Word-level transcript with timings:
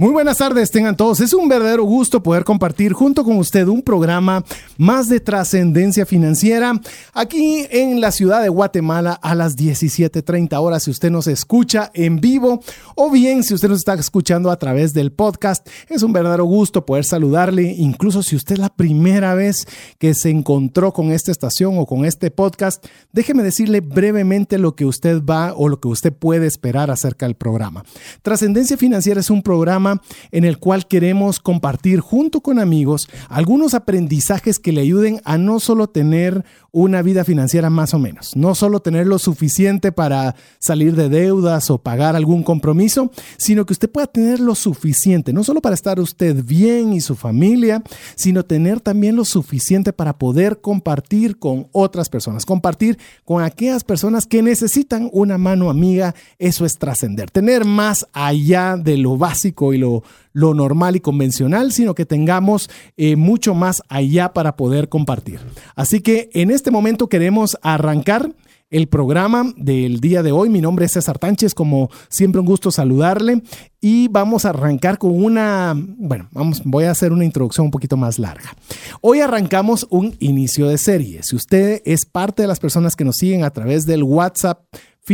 Muy 0.00 0.12
buenas 0.12 0.38
tardes, 0.38 0.70
tengan 0.70 0.96
todos. 0.96 1.20
Es 1.20 1.34
un 1.34 1.46
verdadero 1.46 1.84
gusto 1.84 2.22
poder 2.22 2.42
compartir 2.42 2.94
junto 2.94 3.22
con 3.22 3.36
usted 3.36 3.68
un 3.68 3.82
programa 3.82 4.42
más 4.78 5.10
de 5.10 5.20
trascendencia 5.20 6.06
financiera 6.06 6.80
aquí 7.12 7.66
en 7.68 8.00
la 8.00 8.10
ciudad 8.10 8.40
de 8.40 8.48
Guatemala 8.48 9.12
a 9.12 9.34
las 9.34 9.56
17:30 9.58 10.58
horas. 10.58 10.84
Si 10.84 10.90
usted 10.90 11.10
nos 11.10 11.26
escucha 11.26 11.90
en 11.92 12.18
vivo 12.18 12.62
o 12.94 13.10
bien 13.10 13.44
si 13.44 13.52
usted 13.52 13.68
nos 13.68 13.80
está 13.80 13.92
escuchando 13.92 14.50
a 14.50 14.58
través 14.58 14.94
del 14.94 15.12
podcast, 15.12 15.68
es 15.90 16.02
un 16.02 16.14
verdadero 16.14 16.46
gusto 16.46 16.86
poder 16.86 17.04
saludarle. 17.04 17.64
Incluso 17.64 18.22
si 18.22 18.36
usted 18.36 18.54
es 18.54 18.58
la 18.58 18.74
primera 18.74 19.34
vez 19.34 19.68
que 19.98 20.14
se 20.14 20.30
encontró 20.30 20.94
con 20.94 21.12
esta 21.12 21.30
estación 21.30 21.74
o 21.76 21.84
con 21.84 22.06
este 22.06 22.30
podcast, 22.30 22.82
déjeme 23.12 23.42
decirle 23.42 23.80
brevemente 23.82 24.56
lo 24.56 24.74
que 24.74 24.86
usted 24.86 25.22
va 25.22 25.52
o 25.54 25.68
lo 25.68 25.78
que 25.78 25.88
usted 25.88 26.10
puede 26.10 26.46
esperar 26.46 26.90
acerca 26.90 27.26
del 27.26 27.34
programa. 27.34 27.84
Trascendencia 28.22 28.78
financiera 28.78 29.20
es 29.20 29.28
un 29.28 29.42
programa 29.42 29.89
en 30.30 30.44
el 30.44 30.58
cual 30.58 30.86
queremos 30.86 31.40
compartir 31.40 32.00
junto 32.00 32.40
con 32.40 32.58
amigos 32.58 33.08
algunos 33.28 33.74
aprendizajes 33.74 34.58
que 34.58 34.72
le 34.72 34.82
ayuden 34.82 35.20
a 35.24 35.38
no 35.38 35.60
solo 35.60 35.88
tener 35.88 36.44
una 36.72 37.02
vida 37.02 37.24
financiera 37.24 37.70
más 37.70 37.94
o 37.94 37.98
menos, 37.98 38.36
no 38.36 38.54
solo 38.54 38.80
tener 38.80 39.06
lo 39.06 39.18
suficiente 39.18 39.92
para 39.92 40.36
salir 40.58 40.94
de 40.94 41.08
deudas 41.08 41.70
o 41.70 41.78
pagar 41.78 42.16
algún 42.16 42.42
compromiso, 42.42 43.10
sino 43.36 43.66
que 43.66 43.72
usted 43.72 43.90
pueda 43.90 44.06
tener 44.06 44.40
lo 44.40 44.54
suficiente, 44.54 45.32
no 45.32 45.44
solo 45.44 45.60
para 45.60 45.74
estar 45.74 46.00
usted 46.00 46.44
bien 46.44 46.92
y 46.92 47.00
su 47.00 47.16
familia, 47.16 47.82
sino 48.14 48.44
tener 48.44 48.80
también 48.80 49.16
lo 49.16 49.24
suficiente 49.24 49.92
para 49.92 50.18
poder 50.18 50.60
compartir 50.60 51.38
con 51.38 51.68
otras 51.72 52.08
personas, 52.08 52.46
compartir 52.46 52.98
con 53.24 53.42
aquellas 53.42 53.84
personas 53.84 54.26
que 54.26 54.42
necesitan 54.42 55.08
una 55.12 55.38
mano 55.38 55.70
amiga, 55.70 56.14
eso 56.38 56.64
es 56.64 56.78
trascender, 56.78 57.30
tener 57.30 57.64
más 57.64 58.06
allá 58.12 58.76
de 58.76 58.96
lo 58.96 59.16
básico 59.16 59.72
y 59.72 59.78
lo, 59.78 60.02
lo 60.32 60.54
normal 60.54 60.96
y 60.96 61.00
convencional, 61.00 61.72
sino 61.72 61.94
que 61.94 62.06
tengamos 62.06 62.70
eh, 62.96 63.16
mucho 63.16 63.54
más 63.54 63.82
allá 63.88 64.32
para 64.32 64.56
poder 64.56 64.88
compartir. 64.88 65.40
Así 65.74 66.00
que 66.00 66.30
en 66.32 66.50
este 66.50 66.70
momento 66.70 67.08
queremos 67.08 67.56
arrancar 67.62 68.30
el 68.70 68.86
programa 68.86 69.52
del 69.56 70.00
día 70.00 70.22
de 70.22 70.32
hoy. 70.32 70.48
Mi 70.48 70.60
nombre 70.60 70.86
es 70.86 70.92
César 70.92 71.18
Tánchez, 71.18 71.54
como 71.54 71.90
siempre 72.08 72.40
un 72.40 72.46
gusto 72.46 72.70
saludarle 72.70 73.42
y 73.80 74.08
vamos 74.08 74.44
a 74.44 74.50
arrancar 74.50 74.98
con 74.98 75.12
una, 75.22 75.74
bueno, 75.76 76.28
vamos, 76.30 76.62
voy 76.64 76.84
a 76.84 76.92
hacer 76.92 77.12
una 77.12 77.24
introducción 77.24 77.66
un 77.66 77.70
poquito 77.70 77.96
más 77.96 78.18
larga. 78.18 78.54
Hoy 79.00 79.20
arrancamos 79.20 79.86
un 79.90 80.14
inicio 80.20 80.68
de 80.68 80.78
serie. 80.78 81.22
Si 81.22 81.34
usted 81.34 81.82
es 81.84 82.06
parte 82.06 82.42
de 82.42 82.48
las 82.48 82.60
personas 82.60 82.94
que 82.94 83.04
nos 83.04 83.16
siguen 83.16 83.42
a 83.42 83.50
través 83.50 83.86
del 83.86 84.04
WhatsApp 84.04 84.62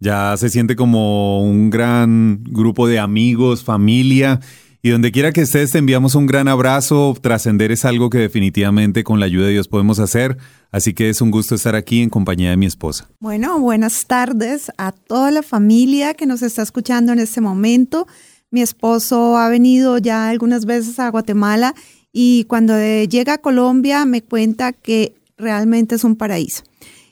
Ya 0.02 0.36
se 0.36 0.50
siente 0.50 0.75
como 0.75 1.41
un 1.41 1.69
gran 1.69 2.44
grupo 2.44 2.90
de 2.90 3.00
amigos, 3.00 3.64
familia. 3.64 4.42
Y 4.81 4.90
donde 4.90 5.13
quiera 5.13 5.31
que 5.31 5.40
estés, 5.40 5.72
te 5.72 5.78
enviamos 5.78 6.16
un 6.16 6.25
gran 6.25 6.50
abrazo. 6.50 7.16
Trascender 7.22 7.72
es 7.72 7.86
algo 7.86 8.09
que 8.09 8.18
definitivamente 8.18 9.06
con 9.06 9.22
la 9.22 9.28
ayuda 9.28 9.46
de 9.46 9.53
Dios 9.53 9.69
podemos 9.69 10.00
hacer. 10.00 10.38
Así 10.74 10.94
que 10.94 11.08
es 11.08 11.22
un 11.22 11.31
gusto 11.31 11.56
estar 11.56 11.74
aquí 11.74 12.02
en 12.02 12.09
compañía 12.09 12.50
de 12.50 12.58
mi 12.58 12.66
esposa. 12.66 13.08
Bueno, 13.22 13.58
buenas 13.62 14.06
tardes 14.06 14.74
a 14.78 14.92
toda 14.92 15.31
la 15.31 15.42
familia 15.42 16.16
que 16.16 16.25
nos 16.25 16.42
está 16.42 16.63
escuchando 16.63 17.13
en 17.13 17.19
este 17.19 17.40
momento. 17.40 18.08
Mi 18.52 18.62
esposo 18.62 19.38
ha 19.38 19.47
venido 19.47 20.00
ya 20.00 20.28
algunas 20.28 20.66
veces 20.66 21.00
a 21.00 21.09
Guatemala 21.12 21.74
y 22.12 22.44
cuando 22.50 22.78
llega 22.78 23.36
a 23.36 23.38
Colombia 23.38 24.03
me 24.03 24.22
cuenta 24.22 24.74
que 24.74 25.22
realmente 25.38 25.95
es 25.95 26.03
un 26.03 26.16
paraíso. 26.16 26.63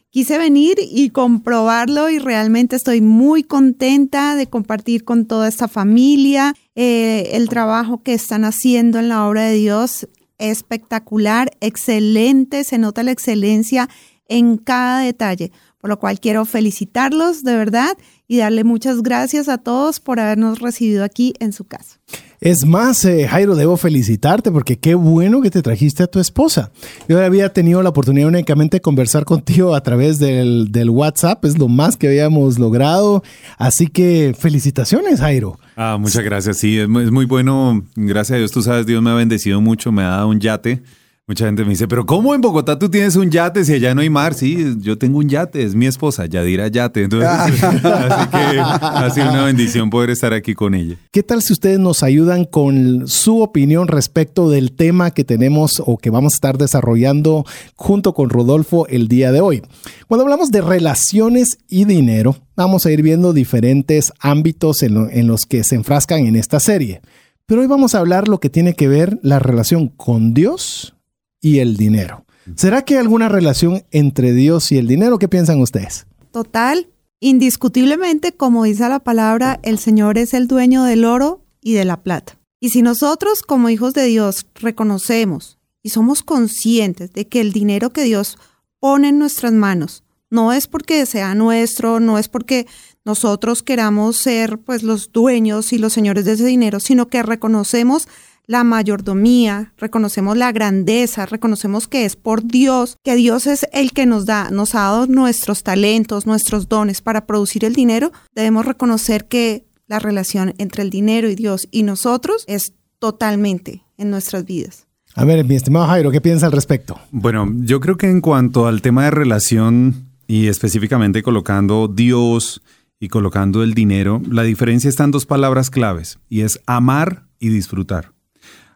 Quise 0.09 0.37
venir 0.37 0.75
y 0.77 1.11
comprobarlo 1.11 2.09
y 2.09 2.19
realmente 2.19 2.75
estoy 2.75 2.99
muy 2.99 3.43
contenta 3.43 4.35
de 4.35 4.45
compartir 4.45 5.05
con 5.05 5.25
toda 5.25 5.47
esta 5.47 5.69
familia 5.69 6.53
eh, 6.75 7.29
el 7.31 7.47
trabajo 7.47 8.03
que 8.03 8.13
están 8.13 8.43
haciendo 8.43 8.99
en 8.99 9.07
la 9.07 9.25
obra 9.25 9.43
de 9.43 9.55
Dios. 9.55 10.09
Espectacular, 10.37 11.51
excelente, 11.61 12.65
se 12.65 12.77
nota 12.77 13.03
la 13.03 13.11
excelencia 13.11 13.87
en 14.27 14.57
cada 14.57 14.99
detalle, 14.99 15.53
por 15.77 15.89
lo 15.89 15.97
cual 15.97 16.19
quiero 16.19 16.43
felicitarlos 16.43 17.43
de 17.43 17.55
verdad 17.55 17.97
y 18.31 18.37
darle 18.37 18.63
muchas 18.63 19.03
gracias 19.03 19.49
a 19.49 19.57
todos 19.57 19.99
por 19.99 20.21
habernos 20.21 20.59
recibido 20.59 21.03
aquí 21.03 21.33
en 21.41 21.51
su 21.51 21.65
casa. 21.65 21.99
Es 22.39 22.65
más, 22.65 23.03
eh, 23.03 23.27
Jairo, 23.27 23.55
debo 23.57 23.75
felicitarte 23.75 24.51
porque 24.51 24.79
qué 24.79 24.95
bueno 24.95 25.41
que 25.41 25.49
te 25.51 25.61
trajiste 25.61 26.03
a 26.03 26.07
tu 26.07 26.21
esposa. 26.21 26.71
Yo 27.09 27.21
había 27.21 27.51
tenido 27.51 27.83
la 27.83 27.89
oportunidad 27.89 28.29
únicamente 28.29 28.77
de 28.77 28.81
conversar 28.81 29.25
contigo 29.25 29.75
a 29.75 29.83
través 29.83 30.17
del, 30.17 30.71
del 30.71 30.89
WhatsApp, 30.89 31.43
es 31.43 31.57
lo 31.57 31.67
más 31.67 31.97
que 31.97 32.07
habíamos 32.07 32.57
logrado. 32.57 33.21
Así 33.57 33.87
que 33.87 34.33
felicitaciones, 34.39 35.19
Jairo. 35.19 35.59
Ah, 35.75 35.97
muchas 35.99 36.23
gracias. 36.23 36.55
Sí, 36.55 36.79
es 36.79 36.87
muy, 36.87 37.03
es 37.03 37.11
muy 37.11 37.25
bueno. 37.25 37.83
Gracias 37.97 38.37
a 38.37 38.39
Dios, 38.39 38.51
tú 38.51 38.61
sabes, 38.61 38.85
Dios 38.85 39.03
me 39.03 39.09
ha 39.09 39.15
bendecido 39.15 39.59
mucho, 39.59 39.91
me 39.91 40.03
ha 40.03 40.11
dado 40.11 40.29
un 40.29 40.39
yate 40.39 40.81
Mucha 41.27 41.45
gente 41.45 41.63
me 41.63 41.69
dice, 41.69 41.87
pero 41.87 42.05
¿cómo 42.05 42.33
en 42.35 42.41
Bogotá 42.41 42.77
tú 42.77 42.89
tienes 42.89 43.15
un 43.15 43.29
yate 43.29 43.63
si 43.63 43.73
allá 43.73 43.95
no 43.95 44.01
hay 44.01 44.09
mar? 44.09 44.33
Sí, 44.33 44.75
yo 44.79 44.97
tengo 44.97 45.19
un 45.19 45.29
yate, 45.29 45.63
es 45.63 45.75
mi 45.75 45.85
esposa, 45.85 46.25
Yadira 46.25 46.67
Yate. 46.67 47.03
Entonces, 47.03 47.29
así 47.83 48.27
que 48.29 48.59
ha 48.59 49.09
sido 49.11 49.29
una 49.29 49.45
bendición 49.45 49.89
poder 49.89 50.09
estar 50.09 50.33
aquí 50.33 50.55
con 50.55 50.73
ella. 50.73 50.95
¿Qué 51.11 51.23
tal 51.23 51.41
si 51.41 51.53
ustedes 51.53 51.79
nos 51.79 52.03
ayudan 52.03 52.43
con 52.43 53.07
su 53.07 53.39
opinión 53.41 53.87
respecto 53.87 54.49
del 54.49 54.73
tema 54.73 55.11
que 55.11 55.23
tenemos 55.23 55.81
o 55.85 55.97
que 55.97 56.09
vamos 56.09 56.33
a 56.33 56.35
estar 56.37 56.57
desarrollando 56.57 57.45
junto 57.75 58.13
con 58.13 58.29
Rodolfo 58.29 58.87
el 58.87 59.07
día 59.07 59.31
de 59.31 59.39
hoy? 59.41 59.61
Cuando 60.07 60.23
hablamos 60.23 60.51
de 60.51 60.61
relaciones 60.61 61.59
y 61.69 61.85
dinero, 61.85 62.35
vamos 62.57 62.85
a 62.85 62.91
ir 62.91 63.03
viendo 63.03 63.31
diferentes 63.31 64.11
ámbitos 64.19 64.83
en, 64.83 64.95
lo- 64.95 65.09
en 65.09 65.27
los 65.27 65.45
que 65.45 65.63
se 65.63 65.75
enfrascan 65.75 66.25
en 66.25 66.35
esta 66.35 66.59
serie. 66.59 66.99
Pero 67.45 67.61
hoy 67.61 67.67
vamos 67.67 67.95
a 67.95 67.99
hablar 67.99 68.27
lo 68.27 68.39
que 68.39 68.49
tiene 68.49 68.73
que 68.73 68.87
ver 68.89 69.17
la 69.21 69.39
relación 69.39 69.87
con 69.87 70.33
Dios 70.33 70.95
y 71.41 71.59
el 71.59 71.75
dinero. 71.75 72.25
¿Será 72.55 72.83
que 72.83 72.95
hay 72.95 72.99
alguna 72.99 73.29
relación 73.29 73.83
entre 73.91 74.33
Dios 74.33 74.71
y 74.71 74.77
el 74.77 74.87
dinero? 74.87 75.19
¿Qué 75.19 75.27
piensan 75.27 75.61
ustedes? 75.61 76.05
Total, 76.31 76.87
indiscutiblemente, 77.19 78.31
como 78.31 78.63
dice 78.63 78.87
la 78.87 78.99
palabra, 78.99 79.59
el 79.63 79.77
Señor 79.77 80.17
es 80.17 80.33
el 80.33 80.47
dueño 80.47 80.83
del 80.83 81.05
oro 81.05 81.43
y 81.61 81.73
de 81.73 81.85
la 81.85 82.01
plata. 82.01 82.37
Y 82.59 82.69
si 82.69 82.81
nosotros 82.81 83.41
como 83.41 83.69
hijos 83.69 83.93
de 83.93 84.05
Dios 84.05 84.45
reconocemos 84.55 85.57
y 85.83 85.89
somos 85.89 86.23
conscientes 86.23 87.11
de 87.11 87.27
que 87.27 87.41
el 87.41 87.53
dinero 87.53 87.91
que 87.91 88.03
Dios 88.03 88.37
pone 88.79 89.09
en 89.09 89.19
nuestras 89.19 89.51
manos 89.51 90.03
no 90.29 90.53
es 90.53 90.67
porque 90.67 91.05
sea 91.05 91.35
nuestro, 91.35 91.99
no 91.99 92.17
es 92.17 92.29
porque 92.29 92.65
nosotros 93.03 93.63
queramos 93.63 94.17
ser 94.17 94.59
pues 94.59 94.81
los 94.81 95.11
dueños 95.11 95.73
y 95.73 95.77
los 95.77 95.91
señores 95.91 96.25
de 96.25 96.33
ese 96.33 96.45
dinero, 96.45 96.79
sino 96.79 97.07
que 97.07 97.21
reconocemos 97.21 98.07
la 98.51 98.65
mayordomía, 98.65 99.71
reconocemos 99.77 100.35
la 100.35 100.51
grandeza, 100.51 101.25
reconocemos 101.25 101.87
que 101.87 102.03
es 102.03 102.17
por 102.17 102.43
Dios, 102.43 102.97
que 103.01 103.15
Dios 103.15 103.47
es 103.47 103.65
el 103.71 103.93
que 103.93 104.05
nos 104.05 104.25
da, 104.25 104.49
nos 104.51 104.75
ha 104.75 104.79
dado 104.79 105.07
nuestros 105.07 105.63
talentos, 105.63 106.25
nuestros 106.27 106.67
dones 106.67 107.01
para 107.01 107.25
producir 107.25 107.63
el 107.63 107.73
dinero, 107.73 108.11
debemos 108.35 108.65
reconocer 108.65 109.29
que 109.29 109.65
la 109.87 109.99
relación 109.99 110.53
entre 110.57 110.83
el 110.83 110.89
dinero 110.89 111.29
y 111.29 111.35
Dios 111.35 111.69
y 111.71 111.83
nosotros 111.83 112.43
es 112.45 112.73
totalmente 112.99 113.83
en 113.97 114.11
nuestras 114.11 114.43
vidas. 114.43 114.85
A 115.15 115.23
ver, 115.23 115.45
mi 115.45 115.55
estimado 115.55 115.87
Jairo, 115.87 116.11
¿qué 116.11 116.19
piensa 116.19 116.45
al 116.45 116.51
respecto? 116.51 116.99
Bueno, 117.11 117.49
yo 117.59 117.79
creo 117.79 117.95
que 117.95 118.09
en 118.09 118.19
cuanto 118.19 118.67
al 118.67 118.81
tema 118.81 119.05
de 119.05 119.11
relación 119.11 120.09
y 120.27 120.47
específicamente 120.47 121.23
colocando 121.23 121.87
Dios 121.87 122.61
y 122.99 123.07
colocando 123.07 123.63
el 123.63 123.73
dinero, 123.75 124.21
la 124.29 124.43
diferencia 124.43 124.89
está 124.89 125.05
en 125.05 125.11
dos 125.11 125.25
palabras 125.25 125.69
claves 125.69 126.19
y 126.27 126.41
es 126.41 126.59
amar 126.65 127.27
y 127.39 127.47
disfrutar. 127.47 128.11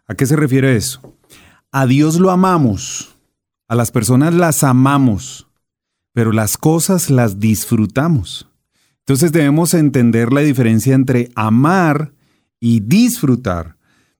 ¿A 0.07 0.15
qué 0.15 0.25
se 0.25 0.35
refiere 0.35 0.75
eso? 0.75 1.01
A 1.71 1.87
Dios 1.87 2.19
lo 2.19 2.29
amamos, 2.29 3.17
a 3.67 3.75
las 3.75 3.91
personas 3.91 4.33
las 4.33 4.63
amamos, 4.63 5.47
pero 6.13 6.31
las 6.31 6.57
cosas 6.57 7.09
las 7.09 7.39
disfrutamos. 7.39 8.47
Entonces 8.99 9.31
debemos 9.31 9.73
entender 9.73 10.31
la 10.31 10.41
diferencia 10.41 10.93
entre 10.93 11.29
amar 11.35 12.13
y 12.59 12.81
disfrutar. 12.81 13.77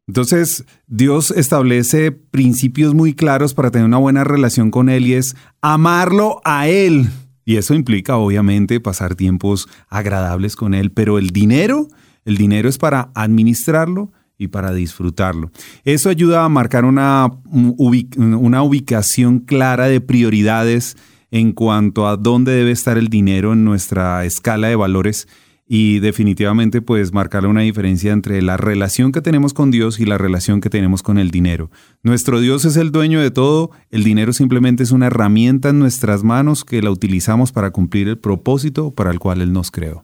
Entonces, 0.07 0.65
Dios 0.85 1.31
establece 1.31 2.11
principios 2.11 2.93
muy 2.93 3.15
claros 3.15 3.55
para 3.55 3.71
tener 3.71 3.87
una 3.87 3.97
buena 3.97 4.23
relación 4.23 4.69
con 4.69 4.89
Él 4.89 5.07
y 5.07 5.13
es 5.13 5.35
amarlo 5.61 6.41
a 6.45 6.67
Él. 6.67 7.09
Y 7.43 7.57
eso 7.57 7.73
implica, 7.73 8.17
obviamente, 8.17 8.79
pasar 8.79 9.15
tiempos 9.15 9.67
agradables 9.87 10.55
con 10.55 10.73
Él. 10.75 10.91
Pero 10.91 11.17
el 11.17 11.29
dinero, 11.29 11.87
el 12.23 12.37
dinero 12.37 12.69
es 12.69 12.77
para 12.77 13.11
administrarlo 13.15 14.11
y 14.37 14.47
para 14.47 14.73
disfrutarlo. 14.73 15.51
Eso 15.83 16.09
ayuda 16.09 16.43
a 16.43 16.49
marcar 16.49 16.85
una, 16.85 17.29
una 17.45 18.63
ubicación 18.63 19.39
clara 19.39 19.87
de 19.87 20.01
prioridades 20.01 20.97
en 21.31 21.51
cuanto 21.51 22.07
a 22.07 22.17
dónde 22.17 22.53
debe 22.53 22.71
estar 22.71 22.97
el 22.97 23.09
dinero 23.09 23.53
en 23.53 23.65
nuestra 23.65 24.25
escala 24.25 24.67
de 24.67 24.75
valores 24.75 25.27
y 25.67 25.99
definitivamente 25.99 26.81
pues 26.81 27.11
marcar 27.11 27.45
una 27.47 27.61
diferencia 27.61 28.11
entre 28.13 28.41
la 28.41 28.55
relación 28.55 29.11
que 29.11 29.21
tenemos 29.21 29.53
con 29.53 29.71
Dios 29.71 29.99
y 29.99 30.05
la 30.05 30.17
relación 30.17 30.61
que 30.61 30.69
tenemos 30.69 31.01
con 31.01 31.17
el 31.17 31.31
dinero. 31.31 31.71
Nuestro 32.03 32.39
Dios 32.39 32.65
es 32.65 32.77
el 32.77 32.91
dueño 32.91 33.19
de 33.19 33.31
todo, 33.31 33.71
el 33.89 34.03
dinero 34.03 34.31
simplemente 34.31 34.83
es 34.83 34.91
una 34.91 35.07
herramienta 35.07 35.69
en 35.69 35.79
nuestras 35.79 36.23
manos 36.23 36.63
que 36.63 36.81
la 36.81 36.91
utilizamos 36.91 37.51
para 37.51 37.71
cumplir 37.71 38.07
el 38.07 38.17
propósito 38.17 38.91
para 38.91 39.11
el 39.11 39.19
cual 39.19 39.41
Él 39.41 39.53
nos 39.53 39.71
creó. 39.71 40.03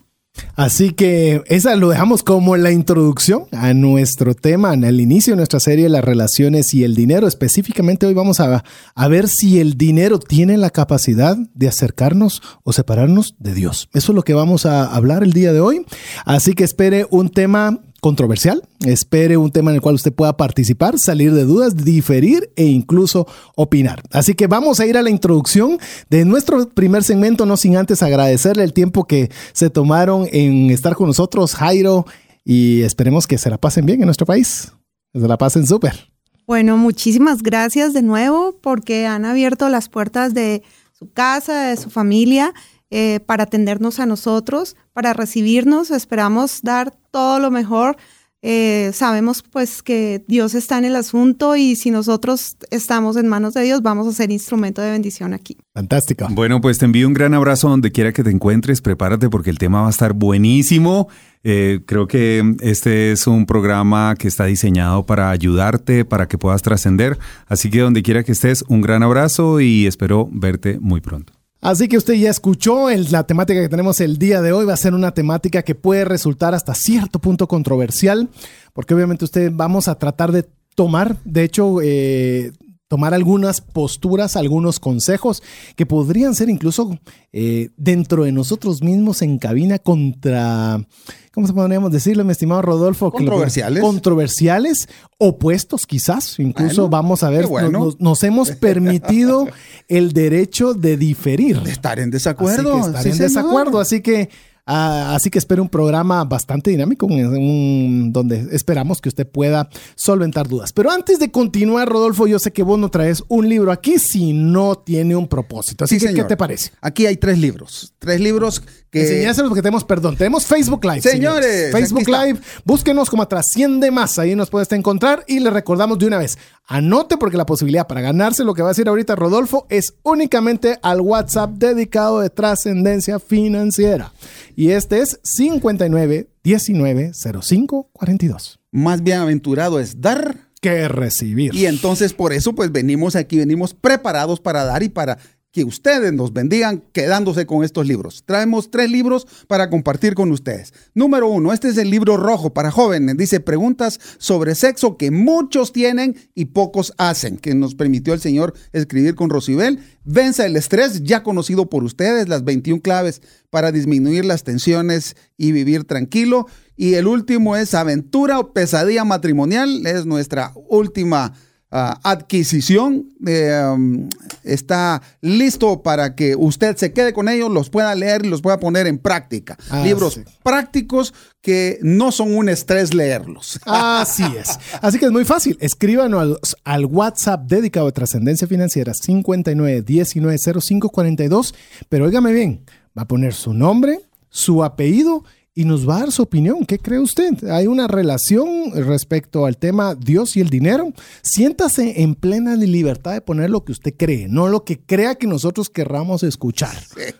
Así 0.55 0.91
que 0.91 1.41
esa 1.47 1.75
lo 1.75 1.89
dejamos 1.89 2.23
como 2.23 2.55
la 2.57 2.71
introducción 2.71 3.45
a 3.51 3.73
nuestro 3.73 4.33
tema, 4.33 4.73
el 4.73 5.01
inicio 5.01 5.33
de 5.33 5.37
nuestra 5.37 5.59
serie, 5.59 5.89
las 5.89 6.03
relaciones 6.03 6.73
y 6.73 6.83
el 6.83 6.95
dinero. 6.95 7.27
Específicamente 7.27 8.05
hoy 8.05 8.13
vamos 8.13 8.39
a, 8.39 8.63
a 8.95 9.07
ver 9.07 9.27
si 9.27 9.59
el 9.59 9.77
dinero 9.77 10.19
tiene 10.19 10.57
la 10.57 10.69
capacidad 10.69 11.37
de 11.53 11.67
acercarnos 11.67 12.41
o 12.63 12.73
separarnos 12.73 13.35
de 13.39 13.53
Dios. 13.53 13.89
Eso 13.93 14.11
es 14.11 14.15
lo 14.15 14.23
que 14.23 14.33
vamos 14.33 14.65
a 14.65 14.85
hablar 14.85 15.23
el 15.23 15.33
día 15.33 15.53
de 15.53 15.61
hoy. 15.61 15.85
Así 16.25 16.53
que 16.53 16.63
espere 16.63 17.07
un 17.09 17.29
tema 17.29 17.79
controversial, 18.01 18.67
espere 18.85 19.37
un 19.37 19.51
tema 19.51 19.71
en 19.71 19.75
el 19.75 19.81
cual 19.81 19.95
usted 19.95 20.11
pueda 20.11 20.35
participar, 20.35 20.97
salir 20.97 21.33
de 21.33 21.45
dudas, 21.45 21.77
diferir 21.77 22.51
e 22.55 22.65
incluso 22.65 23.27
opinar. 23.55 24.01
Así 24.11 24.33
que 24.33 24.47
vamos 24.47 24.79
a 24.79 24.87
ir 24.87 24.97
a 24.97 25.03
la 25.03 25.11
introducción 25.11 25.77
de 26.09 26.25
nuestro 26.25 26.67
primer 26.69 27.03
segmento, 27.03 27.45
no 27.45 27.57
sin 27.57 27.77
antes 27.77 28.01
agradecerle 28.01 28.63
el 28.63 28.73
tiempo 28.73 29.05
que 29.05 29.29
se 29.53 29.69
tomaron 29.69 30.27
en 30.31 30.71
estar 30.71 30.95
con 30.95 31.07
nosotros, 31.07 31.53
Jairo, 31.53 32.05
y 32.43 32.81
esperemos 32.81 33.27
que 33.27 33.37
se 33.37 33.51
la 33.51 33.59
pasen 33.59 33.85
bien 33.85 34.01
en 34.01 34.07
nuestro 34.07 34.25
país, 34.25 34.73
que 35.13 35.19
se 35.19 35.27
la 35.27 35.37
pasen 35.37 35.67
súper. 35.67 36.11
Bueno, 36.47 36.77
muchísimas 36.77 37.43
gracias 37.43 37.93
de 37.93 38.01
nuevo 38.01 38.57
porque 38.61 39.05
han 39.05 39.25
abierto 39.25 39.69
las 39.69 39.89
puertas 39.89 40.33
de 40.33 40.63
su 40.91 41.11
casa, 41.11 41.67
de 41.67 41.77
su 41.77 41.91
familia, 41.91 42.53
eh, 42.91 43.21
para 43.25 43.43
atendernos 43.43 43.99
a 43.99 44.05
nosotros, 44.05 44.75
para 44.93 45.13
recibirnos. 45.13 45.91
Esperamos 45.91 46.61
dar 46.61 46.93
todo 47.11 47.39
lo 47.39 47.49
mejor. 47.49 47.97
Eh, 48.43 48.89
sabemos 48.93 49.43
pues 49.43 49.83
que 49.83 50.25
Dios 50.27 50.55
está 50.55 50.79
en 50.79 50.85
el 50.85 50.95
asunto 50.95 51.55
y 51.55 51.75
si 51.75 51.91
nosotros 51.91 52.57
estamos 52.71 53.15
en 53.15 53.27
manos 53.27 53.53
de 53.53 53.61
Dios, 53.61 53.83
vamos 53.83 54.07
a 54.07 54.13
ser 54.13 54.31
instrumento 54.31 54.81
de 54.81 54.91
bendición 54.91 55.33
aquí. 55.33 55.57
Fantástico. 55.75 56.27
Bueno, 56.31 56.59
pues 56.59 56.79
te 56.79 56.85
envío 56.85 57.07
un 57.07 57.13
gran 57.13 57.35
abrazo 57.35 57.69
donde 57.69 57.91
quiera 57.91 58.11
que 58.13 58.23
te 58.23 58.31
encuentres. 58.31 58.81
Prepárate 58.81 59.29
porque 59.29 59.51
el 59.51 59.59
tema 59.59 59.81
va 59.81 59.87
a 59.87 59.91
estar 59.91 60.13
buenísimo. 60.13 61.07
Eh, 61.43 61.81
creo 61.85 62.07
que 62.07 62.55
este 62.61 63.11
es 63.11 63.27
un 63.27 63.45
programa 63.45 64.15
que 64.17 64.27
está 64.27 64.45
diseñado 64.45 65.05
para 65.05 65.29
ayudarte, 65.29 66.03
para 66.03 66.27
que 66.27 66.39
puedas 66.39 66.63
trascender. 66.63 67.19
Así 67.47 67.69
que 67.69 67.79
donde 67.79 68.01
quiera 68.01 68.23
que 68.23 68.31
estés, 68.31 68.63
un 68.67 68.81
gran 68.81 69.03
abrazo 69.03 69.59
y 69.59 69.85
espero 69.85 70.27
verte 70.31 70.79
muy 70.79 70.99
pronto. 70.99 71.40
Así 71.61 71.87
que 71.87 71.97
usted 71.97 72.15
ya 72.15 72.31
escuchó 72.31 72.89
la 72.89 73.23
temática 73.23 73.61
que 73.61 73.69
tenemos 73.69 74.01
el 74.01 74.17
día 74.17 74.41
de 74.41 74.51
hoy. 74.51 74.65
Va 74.65 74.73
a 74.73 74.77
ser 74.77 74.95
una 74.95 75.13
temática 75.13 75.61
que 75.61 75.75
puede 75.75 76.05
resultar 76.05 76.55
hasta 76.55 76.73
cierto 76.73 77.19
punto 77.19 77.47
controversial, 77.47 78.29
porque 78.73 78.95
obviamente 78.95 79.25
usted 79.25 79.51
vamos 79.53 79.87
a 79.87 79.95
tratar 79.95 80.31
de 80.31 80.49
tomar, 80.73 81.17
de 81.23 81.43
hecho, 81.43 81.77
eh, 81.83 82.51
tomar 82.87 83.13
algunas 83.13 83.61
posturas, 83.61 84.35
algunos 84.35 84.79
consejos 84.79 85.43
que 85.75 85.85
podrían 85.85 86.33
ser 86.33 86.49
incluso 86.49 86.99
eh, 87.31 87.69
dentro 87.77 88.23
de 88.23 88.31
nosotros 88.31 88.81
mismos 88.81 89.21
en 89.21 89.37
cabina 89.37 89.77
contra, 89.77 90.85
¿cómo 91.33 91.47
se 91.47 91.53
podríamos 91.53 91.91
decirlo, 91.91 92.23
mi 92.25 92.31
estimado 92.31 92.61
Rodolfo? 92.61 93.11
Controversiales. 93.11 93.81
Controversiales, 93.81 94.87
opuestos 95.17 95.85
quizás. 95.85 96.39
Incluso 96.39 96.83
Bueno, 96.83 96.89
vamos 96.89 97.23
a 97.23 97.29
ver, 97.29 97.47
bueno. 97.47 97.69
nos- 97.79 97.99
nos 97.99 98.23
hemos 98.23 98.51
permitido 98.55 99.47
el 99.87 100.13
derecho 100.13 100.73
de 100.73 100.97
diferir. 100.97 101.61
De 101.61 101.71
estar 101.71 101.99
en 101.99 102.11
desacuerdo. 102.11 102.75
Así 102.77 102.87
estar 102.87 103.03
sí, 103.03 103.09
en 103.09 103.15
señor. 103.15 103.29
desacuerdo. 103.29 103.79
Así 103.79 104.01
que, 104.01 104.29
ah, 104.65 105.13
así 105.15 105.29
que 105.29 105.39
espere 105.39 105.61
un 105.61 105.69
programa 105.69 106.23
bastante 106.23 106.71
dinámico 106.71 107.05
un- 107.05 108.11
donde 108.13 108.47
esperamos 108.51 109.01
que 109.01 109.09
usted 109.09 109.27
pueda 109.27 109.69
solventar 109.95 110.47
dudas. 110.47 110.71
Pero 110.73 110.91
antes 110.91 111.19
de 111.19 111.31
continuar, 111.31 111.87
Rodolfo, 111.89 112.27
yo 112.27 112.39
sé 112.39 112.51
que 112.51 112.63
vos 112.63 112.77
no 112.79 112.89
traes 112.89 113.23
un 113.27 113.47
libro 113.49 113.71
aquí 113.71 113.97
si 113.99 114.33
no 114.33 114.75
tiene 114.75 115.15
un 115.15 115.27
propósito. 115.27 115.85
Así 115.85 115.99
Sí, 115.99 116.07
que, 116.07 116.13
¿qué 116.13 116.23
te 116.23 116.37
parece? 116.37 116.71
Aquí 116.81 117.05
hay 117.05 117.17
tres 117.17 117.37
libros. 117.37 117.93
Tres 117.99 118.19
libros 118.19 118.61
que. 118.89 119.01
Enseñáselos 119.01 119.49
porque 119.49 119.61
tenemos, 119.61 119.83
perdón, 119.83 120.15
tenemos 120.17 120.45
Facebook 120.45 120.83
Live. 120.85 121.01
Señores, 121.01 121.71
Facebook. 121.71 122.07
Live, 122.07 122.39
búsquenos 122.65 123.09
como 123.09 123.27
Trasciende 123.27 123.91
Más, 123.91 124.17
ahí 124.19 124.35
nos 124.35 124.49
puedes 124.49 124.71
encontrar 124.71 125.23
y 125.27 125.39
le 125.39 125.49
recordamos 125.49 125.97
de 125.99 126.07
una 126.07 126.17
vez, 126.17 126.37
anote 126.67 127.17
porque 127.17 127.37
la 127.37 127.45
posibilidad 127.45 127.87
para 127.87 128.01
ganarse 128.01 128.43
lo 128.43 128.53
que 128.53 128.61
va 128.61 128.69
a 128.69 128.71
decir 128.71 128.87
ahorita 128.87 129.15
Rodolfo 129.15 129.65
es 129.69 129.93
únicamente 130.03 130.77
al 130.81 131.01
WhatsApp 131.01 131.51
dedicado 131.51 132.19
de 132.21 132.29
Trascendencia 132.29 133.19
Financiera. 133.19 134.11
Y 134.55 134.71
este 134.71 134.99
es 134.99 135.19
59 135.23 136.29
19 136.43 137.11
05 137.41 137.89
42. 137.93 138.59
Más 138.71 139.03
bienaventurado 139.03 139.79
es 139.79 140.01
dar. 140.01 140.51
Que 140.61 140.87
recibir. 140.87 141.55
Y 141.55 141.65
entonces 141.65 142.13
por 142.13 142.33
eso 142.33 142.53
pues 142.53 142.71
venimos 142.71 143.15
aquí, 143.15 143.37
venimos 143.37 143.73
preparados 143.73 144.39
para 144.39 144.63
dar 144.63 144.83
y 144.83 144.89
para 144.89 145.17
que 145.51 145.65
ustedes 145.65 146.13
nos 146.13 146.31
bendigan 146.31 146.83
quedándose 146.93 147.45
con 147.45 147.63
estos 147.63 147.85
libros. 147.85 148.23
Traemos 148.25 148.71
tres 148.71 148.89
libros 148.89 149.27
para 149.47 149.69
compartir 149.69 150.15
con 150.15 150.31
ustedes. 150.31 150.73
Número 150.93 151.27
uno, 151.27 151.51
este 151.51 151.67
es 151.69 151.77
el 151.77 151.89
libro 151.89 152.15
rojo 152.15 152.53
para 152.53 152.71
jóvenes. 152.71 153.17
Dice 153.17 153.41
preguntas 153.41 153.99
sobre 154.17 154.55
sexo 154.55 154.97
que 154.97 155.11
muchos 155.11 155.73
tienen 155.73 156.15
y 156.35 156.45
pocos 156.45 156.93
hacen, 156.97 157.37
que 157.37 157.53
nos 157.53 157.75
permitió 157.75 158.13
el 158.13 158.21
Señor 158.21 158.53
escribir 158.71 159.15
con 159.15 159.29
Rosibel. 159.29 159.79
Venza 160.03 160.45
el 160.45 160.55
estrés, 160.55 161.03
ya 161.03 161.21
conocido 161.21 161.69
por 161.69 161.83
ustedes, 161.83 162.29
las 162.29 162.43
21 162.45 162.81
claves 162.81 163.21
para 163.49 163.71
disminuir 163.71 164.23
las 164.23 164.43
tensiones 164.43 165.17
y 165.37 165.51
vivir 165.51 165.83
tranquilo. 165.83 166.47
Y 166.77 166.93
el 166.93 167.07
último 167.07 167.57
es 167.57 167.73
aventura 167.73 168.39
o 168.39 168.53
pesadilla 168.53 169.03
matrimonial, 169.03 169.85
es 169.85 170.05
nuestra 170.05 170.53
última 170.69 171.33
Ah, 171.73 171.97
adquisición. 172.03 173.05
Um, 173.21 174.09
está 174.43 175.01
listo 175.21 175.81
para 175.81 176.15
que 176.15 176.35
usted 176.35 176.75
se 176.75 176.91
quede 176.91 177.13
con 177.13 177.29
ellos, 177.29 177.49
los 177.49 177.69
pueda 177.69 177.95
leer 177.95 178.25
y 178.25 178.29
los 178.29 178.41
pueda 178.41 178.59
poner 178.59 178.87
en 178.87 178.97
práctica. 178.97 179.57
Ah, 179.69 179.81
Libros 179.81 180.15
sí. 180.15 180.23
prácticos 180.43 181.13
que 181.41 181.79
no 181.81 182.11
son 182.11 182.35
un 182.35 182.49
estrés 182.49 182.93
leerlos. 182.93 183.57
Así 183.65 184.25
es. 184.37 184.59
Así 184.81 184.99
que 184.99 185.05
es 185.05 185.11
muy 185.11 185.23
fácil. 185.23 185.57
Escríbanos 185.61 186.21
al, 186.21 186.37
al 186.65 186.85
WhatsApp 186.85 187.45
dedicado 187.47 187.87
a 187.87 187.93
trascendencia 187.93 188.47
financiera 188.47 188.91
59190542. 188.91 191.53
Pero 191.87 192.03
óigame 192.05 192.33
bien, 192.33 192.65
va 192.97 193.03
a 193.03 193.07
poner 193.07 193.33
su 193.33 193.53
nombre, 193.53 194.01
su 194.29 194.65
apellido 194.65 195.23
y 195.23 195.40
nos 195.55 195.87
va 195.87 195.97
a 195.97 195.99
dar 195.99 196.11
su 196.11 196.23
opinión. 196.23 196.65
¿Qué 196.65 196.79
cree 196.79 196.99
usted? 196.99 197.43
¿Hay 197.49 197.67
una 197.67 197.87
relación 197.87 198.71
respecto 198.73 199.45
al 199.45 199.57
tema 199.57 199.95
Dios 199.95 200.37
y 200.37 200.41
el 200.41 200.49
dinero? 200.49 200.93
Siéntase 201.21 202.01
en 202.01 202.15
plena 202.15 202.55
libertad 202.55 203.13
de 203.13 203.21
poner 203.21 203.49
lo 203.49 203.65
que 203.65 203.73
usted 203.73 203.93
cree, 203.97 204.27
no 204.29 204.47
lo 204.47 204.63
que 204.63 204.79
crea 204.79 205.15
que 205.15 205.27
nosotros 205.27 205.69
querramos 205.69 206.23
escuchar. 206.23 206.75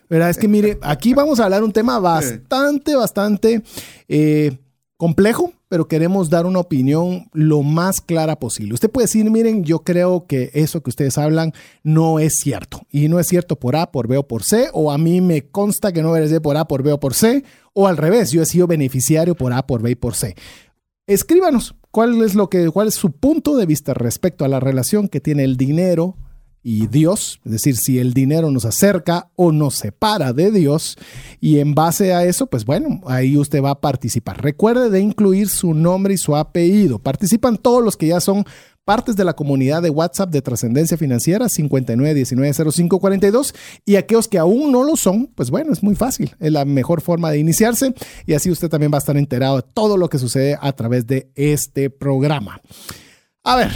¿Verdad? 0.08 0.30
Es 0.30 0.38
que 0.38 0.48
mire, 0.48 0.78
aquí 0.82 1.12
vamos 1.14 1.40
a 1.40 1.44
hablar 1.44 1.62
un 1.62 1.72
tema 1.72 1.98
bastante, 1.98 2.94
bastante 2.94 3.62
eh, 4.08 4.56
complejo, 5.02 5.52
pero 5.68 5.88
queremos 5.88 6.30
dar 6.30 6.46
una 6.46 6.60
opinión 6.60 7.28
lo 7.32 7.62
más 7.62 8.00
clara 8.00 8.38
posible. 8.38 8.74
Usted 8.74 8.88
puede 8.88 9.06
decir, 9.06 9.28
miren, 9.28 9.64
yo 9.64 9.80
creo 9.80 10.28
que 10.28 10.52
eso 10.54 10.80
que 10.80 10.90
ustedes 10.90 11.18
hablan 11.18 11.52
no 11.82 12.20
es 12.20 12.36
cierto. 12.36 12.82
Y 12.88 13.08
no 13.08 13.18
es 13.18 13.26
cierto 13.26 13.58
por 13.58 13.74
A, 13.74 13.90
por 13.90 14.06
B 14.06 14.16
o 14.16 14.28
por 14.28 14.44
C, 14.44 14.68
o 14.72 14.92
a 14.92 14.98
mí 14.98 15.20
me 15.20 15.42
consta 15.48 15.90
que 15.92 16.02
no 16.02 16.16
es 16.16 16.38
por 16.38 16.56
A, 16.56 16.68
por 16.68 16.84
B 16.84 16.92
o 16.92 17.00
por 17.00 17.14
C, 17.14 17.42
o 17.74 17.88
al 17.88 17.96
revés, 17.96 18.30
yo 18.30 18.42
he 18.42 18.46
sido 18.46 18.68
beneficiario 18.68 19.34
por 19.34 19.52
A, 19.52 19.66
por 19.66 19.82
B 19.82 19.90
y 19.90 19.94
por 19.96 20.14
C. 20.14 20.36
Escríbanos 21.08 21.74
cuál 21.90 22.22
es 22.22 22.36
lo 22.36 22.48
que, 22.48 22.70
cuál 22.70 22.86
es 22.86 22.94
su 22.94 23.10
punto 23.10 23.56
de 23.56 23.66
vista 23.66 23.94
respecto 23.94 24.44
a 24.44 24.48
la 24.48 24.60
relación 24.60 25.08
que 25.08 25.20
tiene 25.20 25.42
el 25.42 25.56
dinero 25.56 26.16
y 26.62 26.86
Dios, 26.86 27.40
es 27.44 27.52
decir, 27.52 27.76
si 27.76 27.98
el 27.98 28.14
dinero 28.14 28.50
nos 28.50 28.64
acerca 28.64 29.30
o 29.34 29.50
nos 29.50 29.74
separa 29.74 30.32
de 30.32 30.52
Dios 30.52 30.96
y 31.40 31.58
en 31.58 31.74
base 31.74 32.14
a 32.14 32.24
eso, 32.24 32.46
pues 32.46 32.64
bueno, 32.64 33.00
ahí 33.06 33.36
usted 33.36 33.62
va 33.62 33.70
a 33.70 33.80
participar. 33.80 34.42
Recuerde 34.42 34.88
de 34.88 35.00
incluir 35.00 35.48
su 35.48 35.74
nombre 35.74 36.14
y 36.14 36.18
su 36.18 36.36
apellido. 36.36 37.00
Participan 37.00 37.56
todos 37.56 37.82
los 37.82 37.96
que 37.96 38.08
ya 38.08 38.20
son 38.20 38.44
partes 38.84 39.16
de 39.16 39.24
la 39.24 39.34
comunidad 39.34 39.82
de 39.82 39.90
WhatsApp 39.90 40.30
de 40.30 40.42
Trascendencia 40.42 40.96
Financiera 40.96 41.46
59190542 41.46 43.54
y 43.84 43.96
aquellos 43.96 44.28
que 44.28 44.38
aún 44.38 44.72
no 44.72 44.84
lo 44.84 44.96
son, 44.96 45.28
pues 45.34 45.50
bueno, 45.50 45.72
es 45.72 45.82
muy 45.82 45.94
fácil, 45.94 46.34
es 46.40 46.52
la 46.52 46.64
mejor 46.64 47.00
forma 47.00 47.30
de 47.30 47.38
iniciarse 47.38 47.94
y 48.26 48.34
así 48.34 48.50
usted 48.50 48.68
también 48.68 48.92
va 48.92 48.96
a 48.96 48.98
estar 48.98 49.16
enterado 49.16 49.56
de 49.56 49.64
todo 49.74 49.96
lo 49.96 50.08
que 50.08 50.18
sucede 50.18 50.58
a 50.60 50.72
través 50.72 51.06
de 51.06 51.30
este 51.34 51.90
programa. 51.90 52.60
A 53.44 53.56
ver, 53.56 53.72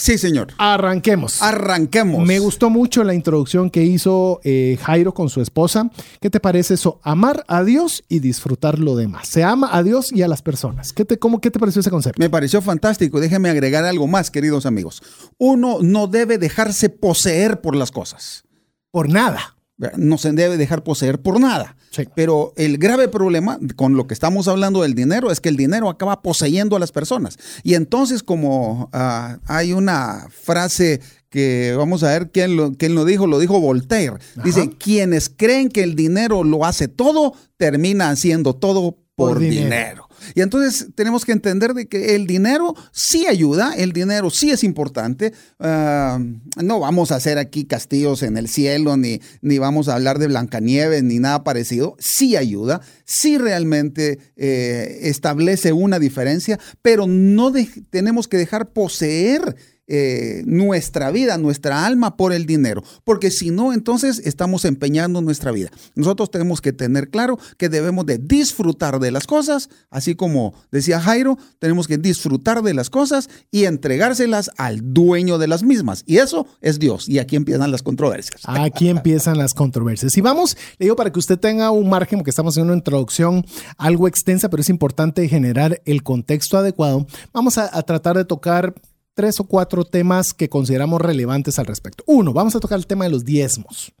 Sí, 0.00 0.16
señor. 0.16 0.54
arranquemos. 0.56 1.42
Arranquemos. 1.42 2.26
Me 2.26 2.38
gustó 2.38 2.70
mucho 2.70 3.04
la 3.04 3.12
introducción 3.14 3.68
que 3.70 3.84
hizo 3.84 4.40
eh, 4.44 4.78
Jairo 4.82 5.12
con 5.12 5.28
su 5.28 5.42
esposa. 5.42 5.90
¿Qué 6.20 6.30
te 6.30 6.40
parece 6.40 6.74
eso? 6.74 7.00
Amar 7.02 7.44
a 7.48 7.62
Dios 7.64 8.02
y 8.08 8.20
disfrutar 8.20 8.78
lo 8.78 8.96
demás. 8.96 9.28
Se 9.28 9.44
ama 9.44 9.68
a 9.70 9.82
Dios 9.82 10.10
y 10.10 10.22
a 10.22 10.28
las 10.28 10.40
personas. 10.40 10.92
¿Qué 10.94 11.04
te, 11.04 11.18
cómo, 11.18 11.40
qué 11.40 11.50
te 11.50 11.58
pareció 11.58 11.80
ese 11.80 11.90
concepto? 11.90 12.18
Me 12.18 12.30
pareció 12.30 12.62
fantástico. 12.62 13.20
Déjenme 13.20 13.50
agregar 13.50 13.84
algo 13.84 14.06
más, 14.06 14.30
queridos 14.30 14.64
amigos. 14.64 15.02
Uno 15.36 15.78
no 15.82 16.06
debe 16.06 16.38
dejarse 16.38 16.88
poseer 16.88 17.60
por 17.60 17.76
las 17.76 17.90
cosas. 17.90 18.44
Por 18.90 19.08
nada. 19.10 19.56
No 19.96 20.18
se 20.18 20.32
debe 20.32 20.56
dejar 20.56 20.84
poseer 20.84 21.20
por 21.20 21.40
nada. 21.40 21.76
Sí. 21.90 22.04
Pero 22.14 22.52
el 22.56 22.78
grave 22.78 23.08
problema 23.08 23.58
con 23.76 23.96
lo 23.96 24.06
que 24.06 24.14
estamos 24.14 24.46
hablando 24.46 24.82
del 24.82 24.94
dinero 24.94 25.30
es 25.30 25.40
que 25.40 25.48
el 25.48 25.56
dinero 25.56 25.88
acaba 25.88 26.22
poseyendo 26.22 26.76
a 26.76 26.78
las 26.78 26.92
personas. 26.92 27.38
Y 27.62 27.74
entonces 27.74 28.22
como 28.22 28.90
ah, 28.92 29.38
hay 29.46 29.72
una 29.72 30.28
frase 30.30 31.00
que 31.30 31.74
vamos 31.76 32.02
a 32.02 32.08
ver 32.08 32.30
quién 32.30 32.56
lo, 32.56 32.72
quién 32.72 32.94
lo 32.94 33.04
dijo, 33.04 33.26
lo 33.26 33.38
dijo 33.38 33.60
Voltaire. 33.60 34.18
Dice, 34.44 34.70
quienes 34.70 35.30
creen 35.30 35.68
que 35.68 35.82
el 35.82 35.94
dinero 35.94 36.42
lo 36.42 36.64
hace 36.64 36.88
todo, 36.88 37.34
termina 37.56 38.10
haciendo 38.10 38.54
todo 38.54 38.98
por, 39.20 39.30
Por 39.34 39.38
dinero. 39.40 39.64
dinero. 39.64 40.06
Y 40.34 40.42
entonces 40.42 40.88
tenemos 40.94 41.24
que 41.24 41.32
entender 41.32 41.72
de 41.72 41.86
que 41.88 42.14
el 42.14 42.26
dinero 42.26 42.74
sí 42.92 43.26
ayuda, 43.26 43.72
el 43.76 43.92
dinero 43.92 44.28
sí 44.30 44.50
es 44.50 44.62
importante. 44.64 45.32
Ah, 45.58 46.18
no 46.62 46.80
vamos 46.80 47.10
a 47.10 47.16
hacer 47.16 47.38
aquí 47.38 47.64
castillos 47.64 48.22
en 48.22 48.36
el 48.36 48.46
cielo, 48.48 48.96
ni, 48.96 49.20
ni 49.40 49.58
vamos 49.58 49.88
a 49.88 49.94
hablar 49.94 50.18
de 50.18 50.26
Blancanieves, 50.28 51.02
ni 51.02 51.18
nada 51.18 51.42
parecido. 51.42 51.96
Sí 51.98 52.36
ayuda, 52.36 52.80
sí 53.06 53.38
realmente 53.38 54.18
eh, 54.36 54.98
establece 55.02 55.72
una 55.72 55.98
diferencia, 55.98 56.58
pero 56.82 57.06
no 57.06 57.50
de- 57.50 57.68
tenemos 57.90 58.28
que 58.28 58.36
dejar 58.36 58.72
poseer 58.72 59.56
eh, 59.92 60.42
nuestra 60.46 61.10
vida, 61.10 61.36
nuestra 61.36 61.84
alma 61.84 62.16
por 62.16 62.32
el 62.32 62.46
dinero, 62.46 62.84
porque 63.02 63.32
si 63.32 63.50
no, 63.50 63.72
entonces 63.72 64.22
estamos 64.24 64.64
empeñando 64.64 65.20
nuestra 65.20 65.50
vida. 65.50 65.70
Nosotros 65.96 66.30
tenemos 66.30 66.60
que 66.60 66.72
tener 66.72 67.10
claro 67.10 67.40
que 67.58 67.68
debemos 67.68 68.06
de 68.06 68.18
disfrutar 68.18 69.00
de 69.00 69.10
las 69.10 69.26
cosas, 69.26 69.68
así 69.90 70.14
como 70.14 70.54
decía 70.70 71.00
Jairo, 71.00 71.38
tenemos 71.58 71.88
que 71.88 71.98
disfrutar 71.98 72.62
de 72.62 72.72
las 72.72 72.88
cosas 72.88 73.28
y 73.50 73.64
entregárselas 73.64 74.52
al 74.56 74.94
dueño 74.94 75.38
de 75.38 75.48
las 75.48 75.64
mismas. 75.64 76.04
Y 76.06 76.18
eso 76.18 76.46
es 76.60 76.78
Dios. 76.78 77.08
Y 77.08 77.18
aquí 77.18 77.34
empiezan 77.34 77.72
las 77.72 77.82
controversias. 77.82 78.42
Aquí 78.46 78.88
empiezan 78.88 79.38
las 79.38 79.54
controversias. 79.54 80.16
Y 80.16 80.20
vamos, 80.20 80.56
le 80.78 80.86
digo 80.86 80.94
para 80.94 81.10
que 81.10 81.18
usted 81.18 81.38
tenga 81.38 81.70
un 81.72 81.88
margen, 81.88 82.20
porque 82.20 82.30
estamos 82.30 82.54
haciendo 82.54 82.72
una 82.72 82.78
introducción 82.78 83.44
algo 83.76 84.06
extensa, 84.06 84.48
pero 84.50 84.60
es 84.60 84.68
importante 84.68 85.26
generar 85.28 85.82
el 85.84 86.04
contexto 86.04 86.58
adecuado. 86.58 87.06
Vamos 87.32 87.58
a, 87.58 87.76
a 87.76 87.82
tratar 87.82 88.16
de 88.16 88.24
tocar 88.24 88.74
tres 89.14 89.40
o 89.40 89.44
cuatro 89.44 89.84
temas 89.84 90.34
que 90.34 90.48
consideramos 90.48 91.00
relevantes 91.00 91.58
al 91.58 91.66
respecto. 91.66 92.04
Uno, 92.06 92.32
vamos 92.32 92.54
a 92.56 92.60
tocar 92.60 92.78
el 92.78 92.86
tema 92.86 93.04
de 93.04 93.10
los 93.10 93.24
diezmos. 93.24 93.92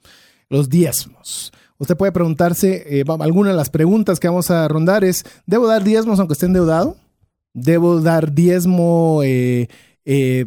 Los 0.48 0.68
diezmos. 0.68 1.52
Usted 1.78 1.96
puede 1.96 2.12
preguntarse, 2.12 3.00
eh, 3.00 3.04
alguna 3.20 3.50
de 3.50 3.56
las 3.56 3.70
preguntas 3.70 4.20
que 4.20 4.28
vamos 4.28 4.50
a 4.50 4.68
rondar 4.68 5.02
es, 5.02 5.24
¿debo 5.46 5.66
dar 5.66 5.82
diezmos 5.82 6.18
aunque 6.18 6.34
esté 6.34 6.46
endeudado? 6.46 6.96
¿Debo 7.54 8.00
dar 8.00 8.32
diezmo 8.32 9.22
eh, 9.24 9.68
eh, 10.04 10.44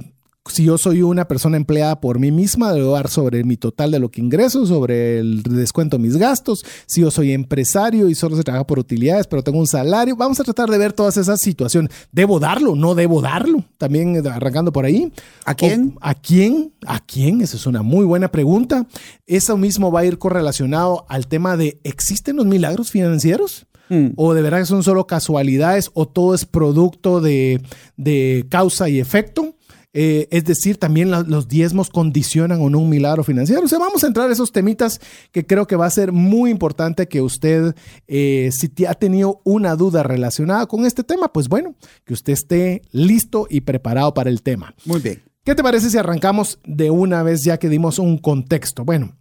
si 0.50 0.66
yo 0.66 0.78
soy 0.78 1.02
una 1.02 1.26
persona 1.28 1.56
empleada 1.56 2.02
por 2.02 2.20
mí 2.20 2.32
misma, 2.32 2.74
debo 2.74 2.92
dar 2.92 3.10
sobre 3.10 3.44
mi 3.46 3.56
total 3.56 3.92
de 3.92 4.00
lo 4.00 4.12
que 4.12 4.20
ingreso, 4.20 4.66
sobre 4.66 5.20
el 5.20 5.42
descuento 5.44 5.98
de 5.98 6.04
mis 6.04 6.18
gastos. 6.18 6.66
Si 6.86 7.02
yo 7.02 7.12
soy 7.12 7.32
empresario 7.32 8.10
y 8.10 8.16
solo 8.16 8.36
se 8.36 8.44
trabaja 8.44 8.68
por 8.68 8.78
utilidades, 8.78 9.26
pero 9.28 9.42
tengo 9.42 9.60
un 9.60 9.68
salario, 9.68 10.18
vamos 10.18 10.40
a 10.42 10.44
tratar 10.44 10.70
de 10.70 10.78
ver 10.78 10.92
todas 10.92 11.16
esas 11.16 11.40
situaciones. 11.40 11.92
¿Debo 12.12 12.40
darlo? 12.40 12.76
¿No 12.76 12.94
debo 12.94 13.22
darlo? 13.22 13.64
También 13.78 14.18
eh, 14.18 14.30
arrancando 14.30 14.74
por 14.74 14.84
ahí. 14.84 15.14
¿A 15.46 15.56
quién? 15.56 15.96
¿A 16.02 16.14
quién? 16.14 16.74
¿A 16.86 17.00
quién? 17.00 17.40
Esa 17.42 17.56
es 17.56 17.66
una 17.66 17.82
muy 17.82 18.06
buena 18.06 18.30
pregunta. 18.30 18.86
Eso 19.26 19.56
mismo 19.56 19.92
va 19.92 20.02
a 20.02 20.06
ir 20.06 20.18
correlacionado 20.18 21.06
al 21.08 21.28
tema 21.28 21.56
de 21.56 21.80
¿existen 21.84 22.36
los 22.36 22.46
milagros 22.46 22.92
financieros? 22.92 23.66
Mm. 23.88 24.10
¿O 24.18 24.34
de 24.34 24.42
verdad 24.42 24.60
que 24.60 24.66
son 24.66 24.84
solo 24.84 25.08
casualidades 25.08 25.90
o 25.94 26.06
todo 26.06 26.34
es 26.36 26.46
producto 26.46 27.22
de, 27.22 27.62
de 27.96 28.46
causa 28.50 28.90
y 28.90 29.00
efecto? 29.00 29.56
Eh, 29.94 30.28
es 30.32 30.44
decir, 30.46 30.78
también 30.78 31.12
la- 31.12 31.22
los 31.22 31.48
diezmos 31.48 31.90
condicionan 31.90 32.60
o 32.62 32.70
no 32.70 32.80
un 32.80 32.90
milagro 32.90 33.24
financiero. 33.24 33.62
O 33.64 33.68
sea, 33.68 33.78
vamos 33.80 34.04
a 34.04 34.08
entrar 34.08 34.30
a 34.30 34.34
esos 34.34 34.52
temitas 34.52 35.00
que 35.32 35.46
creo 35.46 35.68
que 35.68 35.76
va 35.76 35.86
a 35.86 35.90
ser 35.92 36.12
muy 36.12 36.50
importante 36.50 37.08
que 37.08 37.22
usted, 37.22 37.76
eh, 38.08 38.50
si 38.52 38.70
te 38.70 38.88
ha 38.88 38.96
tenido 38.96 39.42
una 39.44 39.76
duda 39.76 40.02
relacionada 40.04 40.66
con 40.66 40.86
este 40.86 41.04
tema, 41.04 41.32
pues 41.32 41.48
bueno, 41.48 41.76
que 42.06 42.14
usted 42.14 42.34
esté 42.34 42.82
listo 42.92 43.46
y 43.50 43.62
preparado 43.62 44.14
para 44.14 44.30
el 44.32 44.42
tema. 44.42 44.74
Muy 44.86 45.00
bien. 45.00 45.22
¿Qué 45.46 45.56
te 45.56 45.62
parece 45.62 45.90
si 45.90 45.98
arrancamos 45.98 46.58
de 46.66 46.90
una 46.90 47.22
vez 47.22 47.44
ya 47.44 47.58
que 47.60 47.70
dimos 47.70 48.00
un 48.00 48.18
contexto? 48.18 48.86
Bueno, 48.86 49.16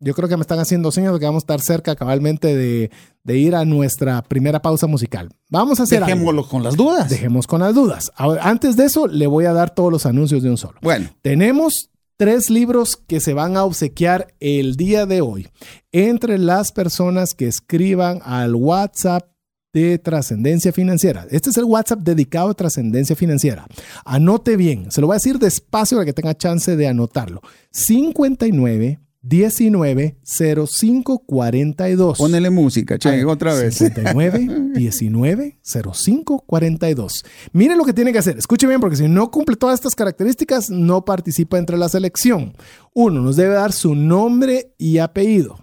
yo 0.00 0.14
creo 0.14 0.28
que 0.28 0.36
me 0.36 0.42
están 0.42 0.58
haciendo 0.58 0.92
señas 0.92 1.12
de 1.12 1.18
que 1.18 1.26
vamos 1.26 1.42
a 1.42 1.44
estar 1.44 1.60
cerca 1.60 1.96
cabalmente 1.96 2.54
de, 2.54 2.90
de 3.24 3.38
ir 3.38 3.54
a 3.54 3.64
nuestra 3.64 4.22
primera 4.22 4.62
pausa 4.62 4.86
musical. 4.86 5.28
Vamos 5.50 5.80
a 5.80 5.84
hacer 5.84 6.02
algo. 6.02 6.14
Dejémoslo 6.14 6.48
con 6.48 6.62
las 6.62 6.76
dudas. 6.76 7.08
Dejemos 7.08 7.46
con 7.46 7.60
las 7.60 7.74
dudas. 7.74 8.12
Ahora, 8.16 8.42
antes 8.44 8.76
de 8.76 8.84
eso, 8.84 9.06
le 9.06 9.26
voy 9.26 9.46
a 9.46 9.52
dar 9.52 9.74
todos 9.74 9.90
los 9.90 10.06
anuncios 10.06 10.42
de 10.42 10.50
un 10.50 10.56
solo. 10.56 10.78
Bueno, 10.82 11.10
Tenemos 11.22 11.90
tres 12.16 12.50
libros 12.50 12.96
que 12.96 13.20
se 13.20 13.32
van 13.32 13.56
a 13.56 13.64
obsequiar 13.64 14.34
el 14.40 14.76
día 14.76 15.06
de 15.06 15.20
hoy 15.20 15.48
entre 15.92 16.36
las 16.38 16.72
personas 16.72 17.34
que 17.34 17.46
escriban 17.46 18.20
al 18.24 18.54
WhatsApp 18.54 19.30
de 19.72 19.98
trascendencia 19.98 20.72
financiera. 20.72 21.26
Este 21.30 21.50
es 21.50 21.56
el 21.56 21.64
WhatsApp 21.64 22.00
dedicado 22.00 22.50
a 22.50 22.54
trascendencia 22.54 23.14
financiera. 23.14 23.66
Anote 24.04 24.56
bien, 24.56 24.90
se 24.90 25.00
lo 25.00 25.06
voy 25.06 25.14
a 25.14 25.18
decir 25.18 25.38
despacio 25.38 25.98
para 25.98 26.06
que 26.06 26.12
tenga 26.12 26.36
chance 26.36 26.74
de 26.74 26.88
anotarlo. 26.88 27.40
59 27.70 28.98
190542. 29.22 32.18
Ponele 32.18 32.50
música, 32.50 32.98
che, 32.98 33.24
otra 33.24 33.54
vez. 33.54 33.76
59 33.76 34.72
19 34.74 35.60
05 35.62 36.44
42. 36.46 37.24
Mire 37.52 37.76
lo 37.76 37.84
que 37.84 37.92
tiene 37.92 38.12
que 38.12 38.18
hacer. 38.18 38.38
Escuche 38.38 38.66
bien, 38.66 38.80
porque 38.80 38.96
si 38.96 39.06
no 39.08 39.30
cumple 39.30 39.56
todas 39.56 39.74
estas 39.74 39.94
características, 39.94 40.70
no 40.70 41.04
participa 41.04 41.58
entre 41.58 41.76
la 41.76 41.88
selección. 41.88 42.54
Uno, 42.94 43.20
nos 43.20 43.36
debe 43.36 43.54
dar 43.54 43.72
su 43.72 43.94
nombre 43.94 44.74
y 44.78 44.98
apellido. 44.98 45.58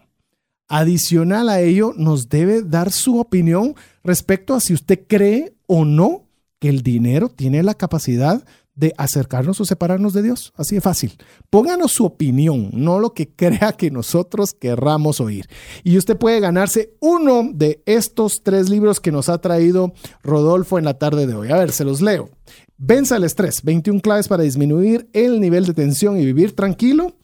Adicional 0.68 1.50
a 1.50 1.62
ello, 1.62 1.94
nos 1.96 2.28
debe 2.28 2.64
dar 2.64 2.92
su 2.92 3.20
opinión 3.20 3.76
respecto 4.04 4.56
a 4.56 4.60
si 4.60 4.74
usted 4.74 5.02
cree 5.08 5.54
o 5.68 5.86
no 5.86 6.24
que 6.60 6.70
el 6.70 6.82
dinero 6.82 7.30
tiene 7.30 7.62
la 7.62 7.76
capacidad 7.76 8.44
de 8.76 8.94
acercarnos 8.98 9.60
o 9.62 9.66
separarnos 9.66 10.14
de 10.14 10.22
Dios. 10.22 10.54
Así 10.56 10.76
de 10.76 10.82
fácil. 10.82 11.18
Pónganos 11.50 11.94
su 11.94 12.06
opinión, 12.06 12.70
no 12.74 13.00
lo 13.00 13.14
que 13.14 13.30
crea 13.36 13.74
que 13.74 13.90
nosotros 13.90 14.54
querramos 14.54 15.20
oír. 15.20 15.48
Y 15.84 15.98
usted 15.98 16.18
puede 16.18 16.40
ganarse 16.40 16.94
uno 17.00 17.50
de 17.54 17.82
estos 17.86 18.44
tres 18.44 18.70
libros 18.70 19.00
que 19.00 19.12
nos 19.12 19.30
ha 19.30 19.40
traído 19.40 19.94
Rodolfo 20.24 20.78
en 20.78 20.86
la 20.86 20.98
tarde 21.00 21.26
de 21.26 21.36
hoy. 21.36 21.52
A 21.52 21.58
ver, 21.58 21.72
se 21.72 21.86
los 21.86 22.02
leo. 22.02 22.30
Venza 22.78 23.16
el 23.16 23.24
estrés, 23.24 23.64
21 23.64 24.02
claves 24.02 24.28
para 24.28 24.44
disminuir 24.44 25.10
el 25.14 25.40
nivel 25.40 25.66
de 25.66 25.74
tensión 25.74 26.20
y 26.20 26.26
vivir 26.26 26.56
tranquilo. 26.56 27.16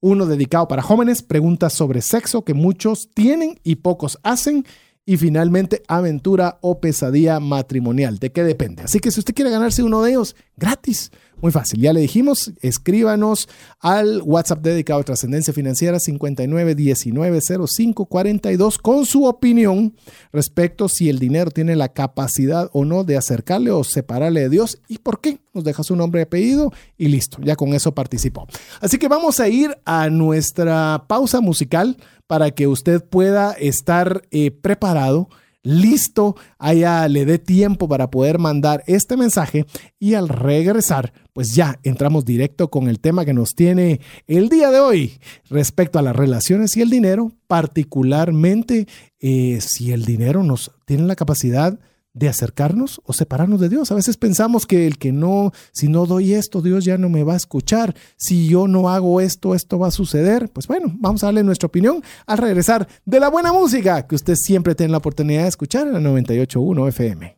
Uno 0.00 0.26
dedicado 0.26 0.68
para 0.68 0.82
jóvenes, 0.82 1.22
preguntas 1.22 1.72
sobre 1.72 2.00
sexo 2.00 2.44
que 2.44 2.54
muchos 2.54 3.10
tienen 3.12 3.60
y 3.62 3.76
pocos 3.76 4.18
hacen 4.22 4.64
y 5.06 5.16
finalmente, 5.16 5.82
aventura 5.86 6.58
o 6.60 6.80
pesadilla 6.80 7.38
matrimonial. 7.38 8.18
¿De 8.18 8.32
qué 8.32 8.42
depende? 8.42 8.82
Así 8.82 8.98
que 8.98 9.12
si 9.12 9.20
usted 9.20 9.34
quiere 9.34 9.52
ganarse 9.52 9.84
uno 9.84 10.02
de 10.02 10.10
ellos, 10.10 10.34
gratis. 10.56 11.12
Muy 11.42 11.52
fácil, 11.52 11.82
ya 11.82 11.92
le 11.92 12.00
dijimos, 12.00 12.54
escríbanos 12.62 13.46
al 13.80 14.22
WhatsApp 14.22 14.62
dedicado 14.62 15.00
a 15.00 15.04
trascendencia 15.04 15.52
financiera 15.52 15.98
59190542 15.98 18.80
con 18.80 19.04
su 19.04 19.26
opinión 19.26 19.94
respecto 20.32 20.88
si 20.88 21.10
el 21.10 21.18
dinero 21.18 21.50
tiene 21.50 21.76
la 21.76 21.90
capacidad 21.90 22.70
o 22.72 22.86
no 22.86 23.04
de 23.04 23.18
acercarle 23.18 23.70
o 23.70 23.84
separarle 23.84 24.40
de 24.40 24.48
Dios 24.48 24.80
y 24.88 24.96
por 24.98 25.20
qué. 25.20 25.40
Nos 25.52 25.64
deja 25.64 25.82
su 25.82 25.94
nombre 25.94 26.22
y 26.22 26.24
apellido 26.24 26.72
y 26.96 27.08
listo, 27.08 27.36
ya 27.42 27.54
con 27.54 27.74
eso 27.74 27.94
participó. 27.94 28.46
Así 28.80 28.96
que 28.96 29.08
vamos 29.08 29.38
a 29.38 29.48
ir 29.48 29.76
a 29.84 30.08
nuestra 30.08 31.04
pausa 31.06 31.42
musical 31.42 31.98
para 32.26 32.50
que 32.50 32.66
usted 32.66 33.04
pueda 33.04 33.52
estar 33.52 34.22
eh, 34.30 34.50
preparado 34.50 35.28
listo, 35.66 36.36
allá 36.58 37.08
le 37.08 37.24
dé 37.24 37.38
tiempo 37.38 37.88
para 37.88 38.08
poder 38.08 38.38
mandar 38.38 38.84
este 38.86 39.16
mensaje 39.16 39.66
y 39.98 40.14
al 40.14 40.28
regresar, 40.28 41.12
pues 41.32 41.54
ya 41.54 41.78
entramos 41.82 42.24
directo 42.24 42.70
con 42.70 42.88
el 42.88 43.00
tema 43.00 43.24
que 43.24 43.34
nos 43.34 43.54
tiene 43.54 44.00
el 44.28 44.48
día 44.48 44.70
de 44.70 44.78
hoy 44.78 45.18
respecto 45.50 45.98
a 45.98 46.02
las 46.02 46.14
relaciones 46.14 46.76
y 46.76 46.82
el 46.82 46.90
dinero, 46.90 47.32
particularmente 47.48 48.86
eh, 49.18 49.58
si 49.60 49.90
el 49.90 50.04
dinero 50.04 50.44
nos 50.44 50.72
tiene 50.84 51.02
la 51.02 51.16
capacidad 51.16 51.72
de 51.72 51.95
acercarnos 52.28 53.00
o 53.04 53.12
separarnos 53.12 53.60
de 53.60 53.68
Dios. 53.68 53.92
A 53.92 53.94
veces 53.94 54.16
pensamos 54.16 54.66
que 54.66 54.86
el 54.86 54.98
que 54.98 55.12
no, 55.12 55.52
si 55.72 55.88
no 55.88 56.06
doy 56.06 56.34
esto, 56.34 56.62
Dios 56.62 56.84
ya 56.84 56.98
no 56.98 57.08
me 57.08 57.22
va 57.22 57.34
a 57.34 57.36
escuchar. 57.36 57.94
Si 58.16 58.48
yo 58.48 58.66
no 58.66 58.88
hago 58.88 59.20
esto, 59.20 59.54
esto 59.54 59.78
va 59.78 59.88
a 59.88 59.92
suceder. 59.92 60.50
Pues 60.50 60.66
bueno, 60.66 60.92
vamos 60.98 61.22
a 61.22 61.26
darle 61.26 61.44
nuestra 61.44 61.66
opinión 61.66 62.02
al 62.26 62.38
regresar 62.38 62.88
de 63.04 63.20
la 63.20 63.28
buena 63.28 63.52
música 63.52 64.06
que 64.06 64.14
usted 64.14 64.34
siempre 64.34 64.74
tiene 64.74 64.92
la 64.92 64.98
oportunidad 64.98 65.42
de 65.42 65.48
escuchar 65.48 65.86
en 65.86 65.92
la 65.92 66.00
98.1 66.00 66.88
FM. 66.88 67.36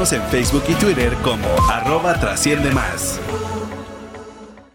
En 0.00 0.22
Facebook 0.30 0.62
y 0.66 0.72
Twitter 0.76 1.14
como 1.22 1.46
arroba 1.70 2.18
trasciende. 2.18 2.70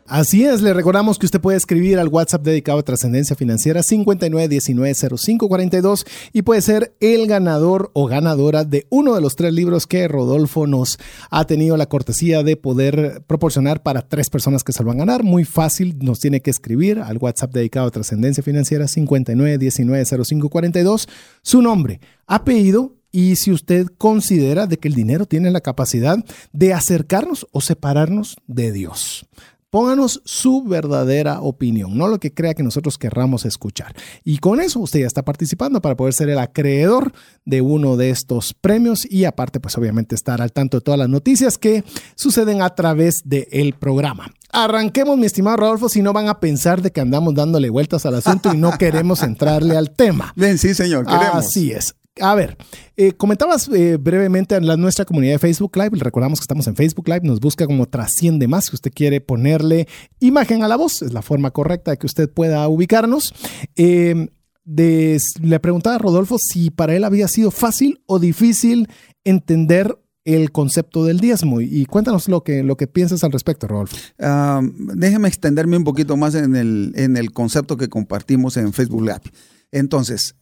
Así 0.06 0.46
es, 0.46 0.62
le 0.62 0.72
recordamos 0.72 1.18
que 1.18 1.26
usted 1.26 1.42
puede 1.42 1.58
escribir 1.58 1.98
al 1.98 2.10
WhatsApp 2.10 2.44
dedicado 2.44 2.78
a 2.78 2.84
trascendencia 2.84 3.36
financiera 3.36 3.82
59190542 3.82 6.06
y 6.32 6.44
puede 6.44 6.62
ser 6.62 6.94
el 7.00 7.26
ganador 7.26 7.90
o 7.94 8.06
ganadora 8.06 8.66
de 8.66 8.86
uno 8.92 9.16
de 9.16 9.22
los 9.22 9.36
tres 9.36 9.52
libros 9.52 9.88
que 9.88 10.08
Rodolfo 10.08 10.68
nos 10.68 11.00
ha 11.32 11.46
tenido 11.46 11.76
la 11.76 11.88
cortesía 11.88 12.44
de 12.44 12.56
poder 12.56 13.24
proporcionar 13.26 13.82
para 13.82 14.08
tres 14.08 14.30
personas 14.30 14.64
que 14.64 14.74
se 14.74 14.84
lo 14.84 14.90
van 14.90 14.98
a 14.98 15.06
ganar. 15.06 15.24
Muy 15.24 15.44
fácil, 15.44 15.98
nos 16.02 16.20
tiene 16.20 16.42
que 16.42 16.52
escribir 16.52 17.00
al 17.00 17.18
WhatsApp 17.18 17.52
dedicado 17.52 17.88
a 17.88 17.92
trascendencia 17.92 18.44
financiera 18.44 18.86
59190542 18.86 21.10
su 21.42 21.64
nombre, 21.64 22.00
apellido 22.28 22.95
y 23.16 23.38
si 23.38 23.54
usted 23.54 23.88
considera 23.98 24.68
de 24.68 24.78
que 24.78 24.90
el 24.90 24.94
dinero 24.94 25.26
tiene 25.26 25.50
la 25.50 25.62
capacidad 25.62 26.18
de 26.52 26.74
acercarnos 26.74 27.48
o 27.54 27.62
separarnos 27.62 28.36
de 28.46 28.74
Dios. 28.74 29.26
Pónganos 29.70 30.22
su 30.26 30.64
verdadera 30.64 31.40
opinión, 31.40 31.98
no 31.98 32.10
lo 32.10 32.20
que 32.20 32.34
crea 32.34 32.54
que 32.54 32.64
nosotros 32.64 32.98
querramos 32.98 33.46
escuchar. 33.46 33.96
Y 34.26 34.40
con 34.40 34.60
eso 34.60 34.82
usted 34.82 35.00
ya 35.00 35.08
está 35.08 35.24
participando 35.24 35.82
para 35.82 35.96
poder 35.96 36.14
ser 36.14 36.28
el 36.28 36.40
acreedor 36.40 37.14
de 37.46 37.62
uno 37.62 37.96
de 37.96 38.10
estos 38.10 38.54
premios 38.54 39.10
y 39.10 39.24
aparte 39.24 39.62
pues 39.62 39.78
obviamente 39.78 40.14
estar 40.14 40.42
al 40.42 40.52
tanto 40.52 40.78
de 40.78 40.82
todas 40.82 41.00
las 41.00 41.10
noticias 41.10 41.58
que 41.58 41.86
suceden 42.16 42.62
a 42.62 42.76
través 42.76 43.22
del 43.24 43.76
programa. 43.76 44.30
Arranquemos, 44.52 45.18
mi 45.18 45.26
estimado 45.26 45.56
Rodolfo, 45.56 45.88
si 45.88 46.02
no 46.02 46.12
van 46.12 46.28
a 46.28 46.42
pensar 46.42 46.82
de 46.82 46.92
que 46.92 47.00
andamos 47.00 47.34
dándole 47.34 47.70
vueltas 47.70 48.06
al 48.06 48.16
asunto 48.16 48.54
y 48.54 48.58
no 48.58 48.78
queremos 48.78 49.24
entrarle 49.24 49.78
al 49.78 49.92
tema. 49.92 50.34
Bien, 50.38 50.58
sí, 50.58 50.74
señor, 50.74 51.06
queremos. 51.06 51.46
Así 51.46 51.72
es. 51.72 51.96
A 52.22 52.34
ver, 52.34 52.58
eh, 52.96 53.12
comentabas 53.12 53.68
eh, 53.68 53.98
brevemente 53.98 54.56
en 54.56 54.66
la, 54.66 54.78
nuestra 54.78 55.04
comunidad 55.04 55.34
de 55.34 55.40
Facebook 55.40 55.76
Live. 55.76 55.98
Recordamos 56.00 56.40
que 56.40 56.44
estamos 56.44 56.66
en 56.68 56.76
Facebook 56.76 57.10
Live. 57.10 57.22
Nos 57.24 57.42
busca 57.42 57.66
como 57.66 57.88
Trasciende 57.88 58.48
Más. 58.48 58.66
Si 58.66 58.76
usted 58.76 58.92
quiere 58.94 59.20
ponerle 59.20 59.86
imagen 60.22 60.64
a 60.64 60.70
la 60.70 60.78
voz, 60.78 61.02
es 61.02 61.12
la 61.12 61.22
forma 61.22 61.52
correcta 61.52 61.92
de 61.92 61.98
que 61.98 62.06
usted 62.06 62.30
pueda 62.30 62.66
ubicarnos. 62.70 63.34
Eh, 63.76 64.30
le 64.66 65.60
preguntaba 65.60 65.98
a 65.98 66.00
Rodolfo 66.00 66.38
si 66.40 66.72
para 66.72 66.96
él 66.96 67.04
había 67.04 67.28
sido 67.28 67.52
fácil 67.52 68.02
o 68.06 68.18
difícil 68.18 68.88
entender 69.26 70.00
el 70.24 70.54
concepto 70.54 71.04
del 71.04 71.20
diezmo. 71.20 71.60
Y 71.60 71.86
cuéntanos 71.86 72.30
lo 72.30 72.44
que, 72.44 72.64
lo 72.64 72.78
que 72.78 72.88
piensas 72.88 73.26
al 73.26 73.34
respecto, 73.34 73.68
Rodolfo. 73.68 73.98
Ah, 74.20 74.62
déjeme 74.64 75.28
extenderme 75.28 75.76
un 75.76 75.84
poquito 75.84 76.16
más 76.16 76.34
en 76.34 76.56
el, 76.56 76.94
en 76.96 77.18
el 77.18 77.34
concepto 77.34 77.76
que 77.76 77.90
compartimos 77.90 78.56
en 78.56 78.72
Facebook 78.72 79.02
Live. 79.02 79.34
Entonces, 79.72 80.36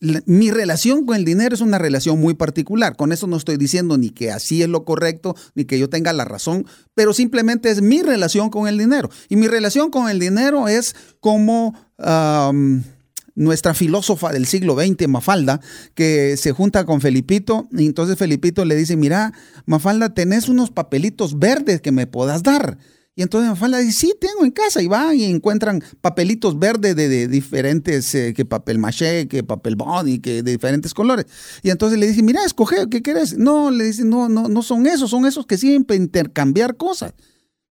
mi 0.00 0.50
relación 0.50 1.04
con 1.04 1.16
el 1.16 1.24
dinero 1.24 1.54
es 1.54 1.60
una 1.60 1.78
relación 1.78 2.18
muy 2.20 2.34
particular. 2.34 2.96
Con 2.96 3.12
eso 3.12 3.26
no 3.26 3.36
estoy 3.36 3.56
diciendo 3.56 3.98
ni 3.98 4.10
que 4.10 4.30
así 4.30 4.62
es 4.62 4.68
lo 4.68 4.84
correcto, 4.84 5.36
ni 5.54 5.64
que 5.66 5.78
yo 5.78 5.90
tenga 5.90 6.12
la 6.12 6.24
razón, 6.24 6.66
pero 6.94 7.12
simplemente 7.12 7.70
es 7.70 7.82
mi 7.82 8.02
relación 8.02 8.50
con 8.50 8.66
el 8.66 8.78
dinero. 8.78 9.10
Y 9.28 9.36
mi 9.36 9.46
relación 9.46 9.90
con 9.90 10.08
el 10.08 10.18
dinero 10.18 10.68
es 10.68 10.96
como 11.20 11.74
nuestra 13.34 13.74
filósofa 13.74 14.32
del 14.32 14.46
siglo 14.46 14.74
XX, 14.74 15.08
Mafalda, 15.08 15.60
que 15.94 16.36
se 16.36 16.52
junta 16.52 16.84
con 16.84 17.00
Felipito, 17.00 17.68
y 17.72 17.86
entonces 17.86 18.18
Felipito 18.18 18.64
le 18.64 18.76
dice, 18.76 18.96
mira, 18.96 19.32
Mafalda, 19.66 20.14
tenés 20.14 20.48
unos 20.48 20.70
papelitos 20.70 21.38
verdes 21.38 21.80
que 21.80 21.92
me 21.92 22.06
puedas 22.06 22.42
dar. 22.42 22.78
Y 23.16 23.22
entonces 23.22 23.50
Mafalda 23.50 23.78
dice, 23.78 24.06
sí, 24.06 24.14
tengo 24.20 24.44
en 24.44 24.50
casa. 24.50 24.80
Y 24.82 24.86
van 24.86 25.16
y 25.16 25.24
encuentran 25.24 25.82
papelitos 26.00 26.58
verdes 26.58 26.96
de, 26.96 27.28
diferentes, 27.28 28.14
eh, 28.14 28.32
que 28.34 28.44
papel 28.44 28.78
maché, 28.78 29.28
que 29.28 29.42
papel 29.42 29.76
bond 29.76 30.20
que 30.20 30.42
de 30.42 30.52
diferentes 30.52 30.94
colores. 30.94 31.26
Y 31.62 31.70
entonces 31.70 31.98
le 31.98 32.06
dice, 32.06 32.22
mira, 32.22 32.44
escoge, 32.44 32.88
¿qué 32.88 33.02
quieres? 33.02 33.36
No, 33.36 33.70
le 33.70 33.84
dice, 33.84 34.04
no, 34.04 34.28
no, 34.28 34.48
no 34.48 34.62
son 34.62 34.86
esos, 34.86 35.10
son 35.10 35.26
esos 35.26 35.46
que 35.46 35.58
sirven 35.58 35.84
para 35.84 35.96
intercambiar 35.96 36.76
cosas. 36.76 37.14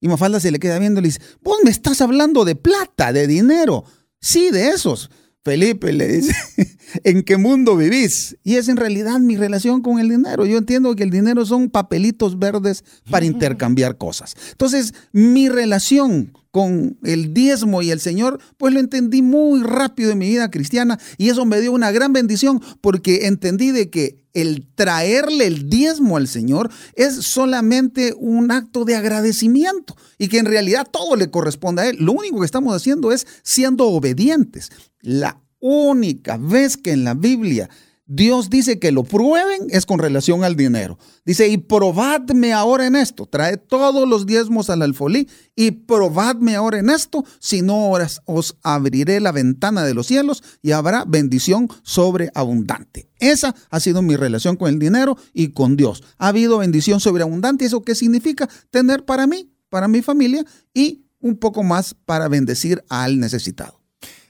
Y 0.01 0.07
Mafalda 0.07 0.39
se 0.39 0.51
le 0.51 0.59
queda 0.59 0.79
viendo 0.79 0.99
y 0.99 1.03
le 1.03 1.07
dice, 1.09 1.21
vos 1.41 1.57
me 1.63 1.71
estás 1.71 2.01
hablando 2.01 2.45
de 2.45 2.55
plata, 2.55 3.11
de 3.11 3.27
dinero. 3.27 3.85
Sí, 4.21 4.51
de 4.51 4.69
esos. 4.69 5.09
Felipe 5.43 5.93
le 5.93 6.07
dice, 6.07 6.35
¿en 7.03 7.23
qué 7.23 7.37
mundo 7.37 7.77
vivís? 7.77 8.37
Y 8.43 8.55
es 8.55 8.67
en 8.67 8.77
realidad 8.77 9.19
mi 9.19 9.37
relación 9.37 9.81
con 9.81 9.99
el 9.99 10.09
dinero. 10.09 10.45
Yo 10.45 10.57
entiendo 10.57 10.95
que 10.95 11.03
el 11.03 11.09
dinero 11.09 11.45
son 11.45 11.69
papelitos 11.69 12.37
verdes 12.37 12.83
para 13.09 13.25
intercambiar 13.27 13.97
cosas. 13.97 14.35
Entonces, 14.51 14.93
mi 15.11 15.49
relación 15.49 16.33
con 16.51 16.97
el 17.03 17.33
diezmo 17.33 17.81
y 17.81 17.91
el 17.91 17.99
Señor, 17.99 18.39
pues 18.57 18.73
lo 18.73 18.79
entendí 18.79 19.21
muy 19.21 19.61
rápido 19.61 20.11
en 20.11 20.17
mi 20.17 20.29
vida 20.29 20.49
cristiana 20.49 20.99
y 21.17 21.29
eso 21.29 21.45
me 21.45 21.61
dio 21.61 21.71
una 21.71 21.91
gran 21.91 22.13
bendición 22.13 22.61
porque 22.81 23.27
entendí 23.27 23.71
de 23.71 23.89
que 23.89 24.23
el 24.33 24.67
traerle 24.75 25.47
el 25.47 25.69
diezmo 25.69 26.17
al 26.17 26.27
Señor 26.27 26.69
es 26.95 27.15
solamente 27.15 28.13
un 28.17 28.51
acto 28.51 28.85
de 28.85 28.95
agradecimiento 28.95 29.95
y 30.17 30.27
que 30.27 30.39
en 30.39 30.45
realidad 30.45 30.87
todo 30.89 31.15
le 31.15 31.31
corresponde 31.31 31.81
a 31.81 31.89
Él. 31.89 31.97
Lo 31.99 32.13
único 32.13 32.39
que 32.39 32.45
estamos 32.45 32.75
haciendo 32.75 33.11
es 33.11 33.27
siendo 33.43 33.87
obedientes. 33.87 34.69
La 35.01 35.41
única 35.59 36.37
vez 36.37 36.77
que 36.77 36.91
en 36.91 37.03
la 37.03 37.13
Biblia 37.13 37.69
Dios 38.11 38.49
dice 38.49 38.79
que 38.79 38.91
lo 38.91 39.03
prueben 39.03 39.67
es 39.69 39.85
con 39.85 39.99
relación 39.99 40.43
al 40.43 40.55
dinero. 40.55 40.97
Dice, 41.25 41.47
y 41.47 41.59
probadme 41.59 42.53
ahora 42.53 42.87
en 42.87 42.95
esto. 42.95 43.27
Trae 43.27 43.57
todos 43.57 44.09
los 44.09 44.25
diezmos 44.25 44.71
al 44.71 44.81
alfolí 44.81 45.29
y 45.55 45.69
probadme 45.69 46.55
ahora 46.55 46.79
en 46.79 46.89
esto. 46.89 47.23
Si 47.39 47.61
no, 47.61 47.91
os 48.25 48.57
abriré 48.63 49.19
la 49.19 49.31
ventana 49.31 49.83
de 49.83 49.93
los 49.93 50.07
cielos 50.07 50.41
y 50.63 50.71
habrá 50.71 51.05
bendición 51.05 51.69
sobreabundante. 51.83 53.11
Esa 53.19 53.53
ha 53.69 53.79
sido 53.79 54.01
mi 54.01 54.15
relación 54.15 54.55
con 54.55 54.69
el 54.69 54.79
dinero 54.79 55.15
y 55.31 55.49
con 55.49 55.77
Dios. 55.77 56.01
Ha 56.17 56.29
habido 56.29 56.57
bendición 56.57 56.99
sobreabundante. 56.99 57.65
¿Eso 57.65 57.83
qué 57.83 57.93
significa? 57.93 58.49
Tener 58.71 59.05
para 59.05 59.27
mí, 59.27 59.53
para 59.69 59.87
mi 59.87 60.01
familia 60.01 60.43
y 60.73 61.05
un 61.19 61.37
poco 61.37 61.61
más 61.61 61.93
para 61.93 62.27
bendecir 62.27 62.83
al 62.89 63.19
necesitado. 63.19 63.78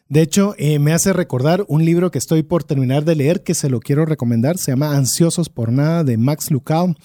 De 0.09 0.23
hecho, 0.23 0.55
eh, 0.57 0.79
me 0.79 0.91
hace 0.91 1.13
recordar 1.13 1.63
un 1.67 1.85
libro 1.85 2.09
que 2.09 2.17
estoy 2.17 2.41
por 2.41 2.63
terminar 2.63 3.05
de 3.05 3.13
leer 3.13 3.43
que 3.43 3.53
se 3.53 3.69
lo 3.69 3.79
quiero 3.79 4.07
recomendar. 4.07 4.57
Se 4.57 4.71
llama 4.71 4.97
Ansiosos 4.97 5.49
por 5.49 5.71
Nada 5.71 6.03
de 6.03 6.17
Max 6.17 6.49
Lucado. 6.49 6.95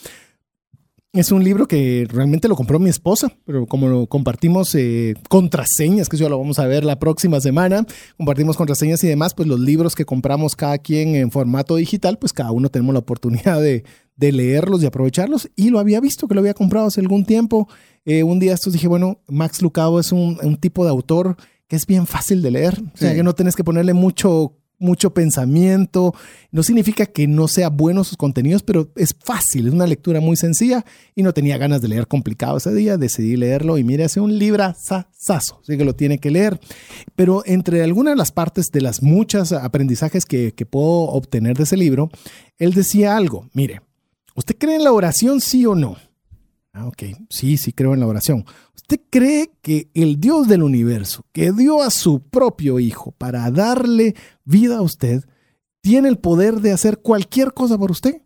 Es 1.13 1.31
un 1.31 1.45
libro 1.45 1.69
que 1.69 2.09
realmente 2.11 2.49
lo 2.49 2.57
compró 2.57 2.79
mi 2.79 2.89
esposa, 2.89 3.37
pero 3.45 3.67
como 3.67 3.89
lo 3.89 4.07
compartimos 4.07 4.75
eh, 4.75 5.15
contraseñas, 5.29 6.09
que 6.09 6.17
eso 6.17 6.29
lo 6.31 6.39
vamos 6.39 6.59
a 6.59 6.67
ver 6.67 6.83
la 6.83 6.99
próxima 6.99 7.41
semana, 7.43 7.87
compartimos 8.17 8.57
contraseñas 8.57 9.05
y 9.05 9.09
demás, 9.09 9.35
pues 9.35 9.47
los 9.47 9.61
libros 9.61 9.95
que 9.95 10.07
compramos 10.07 10.57
cada 10.57 10.79
quien 10.79 11.15
en 11.15 11.31
formato 11.31 11.77
digital, 11.77 12.19
pues 12.19 12.33
cada 12.33 12.53
uno 12.53 12.71
tenemos 12.71 12.95
la 12.95 13.01
oportunidad 13.01 13.61
de, 13.61 13.85
leerlos 14.17 14.83
y 14.83 14.87
aprovecharlos. 14.87 15.51
Y 15.57 15.69
lo 15.69 15.79
había 15.79 16.01
visto 16.01 16.27
que 16.27 16.35
lo 16.35 16.41
había 16.41 16.55
comprado 16.55 16.87
hace 16.87 17.03
algún 17.03 17.27
tiempo. 17.27 17.69
Eh, 18.07 18.23
un 18.23 18.39
día 18.39 18.55
estos 18.55 18.73
dije, 18.73 18.89
bueno, 18.89 19.21
Max 19.29 19.61
Lucado 19.61 20.01
es 20.01 20.11
un 20.11 20.57
tipo 20.57 20.85
de 20.85 20.91
autor 20.91 21.37
que 21.69 21.77
es 21.77 21.87
bien 21.87 22.07
fácil 22.07 22.43
de 22.43 22.51
leer. 22.51 22.81
O 22.95 22.97
sea, 22.97 23.15
que 23.15 23.23
no 23.23 23.35
tienes 23.35 23.57
que 23.57 23.65
ponerle 23.65 23.95
mucho, 23.95 24.57
mucho 24.79 25.15
pensamiento. 25.15 26.15
No 26.51 26.63
significa 26.63 27.07
que 27.07 27.27
no 27.27 27.49
sea 27.49 27.71
bueno 27.71 28.05
sus 28.05 28.17
contenidos, 28.17 28.63
pero 28.63 28.91
es 28.97 29.15
fácil, 29.19 29.67
es 29.67 29.73
una 29.73 29.87
lectura 29.87 30.21
muy 30.21 30.37
sencilla 30.37 30.85
y 31.15 31.23
no 31.23 31.33
tenía 31.33 31.57
ganas 31.59 31.81
de 31.81 31.89
leer 31.89 32.07
complicado 32.07 32.59
ese 32.59 32.73
día. 32.75 32.97
Decidí 32.97 33.37
leerlo 33.37 33.79
y 33.79 33.85
mire, 33.85 34.05
hace 34.05 34.21
un 34.21 34.39
libra 34.39 34.77
saso, 34.79 35.61
así 35.63 35.77
que 35.77 35.85
lo 35.85 35.95
tiene 35.95 36.19
que 36.19 36.31
leer. 36.31 36.61
Pero 37.17 37.43
entre 37.47 37.83
algunas 37.83 38.13
de 38.13 38.19
las 38.19 38.33
partes 38.33 38.71
de 38.71 38.81
las 38.81 39.03
muchas 39.03 39.53
aprendizajes 39.53 40.27
que, 40.27 40.53
que 40.53 40.67
puedo 40.67 41.09
obtener 41.11 41.57
de 41.57 41.65
ese 41.65 41.77
libro, 41.77 42.11
él 42.59 42.75
decía 42.75 43.17
algo. 43.17 43.49
Mire, 43.55 43.81
¿usted 44.35 44.57
cree 44.59 44.77
en 44.77 44.85
la 44.85 44.93
oración, 44.93 45.41
sí 45.41 45.65
o 45.67 45.75
no? 45.75 45.97
Ah, 46.77 46.89
ok, 46.89 47.05
sí, 47.31 47.57
sí 47.57 47.73
creo 47.73 47.95
en 47.95 48.01
la 48.01 48.09
oración. 48.09 48.45
¿Usted 48.75 49.01
cree 49.09 49.53
que 49.63 49.89
el 49.95 50.21
Dios 50.21 50.49
del 50.49 50.65
universo, 50.65 51.25
que 51.33 51.53
dio 51.53 51.81
a 51.81 51.91
su 51.91 52.21
propio 52.21 52.81
Hijo 52.81 53.13
para 53.13 53.49
darle 53.53 54.17
vida 54.45 54.79
a 54.79 54.83
usted, 54.83 55.25
tiene 55.83 56.09
el 56.09 56.19
poder 56.19 56.57
de 56.57 56.73
hacer 56.73 56.99
cualquier 56.99 57.55
cosa 57.55 57.79
por 57.79 57.93
usted? 57.93 58.23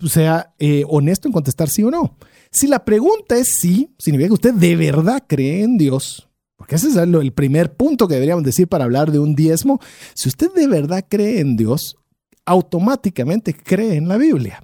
O 0.00 0.06
sea, 0.06 0.54
eh, 0.60 0.84
honesto 0.88 1.26
en 1.26 1.32
contestar 1.32 1.68
sí 1.68 1.82
o 1.82 1.90
no. 1.90 2.16
Si 2.52 2.68
la 2.68 2.84
pregunta 2.84 3.36
es 3.36 3.56
sí, 3.60 3.92
significa 3.98 4.28
que 4.28 4.34
usted 4.34 4.54
de 4.54 4.76
verdad 4.76 5.24
cree 5.26 5.64
en 5.64 5.76
Dios, 5.76 6.28
porque 6.54 6.76
ese 6.76 6.88
es 6.88 6.96
el 6.96 7.32
primer 7.32 7.74
punto 7.74 8.06
que 8.06 8.14
deberíamos 8.14 8.44
decir 8.44 8.68
para 8.68 8.84
hablar 8.84 9.10
de 9.10 9.18
un 9.18 9.34
diezmo. 9.34 9.80
Si 10.14 10.28
usted 10.28 10.52
de 10.54 10.68
verdad 10.68 11.04
cree 11.08 11.40
en 11.40 11.56
Dios, 11.56 11.96
automáticamente 12.44 13.54
cree 13.54 13.96
en 13.96 14.06
la 14.06 14.18
Biblia, 14.18 14.62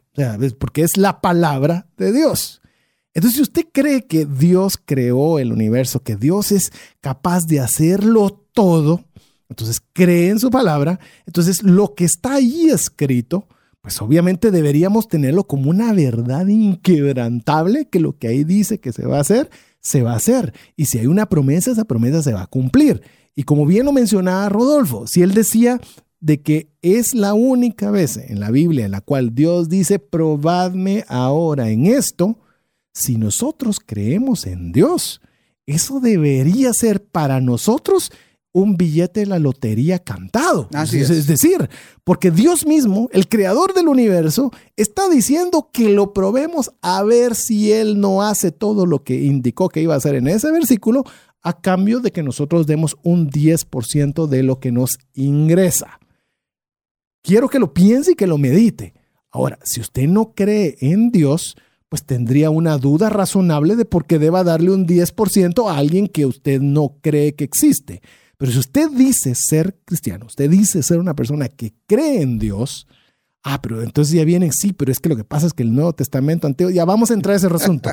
porque 0.61 0.83
es 0.83 0.97
la 0.97 1.21
palabra 1.21 1.89
de 1.97 2.13
Dios. 2.13 2.63
Entonces, 3.17 3.37
si 3.37 3.43
usted 3.43 3.65
cree 3.73 4.03
que 4.03 4.27
Dios 4.27 4.77
creó 4.77 5.39
el 5.39 5.51
universo, 5.51 6.03
que 6.03 6.17
Dios 6.17 6.53
es 6.53 6.71
capaz 7.01 7.47
de 7.47 7.61
hacerlo 7.61 8.45
todo, 8.53 9.07
entonces 9.49 9.81
cree 9.95 10.29
en 10.29 10.39
su 10.39 10.51
palabra, 10.51 11.01
entonces 11.25 11.63
lo 11.63 11.95
que 11.95 12.05
está 12.05 12.35
ahí 12.35 12.69
escrito, 12.69 13.49
pues 13.81 14.03
obviamente 14.03 14.51
deberíamos 14.51 15.09
tenerlo 15.09 15.45
como 15.45 15.71
una 15.71 15.95
verdad 15.95 16.47
inquebrantable, 16.47 17.89
que 17.89 18.01
lo 18.01 18.19
que 18.19 18.29
ahí 18.29 18.45
dice 18.45 18.81
que 18.81 18.93
se 18.93 19.07
va 19.07 19.17
a 19.17 19.23
hacer, 19.23 19.49
se 19.81 20.03
va 20.03 20.13
a 20.13 20.17
hacer. 20.17 20.53
Y 20.77 20.85
si 20.85 20.99
hay 20.99 21.07
una 21.07 21.25
promesa, 21.25 21.71
esa 21.71 21.87
promesa 21.87 22.23
se 22.23 22.35
va 22.35 22.43
a 22.43 22.49
cumplir. 22.49 23.01
Y 23.35 23.45
como 23.45 23.65
bien 23.65 23.87
lo 23.87 23.95
mencionaba 23.95 24.51
Rodolfo, 24.51 25.07
si 25.07 25.23
él 25.23 25.33
decía 25.33 25.81
de 26.21 26.43
que 26.43 26.69
es 26.83 27.15
la 27.15 27.33
única 27.33 27.91
vez 27.91 28.19
en 28.19 28.41
la 28.41 28.51
Biblia 28.51 28.85
en 28.85 28.91
la 28.91 29.01
cual 29.01 29.35
Dios 29.35 29.71
dice, 29.71 29.99
probadme 29.99 31.07
ahora 31.09 31.71
en 31.71 31.87
esto, 31.87 32.41
si 32.97 33.19
nosotros 33.19 33.79
creemos 33.85 34.47
en 34.47 34.73
Dios, 34.73 35.21
eso 35.67 36.01
debería 36.01 36.73
ser 36.73 37.05
para 37.05 37.43
nosotros 37.43 38.11
un 38.53 38.79
billete 38.79 39.21
de 39.21 39.27
la 39.27 39.39
lotería 39.39 39.99
cantado. 39.99 40.71
Así 40.73 41.01
es. 41.01 41.11
es. 41.11 41.27
decir, 41.27 41.69
porque 42.05 42.31
Dios 42.31 42.65
mismo, 42.65 43.11
el 43.13 43.29
creador 43.29 43.75
del 43.75 43.89
universo, 43.89 44.51
está 44.77 45.11
diciendo 45.11 45.69
que 45.71 45.91
lo 45.91 46.15
probemos 46.15 46.73
a 46.81 47.03
ver 47.03 47.35
si 47.35 47.71
Él 47.71 48.01
no 48.01 48.23
hace 48.23 48.51
todo 48.51 48.87
lo 48.87 49.05
que 49.05 49.25
indicó 49.25 49.69
que 49.69 49.83
iba 49.83 49.93
a 49.93 49.99
hacer 49.99 50.15
en 50.15 50.29
ese 50.29 50.51
versículo, 50.51 51.05
a 51.43 51.61
cambio 51.61 52.01
de 52.01 52.13
que 52.13 52.23
nosotros 52.23 52.67
demos 52.67 52.97
un 53.03 53.31
10% 53.31 54.27
de 54.27 54.43
lo 54.43 54.59
que 54.59 54.73
nos 54.73 54.99
ingresa. 55.13 56.01
Quiero 57.23 57.51
que 57.51 57.59
lo 57.59 57.75
piense 57.75 58.13
y 58.13 58.15
que 58.15 58.27
lo 58.27 58.39
medite. 58.39 58.95
Ahora, 59.31 59.59
si 59.65 59.83
usted 59.83 60.09
no 60.09 60.33
cree 60.33 60.79
en 60.81 61.11
Dios, 61.11 61.57
pues 61.89 62.05
tendría 62.05 62.51
una 62.51 62.79
duda 62.79 63.11
razonable 63.11 63.77
de 63.77 63.85
por 63.85 64.07
qué 64.07 64.19
deba 64.19 64.45
darle 64.45 64.71
un 64.71 64.87
10% 64.87 65.71
a 65.71 65.77
alguien 65.77 66.09
que 66.09 66.27
usted 66.27 66.61
no 66.61 66.97
cree 67.01 67.35
que 67.35 67.45
existe. 67.45 68.03
Pero 68.39 68.53
si 68.53 68.59
usted 68.59 68.91
dice 68.91 69.35
ser 69.35 69.79
cristiano, 69.85 70.27
usted 70.27 70.51
dice 70.51 70.83
ser 70.83 70.99
una 70.99 71.15
persona 71.15 71.49
que 71.49 71.75
cree 71.87 72.21
en 72.23 72.39
Dios, 72.39 72.87
ah, 73.45 73.63
pero 73.63 73.83
entonces 73.83 74.15
ya 74.15 74.25
vienen, 74.25 74.53
sí, 74.53 74.73
pero 74.73 74.93
es 74.93 75.01
que 75.01 75.09
lo 75.09 75.17
que 75.17 75.25
pasa 75.25 75.47
es 75.47 75.53
que 75.53 75.63
el 75.63 75.75
Nuevo 75.75 75.95
Testamento 75.95 76.47
antiguo, 76.47 76.71
ya 76.71 76.85
vamos 76.85 77.11
a 77.11 77.15
entrar 77.15 77.35
a 77.35 77.37
ese 77.37 77.47
asunto. 77.47 77.91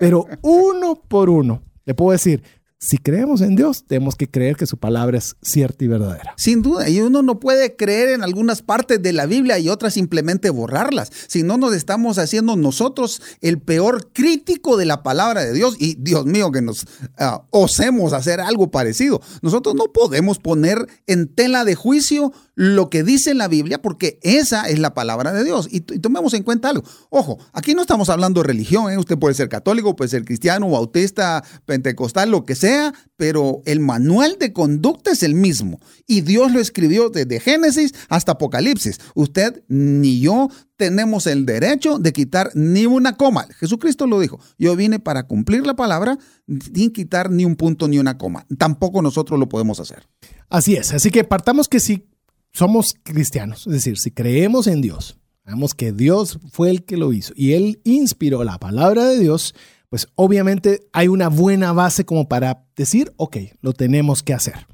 Pero 0.00 0.26
uno 0.42 1.00
por 1.06 1.30
uno, 1.30 1.62
le 1.84 1.94
puedo 1.94 2.12
decir, 2.12 2.42
si 2.84 2.98
creemos 2.98 3.40
en 3.40 3.56
Dios, 3.56 3.84
tenemos 3.86 4.14
que 4.14 4.28
creer 4.28 4.56
que 4.56 4.66
su 4.66 4.76
palabra 4.76 5.16
es 5.16 5.36
cierta 5.40 5.84
y 5.84 5.88
verdadera. 5.88 6.34
Sin 6.36 6.60
duda, 6.60 6.86
y 6.86 7.00
uno 7.00 7.22
no 7.22 7.40
puede 7.40 7.76
creer 7.76 8.10
en 8.10 8.22
algunas 8.22 8.60
partes 8.60 9.02
de 9.02 9.14
la 9.14 9.24
Biblia 9.24 9.58
y 9.58 9.70
otras 9.70 9.94
simplemente 9.94 10.50
borrarlas. 10.50 11.10
Si 11.26 11.42
no, 11.42 11.56
nos 11.56 11.74
estamos 11.74 12.18
haciendo 12.18 12.56
nosotros 12.56 13.22
el 13.40 13.58
peor 13.58 14.12
crítico 14.12 14.76
de 14.76 14.84
la 14.84 15.02
palabra 15.02 15.44
de 15.44 15.54
Dios. 15.54 15.76
Y 15.78 15.94
Dios 15.94 16.26
mío, 16.26 16.52
que 16.52 16.60
nos 16.60 16.82
uh, 16.82 17.40
osemos 17.48 18.12
hacer 18.12 18.40
algo 18.40 18.70
parecido. 18.70 19.22
Nosotros 19.40 19.74
no 19.74 19.86
podemos 19.92 20.38
poner 20.38 20.86
en 21.06 21.28
tela 21.28 21.64
de 21.64 21.76
juicio 21.76 22.32
lo 22.54 22.88
que 22.88 23.02
dice 23.02 23.34
la 23.34 23.48
Biblia, 23.48 23.82
porque 23.82 24.18
esa 24.22 24.68
es 24.68 24.78
la 24.78 24.94
palabra 24.94 25.32
de 25.32 25.44
Dios. 25.44 25.68
Y, 25.70 25.80
tomemos 25.80 26.34
en 26.34 26.42
cuenta 26.42 26.70
algo. 26.70 26.84
Ojo, 27.10 27.38
aquí 27.52 27.74
no 27.74 27.82
estamos 27.82 28.08
hablando 28.08 28.42
de 28.42 28.48
religión. 28.48 28.92
¿eh? 28.92 28.98
Usted 28.98 29.18
puede 29.18 29.34
ser 29.34 29.48
católico, 29.48 29.96
puede 29.96 30.10
ser 30.10 30.24
cristiano, 30.24 30.68
bautista, 30.68 31.44
pentecostal, 31.66 32.30
lo 32.30 32.44
que 32.44 32.54
sea, 32.54 32.94
pero 33.16 33.62
el 33.64 33.80
manual 33.80 34.36
de 34.38 34.52
conducta 34.52 35.10
es 35.10 35.22
el 35.22 35.34
mismo. 35.34 35.80
Y 36.06 36.20
Dios 36.20 36.52
lo 36.52 36.60
escribió 36.60 37.10
desde 37.10 37.40
Génesis 37.40 37.92
hasta 38.08 38.32
Apocalipsis. 38.32 39.00
Usted 39.14 39.62
ni 39.68 40.20
yo 40.20 40.48
tenemos 40.76 41.26
el 41.26 41.46
derecho 41.46 41.98
de 41.98 42.12
quitar 42.12 42.50
ni 42.54 42.86
una 42.86 43.16
coma. 43.16 43.46
Jesucristo 43.58 44.06
lo 44.06 44.20
dijo. 44.20 44.40
Yo 44.58 44.76
vine 44.76 44.98
para 44.98 45.24
cumplir 45.24 45.66
la 45.66 45.74
palabra 45.74 46.18
sin 46.46 46.92
quitar 46.92 47.30
ni 47.30 47.44
un 47.44 47.56
punto 47.56 47.88
ni 47.88 47.98
una 47.98 48.18
coma. 48.18 48.46
Tampoco 48.58 49.02
nosotros 49.02 49.38
lo 49.38 49.48
podemos 49.48 49.80
hacer. 49.80 50.08
Así 50.48 50.76
es. 50.76 50.92
Así 50.92 51.10
que 51.10 51.24
partamos 51.24 51.68
que 51.68 51.80
si 51.80 52.06
somos 52.54 52.94
cristianos, 53.02 53.66
es 53.66 53.72
decir, 53.72 53.98
si 53.98 54.12
creemos 54.12 54.68
en 54.68 54.80
Dios, 54.80 55.18
sabemos 55.44 55.74
que 55.74 55.92
Dios 55.92 56.38
fue 56.52 56.70
el 56.70 56.84
que 56.84 56.96
lo 56.96 57.12
hizo 57.12 57.34
y 57.36 57.52
Él 57.52 57.80
inspiró 57.84 58.44
la 58.44 58.58
palabra 58.58 59.04
de 59.06 59.18
Dios, 59.18 59.54
pues 59.90 60.06
obviamente 60.14 60.86
hay 60.92 61.08
una 61.08 61.28
buena 61.28 61.72
base 61.72 62.04
como 62.04 62.28
para 62.28 62.64
decir, 62.76 63.12
ok, 63.16 63.36
lo 63.60 63.72
tenemos 63.72 64.22
que 64.22 64.34
hacer, 64.34 64.66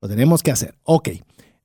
lo 0.00 0.08
tenemos 0.08 0.42
que 0.42 0.50
hacer, 0.50 0.74
ok. 0.82 1.10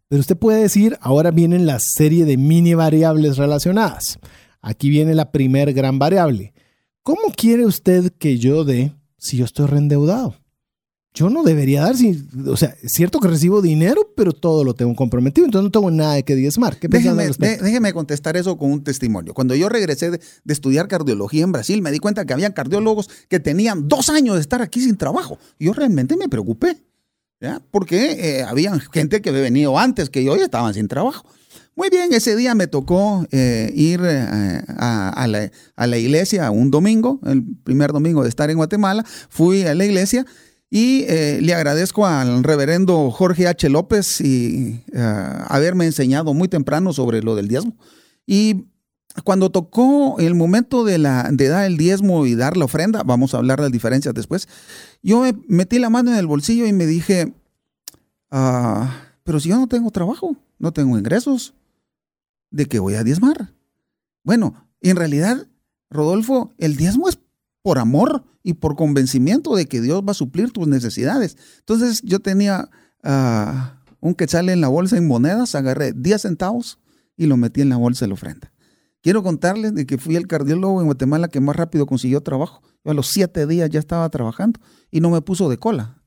Pero 0.09 0.19
usted 0.19 0.37
puede 0.37 0.61
decir, 0.61 0.97
ahora 0.99 1.31
viene 1.31 1.57
la 1.59 1.79
serie 1.79 2.25
de 2.25 2.35
mini 2.35 2.73
variables 2.73 3.37
relacionadas. 3.37 4.19
Aquí 4.59 4.89
viene 4.89 5.15
la 5.15 5.31
primer 5.31 5.71
gran 5.71 5.99
variable. 5.99 6.53
¿Cómo 7.01 7.31
quiere 7.35 7.65
usted 7.65 8.11
que 8.19 8.37
yo 8.37 8.65
dé 8.65 8.91
si 9.17 9.37
yo 9.37 9.45
estoy 9.45 9.67
reendeudado? 9.67 10.35
Yo 11.13 11.29
no 11.29 11.43
debería 11.43 11.81
dar, 11.81 11.95
o 12.47 12.55
sea, 12.55 12.75
es 12.81 12.93
cierto 12.93 13.19
que 13.19 13.27
recibo 13.27 13.61
dinero, 13.61 14.13
pero 14.15 14.31
todo 14.31 14.63
lo 14.63 14.73
tengo 14.73 14.95
comprometido, 14.95 15.45
entonces 15.45 15.65
no 15.65 15.71
tengo 15.71 15.91
nada 15.91 16.13
de 16.13 16.23
que 16.23 16.35
diezmar. 16.35 16.77
¿Qué 16.77 16.87
déjeme, 16.87 17.27
déjeme 17.27 17.91
contestar 17.91 18.37
eso 18.37 18.57
con 18.57 18.71
un 18.71 18.83
testimonio. 18.83 19.33
Cuando 19.33 19.53
yo 19.53 19.67
regresé 19.67 20.11
de, 20.11 20.21
estudiar 20.47 20.87
cardiología 20.87 21.43
en 21.43 21.51
Brasil, 21.51 21.81
me 21.81 21.91
di 21.91 21.99
cuenta 21.99 22.25
que 22.25 22.33
había 22.33 22.53
cardiólogos 22.53 23.09
que 23.27 23.41
tenían 23.41 23.89
dos 23.89 24.09
años 24.09 24.35
de 24.35 24.41
estar 24.41 24.61
aquí 24.61 24.79
sin 24.79 24.95
trabajo. 24.95 25.37
Yo 25.59 25.73
realmente 25.73 26.15
me 26.15 26.29
preocupé, 26.29 26.77
¿ya? 27.41 27.61
porque 27.71 28.39
eh, 28.39 28.43
había 28.43 28.79
gente 28.79 29.21
que 29.21 29.29
había 29.29 29.41
venido 29.41 29.77
antes 29.77 30.09
que 30.09 30.23
yo 30.23 30.37
y 30.37 30.39
estaban 30.39 30.73
sin 30.73 30.87
trabajo. 30.87 31.25
Muy 31.75 31.89
bien, 31.89 32.13
ese 32.13 32.37
día 32.37 32.55
me 32.55 32.67
tocó 32.67 33.25
eh, 33.31 33.71
ir 33.75 34.01
eh, 34.03 34.61
a, 34.77 35.25
la, 35.27 35.51
a 35.75 35.87
la 35.87 35.97
iglesia 35.97 36.51
un 36.51 36.69
domingo, 36.69 37.19
el 37.25 37.43
primer 37.63 37.91
domingo 37.91 38.23
de 38.23 38.29
estar 38.29 38.49
en 38.49 38.57
Guatemala. 38.57 39.05
Fui 39.29 39.63
a 39.63 39.75
la 39.75 39.85
iglesia 39.85 40.25
Y 40.73 41.03
eh, 41.09 41.39
le 41.41 41.53
agradezco 41.53 42.07
al 42.07 42.45
reverendo 42.45 43.11
Jorge 43.11 43.45
H. 43.45 43.67
López 43.69 44.21
y 44.21 44.81
uh, 44.93 44.99
haberme 45.47 45.85
enseñado 45.85 46.33
muy 46.33 46.47
temprano 46.47 46.93
sobre 46.93 47.21
lo 47.21 47.35
del 47.35 47.49
diezmo. 47.49 47.75
Y 48.25 48.67
cuando 49.25 49.49
tocó 49.49 50.17
el 50.19 50.33
momento 50.33 50.85
de, 50.85 50.97
dar 50.97 51.65
el 51.65 51.75
diezmo 51.75 52.25
y 52.25 52.35
dar 52.35 52.55
la 52.55 52.63
ofrenda, 52.63 53.03
vamos 53.03 53.33
a 53.33 53.39
hablar 53.39 53.59
de 53.59 53.63
las 53.63 53.71
diferencias 53.73 54.13
después, 54.13 54.47
yo 55.03 55.19
me 55.19 55.33
metí 55.49 55.77
la 55.77 55.89
mano 55.89 56.11
en 56.13 56.17
el 56.17 56.25
bolsillo 56.25 56.65
y 56.65 56.71
me 56.71 56.85
dije, 56.85 57.33
uh, 58.31 58.85
pero 59.23 59.41
si 59.41 59.49
yo 59.49 59.57
no 59.57 59.67
tengo 59.67 59.91
trabajo, 59.91 60.37
no 60.57 60.71
tengo 60.71 60.97
ingresos, 60.97 61.53
¿de 62.49 62.65
qué 62.65 62.79
voy 62.79 62.95
a 62.95 63.03
diezmar? 63.03 63.53
Bueno, 64.23 64.69
en 64.79 64.95
realidad, 64.95 65.47
Rodolfo, 65.89 66.53
el 66.57 66.77
diezmo 66.77 67.09
es 67.09 67.19
por 67.61 67.79
amor 67.79 68.23
y 68.43 68.53
por 68.53 68.75
convencimiento 68.75 69.55
de 69.55 69.65
que 69.67 69.81
Dios 69.81 70.03
va 70.05 70.11
a 70.11 70.15
suplir 70.15 70.51
tus 70.51 70.67
necesidades. 70.67 71.37
Entonces 71.59 72.01
yo 72.03 72.19
tenía 72.19 72.69
uh, 73.03 73.79
un 73.99 74.15
quetzal 74.15 74.49
en 74.49 74.61
la 74.61 74.67
bolsa 74.67 74.97
en 74.97 75.07
monedas, 75.07 75.55
agarré 75.55 75.93
10 75.93 76.21
centavos 76.21 76.79
y 77.15 77.27
lo 77.27 77.37
metí 77.37 77.61
en 77.61 77.69
la 77.69 77.77
bolsa 77.77 78.05
de 78.05 78.09
la 78.09 78.15
ofrenda. 78.15 78.51
Quiero 79.01 79.23
contarles 79.23 79.73
de 79.73 79.85
que 79.85 79.97
fui 79.97 80.15
el 80.15 80.27
cardiólogo 80.27 80.79
en 80.79 80.85
Guatemala 80.85 81.27
que 81.27 81.39
más 81.39 81.55
rápido 81.55 81.85
consiguió 81.87 82.21
trabajo. 82.21 82.61
Yo 82.83 82.91
a 82.91 82.93
los 82.93 83.07
siete 83.07 83.47
días 83.47 83.69
ya 83.69 83.79
estaba 83.79 84.07
trabajando 84.09 84.59
y 84.91 85.01
no 85.01 85.09
me 85.09 85.21
puso 85.21 85.49
de 85.49 85.57
cola, 85.57 86.01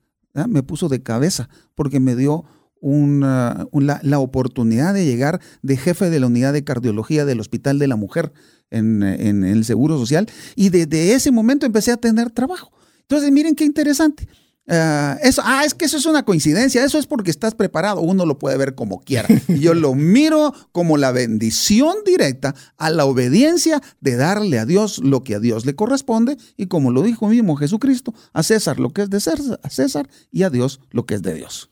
me 0.48 0.62
puso 0.62 0.88
de 0.88 1.02
cabeza 1.02 1.48
porque 1.74 1.98
me 1.98 2.14
dio 2.14 2.44
una, 2.80 3.66
la 4.02 4.18
oportunidad 4.18 4.92
de 4.92 5.06
llegar 5.06 5.40
de 5.62 5.76
jefe 5.76 6.10
de 6.10 6.20
la 6.20 6.26
unidad 6.26 6.52
de 6.52 6.64
cardiología 6.64 7.24
del 7.24 7.40
Hospital 7.40 7.78
de 7.78 7.88
la 7.88 7.96
Mujer 7.96 8.32
en, 8.76 9.44
el 9.44 9.64
Seguro 9.64 9.98
Social 9.98 10.28
y 10.54 10.68
desde 10.68 11.14
ese 11.14 11.30
momento 11.30 11.66
empecé 11.66 11.92
a 11.92 11.96
tener 11.96 12.30
trabajo. 12.30 12.72
Entonces, 13.00 13.30
miren 13.30 13.54
qué 13.54 13.64
interesante. 13.64 14.28
Uh, 14.66 15.20
eso, 15.22 15.42
ah, 15.44 15.62
es 15.66 15.74
que 15.74 15.84
eso 15.84 15.98
es 15.98 16.06
una 16.06 16.24
coincidencia, 16.24 16.82
eso 16.82 16.98
es 16.98 17.06
porque 17.06 17.30
estás 17.30 17.54
preparado, 17.54 18.00
uno 18.00 18.24
lo 18.24 18.38
puede 18.38 18.56
ver 18.56 18.74
como 18.74 19.00
quiera. 19.00 19.28
Yo 19.48 19.74
lo 19.74 19.94
miro 19.94 20.54
como 20.72 20.96
la 20.96 21.12
bendición 21.12 21.96
directa 22.06 22.54
a 22.78 22.88
la 22.88 23.04
obediencia 23.04 23.82
de 24.00 24.16
darle 24.16 24.58
a 24.58 24.64
Dios 24.64 25.00
lo 25.04 25.22
que 25.22 25.34
a 25.34 25.38
Dios 25.38 25.66
le 25.66 25.74
corresponde 25.74 26.38
y 26.56 26.66
como 26.66 26.92
lo 26.92 27.02
dijo 27.02 27.28
mismo 27.28 27.56
Jesucristo, 27.56 28.14
a 28.32 28.42
César 28.42 28.80
lo 28.80 28.90
que 28.90 29.02
es 29.02 29.10
de 29.10 29.20
César, 29.20 29.60
a 29.62 29.68
César 29.68 30.08
y 30.30 30.44
a 30.44 30.50
Dios 30.50 30.80
lo 30.90 31.04
que 31.04 31.16
es 31.16 31.22
de 31.22 31.34
Dios. 31.34 31.68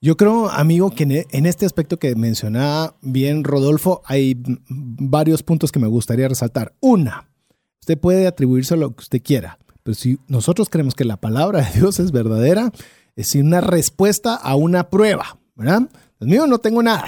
Yo 0.00 0.16
creo, 0.16 0.50
amigo, 0.50 0.90
que 0.90 1.26
en 1.30 1.46
este 1.46 1.64
aspecto 1.64 1.98
que 1.98 2.14
mencionaba 2.14 2.96
bien 3.00 3.44
Rodolfo, 3.44 4.02
hay 4.04 4.36
varios 4.68 5.42
puntos 5.42 5.72
que 5.72 5.78
me 5.78 5.86
gustaría 5.86 6.28
resaltar. 6.28 6.74
Una, 6.80 7.30
usted 7.80 7.98
puede 7.98 8.26
atribuirse 8.26 8.76
lo 8.76 8.94
que 8.94 9.02
usted 9.02 9.22
quiera, 9.22 9.58
pero 9.82 9.94
si 9.94 10.18
nosotros 10.28 10.68
creemos 10.68 10.94
que 10.94 11.04
la 11.04 11.16
palabra 11.16 11.62
de 11.62 11.80
Dios 11.80 11.98
es 11.98 12.12
verdadera, 12.12 12.72
es 13.16 13.34
una 13.34 13.62
respuesta 13.62 14.34
a 14.34 14.54
una 14.54 14.90
prueba, 14.90 15.38
¿verdad? 15.54 15.88
Dios 16.20 16.30
mío, 16.30 16.46
no 16.46 16.58
tengo 16.58 16.82
nada. 16.82 17.06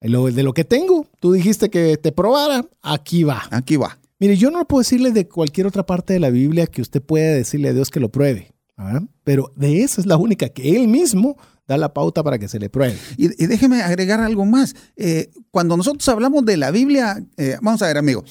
De 0.00 0.08
lo, 0.08 0.30
de 0.30 0.42
lo 0.42 0.54
que 0.54 0.64
tengo, 0.64 1.06
tú 1.20 1.32
dijiste 1.32 1.70
que 1.70 1.96
te 1.96 2.12
probara, 2.12 2.64
aquí 2.82 3.24
va. 3.24 3.42
Aquí 3.50 3.76
va. 3.76 3.98
Mire, 4.20 4.36
yo 4.36 4.50
no 4.50 4.64
puedo 4.66 4.80
decirle 4.80 5.12
de 5.12 5.28
cualquier 5.28 5.66
otra 5.66 5.84
parte 5.84 6.12
de 6.12 6.20
la 6.20 6.30
Biblia 6.30 6.66
que 6.66 6.82
usted 6.82 7.02
puede 7.02 7.34
decirle 7.34 7.68
a 7.68 7.72
Dios 7.72 7.90
que 7.90 8.00
lo 8.00 8.08
pruebe, 8.08 8.52
¿verdad? 8.84 9.02
pero 9.24 9.52
de 9.56 9.82
esa 9.82 10.00
es 10.00 10.06
la 10.06 10.16
única 10.16 10.48
que 10.48 10.76
Él 10.76 10.88
mismo 10.88 11.36
da 11.66 11.76
la 11.76 11.92
pauta 11.92 12.22
para 12.22 12.38
que 12.38 12.48
se 12.48 12.58
le 12.58 12.70
pruebe. 12.70 12.96
Y, 13.16 13.28
déjeme 13.46 13.82
agregar 13.82 14.20
algo 14.20 14.46
más. 14.46 14.74
Eh, 14.96 15.30
cuando 15.50 15.76
nosotros 15.76 16.08
hablamos 16.08 16.44
de 16.46 16.56
la 16.56 16.70
Biblia, 16.70 17.22
eh, 17.36 17.58
vamos 17.60 17.82
a 17.82 17.88
ver, 17.88 17.98
amigo, 17.98 18.24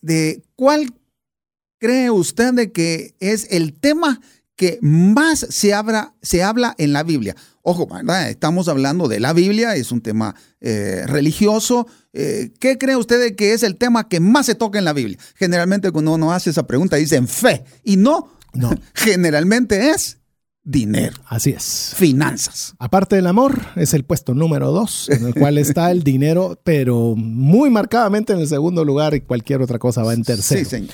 de 0.00 0.44
cuál 0.54 0.94
cree 1.78 2.10
usted 2.10 2.54
de 2.54 2.70
que 2.70 3.16
es 3.18 3.48
el 3.50 3.72
tema 3.72 4.20
que 4.54 4.78
más 4.80 5.40
se 5.50 5.74
habla, 5.74 6.14
se 6.22 6.42
habla 6.42 6.74
en 6.78 6.92
la 6.92 7.02
Biblia. 7.02 7.34
Ojo, 7.62 7.88
estamos 8.28 8.68
hablando 8.68 9.08
de 9.08 9.20
la 9.20 9.32
Biblia, 9.32 9.74
es 9.74 9.92
un 9.92 10.00
tema 10.00 10.34
eh, 10.60 11.04
religioso. 11.06 11.86
¿Qué 12.12 12.76
cree 12.78 12.96
usted 12.96 13.20
de 13.20 13.36
que 13.36 13.52
es 13.52 13.62
el 13.62 13.76
tema 13.76 14.08
que 14.08 14.18
más 14.18 14.46
se 14.46 14.56
toca 14.56 14.78
en 14.78 14.84
la 14.84 14.92
Biblia? 14.92 15.18
Generalmente 15.36 15.92
cuando 15.92 16.14
uno 16.14 16.32
hace 16.32 16.50
esa 16.50 16.66
pregunta 16.66 16.96
dicen 16.96 17.28
fe 17.28 17.64
y 17.84 17.96
no, 17.96 18.37
no. 18.54 18.70
generalmente 18.94 19.90
es 19.90 20.18
dinero. 20.68 21.16
Así 21.26 21.50
es. 21.50 21.94
Finanzas. 21.96 22.74
Aparte 22.78 23.16
del 23.16 23.26
amor, 23.26 23.58
es 23.76 23.94
el 23.94 24.04
puesto 24.04 24.34
número 24.34 24.70
dos, 24.70 25.08
en 25.08 25.26
el 25.26 25.34
cual 25.34 25.56
está 25.58 25.90
el 25.90 26.02
dinero, 26.02 26.60
pero 26.62 27.14
muy 27.16 27.70
marcadamente 27.70 28.34
en 28.34 28.40
el 28.40 28.48
segundo 28.48 28.84
lugar 28.84 29.14
y 29.14 29.22
cualquier 29.22 29.62
otra 29.62 29.78
cosa 29.78 30.02
va 30.02 30.12
en 30.12 30.24
tercero. 30.24 30.60
Sí, 30.60 30.66
señor. 30.66 30.90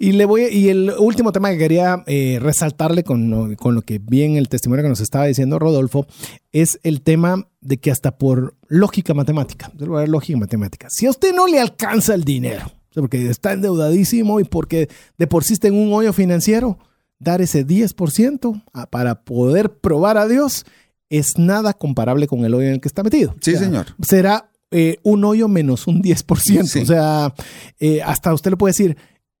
Y, 0.00 0.12
le 0.12 0.24
voy, 0.26 0.44
y 0.44 0.68
el 0.68 0.92
último 0.98 1.32
tema 1.32 1.50
que 1.50 1.58
quería 1.58 2.04
eh, 2.06 2.38
resaltarle 2.40 3.02
con, 3.02 3.56
con, 3.56 3.74
lo 3.74 3.82
que 3.82 3.98
bien 3.98 4.36
el 4.36 4.48
testimonio 4.48 4.84
que 4.84 4.88
nos 4.88 5.00
estaba 5.00 5.26
diciendo 5.26 5.58
Rodolfo 5.58 6.06
es 6.52 6.78
el 6.84 7.02
tema 7.02 7.48
de 7.60 7.78
que 7.78 7.90
hasta 7.90 8.16
por 8.16 8.54
lógica 8.68 9.12
matemática, 9.12 9.72
lógica 9.76 10.38
matemática, 10.38 10.88
si 10.88 11.06
a 11.06 11.10
usted 11.10 11.34
no 11.34 11.48
le 11.48 11.58
alcanza 11.58 12.14
el 12.14 12.22
dinero, 12.22 12.70
porque 12.94 13.28
está 13.28 13.52
endeudadísimo 13.52 14.38
y 14.38 14.44
porque 14.44 14.88
de 15.18 15.26
por 15.26 15.42
sí 15.42 15.54
está 15.54 15.66
en 15.66 15.74
un 15.74 15.92
hoyo 15.92 16.12
financiero, 16.12 16.78
dar 17.18 17.40
ese 17.40 17.66
10% 17.66 18.62
para 18.90 19.24
poder 19.24 19.72
probar 19.72 20.18
a 20.18 20.28
Dios 20.28 20.64
es 21.10 21.38
nada 21.38 21.72
comparable 21.72 22.26
con 22.26 22.44
el 22.44 22.54
hoyo 22.54 22.66
en 22.68 22.74
el 22.74 22.80
que 22.80 22.88
está 22.88 23.02
metido. 23.02 23.34
Sí, 23.40 23.54
o 23.54 23.58
sea, 23.58 23.66
señor. 23.66 23.86
Será 24.02 24.50
eh, 24.70 24.98
un 25.02 25.24
hoyo 25.24 25.48
menos 25.48 25.86
un 25.86 26.02
10%. 26.02 26.64
Sí. 26.64 26.80
O 26.80 26.86
sea, 26.86 27.34
eh, 27.80 28.02
hasta 28.02 28.32
usted 28.34 28.50
le 28.50 28.56
puede 28.56 28.70
decir, 28.70 28.96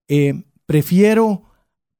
eh, 0.08 0.42
prefiero 0.66 1.42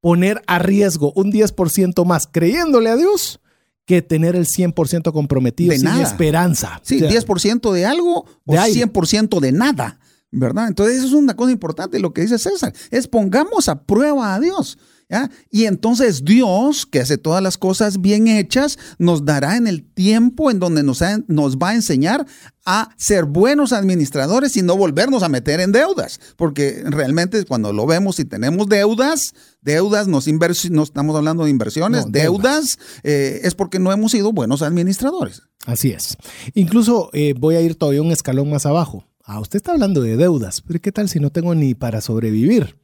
poner 0.01 0.43
a 0.47 0.59
riesgo 0.59 1.13
un 1.15 1.31
10% 1.33 2.05
más 2.05 2.29
creyéndole 2.31 2.89
a 2.89 2.97
Dios 2.97 3.41
que 3.85 4.03
tener 4.03 4.37
el 4.37 4.47
100% 4.47 5.13
comprometido 5.13 5.71
De 5.71 5.77
sin 5.79 5.87
nada. 5.87 6.03
esperanza. 6.03 6.81
Sí, 6.83 6.97
O 6.97 7.11
sea, 7.11 7.11
10% 7.11 7.73
de 7.73 7.87
algo 7.87 8.27
o 8.47 8.53
De 8.53 8.59
aire. 8.59 8.87
100% 8.87 9.41
de 9.41 9.53
nada, 9.53 9.99
¿verdad? 10.31 10.69
Entonces 10.69 10.99
eso 10.99 11.07
es 11.07 11.13
una 11.15 11.35
cosa 11.35 11.53
importante 11.53 11.99
lo 11.99 12.13
que 12.13 12.21
dice 12.23 12.39
César, 12.39 12.73
es 12.91 13.09
pongamos 13.09 13.69
a 13.69 13.83
prueba 13.85 14.35
a 14.35 14.41
Dios. 14.41 14.79
¿Ya? 15.09 15.31
Y 15.51 15.65
entonces 15.65 16.25
Dios, 16.25 16.87
que 16.87 17.01
hace 17.01 17.19
todas 17.19 17.43
las 17.43 17.59
cosas 17.59 18.01
bien 18.01 18.29
hechas, 18.29 18.79
nos 18.99 19.25
dará 19.25 19.57
en 19.57 19.67
el 19.67 19.83
tiempo 19.85 20.51
en 20.51 20.59
donde 20.59 20.83
nos, 20.83 21.03
ha- 21.03 21.21
nos 21.29 21.57
va 21.57 21.71
a 21.71 21.75
enseñar 21.75 22.27
a 22.65 22.91
ser 22.99 23.25
buenos 23.25 23.73
administradores 23.73 24.57
y 24.57 24.63
no 24.63 24.77
volvernos 24.77 25.23
a 25.23 25.29
meter 25.29 25.61
en 25.61 25.73
deudas. 25.73 26.21
Porque 26.37 26.83
realmente 26.85 27.45
cuando 27.47 27.73
lo 27.73 27.87
vemos 27.87 28.19
y 28.21 28.25
tenemos 28.27 28.69
deudas, 28.69 29.33
deudas, 29.63 30.07
nos 30.09 30.27
no 30.71 30.83
estamos 30.83 31.17
hablando 31.17 31.45
de 31.45 31.51
inversiones, 31.51 32.05
No, 32.07 32.11
deudas, 32.13 32.79
eh, 33.03 33.41
es 33.45 33.55
porque 33.55 33.79
no 33.79 33.91
hemos 33.93 34.13
sido 34.13 34.33
buenos 34.33 34.61
administradores. 34.63 35.43
Así 35.67 35.91
es. 35.91 36.17
Incluso 36.55 37.11
eh, 37.13 37.35
voy 37.39 37.57
a 37.57 37.61
ir 37.61 37.75
todavía 37.75 38.03
un 38.03 38.13
escalón 38.13 38.51
más 38.51 38.67
abajo. 38.67 39.05
Ah, 39.25 39.41
usted 39.41 39.57
está 39.59 39.73
hablando 39.73 40.01
de 40.01 40.17
deudas, 40.17 40.63
pero 40.63 40.81
¿qué 40.81 40.93
tal 40.93 41.09
si 41.09 41.21
no 41.21 41.31
tengo 41.31 41.55
ni 41.55 41.75
para 41.75 42.01
sobrevivir? 42.01 42.77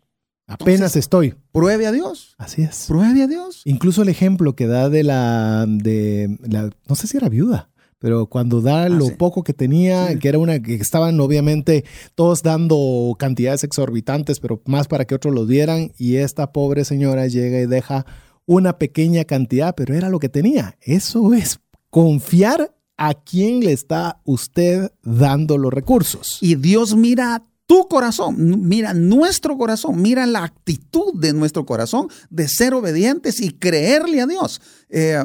Apenas 0.46 0.94
estoy. 0.96 1.34
Pruebe 1.52 1.86
a 1.86 1.92
Dios. 1.92 2.34
Así 2.38 2.62
es. 2.62 2.84
Pruebe 2.86 3.22
a 3.22 3.26
Dios. 3.26 3.62
Incluso 3.64 4.02
el 4.02 4.08
ejemplo 4.08 4.54
que 4.54 4.66
da 4.66 4.88
de 4.90 5.02
la, 5.02 5.64
de 5.66 6.38
la, 6.42 6.70
no 6.88 6.94
sé 6.94 7.06
si 7.06 7.16
era 7.16 7.28
viuda, 7.30 7.70
pero 7.98 8.26
cuando 8.26 8.60
da 8.60 8.88
lo 8.90 9.06
Ah, 9.06 9.08
sí. 9.08 9.14
poco 9.16 9.42
que 9.42 9.54
tenía, 9.54 10.08
Sí. 10.08 10.18
que 10.18 10.28
era 10.28 10.38
una, 10.38 10.60
que 10.60 10.74
estaban 10.74 11.18
obviamente 11.20 11.84
todos 12.14 12.42
dando 12.42 13.16
cantidades 13.18 13.64
exorbitantes, 13.64 14.38
pero 14.40 14.60
más 14.66 14.86
para 14.86 15.06
que 15.06 15.14
otros 15.14 15.34
lo 15.34 15.46
dieran, 15.46 15.92
y 15.96 16.16
esta 16.16 16.52
pobre 16.52 16.84
señora 16.84 17.26
llega 17.26 17.60
y 17.60 17.66
deja 17.66 18.04
una 18.44 18.76
pequeña 18.78 19.24
cantidad, 19.24 19.74
pero 19.74 19.94
era 19.94 20.10
lo 20.10 20.18
que 20.18 20.28
tenía. 20.28 20.76
Eso 20.82 21.32
es 21.32 21.60
confiar 21.88 22.74
a 22.98 23.14
quién 23.14 23.60
le 23.60 23.72
está 23.72 24.20
usted 24.24 24.92
dando 25.02 25.56
los 25.56 25.72
recursos. 25.72 26.38
Y 26.42 26.56
Dios 26.56 26.94
mira 26.94 27.44
tu 27.66 27.88
corazón, 27.88 28.36
mira 28.68 28.92
nuestro 28.92 29.56
corazón, 29.56 30.02
mira 30.02 30.26
la 30.26 30.44
actitud 30.44 31.14
de 31.14 31.32
nuestro 31.32 31.64
corazón 31.64 32.08
de 32.30 32.48
ser 32.48 32.74
obedientes 32.74 33.40
y 33.40 33.50
creerle 33.50 34.20
a 34.20 34.26
Dios. 34.26 34.60
Eh, 34.90 35.24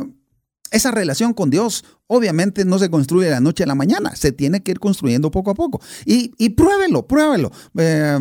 esa 0.72 0.92
relación 0.92 1.34
con 1.34 1.50
Dios 1.50 1.84
obviamente 2.08 2.64
no 2.64 2.80
se 2.80 2.90
construye 2.90 3.26
de 3.26 3.34
la 3.34 3.40
noche 3.40 3.64
a 3.64 3.68
la 3.68 3.76
mañana, 3.76 4.16
se 4.16 4.32
tiene 4.32 4.62
que 4.62 4.72
ir 4.72 4.80
construyendo 4.80 5.32
poco 5.32 5.52
a 5.52 5.56
poco. 5.56 5.82
Y, 6.06 6.34
y 6.38 6.50
pruébelo, 6.50 7.08
pruébelo. 7.08 7.52
Eh, 7.78 8.20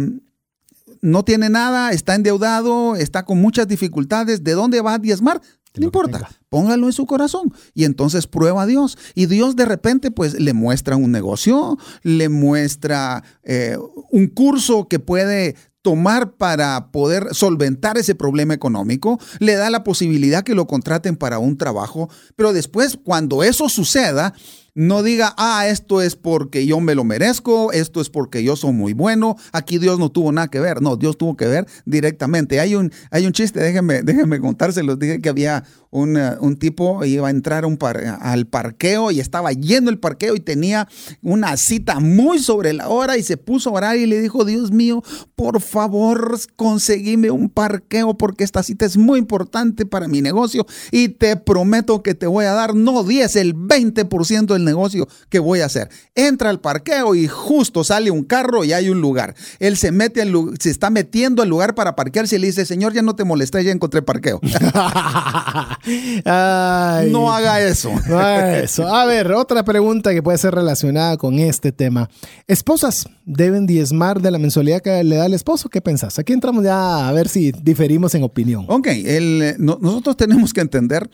no 1.00 1.24
tiene 1.24 1.48
nada, 1.48 1.92
está 1.92 2.14
endeudado, 2.14 2.96
está 2.96 3.24
con 3.24 3.40
muchas 3.40 3.68
dificultades. 3.68 4.42
¿De 4.42 4.52
dónde 4.52 4.81
va 4.81 4.94
a 4.94 4.98
diezmar? 4.98 5.40
No 5.78 5.86
importa, 5.86 6.28
póngalo 6.48 6.86
en 6.86 6.92
su 6.92 7.06
corazón 7.06 7.52
y 7.74 7.84
entonces 7.84 8.26
prueba 8.26 8.62
a 8.62 8.66
Dios. 8.66 8.98
Y 9.14 9.26
Dios 9.26 9.56
de 9.56 9.64
repente 9.64 10.10
pues 10.10 10.40
le 10.40 10.52
muestra 10.52 10.96
un 10.96 11.12
negocio, 11.12 11.78
le 12.02 12.28
muestra 12.28 13.22
eh, 13.42 13.76
un 14.10 14.26
curso 14.28 14.88
que 14.88 14.98
puede 14.98 15.56
tomar 15.82 16.32
para 16.32 16.90
poder 16.90 17.28
solventar 17.32 17.96
ese 17.96 18.14
problema 18.14 18.52
económico, 18.52 19.18
le 19.38 19.54
da 19.54 19.70
la 19.70 19.84
posibilidad 19.84 20.42
que 20.42 20.54
lo 20.54 20.66
contraten 20.66 21.16
para 21.16 21.38
un 21.38 21.56
trabajo, 21.56 22.10
pero 22.36 22.52
después 22.52 22.98
cuando 23.02 23.42
eso 23.42 23.68
suceda, 23.68 24.34
No 24.80 25.02
diga, 25.02 25.34
ah, 25.38 25.66
esto 25.66 26.02
es 26.02 26.14
porque 26.14 26.64
yo 26.64 26.78
me 26.78 26.94
lo 26.94 27.02
merezco, 27.02 27.72
esto 27.72 28.00
es 28.00 28.10
porque 28.10 28.44
yo 28.44 28.54
soy 28.54 28.72
muy 28.72 28.92
bueno. 28.92 29.34
Aquí 29.50 29.78
Dios 29.78 29.98
no 29.98 30.08
tuvo 30.12 30.30
nada 30.30 30.46
que 30.46 30.60
ver. 30.60 30.80
No, 30.82 30.94
Dios 30.96 31.18
tuvo 31.18 31.36
que 31.36 31.46
ver 31.46 31.66
directamente. 31.84 32.60
Hay 32.60 32.76
un, 32.76 32.92
hay 33.10 33.26
un 33.26 33.32
chiste, 33.32 33.58
déjenme, 33.58 34.02
déjenme 34.04 34.38
contárselos. 34.38 34.96
Dije 35.00 35.20
que 35.20 35.28
había 35.30 35.64
un, 35.90 36.16
eh, 36.16 36.36
un 36.40 36.56
tipo, 36.58 37.04
iba 37.04 37.26
a 37.26 37.30
entrar 37.30 37.64
un 37.66 37.76
par- 37.76 38.18
al 38.20 38.46
parqueo 38.46 39.10
y 39.10 39.18
estaba 39.18 39.50
yendo 39.50 39.90
el 39.90 39.98
parqueo 39.98 40.36
y 40.36 40.40
tenía 40.40 40.86
una 41.22 41.56
cita 41.56 41.98
muy 41.98 42.38
sobre 42.38 42.72
la 42.72 42.88
hora 42.88 43.16
y 43.16 43.24
se 43.24 43.36
puso 43.36 43.70
a 43.70 43.72
orar 43.72 43.96
y 43.96 44.06
le 44.06 44.20
dijo, 44.20 44.44
Dios 44.44 44.70
mío, 44.70 45.02
por 45.34 45.60
favor, 45.60 46.38
conseguime 46.54 47.32
un 47.32 47.48
parqueo 47.48 48.16
porque 48.16 48.44
esta 48.44 48.62
cita 48.62 48.86
es 48.86 48.96
muy 48.96 49.18
importante 49.18 49.86
para 49.86 50.06
mi 50.06 50.20
negocio 50.22 50.66
y 50.92 51.08
te 51.08 51.34
prometo 51.36 52.02
que 52.04 52.14
te 52.14 52.28
voy 52.28 52.44
a 52.44 52.52
dar 52.52 52.76
no 52.76 53.02
10, 53.02 53.34
el 53.36 53.54
20% 53.56 54.52
del 54.52 54.67
negocio 54.68 55.09
que 55.28 55.38
voy 55.40 55.61
a 55.61 55.66
hacer. 55.66 55.88
Entra 56.14 56.50
al 56.50 56.61
parqueo 56.61 57.14
y 57.14 57.26
justo 57.26 57.83
sale 57.85 58.11
un 58.11 58.22
carro 58.24 58.64
y 58.64 58.72
hay 58.72 58.88
un 58.90 59.00
lugar. 59.00 59.35
Él 59.59 59.76
se 59.76 59.90
mete 59.90 60.22
al 60.22 60.33
se 60.61 60.70
está 60.70 60.90
metiendo 60.90 61.42
al 61.42 61.48
lugar 61.48 61.74
para 61.74 61.96
parquearse 61.96 62.37
y 62.37 62.38
le 62.38 62.46
dice, 62.48 62.64
"Señor, 62.66 62.92
ya 62.92 63.02
no 63.02 63.16
te 63.16 63.24
molesté, 63.24 63.64
ya 63.64 63.72
encontré 63.72 64.02
parqueo." 64.02 64.40
Ay. 66.24 67.11
no 67.11 67.33
haga 67.33 67.61
eso. 67.61 67.90
No 68.09 68.18
haga 68.18 68.59
eso. 68.61 68.87
A 68.87 69.04
ver, 69.04 69.33
otra 69.33 69.64
pregunta 69.64 70.12
que 70.12 70.22
puede 70.22 70.38
ser 70.38 70.54
relacionada 70.54 71.16
con 71.16 71.38
este 71.38 71.72
tema. 71.72 72.09
¿Esposas 72.46 73.09
deben 73.24 73.66
diezmar 73.66 74.20
de 74.20 74.31
la 74.31 74.38
mensualidad 74.38 74.81
que 74.81 75.02
le 75.04 75.16
da 75.16 75.26
el 75.26 75.35
esposo? 75.35 75.68
¿Qué 75.68 75.81
pensás? 75.81 76.18
Aquí 76.18 76.33
entramos 76.33 76.64
ya 76.64 77.09
a 77.09 77.12
ver 77.12 77.28
si 77.28 77.52
diferimos 77.52 78.14
en 78.14 78.22
opinión. 78.22 78.64
Ok, 78.68 78.87
el, 78.88 79.54
no- 79.59 79.78
nosotros 79.81 80.16
tenemos 80.16 80.52
que 80.52 80.61
entender 80.61 81.09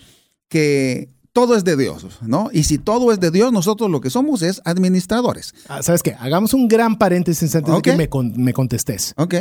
que 0.49 1.09
todo 1.35 1.55
es 1.57 1.65
de 1.65 1.77
Dios, 1.77 2.07
¿no? 2.23 2.49
Y 2.53 2.63
si 2.65 2.79
todo 2.79 3.13
es 3.13 3.21
de 3.21 3.31
Dios, 3.31 3.53
nosotros 3.53 3.91
lo 3.91 4.01
que 4.01 4.09
somos 4.09 4.41
es 4.41 4.63
administradores. 4.65 5.53
Ah, 5.69 5.83
¿Sabes 5.83 6.03
qué? 6.03 6.15
Hagamos 6.19 6.55
un 6.55 6.69
gran 6.69 6.97
paréntesis 6.97 7.55
antes 7.55 7.75
Ok. 7.75 7.85
de 7.85 7.91
que 7.91 7.97
me, 7.99 8.09
con- 8.09 8.33
me 8.43 8.53
contestes. 8.55 9.13
Ok. 9.19 9.35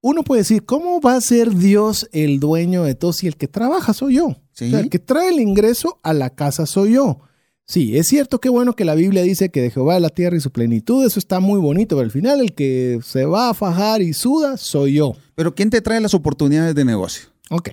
Uno 0.00 0.22
puede 0.22 0.42
decir, 0.42 0.64
¿cómo 0.64 1.00
va 1.00 1.16
a 1.16 1.20
ser 1.20 1.54
Dios 1.54 2.08
el 2.12 2.38
dueño 2.38 2.84
de 2.84 2.94
todo 2.94 3.12
si 3.12 3.26
el 3.26 3.36
que 3.36 3.48
trabaja 3.48 3.92
soy 3.94 4.14
yo? 4.14 4.36
Sí. 4.52 4.66
O 4.66 4.70
sea, 4.70 4.80
el 4.80 4.88
que 4.90 4.98
trae 4.98 5.28
el 5.30 5.40
ingreso 5.40 5.98
a 6.02 6.12
la 6.14 6.30
casa 6.30 6.66
soy 6.66 6.92
yo. 6.94 7.20
Sí, 7.66 7.96
es 7.96 8.06
cierto 8.08 8.40
que 8.40 8.50
bueno 8.50 8.74
que 8.76 8.84
la 8.84 8.94
Biblia 8.94 9.22
dice 9.22 9.48
que 9.50 9.62
de 9.62 9.70
Jehová 9.70 9.96
es 9.96 10.02
la 10.02 10.10
tierra 10.10 10.36
y 10.36 10.40
su 10.40 10.52
plenitud, 10.52 11.04
eso 11.06 11.18
está 11.18 11.40
muy 11.40 11.58
bonito, 11.58 11.96
pero 11.96 12.04
al 12.04 12.10
final 12.10 12.40
el 12.40 12.52
que 12.54 13.00
se 13.02 13.24
va 13.24 13.48
a 13.48 13.54
fajar 13.54 14.02
y 14.02 14.12
suda 14.12 14.58
soy 14.58 14.94
yo. 14.94 15.14
Pero 15.34 15.54
¿quién 15.54 15.70
te 15.70 15.80
trae 15.80 16.00
las 16.00 16.12
oportunidades 16.12 16.74
de 16.74 16.84
negocio? 16.84 17.28
Ok. 17.50 17.70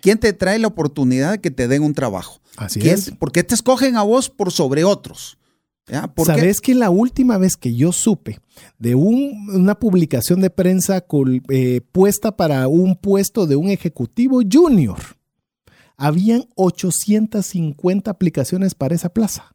¿Quién 0.00 0.18
te 0.18 0.32
trae 0.32 0.58
la 0.58 0.66
oportunidad 0.68 1.32
de 1.32 1.40
que 1.40 1.50
te 1.50 1.68
den 1.68 1.82
un 1.82 1.94
trabajo? 1.94 2.40
así 2.56 2.80
¿Quién- 2.80 2.94
es. 2.94 3.10
¿Por 3.12 3.32
qué 3.32 3.42
te 3.44 3.54
escogen 3.54 3.96
a 3.96 4.02
vos 4.02 4.28
por 4.28 4.50
sobre 4.52 4.84
otros? 4.84 5.38
¿Sabes 6.38 6.60
que 6.60 6.74
la 6.74 6.90
última 6.90 7.38
vez 7.38 7.56
que 7.56 7.74
yo 7.74 7.92
supe 7.92 8.38
de 8.78 8.94
un- 8.94 9.48
una 9.52 9.74
publicación 9.78 10.40
de 10.40 10.48
prensa 10.50 11.00
col- 11.00 11.42
eh, 11.48 11.80
puesta 11.92 12.36
para 12.36 12.68
un 12.68 12.96
puesto 12.96 13.46
de 13.46 13.56
un 13.56 13.68
ejecutivo 13.68 14.40
junior, 14.50 14.98
habían 15.96 16.44
850 16.56 18.10
aplicaciones 18.10 18.74
para 18.74 18.94
esa 18.94 19.08
plaza? 19.12 19.54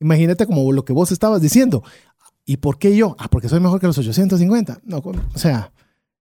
Imagínate 0.00 0.46
como 0.46 0.70
lo 0.72 0.84
que 0.84 0.92
vos 0.92 1.12
estabas 1.12 1.40
diciendo. 1.40 1.82
¿Y 2.44 2.56
por 2.58 2.78
qué 2.78 2.96
yo? 2.96 3.14
Ah, 3.18 3.28
porque 3.28 3.48
soy 3.48 3.60
mejor 3.60 3.80
que 3.80 3.86
los 3.86 3.96
850. 3.98 4.80
No, 4.84 4.98
o 4.98 5.38
sea, 5.38 5.72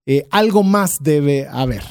eh, 0.05 0.27
algo 0.31 0.63
más 0.63 0.97
debe 1.01 1.47
haber. 1.47 1.83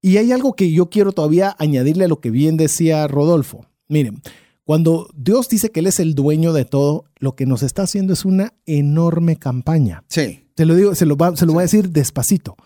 Y 0.00 0.16
hay 0.18 0.32
algo 0.32 0.54
que 0.54 0.70
yo 0.70 0.90
quiero 0.90 1.12
todavía 1.12 1.56
añadirle 1.58 2.04
a 2.04 2.08
lo 2.08 2.20
que 2.20 2.30
bien 2.30 2.56
decía 2.56 3.06
Rodolfo. 3.08 3.66
Miren, 3.88 4.22
cuando 4.64 5.08
Dios 5.16 5.48
dice 5.48 5.70
que 5.70 5.80
Él 5.80 5.86
es 5.86 5.98
el 5.98 6.14
dueño 6.14 6.52
de 6.52 6.64
todo, 6.64 7.04
lo 7.18 7.34
que 7.34 7.46
nos 7.46 7.62
está 7.62 7.82
haciendo 7.82 8.12
es 8.12 8.24
una 8.24 8.54
enorme 8.66 9.36
campaña. 9.36 10.04
Sí. 10.08 10.44
Te 10.54 10.66
lo 10.66 10.74
digo, 10.74 10.94
se 10.94 11.06
lo, 11.06 11.16
va- 11.16 11.36
se 11.36 11.46
lo 11.46 11.52
voy 11.54 11.60
a 11.60 11.62
decir 11.62 11.90
despacito. 11.90 12.56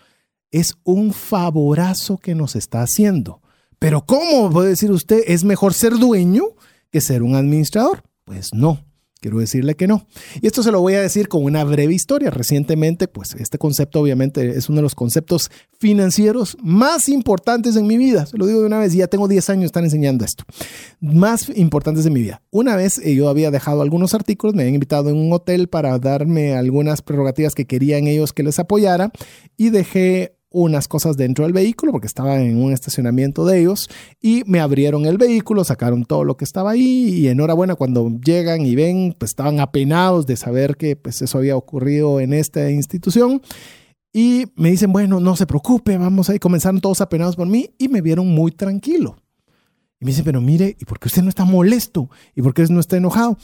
Es 0.51 0.75
un 0.83 1.13
favorazo 1.13 2.17
que 2.17 2.35
nos 2.35 2.55
está 2.55 2.81
haciendo. 2.81 3.41
Pero 3.79 4.05
¿cómo 4.05 4.49
puede 4.51 4.69
decir 4.69 4.91
usted 4.91 5.21
es 5.27 5.43
mejor 5.43 5.73
ser 5.73 5.97
dueño 5.97 6.43
que 6.91 7.01
ser 7.01 7.23
un 7.23 7.35
administrador? 7.35 8.03
Pues 8.25 8.53
no. 8.53 8.83
Quiero 9.23 9.39
decirle 9.39 9.75
que 9.75 9.87
no. 9.87 10.05
Y 10.41 10.47
esto 10.47 10.63
se 10.63 10.71
lo 10.73 10.81
voy 10.81 10.95
a 10.95 11.01
decir 11.01 11.29
con 11.29 11.45
una 11.45 11.63
breve 11.63 11.93
historia. 11.93 12.29
Recientemente, 12.29 13.07
pues 13.07 13.35
este 13.35 13.57
concepto 13.57 14.01
obviamente 14.01 14.57
es 14.57 14.67
uno 14.67 14.79
de 14.79 14.81
los 14.81 14.95
conceptos 14.95 15.49
financieros 15.79 16.57
más 16.61 17.07
importantes 17.07 17.77
en 17.77 17.87
mi 17.87 17.95
vida. 17.95 18.25
Se 18.25 18.37
lo 18.37 18.45
digo 18.47 18.59
de 18.59 18.65
una 18.65 18.79
vez, 18.79 18.91
ya 18.91 19.07
tengo 19.07 19.29
10 19.29 19.49
años 19.49 19.65
estar 19.67 19.81
enseñando 19.81 20.25
esto. 20.25 20.43
Más 20.99 21.47
importantes 21.55 22.03
de 22.03 22.09
mi 22.09 22.19
vida. 22.19 22.41
Una 22.51 22.75
vez 22.75 22.97
eh, 22.97 23.15
yo 23.15 23.29
había 23.29 23.49
dejado 23.49 23.81
algunos 23.81 24.13
artículos, 24.13 24.55
me 24.55 24.63
habían 24.63 24.75
invitado 24.75 25.09
en 25.09 25.15
un 25.15 25.31
hotel 25.31 25.69
para 25.69 25.97
darme 25.99 26.55
algunas 26.55 27.01
prerrogativas 27.01 27.55
que 27.55 27.63
querían 27.63 28.07
ellos 28.07 28.33
que 28.33 28.43
les 28.43 28.59
apoyara 28.59 29.13
y 29.55 29.69
dejé 29.69 30.35
unas 30.53 30.87
cosas 30.87 31.17
dentro 31.17 31.43
del 31.43 31.51
vehículo 31.51 31.91
porque 31.91 32.07
estaba 32.07 32.39
en 32.39 32.61
un 32.63 32.71
estacionamiento 32.71 33.45
de 33.45 33.59
ellos 33.59 33.89
y 34.21 34.43
me 34.45 34.61
abrieron 34.61 35.05
el 35.05 35.17
vehículo, 35.17 35.63
sacaron 35.63 36.05
todo 36.05 36.23
lo 36.23 36.37
que 36.37 36.45
estaba 36.45 36.71
ahí 36.71 37.09
y 37.09 37.27
enhorabuena 37.27 37.75
cuando 37.75 38.09
llegan 38.23 38.65
y 38.65 38.75
ven, 38.75 39.15
pues 39.17 39.31
estaban 39.31 39.59
apenados 39.59 40.27
de 40.27 40.37
saber 40.37 40.77
que 40.77 40.95
pues 40.95 41.21
eso 41.21 41.39
había 41.39 41.57
ocurrido 41.57 42.19
en 42.19 42.33
esta 42.33 42.69
institución 42.69 43.41
y 44.13 44.45
me 44.55 44.69
dicen, 44.69 44.93
bueno, 44.93 45.19
no 45.19 45.35
se 45.35 45.47
preocupe, 45.47 45.97
vamos 45.97 46.29
ahí, 46.29 46.37
comenzaron 46.37 46.79
todos 46.79 47.01
apenados 47.01 47.35
por 47.35 47.47
mí 47.47 47.71
y 47.79 47.87
me 47.87 48.01
vieron 48.01 48.27
muy 48.27 48.51
tranquilo. 48.51 49.17
Y 49.99 50.05
me 50.05 50.11
dicen, 50.11 50.23
pero 50.23 50.39
mire, 50.39 50.77
¿y 50.79 50.85
por 50.85 50.99
qué 50.99 51.07
usted 51.07 51.23
no 51.23 51.29
está 51.29 51.45
molesto? 51.45 52.11
¿Y 52.35 52.43
por 52.43 52.53
qué 52.53 52.63
no 52.69 52.79
está 52.79 52.95
enojado? 52.97 53.37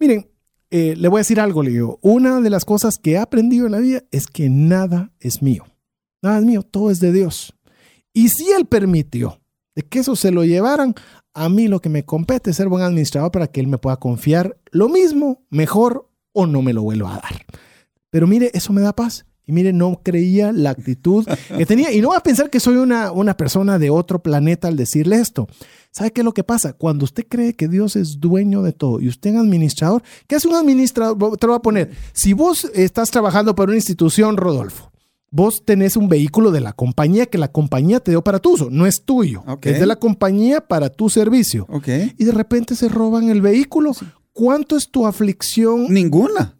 Miren, 0.00 0.28
eh, 0.70 0.96
le 0.96 1.06
voy 1.06 1.18
a 1.18 1.20
decir 1.20 1.38
algo, 1.38 1.62
le 1.62 1.70
digo, 1.70 2.00
una 2.02 2.40
de 2.40 2.50
las 2.50 2.64
cosas 2.64 2.98
que 2.98 3.12
he 3.12 3.18
aprendido 3.18 3.66
en 3.66 3.72
la 3.72 3.78
vida 3.78 4.02
es 4.10 4.26
que 4.26 4.50
nada 4.50 5.12
es 5.20 5.42
mío. 5.42 5.64
Nada 6.26 6.40
es 6.40 6.44
mío, 6.44 6.64
todo 6.64 6.90
es 6.90 6.98
de 6.98 7.12
Dios. 7.12 7.54
Y 8.12 8.30
si 8.30 8.50
Él 8.50 8.66
permitió 8.66 9.40
de 9.76 9.82
que 9.82 10.00
eso 10.00 10.16
se 10.16 10.32
lo 10.32 10.44
llevaran, 10.44 10.92
a 11.34 11.48
mí 11.48 11.68
lo 11.68 11.80
que 11.80 11.88
me 11.88 12.04
compete 12.04 12.50
es 12.50 12.56
ser 12.56 12.68
buen 12.68 12.82
administrador 12.82 13.30
para 13.30 13.46
que 13.46 13.60
Él 13.60 13.68
me 13.68 13.78
pueda 13.78 13.96
confiar 13.98 14.58
lo 14.72 14.88
mismo, 14.88 15.44
mejor 15.50 16.10
o 16.32 16.46
no 16.46 16.62
me 16.62 16.72
lo 16.72 16.82
vuelva 16.82 17.14
a 17.14 17.20
dar. 17.20 17.46
Pero 18.10 18.26
mire, 18.26 18.50
eso 18.54 18.72
me 18.72 18.80
da 18.80 18.92
paz. 18.92 19.24
Y 19.44 19.52
mire, 19.52 19.72
no 19.72 20.00
creía 20.02 20.50
la 20.50 20.70
actitud 20.70 21.24
que 21.56 21.64
tenía. 21.66 21.92
Y 21.92 22.00
no 22.00 22.08
va 22.08 22.16
a 22.16 22.22
pensar 22.24 22.50
que 22.50 22.58
soy 22.58 22.74
una, 22.74 23.12
una 23.12 23.36
persona 23.36 23.78
de 23.78 23.90
otro 23.90 24.20
planeta 24.20 24.66
al 24.66 24.76
decirle 24.76 25.20
esto. 25.20 25.46
¿Sabe 25.92 26.10
qué 26.10 26.22
es 26.22 26.24
lo 26.24 26.34
que 26.34 26.42
pasa? 26.42 26.72
Cuando 26.72 27.04
usted 27.04 27.24
cree 27.28 27.54
que 27.54 27.68
Dios 27.68 27.94
es 27.94 28.18
dueño 28.18 28.62
de 28.62 28.72
todo 28.72 29.00
y 29.00 29.06
usted 29.06 29.30
es 29.30 29.36
administrador, 29.36 30.02
¿qué 30.26 30.34
hace 30.34 30.48
un 30.48 30.56
administrador? 30.56 31.36
Te 31.36 31.46
lo 31.46 31.52
voy 31.52 31.58
a 31.58 31.62
poner. 31.62 31.90
Si 32.12 32.32
vos 32.32 32.64
estás 32.74 33.12
trabajando 33.12 33.54
para 33.54 33.68
una 33.68 33.76
institución, 33.76 34.36
Rodolfo, 34.36 34.90
vos 35.30 35.62
tenés 35.64 35.96
un 35.96 36.08
vehículo 36.08 36.50
de 36.50 36.60
la 36.60 36.72
compañía 36.72 37.26
que 37.26 37.38
la 37.38 37.52
compañía 37.52 38.00
te 38.00 38.12
dio 38.12 38.22
para 38.22 38.38
tu 38.38 38.54
uso, 38.54 38.68
no 38.70 38.86
es 38.86 39.04
tuyo. 39.04 39.42
Es 39.62 39.80
de 39.80 39.86
la 39.86 39.96
compañía 39.96 40.60
para 40.60 40.90
tu 40.90 41.08
servicio. 41.08 41.66
Y 42.16 42.24
de 42.24 42.32
repente 42.32 42.74
se 42.74 42.88
roban 42.88 43.28
el 43.30 43.40
vehículo. 43.40 43.92
¿Cuánto 44.32 44.76
es 44.76 44.90
tu 44.90 45.06
aflicción? 45.06 45.92
Ninguna. 45.92 46.55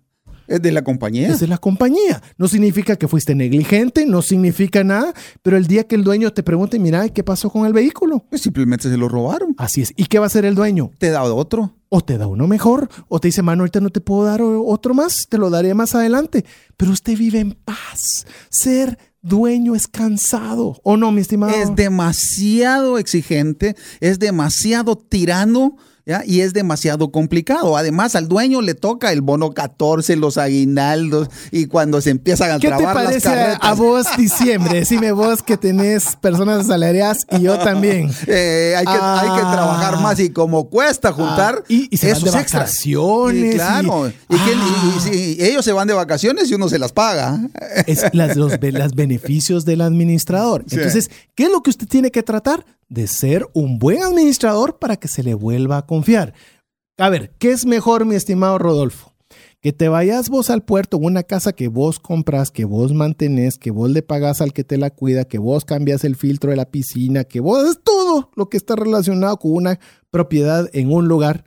Es 0.49 0.63
de 0.63 0.73
la 0.73 0.83
compañía. 0.83 1.29
Es 1.29 1.41
de 1.41 1.47
la 1.47 1.59
compañía. 1.59 2.23
No 2.39 2.49
significa 2.49 2.97
que 2.97 3.09
fuiste 3.09 3.35
negligente, 3.35 4.07
no 4.07 4.23
significa 4.23 4.85
nada, 4.85 5.13
pero 5.43 5.57
el 5.57 5.67
día 5.67 5.85
que 5.85 5.97
el 5.97 6.05
dueño 6.05 6.33
te 6.33 6.43
pregunte, 6.43 6.79
mira, 6.79 7.09
¿qué 7.09 7.25
pasó 7.25 7.51
con 7.51 7.67
el 7.67 7.73
vehículo? 7.73 8.25
Pues 8.31 8.43
simplemente 8.43 8.89
se 8.89 8.97
lo 8.97 9.09
robaron. 9.09 9.55
Así 9.59 9.83
es. 9.83 9.93
¿Y 9.97 10.07
qué 10.07 10.19
va 10.19 10.27
a 10.27 10.29
hacer 10.29 10.45
el 10.45 10.55
dueño? 10.55 10.91
Te 10.99 11.11
da 11.11 11.23
otro. 11.23 11.75
O 11.89 12.01
te 12.01 12.19
da 12.19 12.27
uno 12.27 12.49
mejor, 12.49 12.89
o 13.07 13.21
te 13.21 13.29
dice, 13.29 13.43
mano, 13.43 13.63
ahorita 13.63 13.81
no 13.81 13.91
te 13.91 14.01
puedo 14.01 14.25
dar 14.25 14.43
otro 14.43 14.93
más, 14.93 15.29
te 15.29 15.39
lo 15.39 15.51
daré 15.51 15.73
más 15.73 15.95
adelante. 15.95 16.45
Pero 16.77 16.91
usted 16.91 17.17
vive 17.17 17.39
en 17.39 17.53
paz. 17.53 18.27
Ser 18.51 18.99
dueño 19.23 19.75
es 19.75 19.87
cansado. 19.87 20.81
¿O 20.83 20.97
no, 20.97 21.13
mi 21.13 21.21
estimado? 21.21 21.55
Es 21.55 21.75
demasiado 21.77 22.99
exigente, 22.99 23.77
es 24.01 24.19
demasiado 24.19 24.97
tirano. 24.97 25.77
¿Ya? 26.07 26.23
Y 26.25 26.41
es 26.41 26.53
demasiado 26.53 27.11
complicado. 27.11 27.77
Además, 27.77 28.15
al 28.15 28.29
dueño 28.29 28.63
le 28.63 28.75
toca 28.75 29.11
el 29.13 29.23
bono 29.23 29.51
14, 29.51 30.15
los 30.17 30.39
aguinaldos, 30.39 31.29
y 31.51 31.67
cuando 31.67 32.01
se 32.01 32.11
empiezan 32.11 32.53
a 32.53 32.59
¿Qué 32.61 32.69
te 32.71 32.77
trabar 32.77 32.95
parece 32.95 33.29
a, 33.29 33.33
carretas. 33.35 33.59
a 33.63 33.75
vos 33.75 34.07
diciembre? 34.17 34.79
Decime 34.79 35.11
vos 35.11 35.43
que 35.43 35.57
tenés 35.57 36.15
personas 36.17 36.61
asalariadas 36.61 37.27
y 37.31 37.41
yo 37.43 37.59
también. 37.59 38.09
Eh, 38.29 38.75
hay, 38.77 38.85
que, 38.87 38.93
Ah. 38.93 39.21
hay 39.21 39.29
que 39.31 39.41
trabajar 39.53 40.01
más 40.01 40.21
y 40.21 40.31
como 40.31 40.71
cuesta 40.71 41.13
juntar 41.13 41.57
Ah, 41.59 41.65
y- 41.69 41.89
y 41.91 41.97
se 41.97 42.07
van 42.07 42.17
esos 42.17 42.33
de 42.33 42.41
extras. 42.41 42.63
vacaciones, 42.63 43.55
Y 43.55 43.57
claro. 43.57 44.09
y- 44.29 44.37
que- 44.37 45.17
y- 45.17 45.43
Ah. 45.43 45.47
ellos 45.49 45.65
se 45.65 45.73
van 45.73 45.89
de 45.89 45.95
vacaciones 45.95 46.49
y 46.51 46.55
uno 46.55 46.69
se 46.69 46.79
las 46.79 46.93
paga. 46.93 47.41
Es 47.87 48.05
las, 48.13 48.37
los 48.37 48.53
las 48.63 48.95
beneficios 48.95 49.65
del 49.65 49.81
administrador. 49.81 50.65
Sí. 50.69 50.77
Entonces, 50.77 51.11
¿qué 51.35 51.45
es 51.45 51.51
lo 51.51 51.63
que 51.63 51.71
usted 51.71 51.89
tiene 51.89 52.11
que 52.13 52.23
tratar? 52.23 52.65
De 52.89 53.07
ser 53.07 53.47
un 53.53 53.79
buen 53.79 54.03
administrador 54.03 54.79
para 54.79 54.97
que 54.97 55.09
se 55.09 55.23
le 55.23 55.35
vuelva 55.35 55.79
a 55.79 55.87
confiar. 55.87 56.35
A 56.99 57.11
ver, 57.11 57.33
¿qué 57.39 57.51
es 57.51 57.67
mejor, 57.67 58.05
mi 58.05 58.15
estimado 58.15 58.59
Rodolfo? 58.59 59.13
Que 59.61 59.73
te 59.73 59.89
vayas 59.89 60.29
vos 60.29 60.49
al 60.51 60.63
puerto 60.63 60.97
una 60.97 61.25
casa 61.25 61.53
que 61.53 61.69
vos 61.69 61.99
compras, 61.99 62.51
que 62.51 62.65
vos 62.65 62.93
mantenés, 62.95 63.59
que 63.59 63.71
vos 63.71 63.91
le 63.91 64.03
pagas 64.03 64.41
al 64.41 64.53
que 64.53 64.65
te 64.65 64.79
la 64.79 64.91
cuida, 64.91 65.25
que 65.25 65.39
vos 65.39 65.65
cambias 65.65 66.05
el 66.05 66.15
filtro 66.17 66.51
de 66.51 66.57
la 66.57 66.71
piscina, 66.71 67.25
que 67.25 67.41
vos 67.41 67.69
es 67.69 67.81
todo 67.83 68.31
lo 68.37 68.49
que 68.49 68.57
está 68.57 68.77
relacionado 68.77 69.37
con 69.39 69.53
una 69.53 69.81
propiedad 70.11 70.71
en 70.73 70.93
un 70.93 71.09
lugar. 71.09 71.45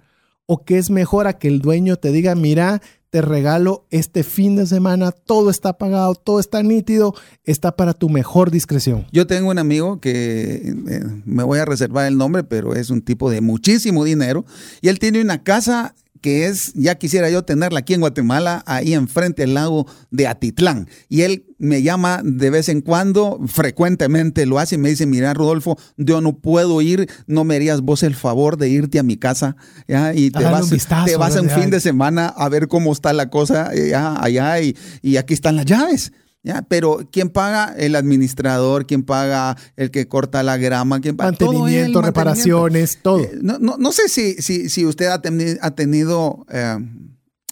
O 0.52 0.64
qué 0.66 0.80
es 0.80 0.90
mejor 0.90 1.28
a 1.28 1.34
que 1.34 1.48
el 1.48 1.62
dueño 1.62 1.98
te 1.98 2.12
diga, 2.12 2.34
mira, 2.34 2.82
te 3.12 3.22
regalo 3.22 3.86
este 3.92 4.24
fin 4.24 4.56
de 4.56 4.66
semana, 4.66 5.12
todo 5.12 5.52
está 5.52 5.78
pagado, 5.78 6.16
todo 6.16 6.40
está 6.40 6.64
nítido, 6.64 7.14
está 7.44 7.76
para 7.76 7.94
tu 7.94 8.10
mejor 8.10 8.50
discreción. 8.50 9.06
Yo 9.12 9.28
tengo 9.28 9.52
un 9.52 9.60
amigo 9.60 10.02
que 10.02 10.74
eh, 10.88 11.04
me 11.24 11.44
voy 11.44 11.60
a 11.60 11.66
reservar 11.66 12.08
el 12.08 12.18
nombre, 12.18 12.44
pero 12.44 12.74
es 12.74 12.90
un 12.90 13.04
tipo 13.04 13.30
de 13.30 13.42
muchísimo 13.42 14.04
dinero 14.04 14.44
y 14.82 14.88
él 14.88 14.98
tiene 14.98 15.22
una 15.22 15.44
casa 15.44 15.94
que 16.22 16.48
es, 16.48 16.74
ya 16.76 16.96
quisiera 16.96 17.30
yo 17.30 17.44
tenerla 17.44 17.80
aquí 17.80 17.94
en 17.94 18.02
Guatemala, 18.02 18.64
ahí 18.66 18.94
enfrente 18.94 19.44
al 19.44 19.54
lago 19.54 19.88
de 20.12 20.28
Atitlán. 20.28 20.88
Y 21.08 21.22
él 21.22 21.46
me 21.58 21.82
llama 21.82 22.22
de 22.24 22.50
vez 22.50 22.70
en 22.70 22.82
cuando, 22.82 23.40
frecuentemente 23.48 24.46
lo 24.46 24.60
hace 24.60 24.76
y 24.76 24.78
me 24.78 24.90
dice, 24.90 25.06
mira 25.06 25.34
Rodolfo, 25.34 25.78
yo 25.98 26.22
no 26.22 26.38
puedo 26.38 26.82
ir, 26.82 27.10
no 27.28 27.44
me 27.44 27.56
harías 27.56 27.82
vos 27.82 28.04
el 28.04 28.16
favor 28.16 28.58
de 28.58 28.70
irte 28.70 29.00
a 29.00 29.04
mi 29.04 29.18
casa, 29.18 29.56
¿ya? 29.88 30.14
Y 30.14 30.32
te 30.32 30.44
vas, 30.44 30.70
te 31.06 31.16
vas 31.18 31.36
un 31.36 31.50
fin 31.50 31.70
de 31.70 31.80
semana 31.80 32.28
a 32.28 32.50
ver 32.50 32.68
cómo 32.68 32.92
está 32.92 33.14
la 33.14 33.30
cosa 33.30 33.70
allá 33.70 34.62
y, 34.62 34.76
y 35.02 35.18
aquí 35.18 35.34
están 35.34 35.56
las 35.56 35.66
llaves. 35.66 36.12
¿Ya? 36.42 36.62
Pero 36.62 37.00
¿quién 37.12 37.30
paga? 37.30 37.74
El 37.78 37.96
administrador, 37.96 38.86
¿quién 38.86 39.04
paga 39.04 39.58
el 39.76 39.92
que 39.92 40.08
corta 40.08 40.42
la 40.42 40.58
grama? 40.58 41.02
¿quién 41.02 41.18
paga? 41.18 41.32
Mantenimiento, 41.32 42.02
reparaciones, 42.02 43.00
todo. 43.02 43.20
Eh, 43.20 43.32
no, 43.42 43.60
no, 43.60 43.76
no, 43.78 43.92
sé 43.92 44.08
si, 44.08 44.36
si, 44.36 44.70
si 44.70 44.86
usted 44.86 45.08
ha, 45.08 45.22
ha 45.62 45.72
tenido 45.76 46.46
eh, 46.50 46.78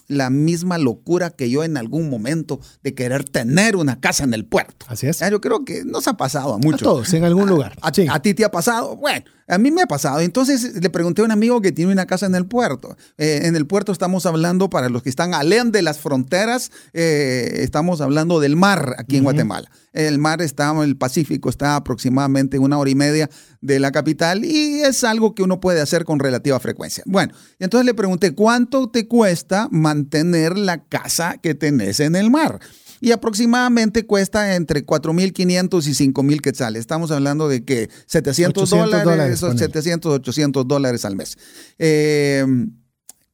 la 0.08 0.30
misma 0.30 0.78
locura 0.78 1.30
que 1.30 1.50
yo 1.50 1.64
en 1.64 1.76
algún 1.76 2.08
momento 2.08 2.60
de 2.82 2.94
querer 2.94 3.24
tener 3.24 3.76
una 3.76 4.00
casa 4.00 4.24
en 4.24 4.32
el 4.32 4.46
puerto. 4.46 4.86
Así 4.88 5.06
es. 5.06 5.20
Yo 5.30 5.40
creo 5.40 5.64
que 5.64 5.84
nos 5.84 6.08
ha 6.08 6.16
pasado 6.16 6.54
a 6.54 6.58
muchos. 6.58 6.80
A 6.82 6.84
todos, 6.84 7.12
en 7.12 7.24
algún 7.24 7.48
lugar. 7.48 7.76
A, 7.82 7.88
a, 7.88 8.22
ti 8.22 8.34
te 8.34 8.44
ha 8.44 8.50
pasado. 8.50 8.96
Bueno, 8.96 9.24
a 9.48 9.58
mí 9.58 9.70
me 9.70 9.82
ha 9.82 9.86
pasado. 9.86 10.20
Entonces 10.20 10.80
le 10.80 10.90
pregunté 10.90 11.22
a 11.22 11.24
un 11.24 11.30
amigo 11.30 11.60
que 11.60 11.72
tiene 11.72 11.92
una 11.92 12.06
casa 12.06 12.26
en 12.26 12.34
el 12.34 12.46
puerto. 12.46 12.96
Eh, 13.16 13.40
en 13.44 13.56
el 13.56 13.66
puerto 13.66 13.92
estamos 13.92 14.26
hablando, 14.26 14.70
para 14.70 14.88
los 14.88 15.02
que 15.02 15.08
están 15.08 15.34
alén 15.34 15.72
de 15.72 15.82
las 15.82 15.98
fronteras, 15.98 16.70
eh, 16.92 17.60
estamos 17.60 18.00
hablando 18.00 18.40
del 18.40 18.56
mar 18.56 18.94
aquí 18.98 19.16
en 19.16 19.24
Guatemala. 19.24 19.70
El 19.92 20.18
mar 20.18 20.42
está, 20.42 20.72
el 20.84 20.96
Pacífico 20.96 21.48
está 21.48 21.76
aproximadamente 21.76 22.58
una 22.58 22.78
hora 22.78 22.90
y 22.90 22.94
media 22.94 23.30
de 23.60 23.80
la 23.80 23.90
capital 23.90 24.44
y 24.44 24.80
es 24.80 25.02
algo 25.02 25.34
que 25.34 25.42
uno 25.42 25.60
puede 25.60 25.80
hacer 25.80 26.04
con 26.04 26.18
relativa 26.18 26.60
frecuencia. 26.60 27.02
Bueno, 27.06 27.34
entonces 27.58 27.86
le 27.86 27.94
pregunté, 27.94 28.34
¿cuánto 28.34 28.90
te 28.90 29.08
cuesta 29.08 29.68
mantener 29.70 30.58
la 30.58 30.84
casa 30.84 31.38
que 31.42 31.54
tenés 31.54 32.00
en 32.00 32.16
el 32.16 32.30
mar? 32.30 32.60
Y 33.00 33.12
aproximadamente 33.12 34.06
cuesta 34.06 34.54
entre 34.54 34.84
4.500 34.84 35.86
y 35.86 36.10
5.000 36.12 36.40
quetzales. 36.40 36.80
Estamos 36.80 37.10
hablando 37.10 37.48
de 37.48 37.64
que 37.64 37.88
700 38.06 38.70
dólares, 38.70 39.40
700, 39.40 40.14
800 40.14 40.66
dólares 40.66 41.04
al 41.04 41.16
mes. 41.16 41.36
Eh, 41.78 42.44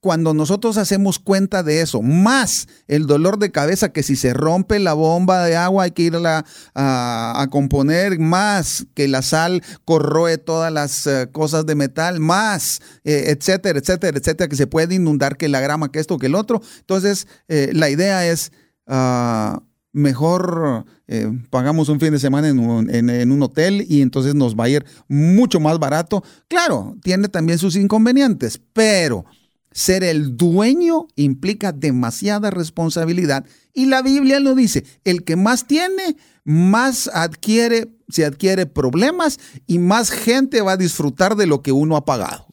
cuando 0.05 0.35
nosotros 0.35 0.77
hacemos 0.77 1.19
cuenta 1.19 1.63
de 1.63 1.81
eso, 1.81 2.03
más 2.03 2.69
el 2.89 3.07
dolor 3.07 3.39
de 3.39 3.51
cabeza 3.51 3.89
que 3.89 4.03
si 4.03 4.17
se 4.17 4.35
rompe 4.35 4.79
la 4.79 4.93
bomba 4.93 5.47
de 5.47 5.57
agua 5.57 5.85
hay 5.85 5.93
que 5.93 6.03
irla 6.03 6.45
a, 6.75 7.49
componer, 7.51 8.19
más 8.19 8.85
que 8.93 9.09
la 9.09 9.23
sal 9.23 9.63
corroe 9.87 10.37
todas 10.37 10.71
las 10.71 11.07
eh, 11.07 11.29
cosas 11.33 11.65
de 11.65 11.75
metal, 11.75 12.21
más, 12.21 12.83
eh, 13.05 13.35
etcétera, 13.35 13.79
etcétera, 13.79 14.19
etcétera, 14.19 14.47
que 14.47 14.57
se 14.57 14.67
puede 14.67 14.95
inundar 14.95 15.39
que 15.39 15.49
la 15.49 15.61
grama, 15.61 15.91
que 15.91 16.01
esto, 16.01 16.19
que 16.19 16.27
el 16.27 16.35
otro. 16.35 16.61
Entonces, 16.81 17.27
eh, 17.49 17.71
la 17.73 17.89
idea 17.89 18.27
es... 18.31 18.53
Ah, 18.87 19.63
mejor 19.93 20.85
pagamos 21.51 21.89
un 21.89 22.01
fin 22.01 22.11
de 22.11 22.19
semana 22.19 22.49
en 22.49 22.59
un, 22.59 23.43
hotel 23.43 23.87
y 23.89 24.03
entonces 24.03 24.35
nos 24.35 24.57
va 24.57 24.65
a 24.65 24.69
ir 24.69 24.85
mucho 25.09 25.61
más 25.61 25.79
barato. 25.79 26.25
Claro, 26.49 26.97
tiene 27.03 27.29
también 27.29 27.59
sus 27.59 27.77
inconvenientes, 27.77 28.61
pero 28.73 29.25
ser 29.71 30.05
el 30.05 30.37
dueño 30.37 31.09
implica 31.17 31.73
demasiada 31.73 32.51
responsabilidad 32.51 33.45
y 33.73 33.87
la 33.87 34.03
Biblia 34.03 34.41
lo 34.41 34.55
dice, 34.55 34.85
el 35.05 35.25
que 35.25 35.37
más 35.37 35.67
tiene, 35.67 36.17
más 36.45 37.11
adquiere, 37.13 37.89
se 38.09 38.25
adquiere 38.25 38.67
problemas 38.67 39.39
y 39.67 39.79
más 39.79 40.11
gente 40.11 40.63
va 40.63 40.73
a 40.73 40.77
disfrutar 40.77 41.35
de 41.37 41.47
lo 41.47 41.61
que 41.61 41.73
uno 41.73 41.97
ha 41.97 42.05
pagado. 42.05 42.47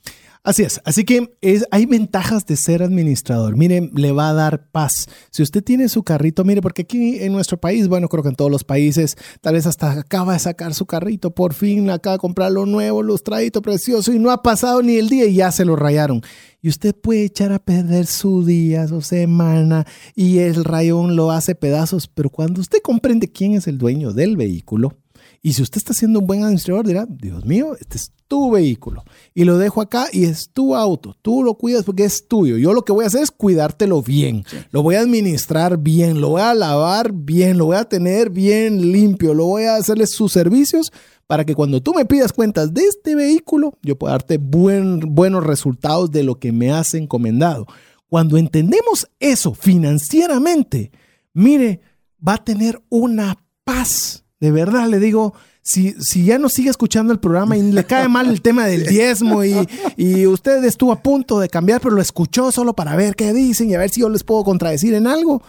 Así 0.43 0.63
es, 0.63 0.81
así 0.85 1.03
que 1.03 1.37
hay 1.69 1.85
ventajas 1.85 2.47
de 2.47 2.55
ser 2.55 2.81
administrador. 2.81 3.55
Mire, 3.55 3.91
le 3.93 4.11
va 4.11 4.29
a 4.29 4.33
dar 4.33 4.71
paz. 4.71 5.07
Si 5.29 5.43
usted 5.43 5.63
tiene 5.63 5.87
su 5.87 6.01
carrito, 6.01 6.43
mire, 6.43 6.63
porque 6.63 6.81
aquí 6.81 7.19
en 7.19 7.31
nuestro 7.31 7.59
país, 7.59 7.87
bueno, 7.87 8.07
creo 8.07 8.23
que 8.23 8.29
en 8.29 8.35
todos 8.35 8.49
los 8.49 8.63
países, 8.63 9.17
tal 9.41 9.53
vez 9.53 9.67
hasta 9.67 9.91
acaba 9.91 10.33
de 10.33 10.39
sacar 10.39 10.73
su 10.73 10.87
carrito, 10.87 11.29
por 11.29 11.53
fin 11.53 11.91
acaba 11.91 12.15
de 12.15 12.21
comprar 12.21 12.51
lo 12.51 12.65
nuevo, 12.65 13.03
lustradito, 13.03 13.61
precioso, 13.61 14.11
y 14.13 14.17
no 14.17 14.31
ha 14.31 14.41
pasado 14.41 14.81
ni 14.81 14.97
el 14.97 15.09
día 15.09 15.25
y 15.25 15.35
ya 15.35 15.51
se 15.51 15.63
lo 15.63 15.75
rayaron. 15.75 16.23
Y 16.59 16.69
usted 16.69 16.95
puede 16.95 17.25
echar 17.25 17.51
a 17.53 17.59
perder 17.59 18.07
su 18.07 18.43
día, 18.43 18.87
su 18.87 19.01
semana, 19.01 19.85
y 20.15 20.39
el 20.39 20.65
rayón 20.65 21.15
lo 21.15 21.29
hace 21.29 21.53
pedazos, 21.53 22.07
pero 22.07 22.31
cuando 22.31 22.61
usted 22.61 22.79
comprende 22.81 23.31
quién 23.31 23.53
es 23.53 23.67
el 23.67 23.77
dueño 23.77 24.11
del 24.11 24.37
vehículo, 24.37 24.97
y 25.43 25.53
si 25.53 25.63
usted 25.63 25.77
está 25.77 25.93
siendo 25.93 26.19
un 26.19 26.27
buen 26.27 26.43
administrador, 26.43 26.85
dirá, 26.85 27.07
Dios 27.09 27.45
mío, 27.45 27.75
este 27.79 27.97
es 27.97 28.11
tu 28.27 28.51
vehículo. 28.51 29.03
Y 29.33 29.43
lo 29.43 29.57
dejo 29.57 29.81
acá 29.81 30.05
y 30.11 30.25
es 30.25 30.51
tu 30.53 30.75
auto. 30.75 31.15
Tú 31.19 31.43
lo 31.43 31.55
cuidas 31.55 31.83
porque 31.83 32.03
es 32.03 32.27
tuyo. 32.27 32.57
Yo 32.57 32.73
lo 32.73 32.83
que 32.83 32.91
voy 32.91 33.05
a 33.05 33.07
hacer 33.07 33.23
es 33.23 33.31
cuidártelo 33.31 34.03
bien. 34.03 34.45
Lo 34.69 34.83
voy 34.83 34.95
a 34.95 35.01
administrar 35.01 35.79
bien. 35.79 36.21
Lo 36.21 36.29
voy 36.29 36.41
a 36.41 36.53
lavar 36.53 37.11
bien. 37.11 37.57
Lo 37.57 37.65
voy 37.65 37.77
a 37.77 37.85
tener 37.85 38.29
bien 38.29 38.91
limpio. 38.91 39.33
Lo 39.33 39.45
voy 39.45 39.63
a 39.63 39.77
hacerle 39.77 40.05
sus 40.05 40.31
servicios 40.31 40.93
para 41.25 41.43
que 41.43 41.55
cuando 41.55 41.81
tú 41.81 41.95
me 41.95 42.05
pidas 42.05 42.33
cuentas 42.33 42.71
de 42.71 42.83
este 42.83 43.15
vehículo, 43.15 43.79
yo 43.81 43.97
pueda 43.97 44.11
darte 44.11 44.37
buen, 44.37 44.99
buenos 44.99 45.43
resultados 45.43 46.11
de 46.11 46.21
lo 46.21 46.35
que 46.35 46.51
me 46.51 46.71
has 46.71 46.93
encomendado. 46.93 47.65
Cuando 48.09 48.37
entendemos 48.37 49.07
eso 49.19 49.55
financieramente, 49.55 50.91
mire, 51.33 51.81
va 52.25 52.35
a 52.35 52.43
tener 52.43 52.79
una 52.89 53.43
paz 53.63 54.20
de 54.41 54.51
verdad, 54.51 54.87
le 54.87 54.99
digo, 54.99 55.35
si, 55.61 55.93
si 56.01 56.25
ya 56.25 56.39
no 56.39 56.49
sigue 56.49 56.71
escuchando 56.71 57.13
el 57.13 57.19
programa 57.19 57.55
y 57.55 57.61
le 57.61 57.85
cae 57.85 58.07
mal 58.09 58.27
el 58.27 58.41
tema 58.41 58.65
del 58.65 58.85
diezmo 58.87 59.45
y, 59.45 59.55
y 59.95 60.25
usted 60.25 60.63
estuvo 60.65 60.91
a 60.91 61.01
punto 61.01 61.39
de 61.39 61.47
cambiar, 61.47 61.79
pero 61.79 61.95
lo 61.95 62.01
escuchó 62.01 62.51
solo 62.51 62.73
para 62.73 62.95
ver 62.95 63.15
qué 63.15 63.33
dicen 63.33 63.69
y 63.69 63.75
a 63.75 63.79
ver 63.79 63.91
si 63.91 64.01
yo 64.01 64.09
les 64.09 64.23
puedo 64.23 64.43
contradecir 64.43 64.95
en 64.95 65.05
algo, 65.05 65.43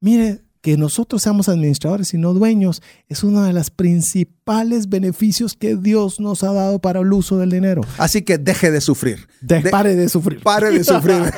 mire, 0.00 0.45
que 0.66 0.76
nosotros 0.76 1.22
seamos 1.22 1.48
administradores 1.48 2.12
y 2.12 2.18
no 2.18 2.34
dueños 2.34 2.82
es 3.06 3.22
uno 3.22 3.44
de 3.44 3.52
los 3.52 3.70
principales 3.70 4.88
beneficios 4.88 5.54
que 5.54 5.76
Dios 5.76 6.18
nos 6.18 6.42
ha 6.42 6.52
dado 6.52 6.80
para 6.80 6.98
el 6.98 7.12
uso 7.12 7.38
del 7.38 7.50
dinero. 7.50 7.82
Así 7.98 8.22
que 8.22 8.36
deje 8.36 8.72
de 8.72 8.80
sufrir. 8.80 9.28
pare 9.70 9.94
de 9.94 10.08
sufrir. 10.08 10.42
Pare 10.42 10.72
de 10.72 10.82
sufrir. 10.82 11.22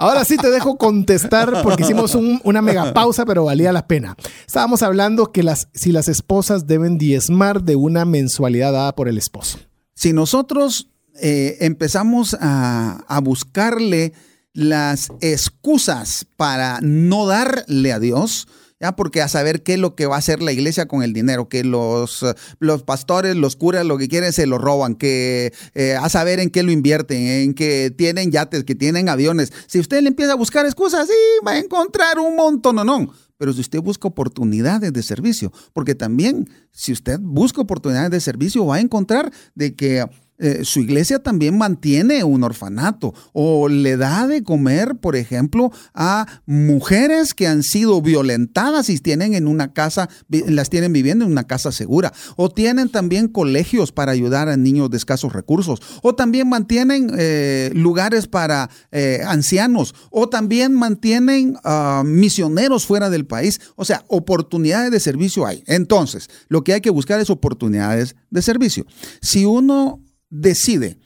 Ahora 0.00 0.24
sí 0.24 0.36
te 0.38 0.50
dejo 0.50 0.76
contestar 0.76 1.62
porque 1.62 1.84
hicimos 1.84 2.16
una 2.16 2.62
mega 2.62 2.92
pausa, 2.92 3.24
pero 3.24 3.44
valía 3.44 3.72
la 3.72 3.86
pena. 3.86 4.16
Estábamos 4.44 4.82
hablando 4.82 5.30
que 5.30 5.44
las, 5.44 5.68
si 5.72 5.92
las 5.92 6.08
esposas 6.08 6.66
deben 6.66 6.98
diezmar 6.98 7.62
de 7.62 7.76
una 7.76 8.04
mensualidad 8.04 8.72
dada 8.72 8.92
por 8.96 9.06
el 9.06 9.18
esposo. 9.18 9.60
Si 9.94 10.12
nosotros 10.12 10.90
eh, 11.22 11.58
empezamos 11.60 12.36
a, 12.40 13.04
a 13.06 13.20
buscarle 13.20 14.14
las 14.56 15.10
excusas 15.20 16.26
para 16.36 16.80
no 16.80 17.26
darle 17.26 17.92
a 17.92 18.00
Dios, 18.00 18.48
ya 18.80 18.96
porque 18.96 19.20
a 19.20 19.28
saber 19.28 19.62
qué 19.62 19.74
es 19.74 19.78
lo 19.78 19.94
que 19.94 20.06
va 20.06 20.16
a 20.16 20.18
hacer 20.18 20.42
la 20.42 20.52
iglesia 20.52 20.88
con 20.88 21.02
el 21.02 21.12
dinero, 21.12 21.48
que 21.48 21.62
los, 21.62 22.24
los 22.58 22.82
pastores, 22.82 23.36
los 23.36 23.54
curas, 23.54 23.84
lo 23.84 23.98
que 23.98 24.08
quieren 24.08 24.32
se 24.32 24.46
lo 24.46 24.56
roban, 24.56 24.94
que 24.94 25.52
eh, 25.74 25.94
a 25.94 26.08
saber 26.08 26.40
en 26.40 26.50
qué 26.50 26.62
lo 26.62 26.72
invierten, 26.72 27.26
en 27.26 27.54
que 27.54 27.92
tienen 27.96 28.32
yates, 28.32 28.64
que 28.64 28.74
tienen 28.74 29.10
aviones. 29.10 29.52
Si 29.66 29.78
usted 29.78 30.00
le 30.00 30.08
empieza 30.08 30.32
a 30.32 30.36
buscar 30.36 30.64
excusas, 30.64 31.06
sí, 31.06 31.14
va 31.46 31.52
a 31.52 31.58
encontrar 31.58 32.18
un 32.18 32.34
montón, 32.34 32.76
no, 32.76 32.84
no. 32.84 33.12
Pero 33.38 33.52
si 33.52 33.60
usted 33.60 33.80
busca 33.80 34.08
oportunidades 34.08 34.90
de 34.90 35.02
servicio, 35.02 35.52
porque 35.74 35.94
también 35.94 36.48
si 36.72 36.92
usted 36.92 37.18
busca 37.20 37.60
oportunidades 37.60 38.10
de 38.10 38.20
servicio, 38.20 38.64
va 38.64 38.76
a 38.76 38.80
encontrar 38.80 39.30
de 39.54 39.74
que 39.74 40.06
eh, 40.38 40.60
su 40.64 40.80
iglesia 40.80 41.18
también 41.18 41.56
mantiene 41.56 42.22
un 42.24 42.44
orfanato 42.44 43.14
o 43.32 43.68
le 43.68 43.96
da 43.96 44.26
de 44.26 44.42
comer, 44.42 44.96
por 44.96 45.16
ejemplo, 45.16 45.72
a 45.94 46.26
mujeres 46.44 47.32
que 47.32 47.46
han 47.46 47.62
sido 47.62 48.02
violentadas 48.02 48.90
y 48.90 48.98
tienen 48.98 49.34
en 49.34 49.46
una 49.46 49.72
casa, 49.72 50.08
las 50.28 50.68
tienen 50.68 50.92
viviendo 50.92 51.24
en 51.24 51.32
una 51.32 51.44
casa 51.44 51.72
segura. 51.72 52.12
O 52.36 52.50
tienen 52.50 52.90
también 52.90 53.28
colegios 53.28 53.92
para 53.92 54.12
ayudar 54.12 54.48
a 54.48 54.56
niños 54.56 54.90
de 54.90 54.96
escasos 54.96 55.32
recursos. 55.32 55.80
O 56.02 56.14
también 56.14 56.48
mantienen 56.48 57.10
eh, 57.16 57.70
lugares 57.74 58.26
para 58.26 58.68
eh, 58.92 59.22
ancianos. 59.26 59.94
O 60.10 60.28
también 60.28 60.74
mantienen 60.74 61.56
ah, 61.64 62.02
misioneros 62.04 62.86
fuera 62.86 63.10
del 63.10 63.26
país. 63.26 63.60
O 63.76 63.84
sea, 63.84 64.04
oportunidades 64.08 64.90
de 64.90 65.00
servicio 65.00 65.46
hay. 65.46 65.62
Entonces, 65.66 66.28
lo 66.48 66.62
que 66.62 66.74
hay 66.74 66.80
que 66.80 66.90
buscar 66.90 67.20
es 67.20 67.30
oportunidades 67.30 68.16
de 68.30 68.42
servicio. 68.42 68.86
Si 69.20 69.44
uno 69.44 70.00
decide 70.30 70.98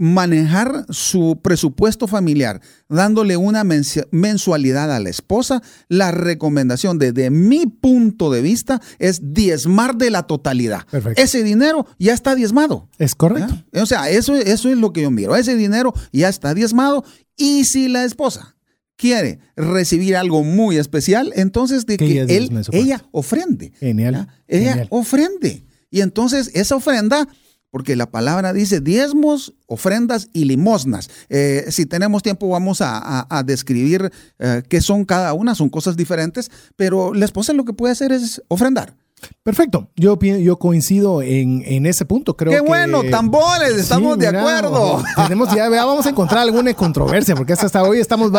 manejar 0.00 0.86
su 0.88 1.40
presupuesto 1.42 2.06
familiar 2.06 2.62
dándole 2.88 3.36
una 3.36 3.64
mensualidad 3.64 4.90
a 4.90 4.98
la 4.98 5.10
esposa, 5.10 5.62
la 5.88 6.10
recomendación 6.10 6.98
desde 6.98 7.28
mi 7.28 7.66
punto 7.66 8.30
de 8.30 8.40
vista 8.40 8.80
es 8.98 9.20
diezmar 9.34 9.96
de 9.96 10.08
la 10.08 10.22
totalidad. 10.22 10.86
Ese 11.16 11.42
dinero 11.42 11.86
ya 11.98 12.14
está 12.14 12.34
diezmado. 12.34 12.88
Es 12.96 13.14
correcto. 13.14 13.62
O 13.74 13.84
sea, 13.84 14.08
eso, 14.08 14.34
eso 14.36 14.70
es 14.70 14.78
lo 14.78 14.94
que 14.94 15.02
yo 15.02 15.10
miro. 15.10 15.36
Ese 15.36 15.54
dinero 15.54 15.92
ya 16.12 16.30
está 16.30 16.54
diezmado 16.54 17.04
y 17.36 17.64
si 17.64 17.88
la 17.88 18.04
esposa 18.04 18.56
quiere 18.96 19.38
recibir 19.54 20.16
algo 20.16 20.44
muy 20.44 20.78
especial, 20.78 21.30
entonces 21.36 21.84
de 21.84 21.98
que, 21.98 22.22
él, 22.22 22.50
ella 22.72 23.04
ofrende. 23.12 23.72
Genial. 23.78 24.28
Ella 24.48 24.86
ofrende. 24.88 25.62
Y 25.90 26.00
entonces 26.00 26.50
esa 26.54 26.76
ofrenda 26.76 27.28
porque 27.70 27.96
la 27.96 28.10
palabra 28.10 28.52
dice 28.52 28.80
diezmos, 28.80 29.54
ofrendas 29.66 30.28
y 30.32 30.44
limosnas. 30.44 31.10
Eh, 31.28 31.66
si 31.70 31.86
tenemos 31.86 32.22
tiempo 32.22 32.48
vamos 32.48 32.78
a, 32.80 33.26
describir 33.44 34.10
eh, 34.38 34.62
qué 34.68 34.80
son 34.80 35.04
cada 35.04 35.32
una, 35.32 35.54
son 35.54 35.68
cosas 35.68 35.96
diferentes, 35.96 36.50
pero 36.76 37.14
la 37.14 37.24
esposa 37.24 37.52
lo 37.52 37.64
que 37.64 37.72
puede 37.72 37.92
hacer 37.92 38.12
es 38.12 38.42
ofrendar. 38.48 38.94
Perfecto, 39.42 39.88
yo, 39.96 40.18
yo 40.18 40.58
coincido 40.58 41.22
en, 41.22 41.86
ese 41.86 42.04
punto. 42.04 42.36
Creo 42.36 42.52
Qué 42.52 42.60
bueno, 42.60 43.02
tambores, 43.10 43.76
estamos 43.76 44.18
de 44.18 44.28
acuerdo. 44.28 45.02
Tenemos 45.16 45.54
ya, 45.54 45.68
vamos 45.68 46.06
a 46.06 46.10
encontrar 46.10 46.40
alguna 46.40 46.72
controversia, 46.74 47.34
porque 47.34 47.52
hasta 47.52 47.82
hoy 47.82 47.98
estamos, 47.98 48.30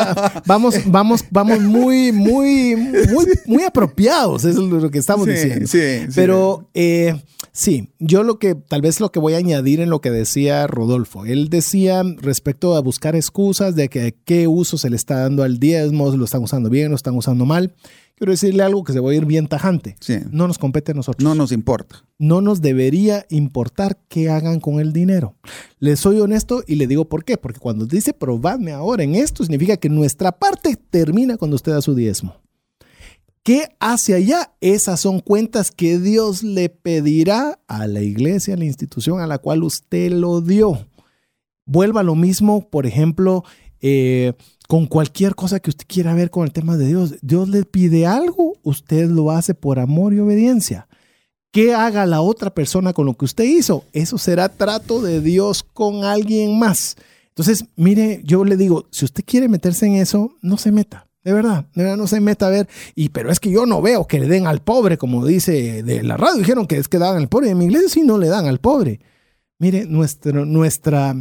vamos, 0.46 0.76
vamos, 0.86 1.26
vamos 1.30 1.60
muy, 1.60 2.12
muy, 2.12 2.76
muy, 2.76 3.26
muy 3.46 3.64
apropiados, 3.64 4.46
eso 4.46 4.62
es 4.64 4.84
lo 4.84 4.90
que 4.90 5.00
estamos 5.00 5.28
diciendo. 5.28 5.68
Sí, 5.68 6.08
Pero 6.16 6.68
eh, 6.74 7.22
Sí, 7.54 7.90
yo 8.00 8.24
lo 8.24 8.40
que 8.40 8.56
tal 8.56 8.82
vez 8.82 9.02
lo 9.02 9.12
que 9.12 9.20
voy 9.20 9.34
a 9.34 9.38
añadir 9.38 9.82
en 9.82 9.90
lo 9.90 10.00
que 10.00 10.10
decía 10.10 10.68
Rodolfo, 10.68 11.26
él 11.26 11.50
decía 11.50 12.02
respecto 12.18 12.76
a 12.76 12.82
buscar 12.82 13.16
excusas 13.16 13.76
de 13.76 13.90
que 13.90 14.16
qué 14.24 14.48
uso 14.48 14.78
se 14.78 14.90
le 14.90 14.96
está 14.96 15.22
dando 15.22 15.44
al 15.44 15.60
diezmo, 15.60 16.10
lo 16.16 16.24
están 16.24 16.44
usando 16.44 16.70
bien, 16.70 16.90
lo 16.90 16.96
están 16.96 17.16
usando 17.16 17.46
mal. 17.46 17.74
Quiero 18.16 18.34
decirle 18.34 18.62
algo 18.62 18.84
que 18.84 18.94
se 18.94 19.00
va 19.00 19.10
a 19.10 19.16
ir 19.16 19.26
bien 19.26 19.48
tajante. 19.48 19.96
No 20.30 20.48
nos 20.48 20.60
compete 20.60 20.92
a 20.92 20.96
nosotros. 20.96 21.24
No 21.24 21.34
nos 21.34 21.52
importa. 21.52 22.06
No 22.20 22.40
nos 22.40 22.62
debería 22.62 23.26
importar 23.30 23.98
qué 24.08 24.30
hagan 24.30 24.60
con 24.60 24.80
el 24.80 24.94
dinero. 24.94 25.34
Les 25.80 26.00
soy 26.00 26.20
honesto 26.20 26.64
y 26.68 26.76
le 26.76 26.86
digo 26.86 27.06
por 27.06 27.26
qué. 27.26 27.38
Porque 27.38 27.60
cuando 27.60 27.88
dice 27.88 28.14
probadme 28.14 28.74
ahora 28.74 29.04
en 29.04 29.16
esto, 29.16 29.44
significa 29.44 29.76
que 29.78 29.90
nuestra 29.90 30.32
parte 30.32 30.78
termina 30.92 31.36
cuando 31.38 31.56
usted 31.56 31.72
da 31.72 31.82
su 31.82 31.96
diezmo. 31.96 32.36
¿Qué 33.44 33.70
hace 33.80 34.14
allá? 34.14 34.54
Esas 34.62 35.00
son 35.00 35.20
cuentas 35.20 35.72
que 35.72 35.98
Dios 35.98 36.44
le 36.44 36.70
pedirá 36.70 37.60
a 37.68 37.88
la 37.88 38.02
iglesia, 38.02 38.54
a 38.54 38.58
la 38.58 38.66
institución 38.66 39.20
a 39.20 39.26
la 39.26 39.40
cual 39.40 39.64
usted 39.64 40.12
lo 40.12 40.42
dio. 40.42 40.86
Vuelva 41.66 42.04
lo 42.04 42.14
mismo, 42.14 42.70
por 42.70 42.86
ejemplo, 42.86 43.44
eh, 43.80 44.34
con 44.68 44.86
cualquier 44.86 45.34
cosa 45.34 45.60
que 45.60 45.72
usted 45.72 45.86
quiera 45.88 46.14
ver 46.14 46.30
con 46.30 46.44
el 46.44 46.54
tema 46.54 46.78
de 46.78 46.86
Dios. 46.86 47.16
Dios 47.24 47.50
le 47.50 47.66
pide 47.66 48.06
algo, 48.06 48.58
usted 48.62 49.10
lo 49.10 49.32
hace 49.32 49.56
por 49.56 49.80
amor 49.80 50.14
y 50.14 50.20
obediencia. 50.20 50.88
¿Qué 51.52 51.74
haga 51.74 52.06
la 52.06 52.22
otra 52.22 52.54
persona 52.54 52.94
con 52.94 53.08
lo 53.08 53.16
que 53.16 53.26
usted 53.26 53.44
hizo? 53.44 53.86
Eso 53.92 54.20
será 54.20 54.50
trato 54.50 55.02
de 55.02 55.20
Dios 55.20 55.64
con 55.64 56.04
alguien 56.04 56.60
más. 56.60 56.96
Entonces, 57.30 57.66
mire, 57.76 58.22
yo 58.24 58.46
le 58.46 58.56
digo, 58.56 58.86
si 58.92 59.04
usted 59.04 59.24
quiere 59.26 59.50
meterse 59.50 59.88
en 59.88 59.96
eso, 59.96 60.36
no 60.42 60.58
se 60.58 60.72
meta. 60.72 61.08
De 61.24 61.34
verdad, 61.34 61.68
de 61.76 61.84
verdad 61.84 61.98
no 61.98 62.08
se 62.08 62.20
meta 62.20 62.48
a 62.48 62.50
ver. 62.50 62.68
Y 62.96 63.10
pero 63.10 63.32
es 63.32 63.40
que 63.40 63.52
yo 63.52 63.66
no 63.66 63.82
veo 63.82 64.08
que 64.08 64.20
le 64.20 64.28
den 64.28 64.48
al 64.48 64.62
pobre, 64.62 64.98
como 64.98 65.26
dice 65.26 65.84
de 65.84 66.04
la 66.04 66.18
radio. 66.18 66.40
Dijeron 66.40 66.66
que 66.66 66.78
es 66.78 66.88
que 66.88 66.98
dan 66.98 67.18
al 67.18 67.30
pobre. 67.30 67.50
En 67.50 67.58
mi 67.58 67.66
iglesia 67.66 67.90
sí 67.90 68.02
no 68.02 68.18
le 68.18 68.28
dan 68.28 68.48
al 68.48 68.60
pobre. 68.60 69.00
Mire, 69.60 69.86
nuestra, 69.86 70.46
nuestra, 70.46 71.16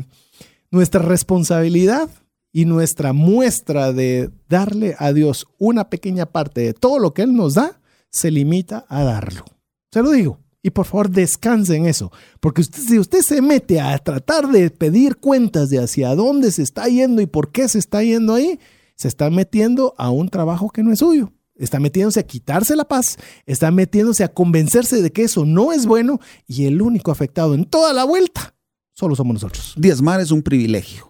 nuestra 0.70 1.02
responsabilidad 1.02 2.08
y 2.52 2.64
nuestra 2.64 3.12
muestra 3.12 3.92
de 3.92 4.30
darle 4.48 4.96
a 4.98 5.12
Dios 5.12 5.46
una 5.58 5.90
pequeña 5.90 6.26
parte 6.26 6.62
de 6.62 6.74
todo 6.74 6.98
lo 6.98 7.12
que 7.12 7.22
Él 7.22 7.34
nos 7.34 7.54
da, 7.54 7.80
se 8.08 8.30
limita 8.30 8.86
a 8.88 9.04
darlo. 9.04 9.44
Se 9.92 10.02
lo 10.02 10.10
digo. 10.10 10.38
Y 10.62 10.70
por 10.70 10.86
favor 10.86 11.10
descanse 11.10 11.76
en 11.76 11.86
eso. 11.86 12.12
Porque 12.40 12.60
usted, 12.60 12.82
si 12.82 12.98
usted 12.98 13.20
se 13.20 13.40
mete 13.40 13.80
a 13.80 13.96
tratar 13.98 14.48
de 14.48 14.70
pedir 14.70 15.16
cuentas 15.16 15.70
de 15.70 15.78
hacia 15.78 16.14
dónde 16.14 16.52
se 16.52 16.62
está 16.62 16.86
yendo 16.86 17.22
y 17.22 17.26
por 17.26 17.50
qué 17.50 17.68
se 17.68 17.78
está 17.78 18.02
yendo 18.02 18.34
ahí, 18.34 18.58
se 19.00 19.08
está 19.08 19.30
metiendo 19.30 19.94
a 19.96 20.10
un 20.10 20.28
trabajo 20.28 20.68
que 20.68 20.82
no 20.82 20.92
es 20.92 20.98
suyo. 20.98 21.32
Está 21.54 21.80
metiéndose 21.80 22.20
a 22.20 22.26
quitarse 22.26 22.76
la 22.76 22.84
paz, 22.84 23.16
está 23.46 23.70
metiéndose 23.70 24.24
a 24.24 24.28
convencerse 24.28 25.00
de 25.00 25.10
que 25.10 25.22
eso 25.22 25.46
no 25.46 25.72
es 25.72 25.86
bueno 25.86 26.20
y 26.46 26.66
el 26.66 26.82
único 26.82 27.10
afectado 27.10 27.54
en 27.54 27.64
toda 27.64 27.94
la 27.94 28.04
vuelta 28.04 28.54
solo 28.92 29.16
somos 29.16 29.32
nosotros. 29.32 29.72
Diezmar 29.78 30.20
es 30.20 30.30
un 30.30 30.42
privilegio. 30.42 31.09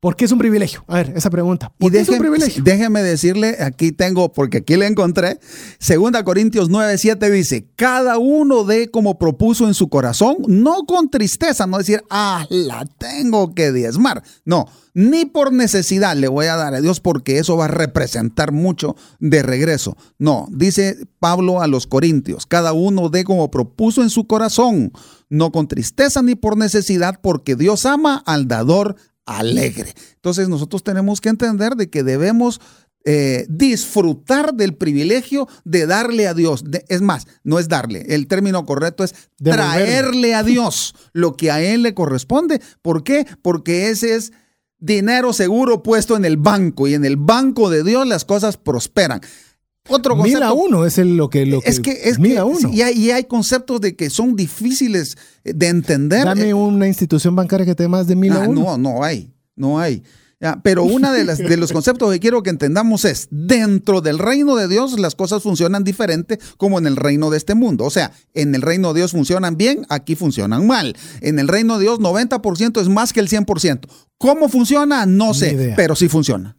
¿Por 0.00 0.14
qué 0.14 0.26
es 0.26 0.32
un 0.32 0.38
privilegio? 0.38 0.84
A 0.86 0.94
ver, 0.94 1.12
esa 1.16 1.28
pregunta. 1.28 1.72
¿Por 1.76 1.90
qué 1.90 1.98
es 1.98 2.08
un 2.08 2.18
privilegio? 2.18 2.62
Déjeme 2.62 3.02
decirle, 3.02 3.56
aquí 3.60 3.90
tengo, 3.90 4.32
porque 4.32 4.58
aquí 4.58 4.76
le 4.76 4.86
encontré, 4.86 5.40
2 5.80 6.22
Corintios 6.22 6.68
9, 6.68 6.96
7 6.96 7.30
dice, 7.32 7.68
cada 7.74 8.16
uno 8.18 8.62
de 8.62 8.92
como 8.92 9.18
propuso 9.18 9.66
en 9.66 9.74
su 9.74 9.88
corazón, 9.88 10.36
no 10.46 10.84
con 10.86 11.10
tristeza, 11.10 11.66
no 11.66 11.78
decir, 11.78 12.04
ah, 12.10 12.46
la 12.48 12.86
tengo 12.98 13.56
que 13.56 13.72
diezmar. 13.72 14.22
No, 14.44 14.66
ni 14.94 15.24
por 15.24 15.52
necesidad 15.52 16.16
le 16.16 16.28
voy 16.28 16.46
a 16.46 16.54
dar 16.54 16.74
a 16.74 16.80
Dios 16.80 17.00
porque 17.00 17.38
eso 17.38 17.56
va 17.56 17.64
a 17.64 17.68
representar 17.68 18.52
mucho 18.52 18.94
de 19.18 19.42
regreso. 19.42 19.96
No, 20.16 20.46
dice 20.52 20.96
Pablo 21.18 21.60
a 21.60 21.66
los 21.66 21.88
Corintios, 21.88 22.46
cada 22.46 22.72
uno 22.72 23.08
de 23.08 23.24
como 23.24 23.50
propuso 23.50 24.02
en 24.02 24.10
su 24.10 24.28
corazón, 24.28 24.92
no 25.28 25.50
con 25.50 25.66
tristeza 25.66 26.22
ni 26.22 26.36
por 26.36 26.56
necesidad, 26.56 27.18
porque 27.20 27.56
Dios 27.56 27.84
ama 27.84 28.22
al 28.26 28.46
dador 28.46 28.94
alegre. 29.36 29.94
Entonces 30.14 30.48
nosotros 30.48 30.82
tenemos 30.82 31.20
que 31.20 31.28
entender 31.28 31.74
de 31.74 31.90
que 31.90 32.02
debemos 32.02 32.60
eh, 33.04 33.46
disfrutar 33.48 34.54
del 34.54 34.74
privilegio 34.74 35.48
de 35.64 35.86
darle 35.86 36.26
a 36.26 36.34
Dios. 36.34 36.64
es 36.88 37.00
más, 37.00 37.26
no 37.44 37.58
es 37.58 37.68
darle, 37.68 38.04
el 38.08 38.26
término 38.26 38.66
correcto 38.66 39.04
es 39.04 39.14
traerle 39.42 40.34
a 40.34 40.42
Dios 40.42 40.94
lo 41.12 41.34
que 41.34 41.50
a 41.50 41.62
Él 41.62 41.82
le 41.82 41.94
corresponde. 41.94 42.60
¿Por 42.82 43.04
qué? 43.04 43.26
Porque 43.40 43.90
ese 43.90 44.14
es 44.14 44.32
dinero 44.78 45.32
seguro 45.32 45.82
puesto 45.82 46.16
en 46.16 46.24
el 46.24 46.36
banco 46.36 46.86
y 46.86 46.94
en 46.94 47.04
el 47.04 47.16
banco 47.16 47.70
de 47.70 47.82
Dios 47.82 48.06
las 48.06 48.24
cosas 48.24 48.56
prosperan. 48.56 49.20
Otro 49.88 50.16
concepto. 50.16 50.38
Mira 50.38 50.52
uno 50.52 50.84
es 50.84 50.98
lo 50.98 51.30
que 51.30 51.46
lo 51.46 51.62
es 51.64 51.80
que 51.80 51.92
es 52.04 52.18
mira 52.18 52.44
uno. 52.44 52.70
Y 52.72 52.82
hay, 52.82 53.10
hay, 53.10 53.24
conceptos 53.24 53.80
de 53.80 53.96
que 53.96 54.10
son 54.10 54.36
difíciles 54.36 55.16
de 55.44 55.68
entender. 55.68 56.24
Dame 56.24 56.54
una 56.54 56.86
institución 56.86 57.34
bancaria 57.34 57.66
que 57.66 57.74
te 57.74 57.84
dé 57.84 57.88
más 57.88 58.06
de 58.06 58.16
mil 58.16 58.32
a 58.32 58.44
ah, 58.44 58.48
uno. 58.48 58.76
No, 58.76 58.78
no 58.78 59.04
hay, 59.04 59.32
no 59.56 59.78
hay. 59.78 60.02
pero 60.62 60.84
uno 60.84 61.10
de, 61.12 61.24
de 61.24 61.56
los 61.56 61.72
conceptos 61.72 62.12
que 62.12 62.20
quiero 62.20 62.42
que 62.42 62.50
entendamos 62.50 63.04
es, 63.04 63.28
dentro 63.30 64.00
del 64.00 64.18
reino 64.18 64.56
de 64.56 64.68
Dios 64.68 64.98
las 64.98 65.14
cosas 65.14 65.42
funcionan 65.42 65.84
diferente 65.84 66.38
como 66.56 66.78
en 66.78 66.86
el 66.86 66.96
reino 66.96 67.30
de 67.30 67.38
este 67.38 67.54
mundo. 67.54 67.84
O 67.84 67.90
sea, 67.90 68.12
en 68.34 68.54
el 68.54 68.62
reino 68.62 68.92
de 68.92 69.00
Dios 69.00 69.12
funcionan 69.12 69.56
bien, 69.56 69.86
aquí 69.88 70.14
funcionan 70.14 70.66
mal. 70.66 70.96
En 71.20 71.38
el 71.38 71.48
reino 71.48 71.78
de 71.78 71.84
Dios 71.84 72.00
90% 72.00 72.80
es 72.80 72.88
más 72.88 73.12
que 73.12 73.20
el 73.20 73.28
100%. 73.28 73.80
¿Cómo 74.18 74.48
funciona? 74.48 75.06
No 75.06 75.34
sé, 75.34 75.72
pero 75.76 75.96
sí 75.96 76.08
funciona. 76.08 76.56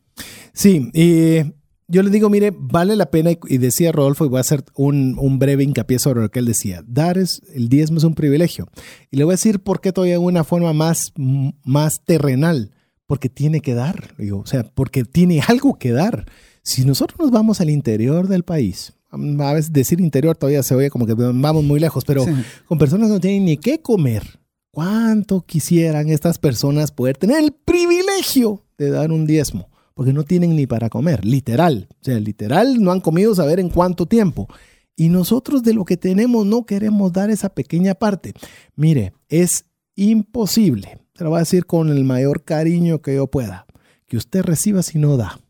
Sí, 0.53 0.89
y 0.93 1.53
yo 1.89 2.03
le 2.03 2.11
digo, 2.11 2.29
mire, 2.29 2.53
vale 2.55 2.95
la 2.95 3.09
pena, 3.09 3.31
y 3.47 3.57
decía 3.57 3.91
Rodolfo, 3.91 4.23
y 4.23 4.29
voy 4.29 4.37
a 4.37 4.41
hacer 4.41 4.63
un, 4.75 5.39
breve 5.39 5.63
hincapié 5.63 5.97
sobre 5.97 6.21
lo 6.21 6.29
que 6.29 6.39
él 6.39 6.45
decía, 6.45 6.83
dar 6.87 7.17
es, 7.17 7.41
el 7.53 7.67
diezmo 7.67 7.97
es 7.97 8.03
un 8.03 8.13
privilegio. 8.13 8.67
Y 9.09 9.17
le 9.17 9.23
voy 9.23 9.33
a 9.33 9.33
decir 9.33 9.59
por 9.59 9.81
qué 9.81 9.91
todavía 9.91 10.13
de 10.13 10.19
una 10.19 10.43
forma 10.43 10.71
más, 10.71 11.13
más 11.17 12.05
terrenal, 12.05 12.71
porque 13.07 13.27
tiene 13.27 13.59
que 13.61 13.73
dar, 13.73 14.13
digo, 14.19 14.39
o 14.39 14.45
sea, 14.45 14.63
porque 14.63 15.03
tiene 15.03 15.41
algo 15.47 15.79
que 15.79 15.91
dar. 15.91 16.25
Si 16.61 16.85
nosotros 16.85 17.19
nos 17.19 17.31
vamos 17.31 17.59
al 17.59 17.71
interior 17.71 18.27
del 18.27 18.43
país, 18.43 18.93
a 19.11 19.53
veces 19.53 19.73
decir 19.73 19.99
interior 19.99 20.37
todavía 20.37 20.61
se 20.61 20.75
oye 20.75 20.91
como 20.91 21.07
que 21.07 21.15
vamos 21.15 21.63
muy 21.63 21.79
lejos, 21.79 22.05
pero 22.05 22.23
con 22.67 22.77
personas 22.77 23.07
que 23.07 23.13
no 23.13 23.19
tienen 23.19 23.45
ni 23.45 23.57
qué 23.57 23.81
comer, 23.81 24.39
¿cuánto 24.69 25.41
quisieran 25.41 26.09
estas 26.09 26.37
personas 26.37 26.91
poder 26.91 27.17
tener 27.17 27.43
el 27.43 27.51
privilegio 27.51 28.63
de 28.77 28.91
dar 28.91 29.11
un 29.11 29.25
diezmo? 29.25 29.68
Porque 29.99 30.13
no 30.13 30.23
tienen 30.23 30.55
ni 30.55 30.65
para 30.65 30.89
comer, 30.89 31.25
literal. 31.25 31.89
O 31.91 32.05
sea, 32.05 32.17
literal, 32.21 32.81
no 32.81 32.93
han 32.93 33.01
comido 33.01 33.35
saber 33.35 33.59
en 33.59 33.67
cuánto 33.67 34.05
tiempo. 34.05 34.47
Y 34.95 35.09
nosotros 35.09 35.61
de 35.61 35.73
lo 35.73 35.83
que 35.83 35.97
tenemos 35.97 36.45
no 36.45 36.65
queremos 36.65 37.11
dar 37.11 37.29
esa 37.29 37.49
pequeña 37.49 37.95
parte. 37.95 38.33
Mire, 38.77 39.11
es 39.27 39.65
imposible, 39.95 41.01
se 41.15 41.25
lo 41.25 41.31
voy 41.31 41.35
a 41.35 41.41
decir 41.41 41.65
con 41.65 41.89
el 41.89 42.05
mayor 42.05 42.45
cariño 42.45 43.01
que 43.01 43.15
yo 43.15 43.27
pueda, 43.27 43.65
que 44.07 44.15
usted 44.15 44.41
reciba 44.41 44.83
si 44.83 44.99
no 44.99 45.17
da. 45.17 45.41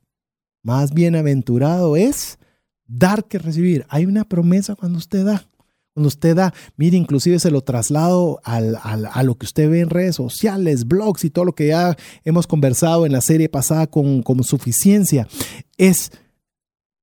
Más 0.64 0.96
bienaventurado 0.96 1.96
es 1.96 2.40
dar 2.88 3.26
que 3.26 3.38
recibir. 3.38 3.86
Hay 3.88 4.08
una 4.08 4.24
promesa 4.24 4.74
cuando 4.74 4.98
usted 4.98 5.26
da. 5.26 5.48
Cuando 6.00 6.08
usted 6.08 6.34
da, 6.34 6.54
mire, 6.78 6.96
inclusive 6.96 7.40
se 7.40 7.52
lo 7.52 7.60
traslado 7.60 8.40
a 8.46 9.22
lo 9.22 9.38
que 9.38 9.46
usted 9.46 9.70
ve 9.70 9.82
en 9.82 9.90
redes 9.90 10.16
sociales, 10.16 10.88
blogs 10.88 11.26
y 11.26 11.30
todo 11.30 11.44
lo 11.44 11.56
que 11.56 11.68
ya 11.68 11.98
hemos 12.24 12.48
conversado 12.48 13.06
en 13.06 13.12
la 13.12 13.20
serie 13.20 13.50
pasada 13.50 13.86
con, 13.86 14.24
suficiencia. 14.46 15.28
Es 15.78 16.14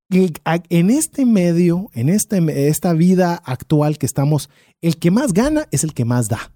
en 0.09 0.89
este 0.89 1.27
medio, 1.27 1.91
en 1.93 2.09
este, 2.09 2.69
esta 2.69 2.93
vida 2.93 3.35
actual 3.45 3.99
que 3.99 4.07
estamos, 4.07 4.49
el 4.81 4.97
que 4.97 5.11
más 5.11 5.31
gana 5.31 5.67
es 5.69 5.83
el 5.83 5.93
que 5.93 6.03
más 6.03 6.27
da. 6.27 6.51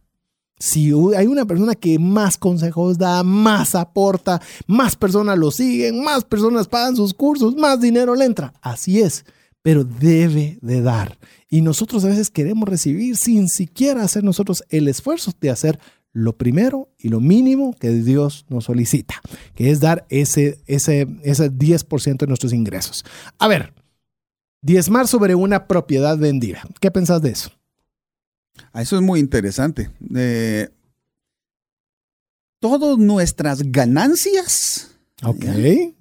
Si 0.58 0.92
hay 1.16 1.28
una 1.28 1.46
persona 1.46 1.76
que 1.76 2.00
más 2.00 2.40
consejos 2.40 2.98
da, 2.98 3.22
más 3.22 3.76
aporta, 3.76 4.42
más 4.66 4.96
personas 4.96 5.38
lo 5.38 5.52
siguen, 5.52 6.04
más 6.04 6.24
personas 6.24 6.68
pagan 6.68 6.96
sus 6.96 7.14
cursos, 7.14 7.56
más 7.56 7.80
dinero 7.80 8.16
le 8.16 8.26
entra. 8.26 8.52
Así 8.64 9.00
es, 9.00 9.26
pero 9.62 9.84
debe 9.84 10.58
de 10.64 10.82
dar. 10.82 11.20
Y 11.54 11.62
nosotros 11.62 12.06
a 12.06 12.08
veces 12.08 12.30
queremos 12.32 12.68
recibir 12.68 13.18
sin 13.18 13.50
siquiera 13.50 14.04
hacer 14.04 14.24
nosotros 14.24 14.64
el 14.70 14.88
esfuerzo 14.88 15.34
de 15.42 15.50
hacer 15.50 15.80
lo 16.14 16.38
primero 16.38 16.90
y 16.98 17.10
lo 17.10 17.20
mínimo 17.20 17.76
que 17.78 17.90
Dios 17.90 18.46
nos 18.48 18.66
solicita, 18.66 19.16
que 19.54 19.70
es 19.70 19.82
dar 19.82 20.06
ese, 20.08 20.62
ese, 20.66 21.08
ese 21.24 21.52
10% 21.52 22.18
de 22.18 22.28
nuestros 22.28 22.54
ingresos. 22.54 23.04
A 23.38 23.50
ver, 23.50 23.74
diezmar 24.62 25.10
sobre 25.10 25.36
una 25.36 25.68
propiedad 25.68 26.18
vendida. 26.18 26.64
¿Qué 26.80 26.90
pensás 26.90 27.22
de 27.22 27.32
eso? 27.32 27.52
Ah, 28.72 28.82
eso 28.82 28.96
es 28.96 29.02
muy 29.02 29.20
interesante. 29.20 29.92
Eh, 30.16 30.70
todas 32.62 32.98
nuestras 32.98 33.62
ganancias 33.64 34.91
Ok. 35.24 35.46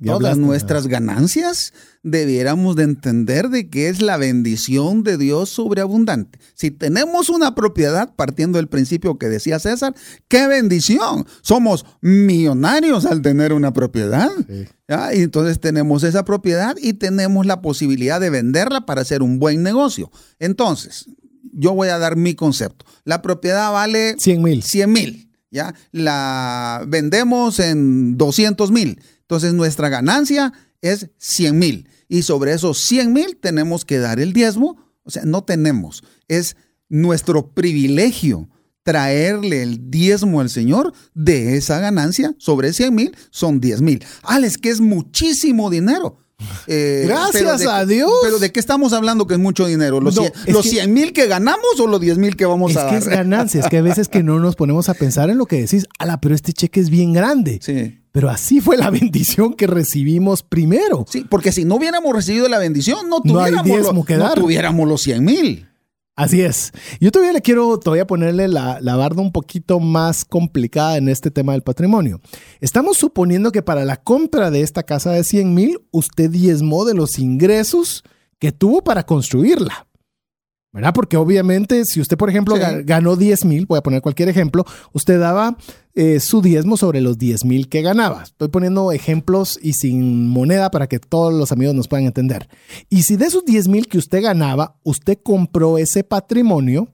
Todas 0.05 0.39
nuestras 0.39 0.87
ganancias 0.87 1.75
debiéramos 2.03 2.75
de 2.77 2.85
entender 2.85 3.51
de 3.51 3.69
que 3.69 3.89
es 3.91 4.01
la 4.01 4.17
bendición 4.17 5.03
de 5.03 5.19
Dios 5.19 5.51
sobreabundante. 5.51 6.39
Si 6.55 6.71
tenemos 6.71 7.29
una 7.29 7.55
propiedad, 7.55 8.15
partiendo 8.17 8.57
del 8.57 8.69
principio 8.69 9.19
que 9.19 9.29
decía 9.29 9.59
César, 9.59 9.95
qué 10.29 10.47
bendición. 10.47 11.27
Somos 11.43 11.85
millonarios 12.01 13.05
al 13.05 13.21
tener 13.21 13.53
una 13.53 13.73
propiedad. 13.73 14.31
Y 15.13 15.21
entonces 15.21 15.61
tenemos 15.61 16.03
esa 16.03 16.25
propiedad 16.25 16.77
y 16.81 16.95
tenemos 16.95 17.45
la 17.45 17.61
posibilidad 17.61 18.21
de 18.21 18.31
venderla 18.31 18.87
para 18.87 19.03
hacer 19.03 19.23
un 19.23 19.39
buen 19.39 19.63
negocio. 19.63 20.11
Entonces, 20.39 21.07
yo 21.53 21.75
voy 21.75 21.89
a 21.89 21.99
dar 21.99 22.17
mi 22.17 22.35
concepto. 22.35 22.87
La 23.05 23.21
propiedad 23.23 23.71
vale 23.71 24.17
100 24.19 24.43
mil. 24.43 24.63
100 24.63 24.93
mil. 24.93 25.30
¿Ya? 25.51 25.75
La 25.93 26.85
vendemos 26.89 27.59
en 27.59 28.17
200 28.17 28.71
mil. 28.71 29.01
Entonces 29.23 29.55
nuestra 29.55 29.89
ganancia 29.89 30.53
es 30.81 31.11
100 31.19 31.59
mil. 31.59 31.89
Y 32.09 32.23
sobre 32.23 32.53
esos 32.53 32.79
100 32.79 33.13
mil 33.13 33.37
tenemos 33.37 33.85
que 33.85 33.99
dar 33.99 34.21
el 34.21 34.33
diezmo. 34.33 34.77
O 35.03 35.11
sea, 35.11 35.25
no 35.25 35.45
tenemos. 35.45 36.03
Es 36.29 36.57
nuestro 36.89 37.53
privilegio 37.53 38.49
traerle 38.83 39.63
el 39.63 39.91
diezmo 39.91 40.41
al 40.41 40.51
Señor 40.51 40.93
de 41.15 41.57
esa 41.57 41.79
ganancia 41.81 42.35
sobre 42.39 42.73
100 42.73 42.95
mil 42.95 43.17
son 43.31 43.61
10 43.61 43.83
mil. 43.83 44.05
Alex, 44.23 44.59
que 44.59 44.71
es 44.71 44.81
muchísimo 44.81 45.71
dinero. 45.71 46.19
Eh, 46.67 47.05
Gracias 47.07 47.67
a 47.67 47.85
Dios. 47.87 48.11
Pero 48.23 48.39
¿de 48.39 48.53
qué 48.53 48.61
estamos 48.61 48.93
hablando 48.93 49.27
que 49.27 49.35
es 49.35 49.41
mucho 49.41 49.67
dinero? 49.67 50.01
¿Los, 50.01 50.15
100 50.15 50.93
mil 50.93 51.13
que 51.13 51.27
ganamos 51.27 51.79
o 51.79 51.87
los 51.87 52.01
10 52.01 52.19
mil 52.19 52.37
que 52.37 52.47
vamos 52.47 52.77
a 52.77 52.85
dar? 52.85 52.95
Es 52.95 53.05
que 53.05 53.11
es 53.11 53.17
ganancia, 53.17 53.61
es 53.61 53.69
que 53.69 53.79
a 53.79 53.83
veces 53.83 54.09
que 54.09 54.23
no 54.23 54.39
nos 54.39 54.57
ponemos 54.57 54.89
a 54.89 54.95
pensar 54.95 55.31
en 55.31 55.39
lo 55.39 55.47
que 55.47 55.61
decís, 55.61 55.87
ala, 55.99 56.21
pero 56.21 56.35
este 56.35 56.53
cheque 56.53 56.81
es 56.81 56.91
bien 56.91 57.13
grande. 57.13 57.61
Sí. 57.63 57.99
Pero 58.13 58.29
así 58.29 58.61
fue 58.61 58.77
la 58.77 58.91
bendición 58.91 59.55
que 59.55 59.67
recibimos 59.67 60.43
primero. 60.43 61.07
Sí, 61.09 61.25
porque 61.29 61.53
si 61.53 61.65
no 61.65 61.77
hubiéramos 61.77 62.15
recibido 62.15 62.49
la 62.49 62.59
bendición, 62.59 63.09
no 63.09 63.21
tuviéramos, 63.21 63.95
no 63.95 64.35
tuviéramos 64.35 64.89
los 64.89 65.03
100 65.03 65.25
mil. 65.25 65.70
Así 66.21 66.43
es. 66.43 66.73
Yo 67.01 67.11
todavía 67.11 67.33
le 67.33 67.41
quiero 67.41 67.79
todavía 67.79 68.07
ponerle 68.07 68.47
la, 68.47 68.79
la, 68.83 68.95
barda 68.95 69.23
un 69.23 69.33
poquito 69.33 69.81
más 69.81 70.27
complicada 70.27 70.99
en 70.99 71.09
este 71.09 71.31
tema 71.31 71.53
del 71.53 71.63
patrimonio. 71.63 72.21
Estamos 72.61 72.99
suponiendo 72.99 73.53
que 73.53 73.63
para 73.63 73.87
la 73.87 73.97
compra 73.97 74.51
de 74.51 74.61
esta 74.61 74.83
casa 74.83 75.13
de 75.13 75.25
100 75.25 75.55
mil, 75.55 75.81
usted 75.93 76.29
diezmó 76.29 76.85
de 76.85 76.93
los 76.93 77.19
ingresos 77.19 78.05
que 78.39 78.53
tuvo 78.53 78.85
para 78.85 79.07
construirla. 79.07 79.87
¿Verdad? 80.73 80.93
Porque 80.95 81.17
obviamente 81.17 81.85
si 81.85 82.01
usted, 82.01 82.17
por 82.17 82.31
ejemplo, 82.31 82.57
ganó 82.85 83.17
10 83.17 83.45
mil, 83.45 83.67
voy 83.67 83.79
a 83.79 83.83
poner 83.83 84.03
cualquier 84.03 84.29
ejemplo, 84.29 84.65
usted 84.93 85.19
daba 85.19 85.57
eh, 85.95 86.21
su 86.21 86.41
diezmo 86.43 86.77
sobre 86.77 87.01
los 87.01 87.19
10 87.19 87.45
mil 87.45 87.69
que 87.69 87.83
ganaba. 87.83 88.23
Estoy 88.23 88.49
poniendo 88.49 88.93
ejemplos 88.93 89.59
y 89.61 89.73
sin 89.73 90.29
moneda 90.29 90.71
para 90.71 90.87
que 90.87 91.01
todos 91.01 91.35
los 91.35 91.53
amigos 91.53 91.75
nos 91.75 91.89
puedan 91.89 92.07
entender. 92.07 92.49
Y 92.89 93.03
si 93.03 93.17
de 93.17 93.27
esos 93.27 93.45
10 93.45 93.69
mil 93.69 93.89
que 93.89 93.99
usted 93.99 94.23
ganaba, 94.23 94.77
usted 94.85 95.19
compró 95.23 95.79
ese 95.79 96.05
patrimonio, 96.05 96.89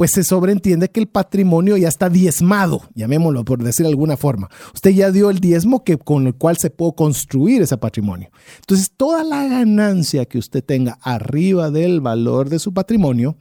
pues 0.00 0.12
se 0.12 0.24
sobreentiende 0.24 0.88
que 0.88 0.98
el 0.98 1.08
patrimonio 1.08 1.76
ya 1.76 1.88
está 1.88 2.08
diezmado, 2.08 2.80
llamémoslo 2.94 3.44
por 3.44 3.62
decir 3.62 3.84
de 3.84 3.90
alguna 3.90 4.16
forma. 4.16 4.48
Usted 4.72 4.92
ya 4.92 5.10
dio 5.10 5.28
el 5.28 5.40
diezmo 5.40 5.84
que, 5.84 5.98
con 5.98 6.26
el 6.26 6.34
cual 6.36 6.56
se 6.56 6.70
puede 6.70 6.94
construir 6.94 7.60
ese 7.60 7.76
patrimonio. 7.76 8.30
Entonces, 8.60 8.92
toda 8.96 9.22
la 9.24 9.46
ganancia 9.46 10.24
que 10.24 10.38
usted 10.38 10.64
tenga 10.64 10.98
arriba 11.02 11.70
del 11.70 12.00
valor 12.00 12.48
de 12.48 12.58
su 12.58 12.72
patrimonio, 12.72 13.36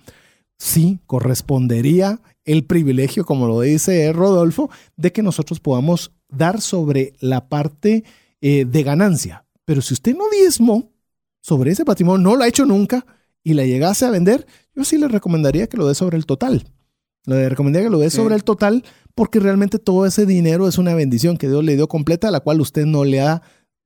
sí 0.57 0.99
correspondería 1.05 2.19
el 2.43 2.65
privilegio, 2.65 3.23
como 3.23 3.47
lo 3.47 3.61
dice 3.61 4.11
Rodolfo, 4.11 4.69
de 4.97 5.13
que 5.13 5.23
nosotros 5.23 5.61
podamos 5.61 6.11
dar 6.27 6.59
sobre 6.59 7.13
la 7.21 7.47
parte 7.47 8.03
eh, 8.41 8.65
de 8.65 8.83
ganancia. 8.83 9.45
Pero 9.63 9.81
si 9.81 9.93
usted 9.93 10.13
no 10.13 10.25
diezmó 10.29 10.91
sobre 11.39 11.71
ese 11.71 11.85
patrimonio, 11.85 12.21
no 12.31 12.35
lo 12.35 12.43
ha 12.43 12.49
hecho 12.49 12.65
nunca 12.65 13.05
y 13.43 13.53
la 13.53 13.65
llegase 13.65 14.05
a 14.05 14.09
vender, 14.09 14.45
yo 14.75 14.83
sí 14.83 14.97
le 14.97 15.07
recomendaría 15.07 15.67
que 15.67 15.77
lo 15.77 15.87
dé 15.87 15.95
sobre 15.95 16.17
el 16.17 16.25
total. 16.25 16.65
Le 17.25 17.49
recomendaría 17.49 17.87
que 17.87 17.91
lo 17.91 17.99
dé 17.99 18.09
sobre 18.09 18.35
el 18.35 18.43
total 18.43 18.83
porque 19.13 19.39
realmente 19.39 19.79
todo 19.79 20.05
ese 20.05 20.25
dinero 20.25 20.67
es 20.67 20.77
una 20.77 20.93
bendición 20.93 21.37
que 21.37 21.47
Dios 21.47 21.63
le 21.63 21.75
dio 21.75 21.87
completa, 21.87 22.29
a 22.29 22.31
la 22.31 22.39
cual 22.39 22.61
usted 22.61 22.85
no 22.85 23.03
le 23.03 23.21
ha 23.21 23.41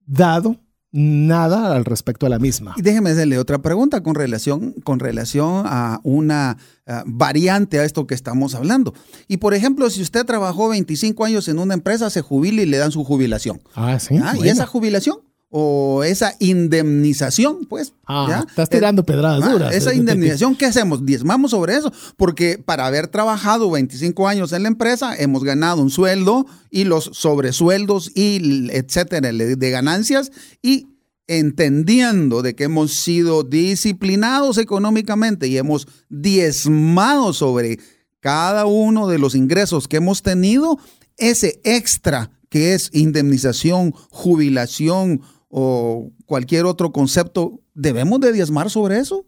dado 0.06 0.60
nada 0.92 1.76
al 1.76 1.86
respecto 1.86 2.28
a 2.28 2.30
la 2.30 2.38
misma. 2.38 2.76
Y 2.78 2.84
déjeme 2.84 3.10
hacerle 3.10 3.40
otra 3.40 3.60
pregunta 3.60 4.04
con 4.04 4.14
relación, 4.14 4.74
con 4.84 5.00
relación 5.00 5.64
a 5.66 6.00
una 6.04 6.58
variante 7.06 7.80
a 7.80 7.84
esto 7.84 8.06
que 8.06 8.14
estamos 8.14 8.54
hablando. 8.54 8.94
Y 9.28 9.38
por 9.38 9.56
ejemplo, 9.56 9.90
si 9.90 10.04
usted 10.04 10.24
trabajó 10.26 10.70
25 10.70 11.26
años 11.26 11.48
en 11.48 11.58
una 11.58 11.74
empresa, 11.74 12.12
se 12.12 12.22
jubila 12.22 12.62
y 12.62 12.68
le 12.68 12.78
dan 12.78 12.92
su 12.92 13.04
jubilación. 13.04 13.62
Ah, 13.74 14.00
sí. 14.00 14.18
¿Ah? 14.22 14.36
Y 14.40 14.48
esa 14.48 14.68
jubilación 14.68 15.18
o 15.56 16.04
esa 16.04 16.36
indemnización, 16.40 17.66
pues. 17.66 17.94
Ah, 18.08 18.44
estás 18.50 18.70
tirando 18.70 19.04
pedradas 19.04 19.44
ah, 19.44 19.52
duras. 19.52 19.76
Esa 19.76 19.94
indemnización, 19.94 20.56
¿qué 20.56 20.66
hacemos? 20.66 21.06
Diezmamos 21.06 21.52
sobre 21.52 21.76
eso, 21.76 21.94
porque 22.18 22.58
para 22.58 22.88
haber 22.88 23.08
trabajado 23.08 23.70
25 23.70 24.28
años 24.28 24.52
en 24.52 24.64
la 24.64 24.70
empresa, 24.70 25.16
hemos 25.16 25.44
ganado 25.44 25.84
un 25.84 25.92
sueldo 25.92 26.48
y 26.72 26.86
los 26.86 27.12
sobresueldos 27.14 28.12
y 28.16 28.68
etcétera 28.72 29.32
de 29.32 29.70
ganancias 29.70 30.32
y 30.64 30.88
entendiendo 31.28 32.42
de 32.42 32.56
que 32.56 32.64
hemos 32.64 32.96
sido 32.96 33.44
disciplinados 33.44 34.58
económicamente 34.58 35.48
y 35.48 35.58
hemos 35.60 35.88
diezmado 36.10 37.32
sobre 37.32 37.78
cada 38.22 38.66
uno 38.66 39.08
de 39.08 39.20
los 39.20 39.36
ingresos 39.36 39.88
que 39.88 39.98
hemos 39.98 40.24
tenido, 40.24 40.80
ese 41.18 41.62
extra 41.64 42.32
que 42.54 42.76
es 42.76 42.92
indemnización, 42.94 43.96
jubilación 44.12 45.22
o 45.56 46.12
cualquier 46.26 46.66
otro 46.66 46.92
concepto, 46.92 47.62
¿debemos 47.76 48.20
de 48.20 48.34
diezmar 48.34 48.72
sobre 48.72 48.98
eso? 48.98 49.28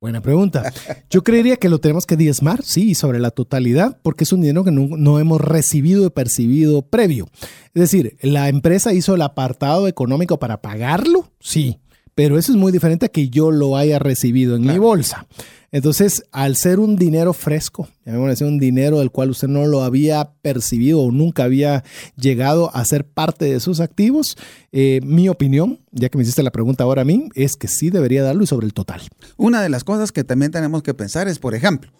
Buena 0.00 0.22
pregunta. 0.22 0.72
Yo 1.10 1.22
creería 1.22 1.58
que 1.58 1.68
lo 1.68 1.80
tenemos 1.80 2.06
que 2.06 2.16
diezmar, 2.16 2.62
sí, 2.62 2.94
sobre 2.94 3.18
la 3.18 3.30
totalidad, 3.30 4.00
porque 4.02 4.24
es 4.24 4.32
un 4.32 4.40
dinero 4.40 4.64
que 4.64 4.70
no, 4.70 5.18
hemos 5.18 5.38
recibido 5.38 6.06
y 6.06 6.10
percibido 6.10 6.80
previo. 6.80 7.26
Es 7.74 7.80
decir, 7.80 8.16
¿la 8.22 8.48
empresa 8.48 8.94
hizo 8.94 9.16
el 9.16 9.22
apartado 9.22 9.86
económico 9.86 10.38
para 10.38 10.62
pagarlo? 10.62 11.30
Sí, 11.40 11.78
pero 12.16 12.38
eso 12.38 12.50
es 12.50 12.58
muy 12.58 12.72
diferente 12.72 13.06
a 13.06 13.08
que 13.10 13.28
yo 13.28 13.50
lo 13.50 13.76
haya 13.76 13.98
recibido 13.98 14.56
en 14.56 14.62
mi 14.62 14.78
bolsa. 14.78 15.26
Entonces, 15.70 16.22
al 16.32 16.56
ser 16.56 16.80
un 16.80 16.96
dinero 16.96 17.34
fresco, 17.34 17.90
llamémosle 18.06 18.46
un 18.46 18.58
dinero 18.58 19.00
del 19.00 19.10
cual 19.10 19.28
usted 19.28 19.48
no 19.48 19.66
lo 19.66 19.82
había 19.82 20.32
percibido 20.40 21.00
o 21.00 21.12
nunca 21.12 21.44
había 21.44 21.84
llegado 22.16 22.74
a 22.74 22.82
ser 22.86 23.04
parte 23.04 23.44
de 23.44 23.60
sus 23.60 23.80
activos, 23.80 24.38
eh, 24.72 25.00
mi 25.04 25.28
opinión, 25.28 25.80
ya 25.92 26.08
que 26.08 26.16
me 26.16 26.24
hiciste 26.24 26.42
la 26.42 26.52
pregunta 26.52 26.84
ahora 26.84 27.02
a 27.02 27.04
mí, 27.04 27.28
es 27.34 27.56
que 27.56 27.68
sí 27.68 27.90
debería 27.90 28.22
darlo 28.22 28.44
y 28.44 28.46
sobre 28.46 28.64
el 28.64 28.72
total. 28.72 29.02
Una 29.36 29.60
de 29.60 29.68
las 29.68 29.84
cosas 29.84 30.10
que 30.10 30.24
también 30.24 30.52
tenemos 30.52 30.82
que 30.82 30.94
pensar 30.94 31.28
es, 31.28 31.38
por 31.38 31.54
ejemplo, 31.54 31.92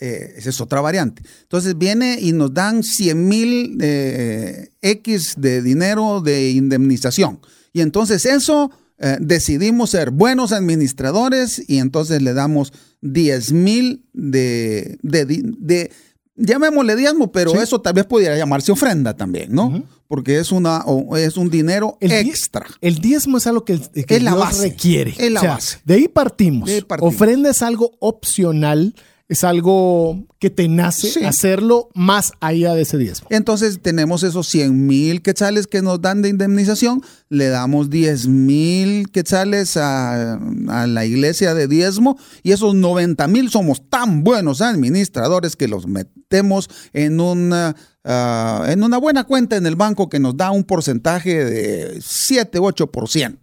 eh, 0.00 0.34
esa 0.36 0.50
es 0.50 0.60
otra 0.60 0.80
variante. 0.80 1.22
Entonces 1.42 1.78
viene 1.78 2.18
y 2.20 2.32
nos 2.32 2.52
dan 2.52 2.82
100 2.82 3.28
mil 3.28 3.78
eh, 3.80 4.70
X 4.82 5.34
de 5.36 5.62
dinero 5.62 6.20
de 6.20 6.50
indemnización. 6.50 7.38
Y 7.72 7.80
entonces 7.80 8.26
eso 8.26 8.72
eh, 9.06 9.18
decidimos 9.20 9.90
ser 9.90 10.10
buenos 10.10 10.50
administradores 10.52 11.62
y 11.68 11.76
entonces 11.76 12.22
le 12.22 12.32
damos 12.32 12.72
10 13.02 13.52
mil 13.52 14.06
de, 14.14 14.98
de, 15.02 15.92
llamémosle 16.36 16.96
diezmo, 16.96 17.30
pero 17.30 17.60
eso 17.60 17.82
tal 17.82 17.92
vez 17.92 18.06
pudiera 18.06 18.34
llamarse 18.34 18.72
ofrenda 18.72 19.14
también, 19.14 19.52
¿no? 19.52 19.84
Porque 20.08 20.38
es, 20.38 20.52
una, 20.52 20.86
es 21.18 21.36
un 21.36 21.50
dinero 21.50 21.98
extra. 22.00 22.64
El 22.80 22.96
diezmo 22.96 23.36
es 23.36 23.46
algo 23.46 23.66
que, 23.66 23.78
que 23.78 24.20
la 24.20 24.36
Dios 24.36 24.60
requiere. 24.60 25.14
Es 25.18 25.30
la 25.30 25.42
base. 25.42 25.80
De 25.84 25.96
ahí 25.96 26.08
partimos. 26.08 26.70
Ofrenda 27.00 27.50
es 27.50 27.60
algo 27.60 27.90
opcional 28.00 28.94
es 29.26 29.42
algo 29.42 30.26
que 30.38 30.50
te 30.50 30.68
nace 30.68 31.24
hacerlo 31.26 31.88
más 31.94 32.32
allá 32.40 32.74
de 32.74 32.82
ese 32.82 32.98
diezmo. 32.98 33.26
Entonces 33.30 33.80
tenemos 33.80 34.22
esos 34.22 34.46
100 34.48 34.86
mil 34.86 35.22
quetzales 35.22 35.66
que 35.66 35.80
nos 35.80 36.02
dan 36.02 36.20
de 36.20 36.28
indemnización, 36.28 37.00
le 37.30 37.48
damos 37.48 37.88
10 37.88 38.28
mil 38.28 39.10
quetzales 39.10 39.78
a, 39.78 40.38
la 40.86 41.06
iglesia 41.06 41.54
de 41.54 41.68
diezmo 41.68 42.18
y 42.42 42.52
esos 42.52 42.74
90 42.74 43.26
mil 43.28 43.50
somos 43.50 43.88
tan 43.88 44.24
buenos 44.24 44.60
administradores 44.60 45.56
que 45.56 45.68
los 45.68 45.86
metemos 45.86 46.68
en 46.92 47.18
una, 47.20 47.74
ah, 48.04 48.66
en 48.68 48.82
una 48.82 48.98
buena 48.98 49.24
cuenta 49.24 49.56
en 49.56 49.64
el 49.66 49.76
banco 49.76 50.10
que 50.10 50.20
nos 50.20 50.36
da 50.36 50.50
un 50.50 50.64
porcentaje 50.64 51.44
de 51.44 51.98
7, 52.02 52.58
8%. 52.58 53.38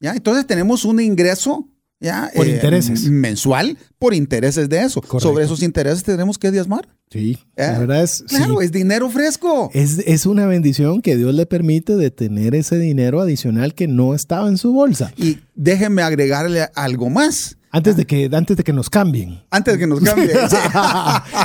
¿ya? 0.00 0.14
Entonces 0.14 0.46
tenemos 0.46 0.84
un 0.84 1.00
ingreso 1.00 1.71
¿ya? 2.02 2.30
Por 2.34 2.46
Eh, 2.46 2.50
intereses. 2.54 3.04
mensual 3.08 3.78
por 3.98 4.12
intereses 4.14 4.68
de 4.68 4.80
eso. 4.82 5.00
Correcto. 5.00 5.20
Sobre 5.20 5.44
esos 5.44 5.62
intereses 5.62 6.02
tenemos 6.02 6.36
que 6.38 6.50
diezmar. 6.50 6.88
Sí, 7.10 7.38
¿eh? 7.56 7.66
la 7.72 7.78
verdad 7.78 8.02
es, 8.02 8.24
Claro, 8.26 8.56
sí. 8.58 8.64
es 8.64 8.72
dinero 8.72 9.08
fresco. 9.10 9.70
es, 9.74 9.98
es 10.06 10.24
una 10.26 10.46
bendición 10.46 11.02
que 11.02 11.16
Dios 11.16 11.34
le 11.34 11.44
permite 11.46 11.94
de 11.96 12.10
tener 12.10 12.54
ese 12.54 12.78
dinero 12.78 13.20
adicional 13.20 13.74
que 13.74 13.86
no 13.86 14.14
estaba 14.14 14.48
en 14.48 14.56
su 14.58 14.72
bolsa. 14.72 15.12
Y 15.16 15.38
déjenme 15.54 16.02
agregarle 16.02 16.68
algo 16.74 17.10
más. 17.10 17.56
Antes 17.74 17.96
de 17.96 18.06
que, 18.06 18.28
antes 18.32 18.54
de 18.56 18.62
que 18.64 18.72
nos 18.74 18.90
cambien. 18.90 19.42
Antes 19.50 19.72
de 19.74 19.80
que 19.80 19.86
nos 19.86 20.00
cambie. 20.04 20.28
Sí. 20.48 20.56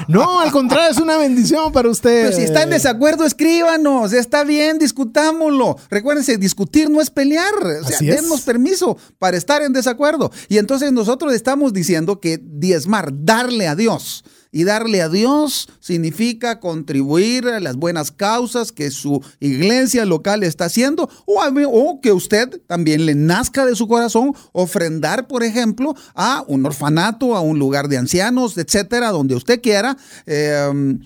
no, 0.10 0.42
al 0.42 0.52
contrario, 0.52 0.92
es 0.92 0.98
una 0.98 1.16
bendición 1.18 1.72
para 1.72 1.90
usted. 1.90 2.26
Pero 2.26 2.36
si 2.38 2.44
está 2.44 2.64
en 2.64 2.70
desacuerdo, 2.70 3.24
escríbanos. 3.26 4.12
Está 4.12 4.44
bien, 4.44 4.78
discutámoslo. 4.78 5.78
Recuérdense, 5.90 6.38
discutir 6.38 6.90
no 6.90 7.00
es 7.00 7.10
pelear. 7.10 7.54
O 7.56 7.88
sea, 7.88 7.96
Así 7.96 8.10
es. 8.10 8.22
dennos 8.22 8.42
permiso 8.42 8.98
para 9.20 9.38
estar 9.38 9.62
en 9.62 9.72
desacuerdo. 9.72 10.30
Y 10.50 10.58
entonces 10.58 10.92
nosotros 10.92 11.34
estamos 11.34 11.72
diciendo 11.72 12.20
que 12.20 12.40
diezmar, 12.44 13.10
darle 13.14 13.68
a 13.68 13.76
Dios. 13.76 14.26
Y 14.52 14.64
darle 14.64 15.02
a 15.02 15.10
Dios 15.10 15.70
significa 15.80 16.60
contribuir 16.60 17.48
a 17.48 17.60
las 17.60 17.76
buenas 17.76 18.12
causas 18.12 18.72
que 18.72 18.92
su 18.92 19.22
iglesia 19.40 20.06
local 20.06 20.44
está 20.44 20.66
haciendo 20.66 21.10
o, 21.26 22.00
que 22.02 22.12
usted 22.12 22.62
también 22.68 23.06
le 23.06 23.16
nazca 23.16 23.66
de 23.66 23.76
su 23.76 23.88
corazón 23.88 24.34
ofrendar, 24.52 25.28
por 25.28 25.44
ejemplo, 25.44 25.96
a 26.14 26.44
un 26.48 26.66
orfanato, 26.66 27.36
a 27.36 27.42
un 27.42 27.60
lugar 27.60 27.88
de 27.88 27.98
ancianos, 27.98 28.58
etcétera, 28.58 29.12
donde 29.12 29.36
usted 29.36 29.62
quiera. 29.62 29.98
Eh, 30.26 30.98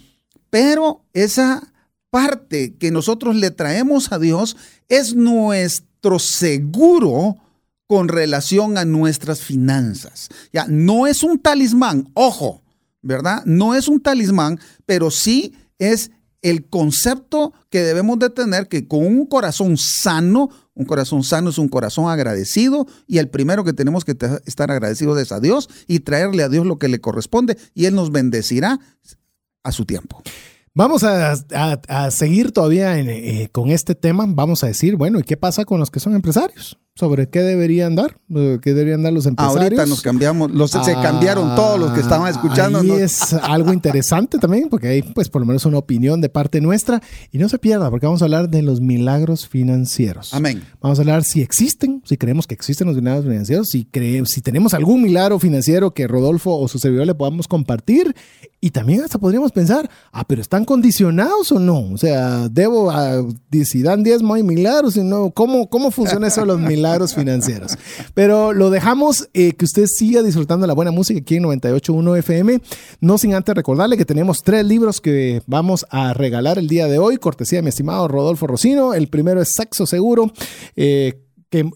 pero 0.50 1.04
esa 1.14 1.72
parte 2.10 2.76
que 2.76 2.92
nosotros 2.92 3.36
le 3.36 3.52
traemos 3.52 4.12
a 4.12 4.20
Dios 4.20 4.58
es 4.89 5.16
nuestro 5.16 6.20
seguro 6.20 7.38
con 7.88 8.08
relación 8.08 8.78
a 8.78 8.86
nuestras 8.86 9.42
finanzas. 9.42 10.30
Ya, 10.54 10.66
no 10.68 11.08
es 11.08 11.24
un 11.24 11.39
talismán, 11.39 12.10
ojo, 12.14 12.62
¿verdad? 13.02 13.43
No 13.45 13.76
es 13.76 13.88
un 13.88 14.02
talismán, 14.02 14.60
pero 14.86 15.12
sí 15.12 15.56
es 15.80 16.12
el 16.41 16.68
concepto 16.68 17.54
que 17.70 17.84
debemos 17.84 18.18
de 18.20 18.30
tener 18.30 18.68
que 18.68 18.88
con 18.88 19.06
un 19.06 19.26
corazón 19.26 19.78
sano, 19.78 20.49
un 20.74 20.86
corazón 20.86 21.24
sano 21.24 21.52
es 21.52 21.58
un 21.58 21.70
corazón 21.70 22.10
agradecido 22.10 22.88
y 23.08 23.20
el 23.20 23.30
primero 23.30 23.64
que 23.64 23.74
tenemos 23.74 24.06
que 24.06 24.18
estar 24.45 24.72
agradecidos 24.72 25.20
es 25.20 25.32
a 25.32 25.39
Dios 25.39 25.70
y 25.88 25.99
traerle 25.99 26.43
a 26.43 26.49
Dios 26.49 26.66
lo 26.66 26.80
que 26.80 26.88
le 26.88 26.99
corresponde 26.99 27.58
y 27.74 27.86
Él 27.86 27.95
nos 27.95 28.12
bendecirá 28.12 28.80
a 29.64 29.72
su 29.72 29.86
tiempo. 29.86 30.24
Vamos 30.74 31.04
a 31.04 32.12
seguir 32.12 32.54
todavía 32.54 32.97
en, 32.97 33.10
eh, 33.10 33.49
con 33.52 33.70
este 33.70 33.93
tema. 33.93 34.26
Vamos 34.28 34.64
a 34.64 34.68
decir, 34.68 34.95
bueno, 34.95 35.20
¿y 35.20 35.24
qué 35.24 35.36
pasa 35.36 35.66
con 35.66 35.80
los 35.80 35.91
que 35.91 35.99
son 35.99 36.16
empresarios? 36.16 36.80
¿Sobre 36.94 37.30
qué 37.30 37.39
deberían 37.39 37.96
dar? 37.96 38.18
Eh, 38.36 38.60
¿Qué 38.62 38.74
deberían 38.74 39.02
dar 39.02 39.14
los 39.14 39.26
empresarios? 39.26 39.64
Ahorita 39.64 39.86
nos 39.86 40.02
cambiamos, 40.02 40.52
los, 40.52 40.72
se 40.72 40.78
Ah, 40.78 41.02
cambiaron 41.02 41.56
todos 41.56 41.80
los 41.80 41.94
que 41.94 42.02
estaban 42.02 42.30
escuchando. 42.30 42.84
¿no? 42.84 42.96
es 42.96 43.32
algo 43.34 43.72
interesante 43.72 44.38
también, 44.38 44.68
porque 44.68 44.89
hay 44.89 45.02
pues 45.02 45.30
por 45.30 45.42
lo 45.42 45.46
menos 45.46 45.66
una 45.66 45.78
opinión 45.78 46.20
de 46.20 46.28
parte 46.28 46.60
nuestra. 46.60 47.02
Y 47.32 47.38
no 47.38 47.48
se 47.48 47.60
pierda, 47.60 47.89
porque 47.89 48.08
vamos 48.08 48.22
a 48.22 48.26
hablar 48.26 48.50
de 48.50 48.62
los 48.62 48.82
milagros 48.82 49.48
financieros. 49.48 50.34
Amén. 50.34 50.64
Vamos 50.82 51.00
a 51.00 51.04
hablar 51.04 51.24
si 51.24 51.42
existen, 51.42 52.02
si 52.06 52.18
creemos 52.18 52.46
que 52.46 52.56
existen 52.56 52.88
los 52.88 52.98
milagros 52.98 53.24
financieros, 53.24 53.70
si, 53.70 53.86
creemos, 53.86 54.30
si 54.30 54.42
tenemos 54.42 54.74
algún 54.74 55.02
milagro 55.02 55.39
financiero 55.39 55.94
que 55.94 56.08
Rodolfo 56.08 56.58
o 56.58 56.68
su 56.68 56.78
servidor 56.78 57.08
le 57.08 57.16
podamos 57.16 57.48
compartir. 57.48 58.14
Y 58.60 58.72
también 58.72 59.02
hasta 59.02 59.18
podríamos 59.18 59.52
pensar, 59.54 59.89
ah, 60.12 60.28
pero 60.28 60.42
¿están 60.42 60.66
condicionados 60.66 61.52
o 61.52 61.60
no? 61.60 61.80
O 61.94 61.98
sea, 61.98 62.48
debo, 62.50 62.92
ah, 62.92 63.26
si 63.64 63.82
dan 63.82 64.04
diezmo 64.04 64.36
hay 64.36 64.44
milagros, 64.44 64.98
y 64.98 65.04
no, 65.04 65.32
¿cómo, 65.32 65.68
¿cómo 65.68 65.89
funciona 65.89 66.28
eso 66.28 66.42
de 66.42 66.48
los 66.48 66.60
milagros 66.60 66.91
financieros? 67.14 67.78
Pero 68.14 68.54
lo 68.54 68.70
dejamos 68.70 69.30
eh, 69.34 69.54
que 69.54 69.66
usted 69.66 69.86
siga 69.88 70.22
disfrutando 70.22 70.68
la 70.68 70.74
buena 70.74 70.92
música 70.92 71.20
aquí 71.20 71.38
en 71.38 71.44
98.1 71.44 72.18
FM. 72.20 72.62
No 73.00 73.18
sin 73.18 73.34
antes 73.34 73.56
recordarle 73.56 73.98
que 73.98 74.06
tenemos 74.06 74.39
tres 74.44 74.66
libros 74.66 75.02
que 75.02 75.42
vamos 75.48 75.86
a 75.89 76.14
regalar 76.14 76.58
el 76.58 76.68
día 76.68 76.88
de 76.88 77.00
hoy, 77.00 77.18
cortesía 77.18 77.60
de 77.60 77.64
mi 77.64 77.70
estimado 77.70 78.08
Rodolfo 78.08 78.48
Rocino. 78.48 78.94
El 78.94 79.08
primero 79.08 79.42
es 79.42 79.54
Sexo 79.54 79.86
Seguro, 79.86 80.32
eh, 80.76 81.22
que 81.50 81.70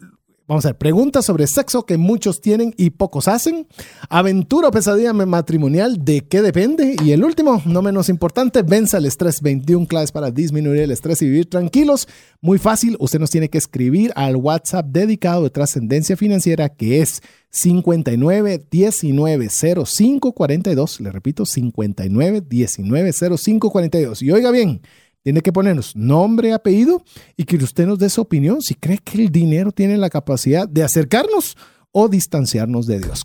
Vamos 0.47 0.63
a 0.65 0.69
ver, 0.69 0.77
preguntas 0.77 1.25
sobre 1.25 1.47
sexo 1.47 1.87
que 1.87 1.97
muchos 1.97 2.39
tienen 2.39 2.71
y 2.77 2.91
pocos 2.91 3.27
hacen. 3.27 3.65
Aventura 4.09 4.67
o 4.67 4.71
pesadilla 4.71 5.11
matrimonial, 5.11 6.05
¿de 6.05 6.21
qué 6.21 6.43
depende? 6.43 6.95
Y 7.03 7.13
el 7.13 7.23
último, 7.23 7.63
no 7.65 7.81
menos 7.81 8.09
importante, 8.09 8.61
venza 8.61 8.99
el 8.99 9.07
estrés. 9.07 9.41
21 9.41 9.87
claves 9.87 10.11
para 10.11 10.29
disminuir 10.29 10.81
el 10.81 10.91
estrés 10.91 11.23
y 11.23 11.25
vivir 11.25 11.49
tranquilos. 11.49 12.07
Muy 12.41 12.59
fácil, 12.59 12.95
usted 12.99 13.19
nos 13.19 13.31
tiene 13.31 13.49
que 13.49 13.57
escribir 13.57 14.11
al 14.15 14.35
WhatsApp 14.35 14.85
dedicado 14.85 15.41
de 15.41 15.49
trascendencia 15.49 16.15
financiera 16.15 16.69
que 16.69 17.01
es 17.01 17.23
59 17.49 18.67
19 18.69 19.49
05 19.49 20.33
42. 20.33 21.01
Le 21.01 21.11
repito, 21.11 21.47
59 21.47 22.43
19 22.47 23.13
05 23.37 23.71
42. 23.71 24.21
Y 24.21 24.31
oiga 24.31 24.51
bien, 24.51 24.81
tiene 25.25 25.41
que 25.41 25.51
ponernos 25.51 25.93
nombre, 25.95 26.53
apellido 26.53 27.03
y 27.35 27.45
que 27.45 27.57
usted 27.57 27.87
nos 27.87 27.97
dé 27.97 28.11
su 28.11 28.21
opinión 28.21 28.61
si 28.61 28.75
cree 28.75 28.99
que 28.99 29.23
el 29.23 29.31
dinero 29.31 29.71
tiene 29.71 29.97
la 29.97 30.11
capacidad 30.11 30.69
de 30.69 30.83
acercarnos 30.83 31.57
o 31.91 32.07
distanciarnos 32.07 32.85
de 32.85 32.99
Dios. 32.99 33.23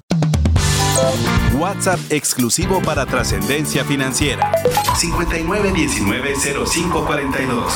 WhatsApp 1.59 2.01
exclusivo 2.09 2.81
para 2.81 3.05
trascendencia 3.05 3.85
financiera. 3.85 4.51
59190542. 4.97 7.71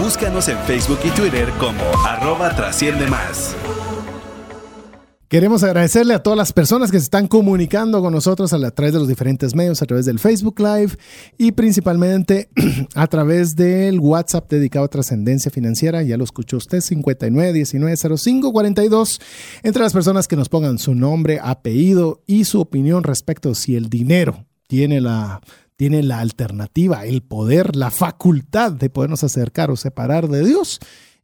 Búscanos 0.00 0.46
en 0.46 0.58
Facebook 0.58 1.00
y 1.02 1.10
Twitter 1.10 1.50
como 1.58 1.82
arroba 2.06 2.54
trasciende 2.54 3.08
más. 3.08 3.56
Queremos 5.28 5.62
agradecerle 5.62 6.14
a 6.14 6.22
todas 6.22 6.38
las 6.38 6.54
personas 6.54 6.90
que 6.90 6.98
se 6.98 7.04
están 7.04 7.28
comunicando 7.28 8.00
con 8.00 8.14
nosotros 8.14 8.54
a, 8.54 8.56
a 8.56 8.70
través 8.70 8.94
de 8.94 8.98
los 8.98 9.08
diferentes 9.08 9.54
medios, 9.54 9.82
a 9.82 9.84
través 9.84 10.06
del 10.06 10.18
Facebook 10.18 10.58
Live 10.58 10.92
y 11.36 11.52
principalmente 11.52 12.48
a 12.94 13.06
través 13.08 13.54
del 13.54 14.00
WhatsApp 14.00 14.50
dedicado 14.50 14.86
a 14.86 14.88
trascendencia 14.88 15.50
financiera. 15.50 16.02
Ya 16.02 16.16
lo 16.16 16.24
escuchó 16.24 16.56
usted, 16.56 16.78
59190542. 16.78 19.20
Entre 19.64 19.82
las 19.82 19.92
personas 19.92 20.28
que 20.28 20.36
nos 20.36 20.48
pongan 20.48 20.78
su 20.78 20.94
nombre, 20.94 21.40
apellido 21.42 22.22
y 22.26 22.46
su 22.46 22.62
opinión 22.62 23.04
respecto 23.04 23.54
si 23.54 23.76
el 23.76 23.90
dinero 23.90 24.46
tiene 24.66 25.02
la, 25.02 25.42
tiene 25.76 26.02
la 26.02 26.20
alternativa, 26.20 27.04
el 27.04 27.20
poder, 27.20 27.76
la 27.76 27.90
facultad 27.90 28.72
de 28.72 28.88
podernos 28.88 29.24
acercar 29.24 29.70
o 29.70 29.76
separar 29.76 30.28
de 30.28 30.42
Dios 30.42 30.80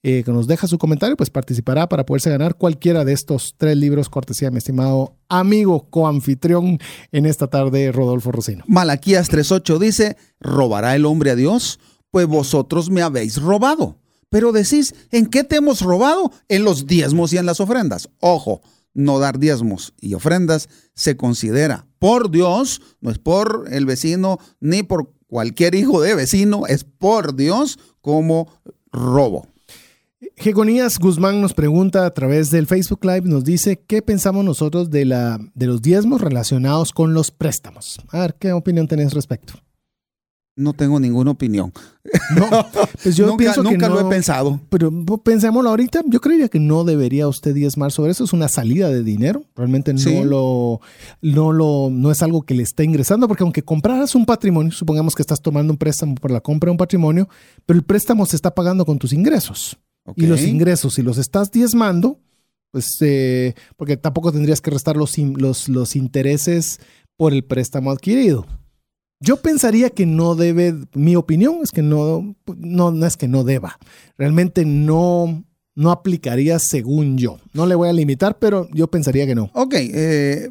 eh, 0.07 0.23
que 0.23 0.33
nos 0.33 0.47
deja 0.47 0.67
su 0.67 0.77
comentario, 0.77 1.17
pues 1.17 1.31
participará 1.31 1.89
para 1.89 2.05
poderse 2.05 2.29
ganar 2.29 2.57
cualquiera 2.57 3.07
de 3.07 3.15
estos 3.15 3.55
tres 3.57 3.75
libros, 3.75 4.11
cortesía 4.11 4.51
mi 4.51 4.59
estimado 4.59 5.17
amigo 5.31 5.89
coanfitrión 5.89 6.79
en 7.11 7.25
esta 7.25 7.47
tarde, 7.47 7.91
Rodolfo 7.91 8.31
Rocino. 8.31 8.65
Malaquías 8.67 9.31
3.8 9.31 9.79
dice, 9.79 10.19
¿robará 10.41 10.95
el 10.95 11.07
hombre 11.07 11.31
a 11.31 11.37
Dios? 11.37 11.81
Pues 12.11 12.27
vosotros 12.27 12.91
me 12.91 13.01
habéis 13.01 13.41
robado. 13.41 13.99
Pero 14.29 14.53
decís, 14.53 14.95
¿en 15.11 15.25
qué 15.25 15.43
te 15.43 15.57
hemos 15.57 15.81
robado? 15.81 16.31
En 16.49 16.65
los 16.65 16.87
diezmos 16.87 17.33
y 17.33 17.39
en 17.39 17.47
las 17.47 17.61
ofrendas. 17.61 18.11
Ojo, 18.21 18.61
no 18.93 19.19
dar 19.19 19.39
diezmos 19.39 19.95
y 19.99 20.13
ofrendas 20.13 20.69
se 20.93 21.17
considera 21.17 21.87
por 21.99 22.31
Dios, 22.31 22.83
no 23.01 23.11
es 23.11 23.19
por 23.19 23.65
el 23.71 23.87
vecino 23.87 24.39
ni 24.61 24.83
por 24.83 25.15
cualquier 25.29 25.75
hijo 25.75 26.03
de 26.03 26.15
vecino, 26.15 26.67
es 26.67 26.85
por 26.85 27.37
Dios 27.37 27.79
como 28.03 28.53
robo. 28.93 29.54
Jegonías 30.37 30.99
Guzmán 30.99 31.41
nos 31.41 31.55
pregunta 31.55 32.07
a 32.07 32.11
través 32.13 32.51
del 32.51 32.67
Facebook 32.67 33.05
Live, 33.05 33.23
nos 33.23 33.45
dice, 33.45 33.83
¿qué 33.87 34.03
pensamos 34.03 34.45
nosotros 34.45 34.91
de, 34.91 35.05
la, 35.05 35.39
de 35.55 35.67
los 35.67 35.83
diezmos 35.83 36.21
relacionados 36.21 36.93
con 36.93 37.15
los 37.15 37.31
préstamos? 37.31 38.01
A 38.11 38.21
ver, 38.21 38.35
¿qué 38.39 38.53
opinión 38.53 38.87
tenés 38.89 39.13
respecto? 39.15 39.55
No 40.57 40.73
tengo 40.73 41.01
ninguna 41.01 41.33
opinión. 41.33 41.73
No, 42.37 42.47
pues 43.03 43.17
yo 43.17 43.27
nunca 43.27 43.39
pienso 43.39 43.65
que 43.65 43.71
nunca 43.73 43.89
lo 43.89 44.01
he 44.01 44.05
pensado. 44.05 44.61
Pero 44.69 44.93
pensémoslo 45.19 45.69
ahorita, 45.71 46.03
yo 46.07 46.21
creería 46.21 46.49
que 46.49 46.61
no 46.61 46.85
debería 46.85 47.27
usted 47.27 47.55
diezmar 47.55 47.91
sobre 47.91 48.13
eso, 48.13 48.23
es 48.23 48.33
una 48.33 48.47
salida 48.47 48.89
de 48.89 49.03
dinero, 49.03 49.43
realmente 49.57 49.93
no 49.93 49.99
Sí. 49.99 50.23
lo, 50.23 50.81
no 51.23 51.51
lo, 51.53 51.89
no 51.91 52.13
es 52.13 52.23
algo 52.23 52.43
que 52.43 52.55
le 52.55 52.63
está 52.63 52.85
ingresando, 52.85 53.27
porque 53.27 53.43
aunque 53.43 53.65
compraras 53.65 54.15
un 54.15 54.27
patrimonio, 54.27 54.71
supongamos 54.71 55.17
que 55.17 55.23
estás 55.23 55.43
tomando 55.43 55.73
un 55.73 55.77
préstamo 55.77 56.15
por 56.15 56.31
la 56.31 56.41
compra 56.41 56.69
de 56.69 56.73
un 56.73 56.79
patrimonio, 56.79 57.29
pero 57.67 57.77
el 57.77 57.85
préstamo 57.85 58.25
se 58.25 58.37
está 58.37 58.55
pagando 58.55 58.85
con 58.87 58.99
tus 58.99 59.13
ingresos. 59.13 59.77
Y 60.17 60.27
los 60.27 60.43
ingresos, 60.43 60.95
si 60.95 61.03
los 61.03 61.19
estás 61.19 61.51
diezmando, 61.51 62.21
pues, 62.71 62.97
eh, 63.01 63.55
porque 63.77 63.97
tampoco 63.97 64.33
tendrías 64.33 64.61
que 64.61 64.71
restar 64.71 64.97
los, 64.97 65.17
los, 65.19 65.69
los 65.69 65.97
intereses 65.97 66.81
por 67.17 67.33
el 67.33 67.45
préstamo 67.45 67.91
adquirido. 67.91 68.47
Yo 69.21 69.41
pensaría 69.41 69.91
que 69.91 70.07
no 70.07 70.35
debe, 70.35 70.75
mi 70.93 71.17
opinión 71.17 71.61
es 71.63 71.71
que 71.71 71.83
no, 71.83 72.37
no, 72.57 72.91
no 72.91 73.07
es 73.07 73.17
que 73.17 73.29
no 73.29 73.45
deba. 73.45 73.79
Realmente 74.19 74.65
no, 74.65 75.45
no 75.75 75.91
aplicaría 75.91 76.59
según 76.59 77.17
yo. 77.17 77.39
No 77.53 77.67
le 77.67 77.75
voy 77.75 77.89
a 77.89 77.93
limitar, 77.93 78.39
pero 78.39 78.69
yo 78.73 78.89
pensaría 78.89 79.27
que 79.27 79.35
no. 79.35 79.51
Ok, 79.55 79.75
eh, 79.77 80.51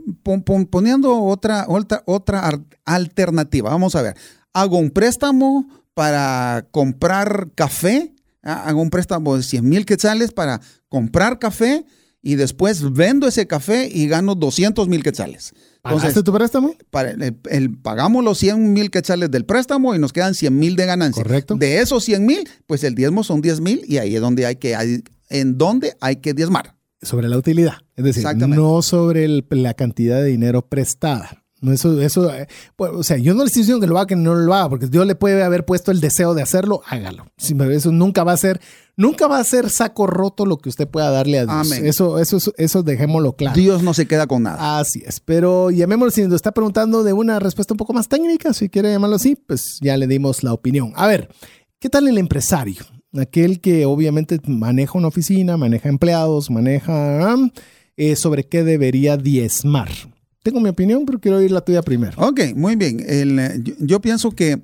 poniendo 0.70 1.22
otra, 1.24 1.66
otra, 1.68 2.04
otra 2.06 2.50
alternativa. 2.86 3.70
Vamos 3.70 3.96
a 3.96 4.02
ver. 4.02 4.16
Hago 4.54 4.78
un 4.78 4.92
préstamo 4.92 5.68
para 5.94 6.68
comprar 6.72 7.52
café. 7.56 8.13
Ah, 8.44 8.64
hago 8.68 8.82
un 8.82 8.90
préstamo 8.90 9.38
de 9.38 9.44
100 9.44 9.68
mil 9.68 9.86
quetzales 9.86 10.32
para 10.32 10.62
comprar 10.90 11.40
café 11.40 11.86
y 12.22 12.36
después 12.36 12.94
vendo 12.94 13.28
ese 13.28 13.48
café 13.48 13.90
y 13.92 14.08
gano 14.08 14.36
200 14.36 14.88
mil 14.88 15.04
quetzales. 15.04 15.54
¿Pagaste 15.82 16.24
tu 16.24 16.32
préstamo? 16.32 16.74
Para 16.90 17.12
el, 17.12 17.78
pagamos 17.78 18.24
los 18.24 18.38
100 18.38 18.72
mil 18.72 18.90
quetzales 18.90 19.30
del 19.30 19.46
préstamo 19.46 19.94
y 19.94 20.00
nos 20.00 20.14
quedan 20.14 20.34
100 20.34 20.58
mil 20.58 20.78
de 20.78 20.86
ganancia. 20.86 21.22
Correcto. 21.22 21.56
De 21.56 21.80
esos 21.80 22.04
100 22.06 22.26
mil, 22.26 22.50
pues 22.66 22.84
el 22.86 22.96
diezmo 22.96 23.24
son 23.24 23.42
10 23.42 23.60
mil 23.60 23.84
y 23.88 23.98
ahí 23.98 24.16
es 24.16 24.22
donde 24.22 24.46
hay 24.46 24.56
que, 24.56 25.04
en 25.30 25.58
donde 25.58 25.96
hay 26.00 26.18
que 26.18 26.34
diezmar. 26.34 26.78
Sobre 27.02 27.28
la 27.28 27.38
utilidad, 27.38 27.80
es 27.98 28.06
decir, 28.06 28.26
no 28.48 28.82
sobre 28.82 29.28
la 29.50 29.74
cantidad 29.74 30.22
de 30.22 30.28
dinero 30.28 30.66
prestada. 30.70 31.43
No, 31.64 31.72
eso, 31.72 32.02
eso, 32.02 32.30
eh, 32.36 32.46
pues, 32.76 32.92
o 32.94 33.04
sea, 33.04 33.16
yo 33.16 33.34
no 33.34 33.40
le 33.40 33.46
estoy 33.46 33.62
diciendo 33.62 33.80
que 33.80 33.88
lo 33.88 33.98
haga, 33.98 34.08
que 34.08 34.16
no 34.18 34.36
lo 34.36 34.54
haga, 34.54 34.68
porque 34.68 34.88
Dios 34.88 35.08
le 35.08 35.16
puede 35.16 35.42
haber 35.44 35.64
puesto 35.64 35.92
el 35.92 36.02
deseo 36.02 36.34
de 36.34 36.42
hacerlo, 36.42 36.82
hágalo. 36.86 37.28
Eso 37.38 37.94
nunca 37.94 38.26
va 38.26 38.34
a 38.34 38.38
ser, 38.38 38.60
nunca 38.98 39.28
va 39.28 39.40
a 39.40 39.44
ser 39.46 39.70
saco 39.70 40.06
roto 40.06 40.46
lo 40.46 40.58
que 40.58 40.68
usted 40.68 40.90
pueda 40.90 41.10
darle 41.10 41.40
a 41.40 41.46
Dios. 41.46 41.72
Eso, 41.72 42.20
eso, 42.20 42.38
eso, 42.58 42.84
dejémoslo 42.84 43.38
claro. 43.38 43.56
Dios 43.56 43.82
no 43.82 43.94
se 43.94 44.06
queda 44.08 44.28
con 44.28 44.44
nada. 44.44 44.78
Así 44.78 45.04
es. 45.06 45.22
Pero 45.22 45.72
llamémoslo 45.72 46.12
si 46.12 46.24
nos 46.24 46.34
está 46.34 46.52
preguntando 46.52 47.02
de 47.02 47.14
una 47.14 47.40
respuesta 47.40 47.74
un 47.74 47.78
poco 47.78 47.94
más 47.94 48.10
técnica, 48.10 48.52
si 48.52 48.68
quiere 48.68 48.92
llamarlo 48.92 49.16
así, 49.16 49.38
pues 49.38 49.78
ya 49.82 49.96
le 49.96 50.06
dimos 50.06 50.44
la 50.44 50.52
opinión. 50.52 50.92
A 50.98 51.08
ver, 51.08 51.30
¿qué 51.80 51.90
tal 51.90 52.10
el 52.10 52.18
empresario? 52.18 52.84
Aquel 53.18 53.62
que 53.62 53.86
obviamente 53.86 54.38
maneja 54.48 54.98
una 54.98 55.08
oficina, 55.08 55.56
maneja 55.56 55.88
empleados, 55.88 56.52
maneja 56.52 57.38
eh, 57.96 58.18
sobre 58.18 58.50
qué 58.50 58.66
debería 58.66 59.16
diezmar 59.16 59.88
tengo 60.44 60.60
mi 60.60 60.70
opinión, 60.70 61.06
pero 61.06 61.20
quiero 61.20 61.38
oír 61.38 61.52
la 61.52 61.62
tuya 61.62 61.82
primero. 61.82 62.14
Ok, 62.18 62.42
muy 62.56 62.76
bien. 62.76 63.64
Yo, 63.80 64.02
pienso 64.02 64.32
que 64.32 64.62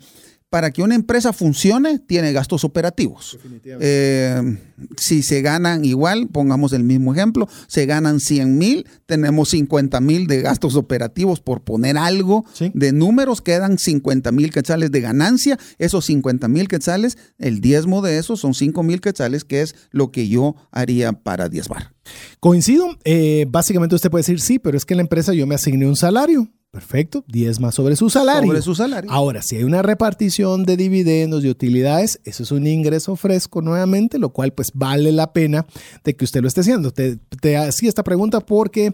para 0.49 0.71
que 0.71 0.81
una 0.81 0.95
empresa 0.95 1.31
funcione, 1.31 1.99
tiene 1.99 2.33
gastos 2.33 2.63
operativos. 2.63 3.37
Eh, 3.65 4.57
si 4.97 5.21
se 5.21 5.41
ganan 5.41 5.85
igual, 5.85 6.27
pongamos 6.27 6.73
el 6.73 6.83
mismo 6.83 7.13
ejemplo, 7.13 7.47
se 7.67 7.85
ganan 7.85 8.19
100 8.19 8.57
mil, 8.57 8.87
tenemos 9.05 9.49
50 9.49 9.99
mil 10.01 10.25
de 10.25 10.41
gastos 10.41 10.75
operativos 10.75 11.39
por 11.39 11.61
poner 11.61 11.97
algo 11.97 12.45
de 12.73 12.91
números, 12.91 13.41
quedan 13.41 13.77
50 13.77 14.31
mil 14.31 14.51
quetzales 14.51 14.91
de 14.91 15.01
ganancia. 15.01 15.59
Esos 15.77 16.05
50 16.05 16.47
mil 16.47 16.67
quetzales, 16.67 17.17
el 17.37 17.61
diezmo 17.61 18.01
de 18.01 18.17
esos 18.17 18.39
son 18.39 18.55
5 18.55 18.81
mil 18.81 19.01
quetzales, 19.01 19.43
que 19.43 19.61
es 19.61 19.75
lo 19.91 20.11
que 20.11 20.27
yo 20.27 20.55
haría 20.71 21.13
para 21.13 21.47
diezmar. 21.49 21.93
Coincido. 22.39 22.87
Eh, 23.03 23.45
básicamente 23.49 23.95
usted 23.95 24.09
puede 24.09 24.21
decir, 24.21 24.39
sí, 24.39 24.57
pero 24.57 24.77
es 24.77 24.85
que 24.85 24.95
en 24.95 24.97
la 24.97 25.03
empresa 25.03 25.33
yo 25.33 25.45
me 25.45 25.55
asigné 25.55 25.85
un 25.87 25.95
salario. 25.95 26.49
Perfecto, 26.71 27.23
10 27.27 27.59
más 27.61 27.73
sobre 27.73 27.95
su 27.95 28.11
salario. 28.11 28.47
Sobre 28.47 28.61
su 28.61 28.75
salario. 28.75 29.09
Ahora, 29.11 29.41
si 29.41 29.55
hay 29.55 29.63
una 29.63 29.81
repartición 29.81 30.63
de 30.63 30.77
dividendos 30.77 31.43
y 31.43 31.49
utilidades, 31.49 32.19
eso 32.25 32.43
es 32.43 32.51
un 32.51 32.67
ingreso 32.67 33.15
fresco 33.15 33.63
nuevamente, 33.63 34.19
lo 34.19 34.29
cual 34.29 34.53
pues 34.53 34.71
vale 34.75 35.11
la 35.11 35.33
pena 35.33 35.65
de 36.03 36.15
que 36.15 36.25
usted 36.25 36.41
lo 36.41 36.47
esté 36.47 36.61
haciendo. 36.61 36.91
Te, 36.91 37.17
te 37.41 37.57
hacía 37.57 37.89
esta 37.89 38.03
pregunta 38.03 38.39
porque 38.39 38.93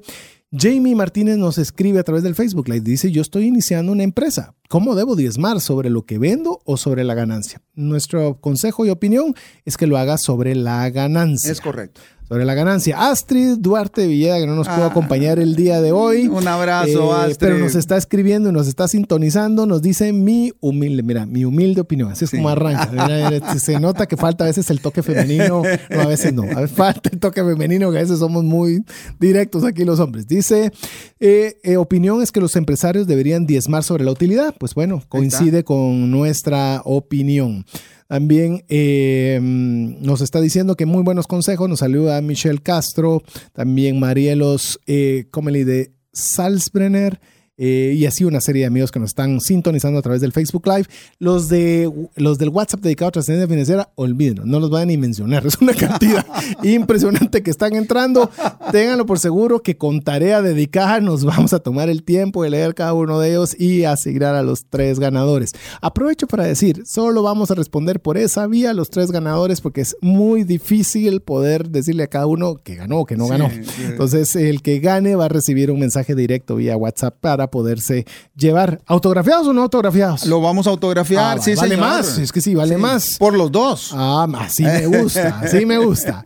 Jamie 0.58 0.96
Martínez 0.96 1.38
nos 1.38 1.58
escribe 1.58 2.00
a 2.00 2.04
través 2.04 2.24
del 2.24 2.34
Facebook 2.34 2.72
dice, 2.82 3.12
yo 3.12 3.22
estoy 3.22 3.48
iniciando 3.48 3.92
una 3.92 4.04
empresa. 4.04 4.56
¿Cómo 4.70 4.96
debo 4.96 5.18
diezmar? 5.18 5.60
¿Sobre 5.60 5.90
lo 5.90 6.04
que 6.04 6.18
vendo 6.18 6.62
o 6.64 6.78
sobre 6.78 7.04
la 7.04 7.14
ganancia? 7.14 7.62
Nuestro 7.74 8.40
consejo 8.40 8.86
y 8.86 8.90
opinión 8.90 9.36
es 9.66 9.76
que 9.76 9.86
lo 9.86 9.98
haga 9.98 10.18
sobre 10.18 10.56
la 10.56 10.90
ganancia. 10.90 11.52
Es 11.52 11.60
correcto 11.60 12.00
sobre 12.28 12.46
la 12.46 12.54
ganancia. 12.56 13.10
Astrid 13.10 13.58
Duarte 13.60 14.08
Villeda, 14.08 14.40
que 14.40 14.48
no 14.48 14.56
nos 14.56 14.68
pudo 14.68 14.84
ah. 14.84 14.88
acompañar 14.88 15.40
el 15.40 15.56
día 15.56 15.82
de 15.82 15.92
hoy. 15.92 16.28
Un 16.28 16.48
abrazo, 16.48 17.12
eh, 17.12 17.22
Astrid. 17.22 17.38
Pero 17.40 17.58
nos 17.60 17.76
está 17.76 17.98
escribiendo 17.98 18.50
y 18.50 18.52
nos 18.52 18.68
está 18.68 18.88
sintonizando, 18.88 19.66
nos 19.66 19.82
dice 19.82 20.12
mi 20.12 20.52
humilde, 20.60 21.04
mira, 21.04 21.26
mi 21.26 21.46
humilde 21.46 21.82
opinión. 21.82 22.12
Así 22.12 22.26
es 22.26 22.32
como 22.32 22.50
arranca. 22.50 22.90
se 23.60 23.80
nota 23.80 24.08
que 24.08 24.18
falta 24.18 24.44
a 24.44 24.48
veces 24.48 24.70
el 24.70 24.82
toque 24.82 25.04
femenino, 25.04 25.62
no, 25.90 26.02
a 26.02 26.08
veces 26.08 26.34
no. 26.34 26.44
A 26.44 26.62
veces 26.62 26.72
falta 26.76 27.10
el 27.12 27.20
toque 27.20 27.44
femenino, 27.44 27.92
que 27.92 27.98
a 27.98 28.02
veces 28.02 28.20
somos 28.20 28.44
muy 28.44 28.84
directos 29.20 29.64
aquí 29.64 29.86
los 29.86 30.00
hombres. 30.00 30.28
Dice, 30.28 30.72
eh, 31.20 31.58
eh, 31.64 31.78
opinión 31.78 32.22
es 32.22 32.32
que 32.32 32.42
los 32.42 32.56
empresarios 32.56 33.08
deberían 33.08 33.46
diezmar 33.46 33.84
sobre 33.84 34.04
la 34.04 34.12
utilidad. 34.12 34.56
Pues 34.58 34.74
bueno, 34.74 35.04
coincide 35.10 35.64
con 35.64 36.10
nuestra 36.10 36.82
opinión. 36.86 37.66
También 38.08 38.64
eh, 38.70 39.40
nos 39.42 40.22
está 40.22 40.40
diciendo 40.40 40.76
que 40.76 40.86
muy 40.86 41.04
buenos 41.04 41.28
consejos. 41.28 41.68
Nos 41.68 41.80
saluda 41.80 42.22
Michelle 42.22 42.62
Castro, 42.62 43.24
también 43.54 44.00
Marielos 44.00 44.80
eh, 44.86 45.26
Comely 45.32 45.64
de 45.64 45.92
Salzbrenner. 46.14 47.20
Eh, 47.58 47.94
y 47.98 48.06
así 48.06 48.26
una 48.26 48.42
serie 48.42 48.64
de 48.64 48.68
amigos 48.68 48.92
que 48.92 49.00
nos 49.00 49.12
están 49.12 49.40
sintonizando 49.40 50.00
a 50.00 50.02
través 50.02 50.22
del 50.22 50.34
Facebook 50.34 50.68
Live. 50.68 50.86
Los, 51.20 51.48
de, 51.48 51.90
los 52.16 52.38
del 52.38 52.50
WhatsApp 52.50 52.82
dedicado 52.82 53.10
a 53.10 53.12
trascendencia 53.12 53.48
financiera, 53.48 53.90
olvídenlo, 53.96 54.46
no 54.46 54.60
los 54.60 54.70
vayan 54.70 54.90
ni 54.90 54.98
mencionar. 54.98 55.46
Es 55.56 55.62
una 55.62 55.74
cantidad 55.74 56.26
impresionante 56.64 57.44
que 57.44 57.52
están 57.52 57.76
entrando. 57.76 58.30
Ténganlo 58.72 59.06
por 59.06 59.20
seguro 59.20 59.62
que 59.62 59.78
con 59.78 60.02
tarea 60.02 60.42
dedicada 60.42 61.00
nos 61.00 61.24
vamos 61.24 61.54
a 61.54 61.60
tomar 61.60 61.88
el 61.88 62.04
tiempo 62.04 62.44
de 62.44 62.50
leer 62.50 62.76
cada 62.76 62.94
uno 62.94 63.20
de 63.20 63.30
ellos 63.30 63.58
y 63.58 63.86
asignar 63.86 64.36
a 64.36 64.44
los 64.44 64.66
tres 64.66 65.00
ganadores. 65.00 65.54
Aprovecho 65.82 66.28
para 66.28 66.44
decir, 66.44 66.84
solo 66.86 67.24
vamos 67.24 67.52
a 67.52 67.56
responder 67.56 68.02
por 68.02 68.18
esa 68.18 68.48
vía 68.48 68.74
los 68.74 68.90
tres 68.90 69.12
ganadores 69.12 69.62
porque 69.62 69.82
es 69.82 69.96
muy 70.02 70.44
difícil 70.44 71.22
poder 71.22 71.70
decirle 71.70 72.04
a 72.04 72.08
cada 72.08 72.26
uno 72.26 72.56
que 72.56 72.76
ganó 72.76 73.02
o 73.02 73.06
que 73.06 73.16
no 73.16 73.28
ganó. 73.28 73.50
Entonces, 73.88 74.36
el 74.36 74.62
que 74.62 74.80
gane 74.80 75.16
va 75.16 75.26
a 75.26 75.30
recibir 75.30 75.72
un 75.72 75.80
mensaje 75.80 76.16
directo 76.16 76.56
vía 76.56 76.76
WhatsApp 76.76 77.16
para 77.22 77.45
poderse 77.52 78.06
llevar. 78.36 78.82
¿Autografiados 78.86 79.48
o 79.48 79.54
no 79.54 79.64
autografiados? 79.64 80.26
Lo 80.26 80.42
vamos 80.42 80.68
a 80.68 80.72
autografiar, 80.72 81.38
ah, 81.38 81.42
sí, 81.42 81.56
Vale 81.56 81.78
más, 81.78 82.18
es 82.18 82.32
que 82.32 82.42
sí, 82.42 82.56
vale 82.56 82.78
más. 82.78 83.18
Por 83.18 83.38
los 83.38 83.52
dos. 83.52 83.92
Ah, 83.94 84.28
así 84.40 84.64
me 84.64 84.88
gusta, 84.88 85.40
así 85.44 85.66
me 85.66 85.78
gusta. 85.78 86.24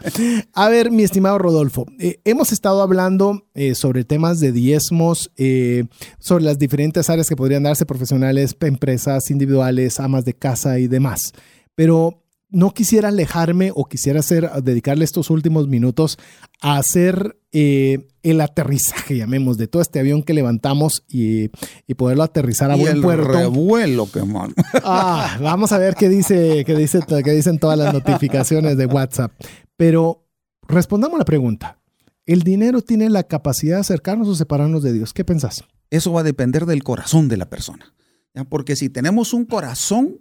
A 0.53 0.69
ver, 0.69 0.91
mi 0.91 1.03
estimado 1.03 1.37
Rodolfo, 1.37 1.85
eh, 1.99 2.19
hemos 2.25 2.51
estado 2.51 2.81
hablando 2.81 3.43
eh, 3.53 3.75
sobre 3.75 4.03
temas 4.03 4.39
de 4.39 4.51
diezmos, 4.51 5.31
eh, 5.37 5.85
sobre 6.19 6.43
las 6.43 6.57
diferentes 6.57 7.09
áreas 7.09 7.27
que 7.27 7.35
podrían 7.35 7.63
darse 7.63 7.85
profesionales, 7.85 8.55
empresas 8.61 9.29
individuales, 9.31 9.99
amas 9.99 10.25
de 10.25 10.33
casa 10.33 10.79
y 10.79 10.87
demás. 10.87 11.33
Pero 11.75 12.23
no 12.49 12.73
quisiera 12.73 13.09
alejarme 13.09 13.71
o 13.75 13.85
quisiera 13.85 14.19
hacer, 14.19 14.49
dedicarle 14.63 15.05
estos 15.05 15.29
últimos 15.29 15.67
minutos 15.67 16.17
a 16.61 16.77
hacer 16.77 17.39
eh, 17.51 18.07
el 18.23 18.41
aterrizaje, 18.41 19.17
llamemos, 19.17 19.57
de 19.57 19.67
todo 19.67 19.81
este 19.81 19.99
avión 19.99 20.23
que 20.23 20.33
levantamos 20.33 21.03
y, 21.07 21.49
poderlo 21.95 22.23
aterrizar 22.23 22.71
a 22.71 22.75
buen 22.75 22.97
el 22.97 23.01
puerto. 23.01 23.31
revuelo 23.31 24.09
que 24.11 24.23
mal. 24.23 24.53
Ah, 24.83 25.37
vamos 25.41 25.71
a 25.71 25.77
ver 25.77 25.95
qué 25.95 26.09
dice, 26.09 26.63
qué 26.65 26.75
dice, 26.75 26.99
qué 27.07 27.31
dicen 27.31 27.59
todas 27.59 27.77
las 27.77 27.93
notificaciones 27.93 28.77
de 28.77 28.85
WhatsApp. 28.85 29.31
Pero 29.77 30.25
respondamos 30.67 31.19
la 31.19 31.25
pregunta. 31.25 31.79
¿El 32.25 32.43
dinero 32.43 32.81
tiene 32.81 33.09
la 33.09 33.23
capacidad 33.23 33.77
de 33.77 33.81
acercarnos 33.81 34.27
o 34.27 34.35
separarnos 34.35 34.83
de 34.83 34.93
Dios? 34.93 35.13
¿Qué 35.13 35.25
pensás? 35.25 35.63
Eso 35.89 36.11
va 36.13 36.21
a 36.21 36.23
depender 36.23 36.65
del 36.65 36.83
corazón 36.83 37.27
de 37.27 37.37
la 37.37 37.49
persona. 37.49 37.93
Porque 38.49 38.75
si 38.75 38.89
tenemos 38.89 39.33
un 39.33 39.45
corazón 39.45 40.19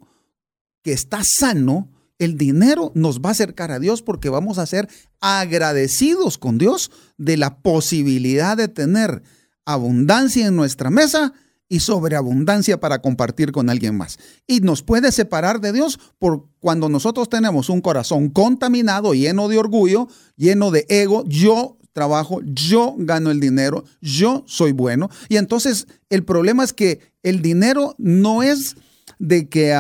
que 0.82 0.92
está 0.92 1.20
sano, 1.22 1.90
el 2.18 2.36
dinero 2.36 2.92
nos 2.94 3.20
va 3.20 3.30
a 3.30 3.32
acercar 3.32 3.70
a 3.70 3.78
Dios 3.78 4.02
porque 4.02 4.28
vamos 4.28 4.58
a 4.58 4.66
ser 4.66 4.88
agradecidos 5.20 6.38
con 6.38 6.58
Dios 6.58 6.90
de 7.16 7.36
la 7.36 7.58
posibilidad 7.58 8.56
de 8.56 8.68
tener 8.68 9.22
abundancia 9.64 10.46
en 10.46 10.56
nuestra 10.56 10.90
mesa 10.90 11.32
y 11.68 11.80
sobreabundancia 11.80 12.80
para 12.80 13.00
compartir 13.00 13.52
con 13.52 13.68
alguien 13.68 13.96
más. 13.96 14.18
Y 14.46 14.60
nos 14.60 14.82
puede 14.82 15.12
separar 15.12 15.60
de 15.60 15.72
Dios 15.72 15.98
por 16.18 16.48
cuando 16.60 16.88
nosotros 16.88 17.28
tenemos 17.28 17.68
un 17.68 17.80
corazón 17.80 18.30
contaminado, 18.30 19.14
lleno 19.14 19.48
de 19.48 19.58
orgullo, 19.58 20.08
lleno 20.36 20.70
de 20.70 20.86
ego, 20.88 21.24
yo 21.26 21.76
trabajo, 21.92 22.40
yo 22.44 22.94
gano 22.96 23.30
el 23.30 23.40
dinero, 23.40 23.84
yo 24.00 24.44
soy 24.46 24.72
bueno. 24.72 25.10
Y 25.28 25.36
entonces 25.36 25.86
el 26.08 26.24
problema 26.24 26.64
es 26.64 26.72
que 26.72 27.00
el 27.22 27.42
dinero 27.42 27.94
no 27.98 28.42
es 28.42 28.76
de 29.18 29.48
que 29.48 29.74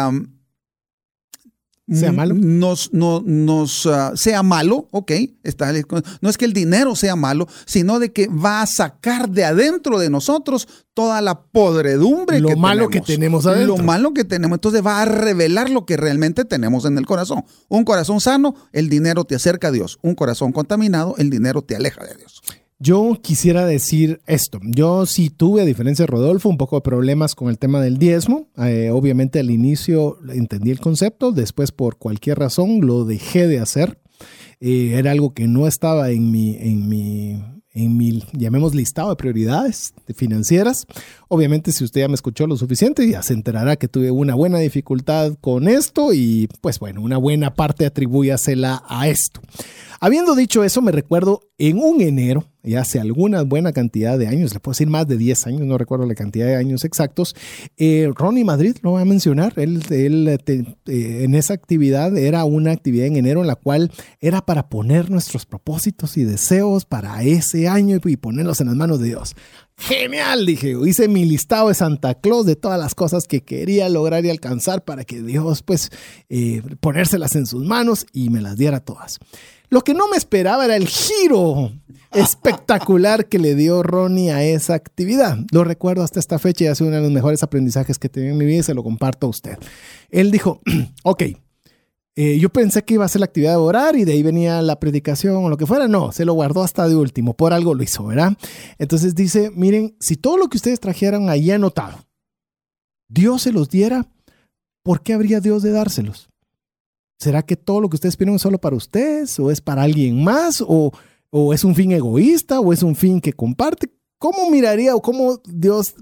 sea 1.92 2.12
malo. 2.12 2.34
Nos, 2.34 2.92
no, 2.92 3.22
nos 3.24 3.86
ah, 3.86 4.12
sea 4.14 4.42
malo, 4.42 4.88
ok, 4.90 5.12
está, 5.42 5.72
no 6.20 6.28
es 6.28 6.36
que 6.36 6.44
el 6.44 6.52
dinero 6.52 6.94
sea 6.94 7.16
malo, 7.16 7.48
sino 7.64 7.98
de 7.98 8.12
que 8.12 8.28
va 8.28 8.62
a 8.62 8.66
sacar 8.66 9.30
de 9.30 9.44
adentro 9.44 9.98
de 9.98 10.10
nosotros 10.10 10.68
toda 10.94 11.20
la 11.20 11.40
podredumbre 11.40 12.40
lo 12.40 12.56
malo 12.56 12.88
que 12.88 13.00
tenemos 13.00 13.46
adentro. 13.46 13.76
Lo 13.76 13.82
malo 13.82 14.12
que 14.12 14.24
tenemos, 14.24 14.56
entonces 14.56 14.84
va 14.84 15.00
a 15.00 15.04
revelar 15.04 15.70
lo 15.70 15.86
que 15.86 15.96
realmente 15.96 16.44
tenemos 16.44 16.84
en 16.84 16.98
el 16.98 17.06
corazón. 17.06 17.44
Un 17.68 17.84
corazón 17.84 18.20
sano, 18.20 18.54
el 18.72 18.88
dinero 18.88 19.24
te 19.24 19.36
acerca 19.36 19.68
a 19.68 19.70
Dios. 19.70 19.98
Un 20.02 20.14
corazón 20.14 20.52
contaminado, 20.52 21.14
el 21.18 21.30
dinero 21.30 21.62
te 21.62 21.76
aleja 21.76 22.04
de 22.04 22.14
Dios. 22.16 22.42
Yo 22.80 23.18
quisiera 23.20 23.66
decir 23.66 24.20
esto. 24.26 24.60
Yo 24.62 25.04
sí 25.04 25.30
tuve, 25.30 25.62
a 25.62 25.64
diferencia 25.64 26.04
de 26.04 26.12
Rodolfo, 26.12 26.48
un 26.48 26.58
poco 26.58 26.76
de 26.76 26.82
problemas 26.82 27.34
con 27.34 27.48
el 27.48 27.58
tema 27.58 27.80
del 27.80 27.98
diezmo. 27.98 28.48
Eh, 28.56 28.90
obviamente 28.92 29.40
al 29.40 29.50
inicio 29.50 30.18
entendí 30.32 30.70
el 30.70 30.78
concepto, 30.78 31.32
después 31.32 31.72
por 31.72 31.98
cualquier 31.98 32.38
razón 32.38 32.80
lo 32.82 33.04
dejé 33.04 33.48
de 33.48 33.58
hacer. 33.58 33.98
Eh, 34.60 34.92
era 34.94 35.10
algo 35.10 35.34
que 35.34 35.48
no 35.48 35.66
estaba 35.66 36.10
en 36.10 36.30
mi, 36.30 36.56
en 36.56 36.88
mi, 36.88 37.42
en 37.72 37.96
mi, 37.96 38.22
llamemos 38.32 38.74
listado 38.74 39.10
de 39.10 39.16
prioridades 39.16 39.92
financieras. 40.14 40.86
Obviamente, 41.28 41.72
si 41.72 41.84
usted 41.84 42.00
ya 42.02 42.08
me 42.08 42.14
escuchó 42.14 42.46
lo 42.46 42.56
suficiente, 42.56 43.08
ya 43.08 43.22
se 43.22 43.34
enterará 43.34 43.76
que 43.76 43.88
tuve 43.88 44.10
una 44.10 44.34
buena 44.34 44.58
dificultad 44.58 45.34
con 45.40 45.68
esto 45.68 46.12
y 46.12 46.48
pues 46.60 46.78
bueno, 46.78 47.02
una 47.02 47.18
buena 47.18 47.54
parte 47.54 47.86
atribúyasela 47.86 48.82
a 48.88 49.08
esto. 49.08 49.40
Habiendo 50.00 50.36
dicho 50.36 50.62
eso, 50.62 50.80
me 50.80 50.92
recuerdo 50.92 51.40
en 51.58 51.78
un 51.78 52.00
enero, 52.00 52.46
y 52.62 52.76
hace 52.76 53.00
alguna 53.00 53.42
buena 53.42 53.72
cantidad 53.72 54.16
de 54.16 54.28
años, 54.28 54.54
le 54.54 54.60
puedo 54.60 54.74
decir 54.74 54.86
más 54.88 55.08
de 55.08 55.16
10 55.16 55.48
años, 55.48 55.62
no 55.62 55.76
recuerdo 55.76 56.06
la 56.06 56.14
cantidad 56.14 56.46
de 56.46 56.54
años 56.54 56.84
exactos, 56.84 57.34
eh, 57.76 58.08
Ronnie 58.14 58.44
Madrid, 58.44 58.76
lo 58.82 58.90
voy 58.90 59.02
a 59.02 59.04
mencionar, 59.04 59.54
él, 59.56 59.82
él 59.90 60.28
eh, 60.28 61.24
en 61.24 61.34
esa 61.34 61.54
actividad 61.54 62.16
era 62.16 62.44
una 62.44 62.70
actividad 62.70 63.06
en 63.06 63.16
enero 63.16 63.40
en 63.40 63.48
la 63.48 63.56
cual 63.56 63.90
era 64.20 64.40
para 64.46 64.68
poner 64.68 65.10
nuestros 65.10 65.46
propósitos 65.46 66.16
y 66.16 66.24
deseos 66.24 66.84
para 66.84 67.24
ese 67.24 67.57
año 67.66 67.98
y 68.04 68.16
ponerlos 68.16 68.60
en 68.60 68.66
las 68.66 68.76
manos 68.76 69.00
de 69.00 69.06
Dios. 69.06 69.34
Genial, 69.78 70.44
dije, 70.44 70.76
hice 70.86 71.08
mi 71.08 71.24
listado 71.24 71.68
de 71.68 71.74
Santa 71.74 72.14
Claus 72.14 72.46
de 72.46 72.56
todas 72.56 72.78
las 72.78 72.94
cosas 72.94 73.26
que 73.26 73.40
quería 73.42 73.88
lograr 73.88 74.24
y 74.24 74.30
alcanzar 74.30 74.84
para 74.84 75.04
que 75.04 75.22
Dios 75.22 75.62
pues 75.62 75.90
eh, 76.28 76.62
ponérselas 76.80 77.34
en 77.36 77.46
sus 77.46 77.64
manos 77.64 78.06
y 78.12 78.28
me 78.28 78.40
las 78.40 78.56
diera 78.56 78.80
todas. 78.80 79.18
Lo 79.70 79.82
que 79.82 79.94
no 79.94 80.08
me 80.08 80.16
esperaba 80.16 80.64
era 80.64 80.76
el 80.76 80.88
giro 80.88 81.72
espectacular 82.12 83.26
que 83.26 83.38
le 83.38 83.54
dio 83.54 83.82
Ronnie 83.82 84.30
a 84.30 84.42
esa 84.42 84.74
actividad. 84.74 85.38
Lo 85.52 85.62
recuerdo 85.64 86.02
hasta 86.02 86.20
esta 86.20 86.38
fecha 86.38 86.64
y 86.64 86.66
ha 86.68 86.74
sido 86.74 86.88
uno 86.88 86.96
de 86.96 87.02
los 87.02 87.12
mejores 87.12 87.42
aprendizajes 87.42 87.98
que 87.98 88.10
he 88.12 88.28
en 88.28 88.38
mi 88.38 88.46
vida 88.46 88.60
y 88.60 88.62
se 88.62 88.74
lo 88.74 88.82
comparto 88.82 89.26
a 89.26 89.30
usted. 89.30 89.58
Él 90.10 90.30
dijo, 90.30 90.60
ok, 91.04 91.22
eh, 92.20 92.36
yo 92.40 92.48
pensé 92.48 92.82
que 92.82 92.94
iba 92.94 93.04
a 93.04 93.08
ser 93.08 93.20
la 93.20 93.26
actividad 93.26 93.52
de 93.52 93.58
orar 93.58 93.94
y 93.94 94.04
de 94.04 94.10
ahí 94.10 94.24
venía 94.24 94.60
la 94.60 94.80
predicación 94.80 95.36
o 95.36 95.48
lo 95.48 95.56
que 95.56 95.66
fuera. 95.66 95.86
No, 95.86 96.10
se 96.10 96.24
lo 96.24 96.32
guardó 96.32 96.64
hasta 96.64 96.88
de 96.88 96.96
último. 96.96 97.36
Por 97.36 97.52
algo 97.52 97.74
lo 97.74 97.82
hizo, 97.84 98.06
¿verdad? 98.06 98.36
Entonces 98.76 99.14
dice, 99.14 99.52
miren, 99.54 99.94
si 100.00 100.16
todo 100.16 100.36
lo 100.36 100.48
que 100.48 100.56
ustedes 100.56 100.80
trajeran 100.80 101.28
ahí 101.28 101.52
anotado, 101.52 101.96
Dios 103.08 103.42
se 103.42 103.52
los 103.52 103.68
diera, 103.68 104.10
¿por 104.82 105.04
qué 105.04 105.12
habría 105.12 105.38
Dios 105.38 105.62
de 105.62 105.70
dárselos? 105.70 106.28
¿Será 107.20 107.44
que 107.44 107.54
todo 107.54 107.80
lo 107.80 107.88
que 107.88 107.94
ustedes 107.94 108.16
piden 108.16 108.34
es 108.34 108.42
solo 108.42 108.58
para 108.58 108.74
ustedes 108.74 109.38
o 109.38 109.52
es 109.52 109.60
para 109.60 109.84
alguien 109.84 110.24
más 110.24 110.60
o, 110.60 110.90
o 111.30 111.54
es 111.54 111.62
un 111.62 111.76
fin 111.76 111.92
egoísta 111.92 112.58
o 112.58 112.72
es 112.72 112.82
un 112.82 112.96
fin 112.96 113.20
que 113.20 113.32
comparte? 113.32 113.92
¿Cómo 114.18 114.50
miraría 114.50 114.96
o 114.96 115.02
cómo 115.02 115.40
Dios 115.46 115.94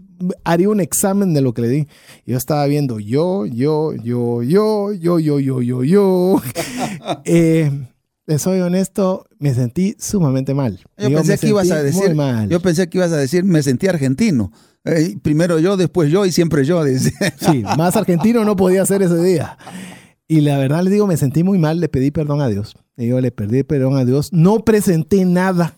haría 0.45 0.71
un 0.71 0.81
examen 0.81 1.35
de 1.35 1.43
lo 1.43 1.53
que 1.53 1.63
le 1.63 1.69
di? 1.69 1.89
Yo 2.25 2.39
estaba 2.39 2.65
viendo 2.67 2.99
yo, 2.99 3.45
yo, 3.45 3.93
yo, 3.95 4.43
yo, 4.43 4.93
yo, 4.93 5.19
yo, 5.19 5.39
yo, 5.39 5.61
yo, 5.61 5.85
yo. 5.85 6.43
eh, 7.25 7.71
soy 8.39 8.61
honesto, 8.61 9.27
me 9.39 9.55
sentí 9.55 9.97
sumamente 9.99 10.55
mal. 10.55 10.81
Yo 10.97 11.11
pensé 11.11 11.39
que 11.39 11.49
ibas 11.49 11.71
a 11.71 11.83
decir, 11.83 12.17
yo 12.49 12.61
pensé 12.61 12.89
que 12.89 12.99
ibas 12.99 13.13
a 13.13 13.19
decir, 13.19 13.45
me 13.45 13.63
sentí 13.63 13.87
argentino. 13.87 14.51
Eh, 14.85 15.17
primero 15.21 15.59
yo, 15.59 15.77
después 15.77 16.11
yo 16.11 16.25
y 16.25 16.33
siempre 16.33 16.65
yo. 16.65 16.83
Sí, 17.41 17.65
más 17.77 17.97
argentino 17.97 18.45
no 18.45 18.57
podía 18.57 18.87
ser 18.87 19.03
ese 19.03 19.23
día. 19.23 19.59
Y 20.29 20.41
la 20.41 20.59
verdad 20.59 20.83
le 20.83 20.91
digo, 20.91 21.07
me 21.07 21.17
sentí 21.17 21.45
muy 21.45 21.59
mal, 21.59 21.81
le 21.81 21.89
pedí 21.89 22.11
perdón 22.11 22.41
a 22.41 22.49
Dios. 22.49 22.77
Le 22.97 23.05
digo, 23.05 23.21
le 23.21 23.31
pedí 23.31 23.63
perdón 23.63 23.97
a 23.97 24.05
Dios. 24.05 24.33
No 24.33 24.65
presenté 24.65 25.25
nada. 25.25 25.77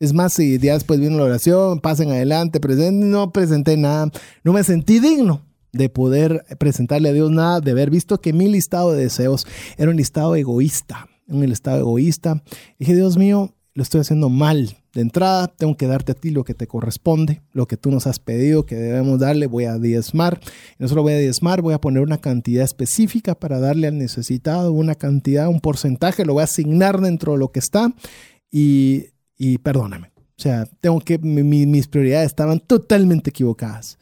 Es 0.00 0.12
más, 0.12 0.32
si 0.32 0.58
ya 0.58 0.74
después 0.74 1.00
vino 1.00 1.18
la 1.18 1.24
oración, 1.24 1.80
pasen 1.80 2.10
adelante, 2.10 2.60
presenten, 2.60 3.10
no 3.10 3.32
presenté 3.32 3.76
nada. 3.76 4.10
No 4.44 4.52
me 4.52 4.62
sentí 4.62 5.00
digno 5.00 5.42
de 5.72 5.88
poder 5.88 6.44
presentarle 6.58 7.08
a 7.08 7.12
Dios 7.12 7.32
nada, 7.32 7.60
de 7.60 7.72
haber 7.72 7.90
visto 7.90 8.20
que 8.20 8.32
mi 8.32 8.48
listado 8.48 8.92
de 8.92 9.02
deseos 9.02 9.44
era 9.76 9.90
un 9.90 9.96
listado 9.96 10.36
egoísta, 10.36 11.08
un 11.26 11.44
listado 11.44 11.78
egoísta. 11.78 12.42
dije, 12.78 12.94
Dios 12.94 13.16
mío, 13.16 13.56
lo 13.74 13.82
estoy 13.82 14.00
haciendo 14.00 14.28
mal. 14.28 14.76
De 14.94 15.00
entrada, 15.00 15.48
tengo 15.48 15.76
que 15.76 15.88
darte 15.88 16.12
a 16.12 16.14
ti 16.14 16.30
lo 16.30 16.44
que 16.44 16.54
te 16.54 16.68
corresponde, 16.68 17.42
lo 17.52 17.66
que 17.66 17.76
tú 17.76 17.90
nos 17.90 18.06
has 18.06 18.20
pedido 18.20 18.66
que 18.66 18.76
debemos 18.76 19.18
darle, 19.18 19.48
voy 19.48 19.64
a 19.64 19.78
diezmar. 19.78 20.40
No 20.78 20.86
solo 20.86 21.02
voy 21.02 21.14
a 21.14 21.18
diezmar, 21.18 21.60
voy 21.60 21.74
a 21.74 21.80
poner 21.80 22.04
una 22.04 22.18
cantidad 22.18 22.64
específica 22.64 23.34
para 23.34 23.58
darle 23.58 23.88
al 23.88 23.98
necesitado, 23.98 24.72
una 24.72 24.94
cantidad, 24.94 25.48
un 25.48 25.60
porcentaje, 25.60 26.24
lo 26.24 26.34
voy 26.34 26.42
a 26.42 26.44
asignar 26.44 27.00
dentro 27.00 27.32
de 27.32 27.38
lo 27.38 27.50
que 27.50 27.58
está 27.58 27.92
y, 28.50 29.06
y 29.38 29.58
perdóname. 29.58 30.12
O 30.18 30.42
sea, 30.42 30.66
tengo 30.80 31.00
que, 31.00 31.18
mis 31.18 31.88
prioridades 31.88 32.26
estaban 32.26 32.60
totalmente 32.60 33.30
equivocadas. 33.30 33.98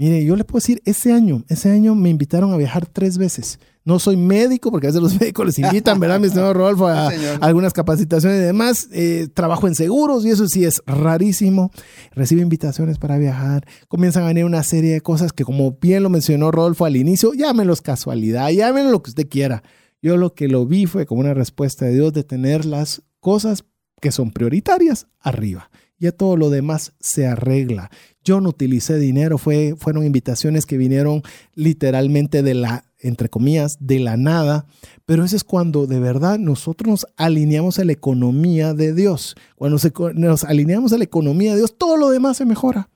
Mire, 0.00 0.24
yo 0.24 0.36
le 0.36 0.44
puedo 0.44 0.60
decir, 0.60 0.80
ese 0.84 1.12
año, 1.12 1.44
ese 1.48 1.70
año 1.70 1.96
me 1.96 2.08
invitaron 2.08 2.52
a 2.52 2.56
viajar 2.56 2.86
tres 2.86 3.18
veces. 3.18 3.58
No 3.84 3.98
soy 3.98 4.16
médico, 4.16 4.70
porque 4.70 4.86
a 4.86 4.90
veces 4.90 5.02
los 5.02 5.14
médicos 5.20 5.46
les 5.46 5.58
invitan, 5.58 5.98
¿verdad, 5.98 6.20
mi 6.20 6.28
señor 6.28 6.56
Rodolfo, 6.56 6.86
a, 6.86 7.08
algunas 7.40 7.72
capacitaciones 7.72 8.38
y 8.38 8.44
demás. 8.44 8.88
Eh, 8.92 9.28
trabajo 9.34 9.66
en 9.66 9.74
seguros 9.74 10.24
y 10.24 10.30
eso 10.30 10.46
sí 10.46 10.64
es 10.64 10.82
rarísimo. 10.86 11.72
Recibo 12.12 12.42
invitaciones 12.42 12.98
para 12.98 13.18
viajar. 13.18 13.66
Comienzan 13.88 14.22
a 14.22 14.28
venir 14.28 14.44
una 14.44 14.62
serie 14.62 14.92
de 14.92 15.00
cosas 15.00 15.32
que, 15.32 15.44
como 15.44 15.78
bien 15.80 16.04
lo 16.04 16.10
mencionó 16.10 16.52
Rodolfo 16.52 16.84
al 16.84 16.96
inicio, 16.96 17.32
llámenlos 17.34 17.80
casualidad, 17.80 18.50
llámenlo 18.50 18.92
lo 18.92 19.02
que 19.02 19.10
usted 19.10 19.28
quiera. 19.28 19.64
Yo 20.00 20.16
lo 20.16 20.32
que 20.32 20.46
lo 20.46 20.64
vi 20.64 20.86
fue 20.86 21.06
como 21.06 21.22
una 21.22 21.34
respuesta 21.34 21.86
de 21.86 21.94
Dios 21.94 22.12
de 22.12 22.22
tener 22.22 22.66
las 22.66 23.02
cosas 23.18 23.64
que 24.00 24.12
son 24.12 24.30
prioritarias 24.30 25.06
arriba. 25.20 25.70
Ya 25.98 26.12
todo 26.12 26.36
lo 26.36 26.50
demás 26.50 26.92
se 27.00 27.26
arregla. 27.26 27.90
Yo 28.22 28.40
no 28.40 28.50
utilicé 28.50 28.98
dinero, 28.98 29.38
fue, 29.38 29.74
fueron 29.76 30.04
invitaciones 30.04 30.64
que 30.64 30.76
vinieron 30.76 31.22
literalmente 31.54 32.42
de 32.42 32.54
la, 32.54 32.84
entre 33.00 33.28
comillas, 33.28 33.78
de 33.80 33.98
la 33.98 34.16
nada, 34.16 34.66
pero 35.06 35.24
eso 35.24 35.34
es 35.34 35.44
cuando 35.44 35.86
de 35.86 35.98
verdad 35.98 36.38
nosotros 36.38 36.88
nos 36.88 37.06
alineamos 37.16 37.78
a 37.78 37.84
la 37.84 37.92
economía 37.92 38.74
de 38.74 38.94
Dios. 38.94 39.34
Cuando 39.56 39.78
nos 40.14 40.44
alineamos 40.44 40.92
a 40.92 40.98
la 40.98 41.04
economía 41.04 41.52
de 41.52 41.58
Dios, 41.58 41.76
todo 41.76 41.96
lo 41.96 42.10
demás 42.10 42.36
se 42.36 42.44
mejora. 42.44 42.90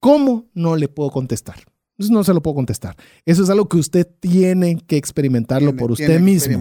¿Cómo? 0.00 0.46
No 0.52 0.76
le 0.76 0.88
puedo 0.88 1.10
contestar. 1.10 1.71
No 2.10 2.24
se 2.24 2.34
lo 2.34 2.42
puedo 2.42 2.54
contestar. 2.54 2.96
Eso 3.24 3.42
es 3.42 3.50
algo 3.50 3.68
que 3.68 3.76
usted 3.76 4.06
tiene 4.20 4.78
que 4.86 4.96
experimentarlo 4.96 5.76
por 5.76 5.92
usted 5.92 6.20
mismo. 6.20 6.58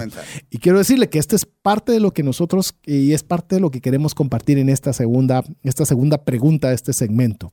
Y 0.50 0.58
quiero 0.58 0.78
decirle 0.78 1.10
que 1.10 1.20
esta 1.20 1.36
es 1.36 1.46
parte 1.46 1.92
de 1.92 2.00
lo 2.00 2.12
que 2.12 2.24
nosotros, 2.24 2.76
y 2.86 3.14
es 3.14 3.24
parte 3.24 3.56
de 3.56 3.62
lo 3.62 3.72
que 3.72 3.82
queremos 3.82 4.16
compartir 4.16 4.58
en 4.58 4.70
esta 4.70 4.94
segunda, 4.94 5.44
esta 5.64 5.86
segunda 5.86 6.24
pregunta 6.24 6.70
de 6.70 6.76
este 6.76 6.94
segmento. 6.94 7.52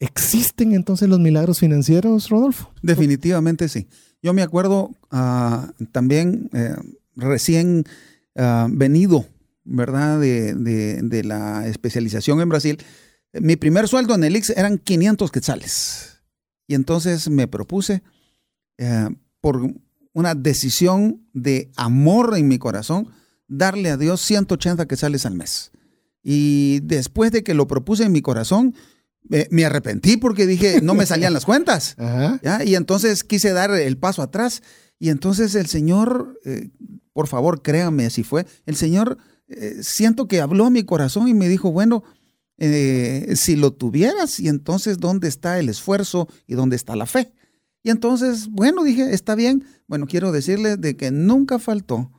¿Existen 0.00 0.74
entonces 0.74 1.08
los 1.08 1.20
milagros 1.20 1.60
financieros, 1.60 2.28
Rodolfo? 2.28 2.72
Definitivamente 2.82 3.68
sí. 3.68 3.88
Yo 4.22 4.32
me 4.32 4.42
acuerdo 4.42 4.90
ah, 5.10 5.70
también 5.92 6.50
eh, 6.52 6.74
recién 7.14 7.84
ah, 8.36 8.68
venido, 8.70 9.26
¿verdad? 9.64 10.20
De, 10.20 11.22
la 11.24 11.66
especialización 11.66 12.40
en 12.40 12.48
Brasil. 12.48 12.78
Mi 13.32 13.56
primer 13.56 13.88
sueldo 13.88 14.14
en 14.14 14.24
el 14.24 14.36
IX 14.36 14.50
eran 14.50 14.78
500 14.78 15.30
quetzales. 15.30 16.13
Y 16.66 16.74
entonces 16.74 17.28
me 17.28 17.46
propuse, 17.46 18.02
eh, 18.78 19.08
por 19.40 19.74
una 20.12 20.34
decisión 20.34 21.26
de 21.32 21.70
amor 21.76 22.36
en 22.36 22.48
mi 22.48 22.58
corazón, 22.58 23.08
darle 23.48 23.90
a 23.90 23.96
Dios 23.96 24.20
180 24.22 24.86
quetzales 24.86 25.26
al 25.26 25.34
mes. 25.34 25.72
Y 26.22 26.80
después 26.80 27.32
de 27.32 27.42
que 27.42 27.54
lo 27.54 27.66
propuse 27.66 28.04
en 28.04 28.12
mi 28.12 28.22
corazón, 28.22 28.74
me 29.50 29.64
arrepentí 29.64 30.16
porque 30.16 30.46
dije, 30.46 30.80
no 30.82 30.94
me 30.94 31.06
salían 31.06 31.32
las 31.32 31.44
cuentas. 31.44 31.96
Y 32.64 32.74
entonces 32.74 33.24
quise 33.24 33.52
dar 33.52 33.70
el 33.70 33.96
paso 33.96 34.22
atrás. 34.22 34.62
Y 34.98 35.10
entonces 35.10 35.54
el 35.54 35.66
Señor, 35.66 36.38
eh, 36.44 36.70
por 37.12 37.26
favor, 37.26 37.62
créame, 37.62 38.06
así 38.06 38.22
fue. 38.22 38.46
El 38.66 38.76
Señor, 38.76 39.18
eh, 39.48 39.78
siento 39.82 40.28
que 40.28 40.40
habló 40.40 40.66
a 40.66 40.70
mi 40.70 40.84
corazón 40.84 41.28
y 41.28 41.34
me 41.34 41.48
dijo, 41.48 41.72
bueno, 41.72 42.04
eh, 42.58 43.34
si 43.36 43.56
lo 43.56 43.72
tuvieras, 43.72 44.38
y 44.40 44.48
entonces, 44.48 44.98
¿dónde 44.98 45.28
está 45.28 45.58
el 45.58 45.68
esfuerzo 45.68 46.28
y 46.46 46.54
dónde 46.54 46.76
está 46.76 46.96
la 46.96 47.06
fe? 47.06 47.32
Y 47.82 47.90
entonces, 47.90 48.48
bueno, 48.48 48.82
dije, 48.82 49.12
está 49.12 49.34
bien. 49.34 49.64
Bueno, 49.86 50.06
quiero 50.06 50.32
decirle 50.32 50.76
de 50.76 50.96
que 50.96 51.10
nunca 51.10 51.58
faltó 51.58 52.10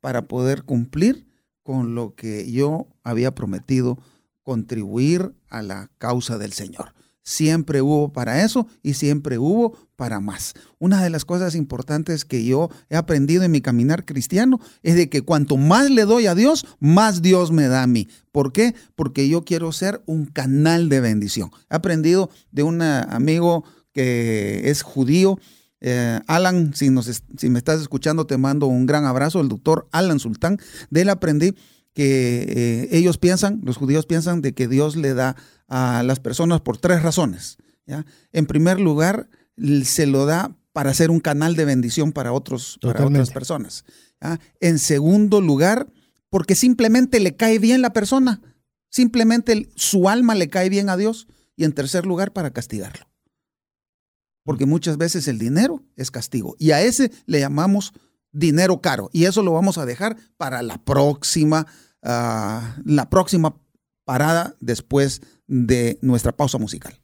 para 0.00 0.26
poder 0.26 0.64
cumplir 0.64 1.26
con 1.62 1.94
lo 1.94 2.14
que 2.14 2.50
yo 2.50 2.88
había 3.04 3.34
prometido 3.34 3.98
contribuir 4.42 5.34
a 5.48 5.62
la 5.62 5.90
causa 5.98 6.38
del 6.38 6.52
Señor. 6.52 6.94
Siempre 7.22 7.82
hubo 7.82 8.12
para 8.12 8.42
eso 8.42 8.66
y 8.82 8.94
siempre 8.94 9.38
hubo 9.38 9.76
para 9.98 10.20
más. 10.20 10.54
Una 10.78 11.02
de 11.02 11.10
las 11.10 11.24
cosas 11.24 11.56
importantes 11.56 12.24
que 12.24 12.44
yo 12.44 12.70
he 12.88 12.94
aprendido 12.94 13.42
en 13.42 13.50
mi 13.50 13.60
caminar 13.60 14.04
cristiano 14.04 14.60
es 14.84 14.94
de 14.94 15.10
que 15.10 15.22
cuanto 15.22 15.56
más 15.56 15.90
le 15.90 16.04
doy 16.04 16.26
a 16.26 16.36
Dios, 16.36 16.64
más 16.78 17.20
Dios 17.20 17.50
me 17.50 17.66
da 17.66 17.82
a 17.82 17.88
mí. 17.88 18.06
¿Por 18.30 18.52
qué? 18.52 18.76
Porque 18.94 19.28
yo 19.28 19.44
quiero 19.44 19.72
ser 19.72 20.00
un 20.06 20.26
canal 20.26 20.88
de 20.88 21.00
bendición. 21.00 21.50
He 21.68 21.74
aprendido 21.74 22.30
de 22.52 22.62
un 22.62 22.80
amigo 22.80 23.64
que 23.92 24.70
es 24.70 24.82
judío, 24.82 25.40
eh, 25.80 26.20
Alan, 26.28 26.74
si, 26.74 26.90
nos, 26.90 27.10
si 27.36 27.50
me 27.50 27.58
estás 27.58 27.80
escuchando, 27.80 28.24
te 28.24 28.38
mando 28.38 28.68
un 28.68 28.86
gran 28.86 29.04
abrazo, 29.04 29.40
el 29.40 29.48
doctor 29.48 29.88
Alan 29.90 30.20
Sultán. 30.20 30.58
De 30.90 31.00
él 31.02 31.08
aprendí 31.08 31.56
que 31.92 32.46
eh, 32.48 32.88
ellos 32.92 33.18
piensan, 33.18 33.60
los 33.64 33.76
judíos 33.76 34.06
piensan 34.06 34.42
de 34.42 34.54
que 34.54 34.68
Dios 34.68 34.94
le 34.94 35.14
da 35.14 35.34
a 35.66 36.04
las 36.04 36.20
personas 36.20 36.60
por 36.60 36.78
tres 36.78 37.02
razones. 37.02 37.58
¿ya? 37.84 38.06
En 38.30 38.46
primer 38.46 38.78
lugar, 38.78 39.28
se 39.84 40.06
lo 40.06 40.26
da 40.26 40.56
para 40.72 40.94
ser 40.94 41.10
un 41.10 41.20
canal 41.20 41.56
de 41.56 41.64
bendición 41.64 42.12
para, 42.12 42.32
otros, 42.32 42.78
para 42.80 43.06
otras 43.06 43.30
personas. 43.30 43.84
En 44.60 44.78
segundo 44.78 45.40
lugar, 45.40 45.90
porque 46.30 46.54
simplemente 46.54 47.20
le 47.20 47.36
cae 47.36 47.58
bien 47.58 47.82
la 47.82 47.92
persona, 47.92 48.40
simplemente 48.90 49.70
su 49.74 50.08
alma 50.08 50.34
le 50.34 50.48
cae 50.48 50.68
bien 50.68 50.88
a 50.88 50.96
Dios 50.96 51.26
y 51.56 51.64
en 51.64 51.72
tercer 51.72 52.06
lugar 52.06 52.32
para 52.32 52.52
castigarlo. 52.52 53.06
Porque 54.44 54.66
muchas 54.66 54.96
veces 54.96 55.28
el 55.28 55.38
dinero 55.38 55.82
es 55.96 56.10
castigo 56.10 56.56
y 56.58 56.70
a 56.70 56.80
ese 56.80 57.10
le 57.26 57.40
llamamos 57.40 57.92
dinero 58.32 58.80
caro 58.80 59.10
y 59.12 59.24
eso 59.24 59.42
lo 59.42 59.52
vamos 59.52 59.78
a 59.78 59.86
dejar 59.86 60.16
para 60.36 60.62
la 60.62 60.78
próxima, 60.84 61.66
ah, 62.02 62.76
la 62.84 63.10
próxima 63.10 63.60
parada 64.04 64.54
después 64.60 65.22
de 65.46 65.98
nuestra 66.02 66.32
pausa 66.32 66.56
musical. 66.56 66.98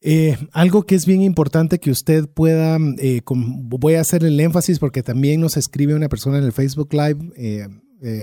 Eh, 0.00 0.36
algo 0.52 0.84
que 0.84 0.94
es 0.94 1.06
bien 1.06 1.22
importante 1.22 1.80
que 1.80 1.90
usted 1.90 2.28
pueda, 2.28 2.78
eh, 2.98 3.20
voy 3.26 3.94
a 3.94 4.00
hacer 4.00 4.24
el 4.24 4.38
énfasis 4.38 4.78
porque 4.78 5.02
también 5.02 5.40
nos 5.40 5.56
escribe 5.56 5.94
una 5.94 6.08
persona 6.08 6.38
en 6.38 6.44
el 6.44 6.52
Facebook 6.52 6.92
Live, 6.92 7.32
eh, 7.36 7.66
eh 8.00 8.22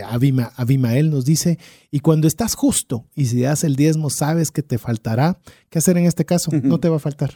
Abimael 0.56 1.10
nos 1.10 1.26
dice, 1.26 1.60
y 1.92 2.00
cuando 2.00 2.28
estás 2.28 2.56
justo 2.56 3.08
y 3.14 3.26
si 3.26 3.42
das 3.42 3.66
el 3.66 3.76
diezmo 3.76 4.10
sabes 4.10 4.52
que 4.52 4.64
te 4.64 4.78
faltará, 4.78 5.42
¿qué 5.70 5.80
hacer 5.80 5.98
en 5.98 6.06
este 6.06 6.24
caso? 6.24 6.50
No 6.64 6.80
te 6.80 6.88
va 6.88 6.96
a 6.96 7.00
faltar. 7.00 7.36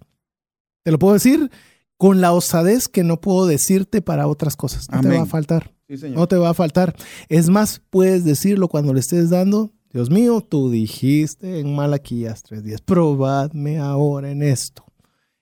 Te 0.84 0.92
lo 0.92 1.00
puedo 1.00 1.16
decir 1.16 1.52
con 1.98 2.22
la 2.22 2.32
osadez 2.32 2.88
que 2.88 3.04
no 3.04 3.20
puedo 3.20 3.46
decirte 3.46 4.02
para 4.02 4.28
otras 4.28 4.56
cosas. 4.56 4.90
No 4.90 5.02
te 5.02 5.10
va 5.10 5.24
a 5.24 5.26
faltar. 5.26 5.74
no 6.12 6.28
te 6.28 6.38
va 6.38 6.50
a 6.50 6.54
faltar. 6.54 6.96
Es 7.28 7.50
más, 7.50 7.82
puedes 7.90 8.24
decirlo 8.24 8.70
cuando 8.70 8.94
le 8.94 9.02
estés 9.02 9.30
dando. 9.30 9.74
Dios 9.92 10.12
mío, 10.12 10.46
tú 10.48 10.70
dijiste 10.70 11.60
en 11.60 11.76
Malaquías 11.76 12.44
3.10, 12.46 12.82
probadme 12.86 13.80
ahora 13.80 14.30
en 14.30 14.44
esto. 14.44 14.86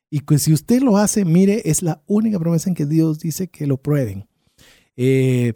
Y 0.10 0.22
que 0.22 0.40
si 0.40 0.54
usted 0.54 0.82
lo 0.82 0.98
hace, 0.98 1.26
mire, 1.26 1.62
es 1.66 1.82
la 1.82 2.02
única 2.06 2.40
promesa 2.40 2.70
en 2.70 2.76
que 2.76 2.86
Dios 2.86 3.20
dice 3.20 3.50
que 3.50 3.68
lo 3.68 3.76
prueben. 3.78 4.28
Eh, 4.96 5.52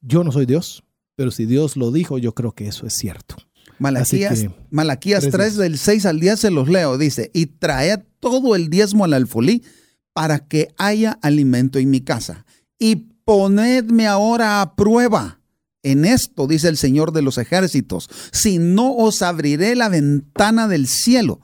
yo 0.00 0.22
no 0.22 0.30
soy 0.30 0.46
Dios, 0.46 0.84
pero 1.16 1.32
si 1.32 1.46
Dios 1.46 1.76
lo 1.76 1.90
dijo, 1.90 2.18
yo 2.18 2.32
creo 2.32 2.52
que 2.52 2.68
eso 2.68 2.86
es 2.86 2.94
cierto. 2.94 3.36
Malaquías, 3.78 4.46
Malaquías 4.70 5.28
3 5.28 5.56
del 5.56 5.76
6 5.76 6.06
al 6.06 6.20
10 6.20 6.38
se 6.38 6.50
los 6.50 6.68
leo, 6.68 6.96
dice, 6.98 7.30
y 7.34 7.46
traed 7.46 8.00
todo 8.20 8.54
el 8.54 8.70
diezmo 8.70 9.04
al 9.04 9.14
alfolí 9.14 9.64
para 10.12 10.38
que 10.38 10.68
haya 10.78 11.18
alimento 11.22 11.78
en 11.78 11.90
mi 11.90 12.00
casa. 12.00 12.46
Y 12.78 12.96
ponedme 13.24 14.06
ahora 14.06 14.62
a 14.62 14.76
prueba 14.76 15.40
en 15.86 16.04
esto, 16.04 16.46
dice 16.46 16.68
el 16.68 16.76
Señor 16.76 17.12
de 17.12 17.22
los 17.22 17.38
ejércitos, 17.38 18.10
si 18.32 18.58
no 18.58 18.92
os 18.92 19.22
abriré 19.22 19.76
la 19.76 19.88
ventana 19.88 20.66
del 20.66 20.88
cielo 20.88 21.40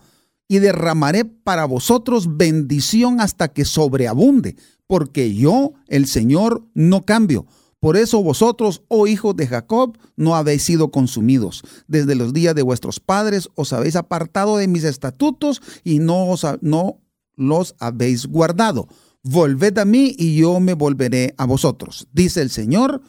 y 0.48 0.58
derramaré 0.58 1.24
para 1.24 1.64
vosotros 1.64 2.36
bendición 2.36 3.20
hasta 3.20 3.48
que 3.48 3.64
sobreabunde, 3.64 4.56
porque 4.88 5.32
yo, 5.32 5.74
el 5.86 6.06
Señor, 6.06 6.66
no 6.74 7.02
cambio. 7.02 7.46
Por 7.78 7.96
eso 7.96 8.22
vosotros, 8.22 8.82
oh 8.88 9.06
hijos 9.06 9.36
de 9.36 9.46
Jacob, 9.46 9.96
no 10.16 10.34
habéis 10.34 10.64
sido 10.64 10.90
consumidos. 10.90 11.62
Desde 11.86 12.16
los 12.16 12.32
días 12.32 12.54
de 12.56 12.62
vuestros 12.62 12.98
padres 12.98 13.48
os 13.54 13.72
habéis 13.72 13.94
apartado 13.94 14.56
de 14.56 14.66
mis 14.66 14.84
estatutos 14.84 15.62
y 15.84 16.00
no, 16.00 16.26
os, 16.30 16.44
no 16.62 17.00
los 17.36 17.76
habéis 17.78 18.26
guardado. 18.26 18.88
Volved 19.22 19.78
a 19.78 19.84
mí 19.84 20.16
y 20.18 20.36
yo 20.36 20.58
me 20.58 20.74
volveré 20.74 21.32
a 21.38 21.46
vosotros, 21.46 22.08
dice 22.12 22.42
el 22.42 22.50
Señor, 22.50 23.02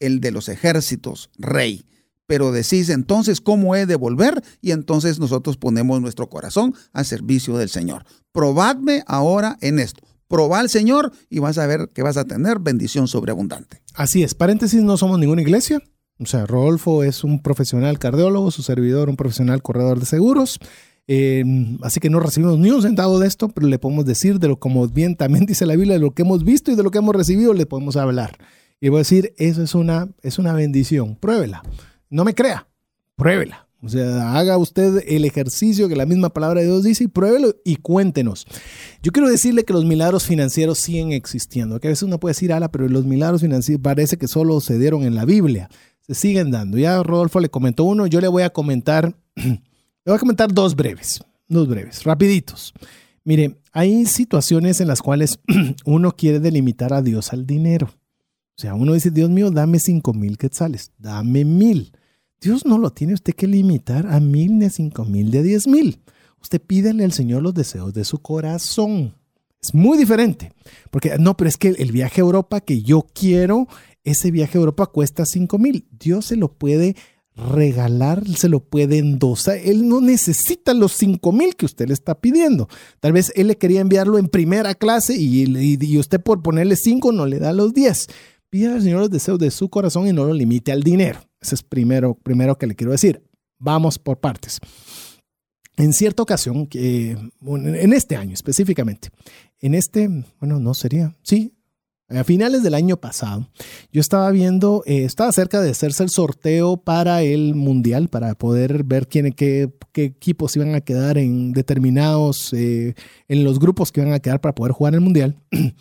el 0.00 0.20
de 0.20 0.30
los 0.30 0.48
ejércitos, 0.48 1.30
rey. 1.38 1.84
Pero 2.26 2.52
decís 2.52 2.90
entonces 2.90 3.40
cómo 3.40 3.74
he 3.74 3.86
de 3.86 3.96
volver 3.96 4.42
y 4.60 4.72
entonces 4.72 5.18
nosotros 5.18 5.56
ponemos 5.56 6.00
nuestro 6.02 6.28
corazón 6.28 6.74
al 6.92 7.06
servicio 7.06 7.56
del 7.56 7.70
Señor. 7.70 8.04
Probadme 8.32 9.02
ahora 9.06 9.56
en 9.62 9.78
esto. 9.78 10.02
Proba 10.28 10.60
al 10.60 10.68
Señor 10.68 11.10
y 11.30 11.38
vas 11.38 11.56
a 11.56 11.66
ver 11.66 11.88
que 11.94 12.02
vas 12.02 12.18
a 12.18 12.26
tener 12.26 12.58
bendición 12.58 13.08
sobreabundante. 13.08 13.80
Así 13.94 14.22
es. 14.22 14.34
Paréntesis, 14.34 14.82
no 14.82 14.98
somos 14.98 15.18
ninguna 15.18 15.40
iglesia. 15.40 15.80
O 16.18 16.26
sea, 16.26 16.44
Rodolfo 16.44 17.02
es 17.02 17.24
un 17.24 17.40
profesional 17.40 17.98
cardiólogo, 17.98 18.50
su 18.50 18.62
servidor 18.62 19.08
un 19.08 19.16
profesional 19.16 19.62
corredor 19.62 19.98
de 20.00 20.06
seguros. 20.06 20.60
Em, 21.06 21.78
así 21.82 22.00
que 22.00 22.10
no 22.10 22.20
recibimos 22.20 22.58
ni 22.58 22.70
un 22.70 22.82
centavo 22.82 23.18
de 23.18 23.26
esto, 23.26 23.48
pero 23.48 23.66
le 23.66 23.78
podemos 23.78 24.04
decir 24.04 24.38
de 24.38 24.48
lo 24.48 24.58
como 24.58 24.86
bien 24.88 25.16
también 25.16 25.46
dice 25.46 25.64
la 25.64 25.74
Biblia, 25.74 25.94
de 25.94 26.00
lo 26.00 26.10
que 26.10 26.22
hemos 26.22 26.44
visto 26.44 26.70
y 26.70 26.74
de 26.74 26.82
lo 26.82 26.90
que 26.90 26.98
hemos 26.98 27.16
recibido, 27.16 27.54
le 27.54 27.64
podemos 27.64 27.96
hablar. 27.96 28.36
Y 28.80 28.88
voy 28.88 28.98
a 28.98 29.00
decir, 29.00 29.34
eso 29.38 29.62
es 29.62 29.74
una, 29.74 30.08
es 30.22 30.38
una 30.38 30.52
bendición. 30.52 31.16
Pruébela. 31.16 31.62
No 32.10 32.24
me 32.24 32.34
crea, 32.34 32.68
pruébela. 33.16 33.66
O 33.80 33.88
sea, 33.88 34.36
haga 34.36 34.58
usted 34.58 35.04
el 35.06 35.24
ejercicio 35.24 35.88
que 35.88 35.94
la 35.94 36.06
misma 36.06 36.30
palabra 36.30 36.60
de 36.60 36.66
Dios 36.66 36.82
dice 36.82 37.04
y 37.04 37.08
pruébelo 37.08 37.54
y 37.64 37.76
cuéntenos. 37.76 38.46
Yo 39.02 39.12
quiero 39.12 39.28
decirle 39.28 39.64
que 39.64 39.72
los 39.72 39.84
milagros 39.84 40.24
financieros 40.24 40.78
siguen 40.78 41.12
existiendo. 41.12 41.76
A 41.76 41.78
veces 41.78 42.02
uno 42.02 42.18
puede 42.18 42.32
decir, 42.32 42.52
ala, 42.52 42.72
pero 42.72 42.88
los 42.88 43.04
milagros 43.04 43.40
financieros 43.40 43.80
parece 43.82 44.16
que 44.16 44.26
solo 44.26 44.60
se 44.60 44.78
dieron 44.78 45.04
en 45.04 45.14
la 45.14 45.24
Biblia. 45.24 45.70
Se 46.00 46.14
siguen 46.14 46.50
dando. 46.50 46.76
Ya 46.76 47.00
Rodolfo 47.02 47.38
le 47.38 47.50
comentó 47.50 47.84
uno, 47.84 48.06
yo 48.06 48.20
le 48.20 48.28
voy 48.28 48.42
a 48.42 48.50
comentar 48.50 49.14
Le 50.08 50.12
voy 50.12 50.16
a 50.16 50.20
comentar 50.20 50.50
dos 50.50 50.74
breves, 50.74 51.20
dos 51.48 51.68
breves, 51.68 52.02
rapiditos. 52.04 52.72
Mire, 53.24 53.58
hay 53.72 54.06
situaciones 54.06 54.80
en 54.80 54.88
las 54.88 55.02
cuales 55.02 55.38
uno 55.84 56.12
quiere 56.12 56.40
delimitar 56.40 56.94
a 56.94 57.02
Dios 57.02 57.34
al 57.34 57.46
dinero. 57.46 57.90
O 58.58 58.60
sea, 58.60 58.74
uno 58.74 58.94
dice, 58.94 59.12
Dios 59.12 59.30
mío, 59.30 59.52
dame 59.52 59.78
cinco 59.78 60.12
mil 60.12 60.36
quetzales, 60.36 60.90
dame 60.98 61.44
mil. 61.44 61.92
Dios 62.40 62.66
no 62.66 62.76
lo 62.76 62.90
tiene 62.90 63.14
usted 63.14 63.32
que 63.34 63.46
limitar 63.46 64.08
a 64.08 64.18
mil 64.18 64.58
ni 64.58 64.64
a 64.64 64.70
cinco 64.70 65.04
mil 65.04 65.30
de 65.30 65.44
diez 65.44 65.68
mil. 65.68 66.00
Usted 66.42 66.60
pídele 66.60 67.04
al 67.04 67.12
Señor 67.12 67.42
los 67.42 67.54
deseos 67.54 67.94
de 67.94 68.04
su 68.04 68.18
corazón. 68.18 69.14
Es 69.62 69.74
muy 69.74 69.96
diferente. 69.96 70.52
Porque 70.90 71.16
no, 71.20 71.36
pero 71.36 71.48
es 71.48 71.56
que 71.56 71.68
el 71.68 71.92
viaje 71.92 72.20
a 72.20 72.24
Europa 72.24 72.60
que 72.60 72.82
yo 72.82 73.06
quiero, 73.14 73.68
ese 74.02 74.32
viaje 74.32 74.58
a 74.58 74.60
Europa 74.60 74.86
cuesta 74.86 75.24
cinco 75.24 75.60
mil. 75.60 75.86
Dios 75.92 76.26
se 76.26 76.34
lo 76.34 76.52
puede 76.52 76.96
regalar, 77.36 78.26
se 78.26 78.48
lo 78.48 78.58
puede 78.58 78.98
endosar. 78.98 79.58
Él 79.58 79.88
no 79.88 80.00
necesita 80.00 80.74
los 80.74 80.92
5 80.92 81.30
mil 81.32 81.54
que 81.54 81.66
usted 81.66 81.86
le 81.86 81.94
está 81.94 82.20
pidiendo. 82.20 82.68
Tal 82.98 83.12
vez 83.12 83.32
él 83.36 83.46
le 83.46 83.56
quería 83.56 83.80
enviarlo 83.80 84.18
en 84.18 84.26
primera 84.26 84.74
clase 84.74 85.14
y, 85.16 85.96
usted 85.98 86.20
por 86.20 86.42
ponerle 86.42 86.74
5 86.74 87.12
no 87.12 87.26
le 87.26 87.38
da 87.38 87.52
los 87.52 87.72
10. 87.72 88.08
Pida 88.50 88.74
al 88.74 88.82
Señor 88.82 89.00
los 89.00 89.10
deseos 89.10 89.38
de 89.38 89.50
su 89.50 89.68
corazón 89.68 90.06
y 90.06 90.12
no 90.12 90.24
lo 90.24 90.32
limite 90.32 90.72
al 90.72 90.82
dinero. 90.82 91.20
Ese 91.40 91.54
es 91.54 91.62
primero, 91.62 92.14
primero 92.14 92.56
que 92.56 92.66
le 92.66 92.74
quiero 92.74 92.92
decir. 92.92 93.22
Vamos 93.58 93.98
por 93.98 94.20
partes. 94.20 94.58
En 95.76 95.92
cierta 95.92 96.22
ocasión, 96.22 96.66
que, 96.66 97.10
en 97.10 97.92
este 97.92 98.16
año 98.16 98.34
específicamente, 98.34 99.10
en 99.60 99.74
este, 99.74 100.08
bueno, 100.40 100.58
no 100.58 100.74
sería, 100.74 101.14
sí, 101.22 101.54
a 102.08 102.24
finales 102.24 102.62
del 102.62 102.74
año 102.74 102.96
pasado, 102.96 103.48
yo 103.92 104.00
estaba 104.00 104.30
viendo, 104.30 104.82
eh, 104.86 105.04
estaba 105.04 105.30
cerca 105.30 105.60
de 105.60 105.70
hacerse 105.70 106.02
el 106.02 106.08
sorteo 106.08 106.78
para 106.78 107.22
el 107.22 107.54
mundial, 107.54 108.08
para 108.08 108.34
poder 108.34 108.82
ver 108.82 109.08
quién, 109.08 109.32
qué, 109.34 109.70
qué 109.92 110.04
equipos 110.04 110.56
iban 110.56 110.74
a 110.74 110.80
quedar 110.80 111.18
en 111.18 111.52
determinados, 111.52 112.52
eh, 112.54 112.94
en 113.28 113.44
los 113.44 113.58
grupos 113.58 113.92
que 113.92 114.00
iban 114.00 114.14
a 114.14 114.20
quedar 114.20 114.40
para 114.40 114.54
poder 114.54 114.72
jugar 114.72 114.94
el 114.94 115.00
mundial. 115.00 115.36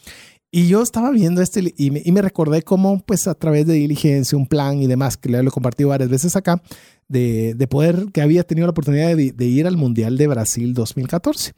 Y 0.57 0.67
yo 0.67 0.81
estaba 0.81 1.11
viendo 1.11 1.43
este 1.43 1.71
y 1.77 1.91
me, 1.91 2.01
y 2.03 2.11
me, 2.11 2.19
recordé 2.19 2.63
cómo, 2.63 2.99
pues 3.05 3.27
a 3.27 3.35
través 3.35 3.67
de 3.67 3.75
diligencia, 3.75 4.35
un 4.35 4.47
plan 4.47 4.81
y 4.81 4.87
demás, 4.87 5.15
que 5.15 5.29
le 5.29 5.37
he 5.37 5.51
compartido 5.51 5.89
varias 5.89 6.09
veces 6.09 6.35
acá, 6.35 6.63
de, 7.07 7.53
de 7.53 7.67
poder, 7.67 8.07
que 8.11 8.23
había 8.23 8.41
tenido 8.41 8.65
la 8.65 8.71
oportunidad 8.71 9.15
de, 9.15 9.33
de, 9.33 9.45
ir 9.45 9.67
al 9.67 9.77
Mundial 9.77 10.17
de 10.17 10.25
Brasil 10.25 10.73
2014. 10.73 11.53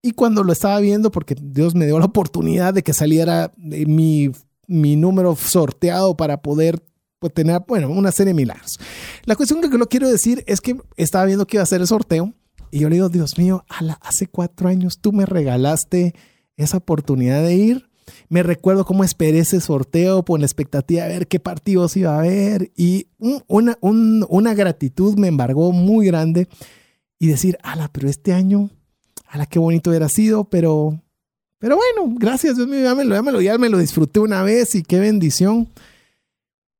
Y 0.00 0.12
cuando 0.12 0.44
lo 0.44 0.52
estaba 0.52 0.78
viendo, 0.78 1.10
porque 1.10 1.34
Dios 1.36 1.74
me 1.74 1.86
dio 1.86 1.98
la 1.98 2.04
oportunidad 2.04 2.72
de 2.72 2.84
que 2.84 2.92
saliera 2.92 3.52
eh, 3.72 3.84
mi, 3.84 4.30
mi 4.68 4.94
número 4.94 5.34
sorteado 5.34 6.16
para 6.16 6.40
poder 6.40 6.80
pues, 7.18 7.34
tener, 7.34 7.62
bueno, 7.66 7.90
una 7.90 8.12
serie 8.12 8.32
de 8.32 8.36
milagros. 8.36 8.78
La 9.24 9.34
cuestión 9.34 9.60
que 9.60 9.76
lo 9.76 9.88
quiero 9.88 10.08
decir 10.08 10.44
es 10.46 10.60
que 10.60 10.76
estaba 10.96 11.24
viendo 11.24 11.48
que 11.48 11.56
iba 11.56 11.62
a 11.62 11.64
hacer 11.64 11.80
el 11.80 11.88
sorteo 11.88 12.32
y 12.70 12.78
yo 12.78 12.88
le 12.88 12.94
digo, 12.94 13.08
Dios 13.08 13.38
mío, 13.38 13.64
hace 14.02 14.28
cuatro 14.28 14.68
años 14.68 15.00
tú 15.00 15.10
me 15.10 15.26
regalaste 15.26 16.14
esa 16.56 16.76
oportunidad 16.76 17.42
de 17.42 17.56
ir. 17.56 17.95
Me 18.28 18.42
recuerdo 18.42 18.84
cómo 18.84 19.04
esperé 19.04 19.40
ese 19.40 19.60
sorteo 19.60 20.24
con 20.24 20.40
la 20.40 20.46
expectativa 20.46 21.04
de 21.04 21.08
ver 21.10 21.28
qué 21.28 21.40
partidos 21.40 21.96
iba 21.96 22.14
a 22.14 22.20
haber 22.20 22.70
y 22.76 23.08
una, 23.18 24.54
gratitud 24.54 25.16
me 25.18 25.28
embargó 25.28 25.72
muy 25.72 26.06
grande 26.06 26.48
y 27.18 27.28
decir, 27.28 27.58
ala, 27.62 27.88
pero 27.92 28.08
este 28.08 28.32
año 28.32 28.70
la 29.36 29.46
qué 29.46 29.58
bonito 29.58 29.90
hubiera 29.90 30.08
sido, 30.08 30.44
pero, 30.44 31.00
pero 31.58 31.76
bueno, 31.76 32.14
gracias 32.18 32.56
Dios 32.56 32.68
mío, 32.68 32.82
ya 32.82 32.94
me, 32.94 33.04
lo, 33.04 33.14
ya, 33.14 33.22
me 33.22 33.44
ya 33.44 33.58
me 33.58 33.68
lo 33.68 33.78
disfruté 33.78 34.20
una 34.20 34.42
vez 34.42 34.74
y 34.74 34.82
qué 34.82 34.98
bendición. 34.98 35.68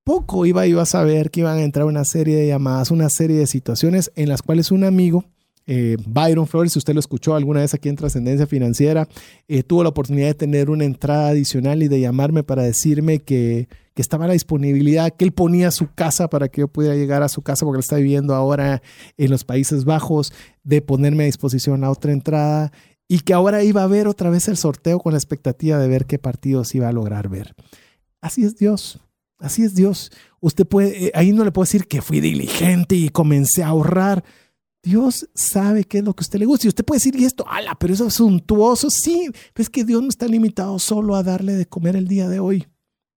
Poco 0.05 0.47
iba 0.47 0.67
yo 0.67 0.81
a 0.81 0.87
saber 0.87 1.31
que 1.31 1.41
iban 1.41 1.59
a 1.59 1.63
entrar 1.63 1.87
una 1.87 2.05
serie 2.05 2.37
de 2.37 2.47
llamadas, 2.47 2.91
una 2.91 3.11
serie 3.11 3.39
de 3.39 3.47
situaciones 3.47 4.13
en 4.15 4.29
las 4.29 4.43
cuales 4.43 4.71
un 4.71 4.85
amigo 4.85 5.25
eh, 5.67 5.97
Byron 6.07 6.47
Flores, 6.47 6.73
si 6.73 6.79
usted 6.79 6.95
lo 6.95 7.01
escuchó 7.01 7.35
alguna 7.35 7.61
vez 7.61 7.75
aquí 7.75 7.89
en 7.89 7.97
Trascendencia 7.97 8.47
Financiera, 8.47 9.09
eh, 9.49 9.63
tuvo 9.63 9.83
la 9.83 9.89
oportunidad 9.89 10.29
de 10.29 10.35
tener 10.35 10.71
una 10.71 10.85
entrada 10.85 11.29
adicional 11.29 11.83
y 11.83 11.89
de 11.89 12.01
llamarme 12.01 12.45
para 12.45 12.63
decirme 12.63 13.19
que, 13.19 13.69
que 13.95 14.03
estaba 14.03 14.27
la 14.27 14.35
disponibilidad, 14.35 15.13
que 15.15 15.25
él 15.25 15.33
ponía 15.33 15.71
su 15.71 15.93
casa 15.93 16.29
para 16.29 16.49
que 16.49 16.61
yo 16.61 16.69
pudiera 16.69 16.95
llegar 16.95 17.23
a 17.23 17.29
su 17.29 17.43
casa 17.43 17.65
porque 17.65 17.79
él 17.79 17.85
está 17.85 17.97
viviendo 17.97 18.35
ahora 18.35 18.83
en 19.17 19.31
los 19.31 19.45
Países 19.45 19.85
Bajos, 19.85 20.33
de 20.63 20.83
ponerme 20.83 21.25
a 21.25 21.27
disposición 21.27 21.81
la 21.81 21.91
otra 21.91 22.13
entrada 22.13 22.73
y 23.09 23.21
que 23.21 23.33
ahora 23.33 23.63
iba 23.63 23.83
a 23.83 23.87
ver 23.87 24.09
otra 24.09 24.31
vez 24.31 24.49
el 24.49 24.57
sorteo 24.57 24.99
con 24.99 25.13
la 25.13 25.19
expectativa 25.19 25.79
de 25.79 25.89
ver 25.89 26.07
qué 26.07 26.19
partidos 26.19 26.75
iba 26.75 26.89
a 26.89 26.93
lograr 26.93 27.29
ver. 27.29 27.55
Así 28.21 28.45
es 28.45 28.57
Dios. 28.57 29.01
Así 29.39 29.63
es 29.63 29.75
Dios. 29.75 30.11
Usted 30.41 30.67
puede, 30.67 31.07
eh, 31.07 31.13
ahí 31.15 31.33
no 31.33 31.45
le 31.45 31.53
puedo 31.53 31.65
decir 31.65 31.87
que 31.87 32.03
fui 32.03 32.21
diligente 32.21 32.95
y 32.95 33.11
comencé 33.11 33.63
a 33.63 33.69
ahorrar. 33.69 34.25
Dios 34.87 35.29
sabe 35.35 35.83
qué 35.83 35.99
es 35.99 36.05
lo 36.05 36.15
que 36.15 36.23
a 36.23 36.27
usted 36.27 36.39
le 36.39 36.47
gusta. 36.47 36.67
Y 36.67 36.69
usted 36.69 36.85
puede 36.85 36.99
decir, 36.99 37.17
y 37.19 37.25
esto, 37.25 37.45
ala, 37.49 37.75
pero 37.75 37.93
eso 37.93 38.07
es 38.07 38.15
suntuoso. 38.15 38.89
Sí, 38.89 39.29
es 39.57 39.69
que 39.69 39.85
Dios 39.85 40.01
no 40.01 40.09
está 40.09 40.29
limitado 40.29 40.79
solo 40.79 41.17
a 41.17 41.25
darle 41.25 41.55
de 41.55 41.67
comer 41.67 41.97
el 41.97 42.07
día 42.07 42.29
de 42.29 42.39
hoy. 42.39 42.69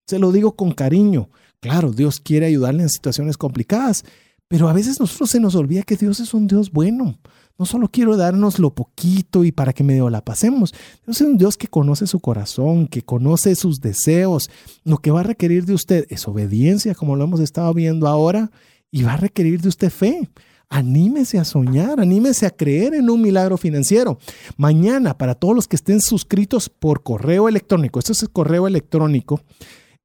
Se 0.08 0.18
lo 0.18 0.32
digo 0.32 0.56
con 0.56 0.72
cariño. 0.72 1.30
Claro, 1.60 1.92
Dios 1.92 2.22
quiere 2.22 2.48
ayudarle 2.48 2.82
en 2.82 2.90
situaciones 2.90 3.38
complicadas, 3.38 4.04
pero 4.48 4.68
a 4.68 4.74
veces 4.74 5.00
nosotros 5.00 5.30
se 5.30 5.40
nos 5.40 5.54
olvida 5.54 5.84
que 5.84 5.96
Dios 5.96 6.20
es 6.20 6.34
un 6.34 6.48
Dios 6.48 6.72
bueno. 6.72 7.20
No 7.60 7.68
solo 7.68 7.88
quiero 7.90 8.18
darnos 8.18 8.58
lo 8.58 8.74
poquito 8.74 9.44
y 9.44 9.52
para 9.52 9.72
que 9.72 9.84
medio 9.84 10.10
la 10.10 10.26
pasemos. 10.26 10.74
Dios 11.06 11.22
es 11.22 11.28
un 11.28 11.38
Dios 11.38 11.56
que 11.56 11.68
conoce 11.68 12.08
su 12.08 12.20
corazón, 12.20 12.88
que 12.88 13.04
conoce 13.04 13.54
sus 13.54 13.80
deseos. 13.80 14.50
Lo 14.84 14.98
que 14.98 15.12
va 15.12 15.20
a 15.20 15.24
requerir 15.24 15.66
de 15.66 15.76
usted 15.76 16.08
es 16.10 16.28
obediencia, 16.28 16.96
como 16.96 17.16
lo 17.16 17.26
hemos 17.26 17.42
estado 17.42 17.72
viendo 17.76 18.08
ahora, 18.08 18.50
y 18.90 19.04
va 19.04 19.14
a 19.14 19.18
requerir 19.18 19.62
de 19.62 19.70
usted 19.70 19.92
fe. 19.92 20.28
Anímese 20.70 21.40
a 21.40 21.46
soñar, 21.46 22.00
anímese 22.00 22.46
a 22.46 22.52
creer 22.52 22.94
en 22.94 23.10
un 23.10 23.22
milagro 23.22 23.58
financiero. 23.58 24.20
Mañana, 24.56 25.18
para 25.18 25.36
todos 25.36 25.56
los 25.56 25.68
que 25.68 25.76
estén 25.76 26.00
suscritos 26.00 26.70
por 26.70 27.04
correo 27.04 27.50
electrónico, 27.50 28.00
esto 28.00 28.12
es 28.12 28.22
el 28.22 28.30
correo 28.30 28.68
electrónico, 28.68 29.42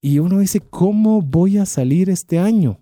Y 0.00 0.18
uno 0.18 0.38
dice, 0.38 0.60
¿cómo 0.60 1.22
voy 1.22 1.58
a 1.58 1.66
salir 1.66 2.10
este 2.10 2.38
año? 2.38 2.80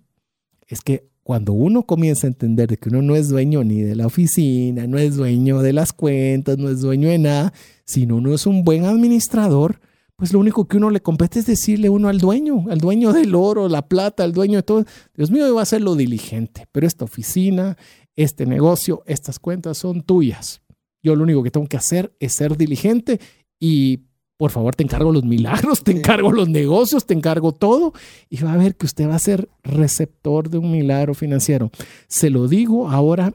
Es 0.67 0.81
que 0.81 1.09
cuando 1.23 1.53
uno 1.53 1.83
comienza 1.83 2.27
a 2.27 2.29
entender 2.29 2.77
que 2.77 2.89
uno 2.89 3.01
no 3.01 3.15
es 3.15 3.29
dueño 3.29 3.63
ni 3.63 3.81
de 3.81 3.95
la 3.95 4.05
oficina, 4.05 4.85
no 4.85 4.99
es 4.99 5.15
dueño 5.15 5.61
de 5.61 5.73
las 5.73 5.91
cuentas, 5.91 6.57
no 6.57 6.69
es 6.69 6.81
dueño 6.81 7.09
de 7.09 7.17
nada, 7.17 7.53
sino 7.83 8.17
uno 8.17 8.33
es 8.33 8.45
un 8.45 8.63
buen 8.63 8.85
administrador, 8.85 9.79
pues 10.15 10.31
lo 10.31 10.39
único 10.39 10.67
que 10.67 10.77
uno 10.77 10.89
le 10.89 11.01
compete 11.01 11.39
es 11.39 11.45
decirle 11.45 11.89
uno 11.89 12.07
al 12.07 12.19
dueño, 12.19 12.65
al 12.69 12.79
dueño 12.79 13.11
del 13.11 13.35
oro, 13.35 13.67
la 13.67 13.87
plata, 13.87 14.23
al 14.23 14.31
dueño 14.31 14.57
de 14.57 14.63
todo. 14.63 14.85
Dios 15.13 15.29
mío, 15.29 15.53
va 15.53 15.61
a 15.61 15.65
ser 15.65 15.81
lo 15.81 15.95
diligente, 15.95 16.67
pero 16.71 16.87
esta 16.87 17.03
oficina, 17.05 17.77
este 18.15 18.45
negocio, 18.45 19.03
estas 19.05 19.39
cuentas 19.39 19.77
son 19.77 20.01
tuyas. 20.01 20.61
Yo 21.03 21.15
lo 21.15 21.23
único 21.23 21.43
que 21.43 21.51
tengo 21.51 21.67
que 21.67 21.77
hacer 21.77 22.15
es 22.19 22.33
ser 22.33 22.55
diligente 22.55 23.19
y 23.59 24.05
por 24.37 24.51
favor 24.51 24.75
te 24.75 24.83
encargo 24.83 25.11
los 25.11 25.23
milagros, 25.23 25.83
te 25.83 25.91
encargo 25.91 26.31
los 26.31 26.49
negocios, 26.49 27.05
te 27.05 27.13
encargo 27.13 27.51
todo 27.53 27.93
y 28.29 28.41
va 28.41 28.53
a 28.53 28.57
ver 28.57 28.75
que 28.75 28.85
usted 28.85 29.07
va 29.07 29.15
a 29.15 29.19
ser 29.19 29.49
receptor 29.63 30.49
de 30.49 30.57
un 30.57 30.71
milagro 30.71 31.13
financiero. 31.13 31.71
Se 32.07 32.29
lo 32.29 32.47
digo 32.47 32.89
ahora 32.89 33.33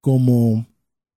como, 0.00 0.66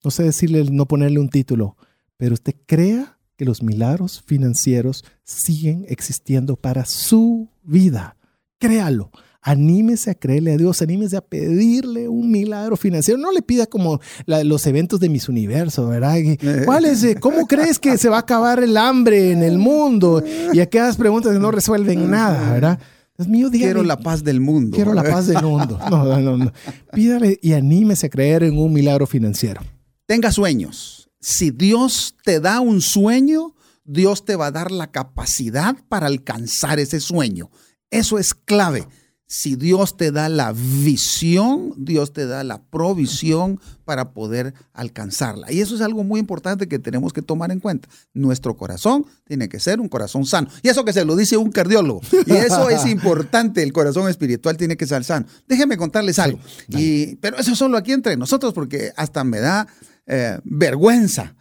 no 0.03 0.11
sé 0.11 0.23
decirle, 0.23 0.65
no 0.69 0.85
ponerle 0.85 1.19
un 1.19 1.29
título, 1.29 1.77
pero 2.17 2.33
usted 2.33 2.55
crea 2.65 3.17
que 3.41 3.45
los 3.45 3.63
milagros 3.63 4.22
financieros 4.23 5.03
siguen 5.23 5.84
existiendo 5.89 6.57
para 6.57 6.85
su 6.85 7.49
vida. 7.63 8.15
Créalo 8.59 9.09
anímese 9.41 10.11
a 10.11 10.13
creerle 10.13 10.53
a 10.53 10.57
Dios, 10.57 10.84
anímese 10.84 11.18
a 11.18 11.22
pedirle 11.22 12.07
un 12.07 12.30
milagro 12.30 12.77
financiero. 12.77 13.19
No 13.19 13.31
le 13.31 13.41
pida 13.41 13.65
como 13.65 13.99
los 14.27 14.68
eventos 14.68 14.99
de 14.99 15.09
mis 15.09 15.27
universos, 15.27 15.89
¿verdad? 15.89 16.18
¿Cuál 16.65 16.85
es, 16.85 17.03
eh, 17.03 17.15
¿Cómo 17.19 17.47
crees 17.47 17.80
que 17.80 17.97
se 17.97 18.09
va 18.09 18.18
a 18.18 18.19
acabar 18.19 18.61
el 18.61 18.77
hambre 18.77 19.31
en 19.31 19.41
el 19.41 19.57
mundo? 19.57 20.23
Y 20.53 20.59
aquellas 20.59 20.95
preguntas 20.95 21.34
que 21.34 21.39
no 21.39 21.49
resuelven 21.49 22.11
nada, 22.11 22.53
¿verdad? 22.53 22.80
Dios 23.18 23.27
mío, 23.27 23.49
quiero 23.49 23.81
la 23.81 23.97
paz 23.97 24.23
del 24.23 24.39
mundo. 24.39 24.76
Quiero 24.76 24.93
la 24.93 25.01
paz 25.01 25.26
del 25.26 25.41
mundo. 25.41 25.80
No, 25.89 26.19
no, 26.19 26.38
no. 26.38 26.53
Pídale 26.93 27.39
y 27.41 27.53
anímese 27.53 28.05
a 28.05 28.09
creer 28.11 28.43
en 28.43 28.59
un 28.59 28.72
milagro 28.72 29.07
financiero. 29.07 29.61
Tenga 30.05 30.31
sueños. 30.31 31.00
Si 31.22 31.52
Dios 31.52 32.15
te 32.23 32.39
da 32.39 32.60
un 32.60 32.81
sueño, 32.81 33.56
Dios 33.85 34.26
te 34.26 34.35
va 34.35 34.48
a 34.48 34.52
dar 34.52 34.72
la 34.72 34.91
capacidad 34.91 35.77
para 35.88 36.07
alcanzar 36.07 36.80
ese 36.80 36.99
sueño. 36.99 37.49
Eso 37.89 38.19
es 38.19 38.34
clave 38.34 38.88
si 39.31 39.56
Dios 39.56 39.95
te 39.95 40.11
da 40.11 40.27
la 40.27 40.52
visión, 40.53 41.73
Dios 41.77 42.11
te 42.11 42.26
da 42.26 42.43
la 42.43 42.61
provisión 42.64 43.61
para 43.85 44.11
poder 44.11 44.53
alcanzarla. 44.73 45.49
Y 45.49 45.61
eso 45.61 45.73
es 45.73 45.80
algo 45.80 46.03
muy 46.03 46.19
importante 46.19 46.68
que 46.68 46.80
tenemos 46.80 47.14
que 47.14 47.22
tomar 47.22 47.49
en 47.49 47.61
cuenta. 47.61 47.88
Nuestro 48.14 48.57
corazón 48.57 49.06
tiene 49.23 49.48
que 49.48 49.61
ser 49.61 49.80
un 49.80 49.88
corazón 49.88 50.26
sano. 50.26 50.49
Y 50.61 50.68
eso 50.68 50.84
que 50.84 50.91
se 50.91 51.06
lo 51.06 51.15
dice 51.15 51.38
un 51.38 51.49
cardiólogo. 51.49 52.02
Y 52.26 52.34
eso 52.34 52.69
es 52.69 52.85
importante, 52.85 53.64
el 53.64 53.72
corazón 53.72 54.10
espiritual 54.10 54.57
tiene 54.57 54.76
que 54.76 54.85
ser 54.85 55.06
sano. 55.06 55.26
Déjenme 55.48 55.77
contarles 55.77 56.19
algo. 56.19 56.38
y, 56.68 57.15
pero 57.15 57.38
eso 57.38 57.56
solo 57.56 57.77
aquí 57.77 57.93
entre 57.93 58.18
nosotros, 58.18 58.53
porque 58.53 58.91
hasta 58.98 59.23
me 59.23 59.39
da 59.39 59.65
eh, 60.05 60.39
vergüenza 60.43 61.35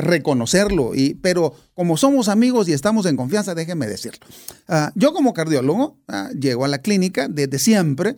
reconocerlo. 0.00 0.94
Y, 0.94 1.14
pero 1.14 1.54
como 1.74 1.96
somos 1.96 2.28
amigos 2.28 2.68
y 2.68 2.72
estamos 2.72 3.06
en 3.06 3.16
confianza, 3.16 3.54
déjenme 3.54 3.86
decirlo. 3.86 4.26
Ah, 4.66 4.92
yo 4.94 5.12
como 5.12 5.34
cardiólogo 5.34 5.98
ah, 6.08 6.30
llego 6.38 6.64
a 6.64 6.68
la 6.68 6.78
clínica 6.78 7.28
desde 7.28 7.58
siempre 7.58 8.16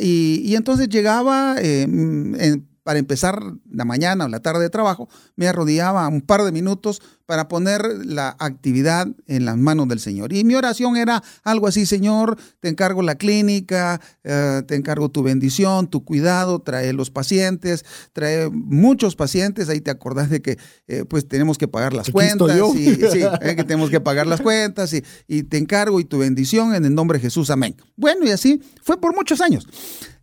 Y, 0.00 0.54
entonces 0.54 0.88
llegaba 0.88 1.56
eh, 1.60 1.82
en, 1.82 2.66
para 2.82 2.98
empezar 2.98 3.38
la 3.70 3.84
mañana 3.84 4.24
o 4.24 4.28
la 4.28 4.40
tarde 4.40 4.62
de 4.62 4.70
trabajo, 4.70 5.10
me 5.36 5.46
arrodillaba 5.46 6.08
un 6.08 6.22
par 6.22 6.42
de 6.42 6.52
minutos 6.52 7.02
para 7.28 7.46
poner 7.46 7.82
la 8.06 8.34
actividad 8.38 9.06
en 9.26 9.44
las 9.44 9.58
manos 9.58 9.86
del 9.88 10.00
Señor. 10.00 10.32
Y 10.32 10.44
mi 10.44 10.54
oración 10.54 10.96
era 10.96 11.22
algo 11.44 11.66
así, 11.66 11.84
Señor, 11.84 12.38
te 12.60 12.70
encargo 12.70 13.02
la 13.02 13.16
clínica, 13.16 14.00
eh, 14.24 14.62
te 14.66 14.76
encargo 14.76 15.10
tu 15.10 15.22
bendición, 15.22 15.88
tu 15.88 16.06
cuidado, 16.06 16.60
trae 16.60 16.94
los 16.94 17.10
pacientes, 17.10 17.84
trae 18.14 18.48
muchos 18.48 19.14
pacientes, 19.14 19.68
ahí 19.68 19.82
te 19.82 19.90
acordás 19.90 20.30
de 20.30 20.40
que 20.40 20.56
eh, 20.86 21.04
pues 21.06 21.28
tenemos 21.28 21.58
que 21.58 21.68
pagar 21.68 21.92
las 21.92 22.08
cuentas, 22.08 22.48
y, 22.74 22.94
sí, 22.94 23.20
eh, 23.42 23.56
que 23.56 23.64
tenemos 23.64 23.90
que 23.90 24.00
pagar 24.00 24.26
las 24.26 24.40
cuentas 24.40 24.94
y, 24.94 25.04
y, 25.26 25.42
te 25.42 25.58
encargo 25.58 26.00
y 26.00 26.06
tu 26.06 26.16
bendición 26.16 26.74
en 26.74 26.86
el 26.86 26.94
nombre 26.94 27.18
de 27.18 27.24
Jesús, 27.24 27.50
amén. 27.50 27.76
Bueno, 27.94 28.24
y 28.24 28.30
así 28.30 28.62
fue 28.80 28.98
por 28.98 29.14
muchos 29.14 29.42
años. 29.42 29.66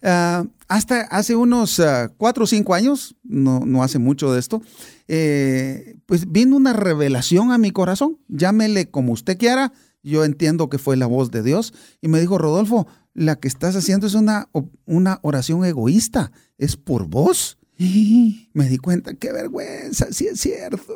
Ah, 0.08 0.46
hasta 0.68 1.02
hace 1.02 1.36
unos 1.36 1.80
ah, 1.80 2.12
cuatro 2.18 2.44
o 2.44 2.48
cinco 2.48 2.76
años, 2.76 3.16
no, 3.24 3.62
no 3.66 3.82
hace 3.82 3.98
mucho 3.98 4.32
de 4.32 4.40
esto, 4.40 4.62
eh, 5.08 5.98
pues 6.06 6.32
vino 6.32 6.56
una 6.56 6.74
revelación 6.74 7.52
a 7.52 7.58
mi 7.58 7.72
corazón. 7.72 8.18
Llámele 8.28 8.90
como 8.90 9.14
usted 9.14 9.38
quiera. 9.38 9.74
Yo 10.04 10.24
entiendo 10.24 10.70
que 10.70 10.78
fue 10.78 10.98
la 10.98 11.08
voz 11.08 11.32
de 11.32 11.44
Dios. 11.44 11.74
Y 12.02 12.08
me 12.08 12.20
dijo, 12.20 12.38
Rodolfo, 12.38 12.88
la 13.14 13.38
que 13.38 13.48
estás 13.48 13.76
haciendo 13.76 14.08
es 14.08 14.14
una, 14.14 14.50
una 14.86 15.20
oración 15.24 15.66
egoísta. 15.66 16.32
Es 16.58 16.78
por 16.78 17.08
vos. 17.08 17.58
Y 17.78 18.50
me 18.54 18.70
di 18.70 18.78
cuenta, 18.78 19.14
qué 19.14 19.32
vergüenza, 19.32 20.08
sí 20.12 20.28
es 20.28 20.40
cierto. 20.40 20.96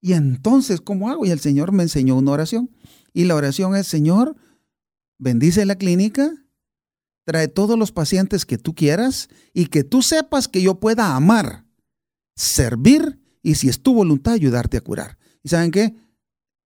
Y 0.00 0.12
entonces, 0.12 0.80
¿cómo 0.80 1.10
hago? 1.10 1.24
Y 1.24 1.30
el 1.30 1.40
Señor 1.40 1.72
me 1.72 1.82
enseñó 1.82 2.16
una 2.16 2.32
oración. 2.32 2.70
Y 3.12 3.24
la 3.24 3.34
oración 3.34 3.74
es, 3.74 3.86
Señor, 3.86 4.36
bendice 5.18 5.64
la 5.66 5.76
clínica, 5.76 6.30
trae 7.24 7.48
todos 7.48 7.78
los 7.78 7.92
pacientes 7.92 8.46
que 8.46 8.58
tú 8.58 8.74
quieras 8.74 9.28
y 9.52 9.66
que 9.66 9.84
tú 9.84 10.02
sepas 10.02 10.48
que 10.48 10.62
yo 10.62 10.78
pueda 10.78 11.16
amar, 11.16 11.64
servir 12.38 13.18
y 13.42 13.56
si 13.56 13.68
es 13.68 13.82
tu 13.82 13.92
voluntad 13.92 14.34
ayudarte 14.34 14.76
a 14.76 14.80
curar. 14.80 15.18
¿Y 15.42 15.48
saben 15.48 15.70
qué? 15.70 15.94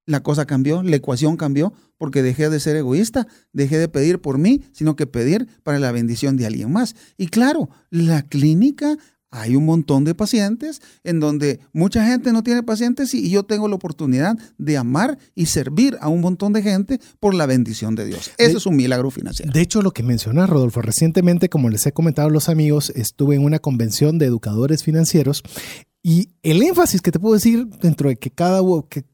La 0.04 0.22
cosa 0.22 0.46
cambió, 0.46 0.82
la 0.82 0.96
ecuación 0.96 1.36
cambió 1.36 1.72
porque 1.96 2.22
dejé 2.22 2.50
de 2.50 2.60
ser 2.60 2.76
egoísta, 2.76 3.26
dejé 3.52 3.78
de 3.78 3.88
pedir 3.88 4.20
por 4.20 4.36
mí, 4.38 4.62
sino 4.72 4.96
que 4.96 5.06
pedir 5.06 5.46
para 5.62 5.78
la 5.78 5.92
bendición 5.92 6.36
de 6.36 6.46
alguien 6.46 6.72
más. 6.72 6.94
Y 7.16 7.28
claro, 7.28 7.70
la 7.90 8.22
clínica 8.22 8.98
hay 9.32 9.56
un 9.56 9.64
montón 9.64 10.04
de 10.04 10.14
pacientes 10.14 10.80
en 11.02 11.18
donde 11.18 11.58
mucha 11.72 12.06
gente 12.06 12.32
no 12.32 12.44
tiene 12.44 12.62
pacientes 12.62 13.14
y 13.14 13.30
yo 13.30 13.42
tengo 13.42 13.66
la 13.66 13.74
oportunidad 13.74 14.38
de 14.58 14.76
amar 14.76 15.18
y 15.34 15.46
servir 15.46 15.96
a 16.00 16.08
un 16.08 16.20
montón 16.20 16.52
de 16.52 16.62
gente 16.62 17.00
por 17.18 17.34
la 17.34 17.46
bendición 17.46 17.94
de 17.94 18.04
Dios. 18.04 18.30
Eso 18.36 18.58
es 18.58 18.66
un 18.66 18.76
milagro 18.76 19.10
financiero. 19.10 19.50
De 19.50 19.60
hecho, 19.60 19.82
lo 19.82 19.92
que 19.92 20.02
menciona 20.02 20.46
Rodolfo, 20.46 20.82
recientemente, 20.82 21.48
como 21.48 21.70
les 21.70 21.86
he 21.86 21.92
comentado 21.92 22.28
a 22.28 22.30
los 22.30 22.50
amigos, 22.50 22.92
estuve 22.94 23.34
en 23.34 23.44
una 23.44 23.58
convención 23.58 24.18
de 24.18 24.26
educadores 24.26 24.84
financieros 24.84 25.42
y 26.04 26.30
el 26.42 26.62
énfasis 26.62 27.00
que 27.00 27.12
te 27.12 27.20
puedo 27.20 27.34
decir 27.34 27.66
dentro 27.80 28.08
de 28.08 28.16
que 28.16 28.30
cada 28.30 28.60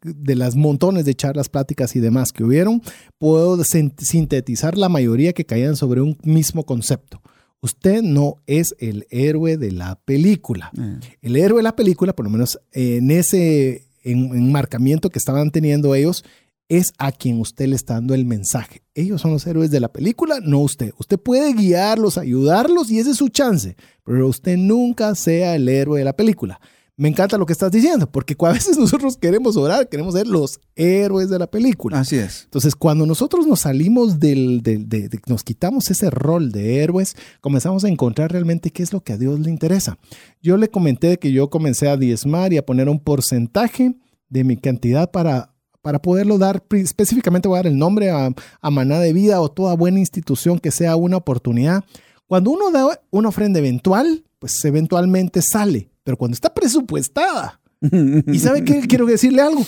de 0.02 0.34
las 0.34 0.56
montones 0.56 1.04
de 1.04 1.14
charlas, 1.14 1.48
pláticas 1.50 1.94
y 1.94 2.00
demás 2.00 2.32
que 2.32 2.42
hubieron, 2.42 2.82
puedo 3.18 3.62
sintetizar 3.62 4.78
la 4.78 4.88
mayoría 4.88 5.34
que 5.34 5.44
caían 5.44 5.76
sobre 5.76 6.00
un 6.00 6.16
mismo 6.24 6.64
concepto. 6.64 7.20
Usted 7.60 8.02
no 8.02 8.36
es 8.46 8.74
el 8.78 9.06
héroe 9.10 9.56
de 9.56 9.72
la 9.72 9.96
película. 9.96 10.70
Mm. 10.74 10.94
El 11.22 11.36
héroe 11.36 11.58
de 11.58 11.64
la 11.64 11.76
película, 11.76 12.14
por 12.14 12.24
lo 12.24 12.30
menos 12.30 12.60
en 12.72 13.10
ese, 13.10 13.88
enmarcamiento 14.04 15.10
que 15.10 15.18
estaban 15.18 15.50
teniendo 15.50 15.94
ellos 15.94 16.24
es 16.68 16.92
a 16.98 17.12
quien 17.12 17.40
usted 17.40 17.66
le 17.66 17.76
está 17.76 17.94
dando 17.94 18.14
el 18.14 18.26
mensaje. 18.26 18.82
Ellos 18.94 19.22
son 19.22 19.32
los 19.32 19.46
héroes 19.46 19.70
de 19.70 19.80
la 19.80 19.88
película, 19.88 20.38
no 20.42 20.60
usted. 20.60 20.92
Usted 20.98 21.18
puede 21.18 21.54
guiarlos, 21.54 22.18
ayudarlos 22.18 22.90
y 22.90 22.98
ese 22.98 23.12
es 23.12 23.16
su 23.16 23.28
chance, 23.28 23.76
pero 24.04 24.28
usted 24.28 24.56
nunca 24.58 25.14
sea 25.14 25.56
el 25.56 25.68
héroe 25.68 25.98
de 25.98 26.04
la 26.04 26.14
película. 26.14 26.60
Me 26.98 27.08
encanta 27.08 27.38
lo 27.38 27.46
que 27.46 27.52
estás 27.52 27.70
diciendo, 27.70 28.10
porque 28.10 28.34
a 28.44 28.52
veces 28.52 28.76
nosotros 28.76 29.16
queremos 29.16 29.56
orar, 29.56 29.88
queremos 29.88 30.14
ser 30.14 30.26
los 30.26 30.60
héroes 30.74 31.30
de 31.30 31.38
la 31.38 31.46
película. 31.46 32.00
Así 32.00 32.16
es. 32.16 32.42
Entonces, 32.44 32.74
cuando 32.74 33.06
nosotros 33.06 33.46
nos 33.46 33.60
salimos 33.60 34.18
del, 34.18 34.62
de, 34.62 35.08
nos 35.28 35.44
quitamos 35.44 35.90
ese 35.92 36.10
rol 36.10 36.50
de 36.50 36.82
héroes, 36.82 37.14
comenzamos 37.40 37.84
a 37.84 37.88
encontrar 37.88 38.32
realmente 38.32 38.70
qué 38.70 38.82
es 38.82 38.92
lo 38.92 39.00
que 39.00 39.12
a 39.12 39.16
Dios 39.16 39.38
le 39.38 39.48
interesa. 39.48 39.96
Yo 40.42 40.56
le 40.56 40.68
comenté 40.68 41.20
que 41.20 41.30
yo 41.30 41.50
comencé 41.50 41.88
a 41.88 41.96
diezmar 41.96 42.52
y 42.52 42.58
a 42.58 42.66
poner 42.66 42.88
un 42.88 42.98
porcentaje 42.98 43.94
de 44.28 44.44
mi 44.44 44.56
cantidad 44.56 45.10
para 45.10 45.54
para 45.80 46.02
poderlo 46.02 46.36
dar, 46.36 46.62
específicamente 46.72 47.48
voy 47.48 47.56
a 47.56 47.62
dar 47.62 47.68
el 47.68 47.78
nombre 47.78 48.10
a, 48.10 48.30
a 48.60 48.70
Maná 48.70 48.98
de 48.98 49.12
Vida 49.12 49.40
o 49.40 49.48
toda 49.48 49.74
buena 49.74 50.00
institución 50.00 50.58
que 50.58 50.70
sea 50.70 50.96
una 50.96 51.16
oportunidad. 51.16 51.84
Cuando 52.26 52.50
uno 52.50 52.70
da 52.70 53.00
una 53.10 53.28
ofrenda 53.30 53.60
eventual, 53.60 54.24
pues 54.38 54.62
eventualmente 54.66 55.40
sale, 55.40 55.88
pero 56.08 56.16
cuando 56.16 56.32
está 56.32 56.54
presupuestada, 56.54 57.60
y 57.82 58.38
sabe 58.38 58.64
que 58.64 58.80
quiero 58.86 59.04
decirle 59.04 59.42
algo, 59.42 59.62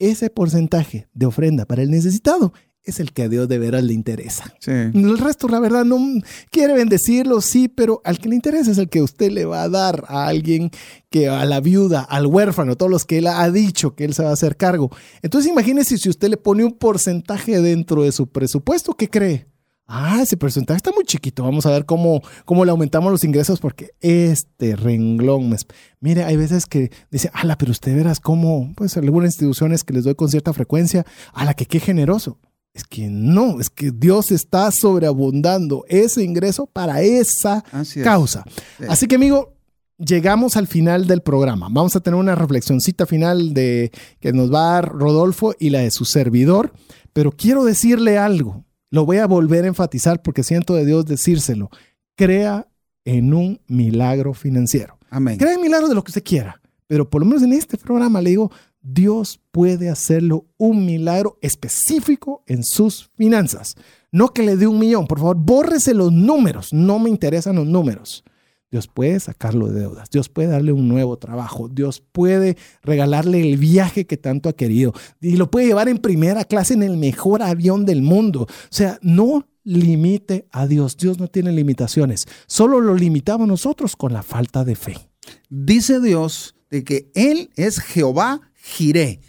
ese 0.00 0.30
porcentaje 0.30 1.06
de 1.14 1.26
ofrenda 1.26 1.64
para 1.64 1.84
el 1.84 1.92
necesitado 1.92 2.52
es 2.82 2.98
el 2.98 3.12
que 3.12 3.22
a 3.22 3.28
Dios 3.28 3.46
de 3.46 3.60
veras 3.60 3.84
le 3.84 3.92
interesa. 3.92 4.52
El 4.66 5.16
resto, 5.16 5.46
la 5.46 5.60
verdad, 5.60 5.84
no 5.84 5.96
quiere 6.50 6.74
bendecirlo, 6.74 7.40
sí, 7.40 7.68
pero 7.68 8.00
al 8.02 8.18
que 8.18 8.28
le 8.28 8.34
interesa 8.34 8.72
es 8.72 8.78
el 8.78 8.88
que 8.88 9.00
usted 9.00 9.30
le 9.30 9.44
va 9.44 9.62
a 9.62 9.68
dar 9.68 10.02
a 10.08 10.26
alguien 10.26 10.72
que 11.08 11.28
a 11.28 11.44
la 11.44 11.60
viuda, 11.60 12.00
al 12.00 12.26
huérfano, 12.26 12.74
todos 12.74 12.90
los 12.90 13.04
que 13.04 13.18
él 13.18 13.28
ha 13.28 13.48
dicho 13.52 13.94
que 13.94 14.06
él 14.06 14.12
se 14.12 14.24
va 14.24 14.30
a 14.30 14.32
hacer 14.32 14.56
cargo. 14.56 14.90
Entonces 15.22 15.52
imagínese 15.52 15.98
si 15.98 16.08
usted 16.08 16.30
le 16.30 16.36
pone 16.36 16.64
un 16.64 16.72
porcentaje 16.72 17.60
dentro 17.60 18.02
de 18.02 18.10
su 18.10 18.26
presupuesto, 18.26 18.94
¿qué 18.94 19.08
cree? 19.08 19.46
Ah, 19.88 20.20
ese 20.20 20.36
porcentaje 20.36 20.76
está 20.76 20.90
muy 20.90 21.04
chiquito. 21.04 21.44
Vamos 21.44 21.64
a 21.64 21.70
ver 21.70 21.86
cómo, 21.86 22.20
cómo 22.44 22.64
le 22.64 22.72
aumentamos 22.72 23.12
los 23.12 23.22
ingresos 23.22 23.60
porque 23.60 23.90
este 24.00 24.74
renglón, 24.74 25.54
mire, 26.00 26.24
hay 26.24 26.36
veces 26.36 26.66
que 26.66 26.90
dice, 27.10 27.30
ala, 27.32 27.56
pero 27.56 27.70
usted 27.70 27.94
verás 27.94 28.18
cómo, 28.18 28.72
pues 28.76 28.96
algunas 28.96 29.28
instituciones 29.28 29.84
que 29.84 29.94
les 29.94 30.04
doy 30.04 30.16
con 30.16 30.28
cierta 30.28 30.52
frecuencia, 30.52 31.06
ala, 31.32 31.54
que 31.54 31.66
qué 31.66 31.78
generoso. 31.78 32.38
Es 32.74 32.84
que 32.84 33.08
no, 33.08 33.58
es 33.60 33.70
que 33.70 33.90
Dios 33.90 34.32
está 34.32 34.70
sobreabundando 34.70 35.84
ese 35.88 36.22
ingreso 36.22 36.66
para 36.66 37.00
esa 37.00 37.64
causa. 38.02 38.44
Así 38.86 39.06
que, 39.06 39.14
amigo, 39.14 39.54
llegamos 39.96 40.56
al 40.56 40.66
final 40.66 41.06
del 41.06 41.22
programa. 41.22 41.68
Vamos 41.70 41.96
a 41.96 42.00
tener 42.00 42.20
una 42.20 42.34
reflexioncita 42.34 43.06
final 43.06 43.54
de 43.54 43.92
que 44.20 44.32
nos 44.32 44.52
va 44.52 44.60
a 44.60 44.72
dar 44.74 44.92
Rodolfo 44.92 45.54
y 45.58 45.70
la 45.70 45.80
de 45.80 45.90
su 45.90 46.04
servidor. 46.04 46.72
Pero 47.14 47.32
quiero 47.32 47.64
decirle 47.64 48.18
algo. 48.18 48.66
Lo 48.90 49.04
voy 49.04 49.18
a 49.18 49.26
volver 49.26 49.64
a 49.64 49.68
enfatizar 49.68 50.22
porque 50.22 50.42
siento 50.42 50.74
de 50.74 50.86
Dios 50.86 51.06
decírselo. 51.06 51.70
Crea 52.14 52.68
en 53.04 53.34
un 53.34 53.60
milagro 53.66 54.34
financiero. 54.34 54.98
Amén. 55.10 55.38
Crea 55.38 55.54
en 55.54 55.60
milagro 55.60 55.88
de 55.88 55.94
lo 55.94 56.02
que 56.02 56.10
usted 56.10 56.24
quiera. 56.24 56.60
Pero 56.86 57.08
por 57.08 57.20
lo 57.20 57.26
menos 57.26 57.42
en 57.42 57.52
este 57.52 57.76
programa 57.76 58.20
le 58.20 58.30
digo, 58.30 58.50
Dios 58.80 59.40
puede 59.50 59.90
hacerlo 59.90 60.46
un 60.56 60.86
milagro 60.86 61.38
específico 61.40 62.44
en 62.46 62.62
sus 62.62 63.10
finanzas. 63.16 63.74
No 64.12 64.28
que 64.28 64.42
le 64.42 64.56
dé 64.56 64.66
un 64.66 64.78
millón, 64.78 65.06
por 65.06 65.18
favor, 65.18 65.36
bórrese 65.36 65.92
los 65.92 66.12
números, 66.12 66.72
no 66.72 66.98
me 66.98 67.10
interesan 67.10 67.56
los 67.56 67.66
números. 67.66 68.24
Dios 68.76 68.88
puede 68.88 69.18
sacarlo 69.20 69.68
de 69.68 69.80
deudas, 69.80 70.10
Dios 70.10 70.28
puede 70.28 70.48
darle 70.48 70.70
un 70.70 70.86
nuevo 70.86 71.16
trabajo, 71.16 71.66
Dios 71.66 72.02
puede 72.12 72.58
regalarle 72.82 73.40
el 73.40 73.56
viaje 73.56 74.06
que 74.06 74.18
tanto 74.18 74.50
ha 74.50 74.52
querido 74.52 74.92
y 75.18 75.36
lo 75.36 75.50
puede 75.50 75.68
llevar 75.68 75.88
en 75.88 75.96
primera 75.96 76.44
clase 76.44 76.74
en 76.74 76.82
el 76.82 76.98
mejor 76.98 77.42
avión 77.42 77.86
del 77.86 78.02
mundo. 78.02 78.42
O 78.42 78.68
sea, 78.68 78.98
no 79.00 79.48
limite 79.64 80.46
a 80.52 80.66
Dios, 80.66 80.98
Dios 80.98 81.18
no 81.18 81.28
tiene 81.28 81.52
limitaciones, 81.52 82.26
solo 82.46 82.82
lo 82.82 82.94
limitamos 82.94 83.48
nosotros 83.48 83.96
con 83.96 84.12
la 84.12 84.22
falta 84.22 84.62
de 84.62 84.74
fe. 84.74 85.08
Dice 85.48 85.98
Dios 85.98 86.54
de 86.68 86.84
que 86.84 87.10
Él 87.14 87.48
es 87.56 87.80
Jehová 87.80 88.42
Jiré. 88.56 89.20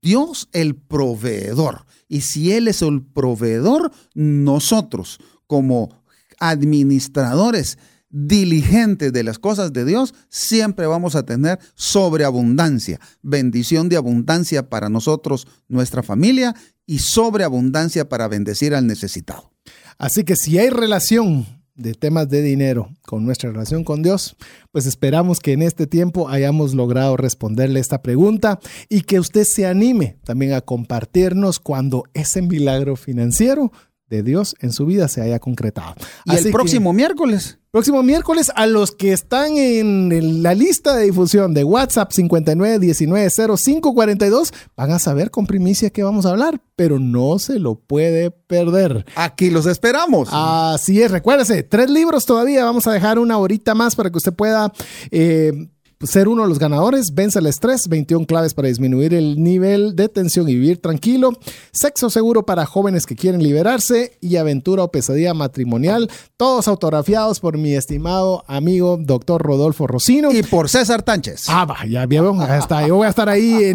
Dios 0.00 0.48
el 0.52 0.76
proveedor. 0.76 1.84
Y 2.06 2.20
si 2.20 2.52
Él 2.52 2.68
es 2.68 2.82
el 2.82 3.02
proveedor, 3.02 3.90
nosotros 4.14 5.18
como 5.48 6.00
administradores 6.38 7.76
diligentes 8.10 9.12
de 9.12 9.22
las 9.22 9.38
cosas 9.38 9.72
de 9.72 9.84
Dios, 9.84 10.14
siempre 10.28 10.86
vamos 10.86 11.14
a 11.14 11.24
tener 11.24 11.58
sobreabundancia, 11.74 13.00
bendición 13.22 13.88
de 13.88 13.96
abundancia 13.96 14.68
para 14.68 14.88
nosotros, 14.88 15.46
nuestra 15.68 16.02
familia, 16.02 16.54
y 16.86 17.00
sobreabundancia 17.00 18.08
para 18.08 18.28
bendecir 18.28 18.74
al 18.74 18.86
necesitado. 18.86 19.52
Así 19.98 20.24
que 20.24 20.36
si 20.36 20.58
hay 20.58 20.70
relación 20.70 21.46
de 21.78 21.94
temas 21.94 22.28
de 22.28 22.42
dinero 22.42 22.90
con 23.06 23.24
nuestra 23.24 23.52
relación 23.52 23.84
con 23.84 24.02
Dios, 24.02 24.36
pues 24.72 24.86
esperamos 24.86 25.38
que 25.38 25.52
en 25.52 25.62
este 25.62 25.86
tiempo 25.86 26.28
hayamos 26.28 26.74
logrado 26.74 27.16
responderle 27.16 27.78
esta 27.78 28.02
pregunta 28.02 28.58
y 28.88 29.02
que 29.02 29.20
usted 29.20 29.44
se 29.44 29.66
anime 29.66 30.18
también 30.24 30.54
a 30.54 30.60
compartirnos 30.60 31.60
cuando 31.60 32.04
ese 32.14 32.42
milagro 32.42 32.96
financiero 32.96 33.70
de 34.08 34.22
Dios 34.22 34.54
en 34.60 34.72
su 34.72 34.86
vida 34.86 35.08
se 35.08 35.20
haya 35.20 35.38
concretado. 35.38 35.94
Y 36.24 36.36
el 36.36 36.50
próximo 36.50 36.92
miércoles. 36.92 37.58
Próximo 37.70 38.02
miércoles 38.02 38.50
a 38.54 38.66
los 38.66 38.92
que 38.92 39.12
están 39.12 39.58
en 39.58 40.42
la 40.42 40.54
lista 40.54 40.96
de 40.96 41.04
difusión 41.04 41.52
de 41.52 41.64
WhatsApp 41.64 42.10
59190542 42.12 44.54
van 44.74 44.92
a 44.92 44.98
saber 44.98 45.30
con 45.30 45.46
primicia 45.46 45.90
qué 45.90 46.02
vamos 46.02 46.24
a 46.24 46.30
hablar, 46.30 46.62
pero 46.76 46.98
no 46.98 47.38
se 47.38 47.58
lo 47.58 47.74
puede 47.74 48.30
perder. 48.30 49.04
Aquí 49.16 49.50
los 49.50 49.66
esperamos. 49.66 50.30
Así 50.32 51.02
es, 51.02 51.10
recuérdese, 51.10 51.62
tres 51.62 51.90
libros 51.90 52.24
todavía, 52.24 52.64
vamos 52.64 52.86
a 52.86 52.92
dejar 52.92 53.18
una 53.18 53.36
horita 53.36 53.74
más 53.74 53.94
para 53.94 54.08
que 54.10 54.16
usted 54.16 54.32
pueda... 54.32 54.72
Eh, 55.10 55.68
ser 56.02 56.28
uno 56.28 56.42
de 56.42 56.48
los 56.48 56.58
ganadores, 56.58 57.12
vence 57.14 57.40
el 57.40 57.46
estrés, 57.46 57.88
21 57.88 58.26
claves 58.26 58.54
para 58.54 58.68
disminuir 58.68 59.14
el 59.14 59.42
nivel 59.42 59.96
de 59.96 60.08
tensión 60.08 60.48
y 60.48 60.54
vivir 60.54 60.80
tranquilo, 60.80 61.32
sexo 61.72 62.08
seguro 62.08 62.46
para 62.46 62.66
jóvenes 62.66 63.04
que 63.04 63.16
quieren 63.16 63.42
liberarse 63.42 64.16
y 64.20 64.36
aventura 64.36 64.84
o 64.84 64.92
pesadilla 64.92 65.34
matrimonial, 65.34 66.08
todos 66.36 66.68
autografiados 66.68 67.40
por 67.40 67.58
mi 67.58 67.74
estimado 67.74 68.44
amigo 68.46 68.96
doctor 69.00 69.42
Rodolfo 69.42 69.86
Rocino. 69.86 70.30
Y 70.30 70.42
por 70.42 70.68
César 70.68 71.02
Tánchez. 71.02 71.46
Ah, 71.48 71.64
vaya, 71.64 72.06
vieron, 72.06 72.40
está. 72.42 72.86
Yo 72.86 72.96
voy 72.96 73.06
a 73.06 73.10
estar 73.10 73.28
ahí 73.28 73.72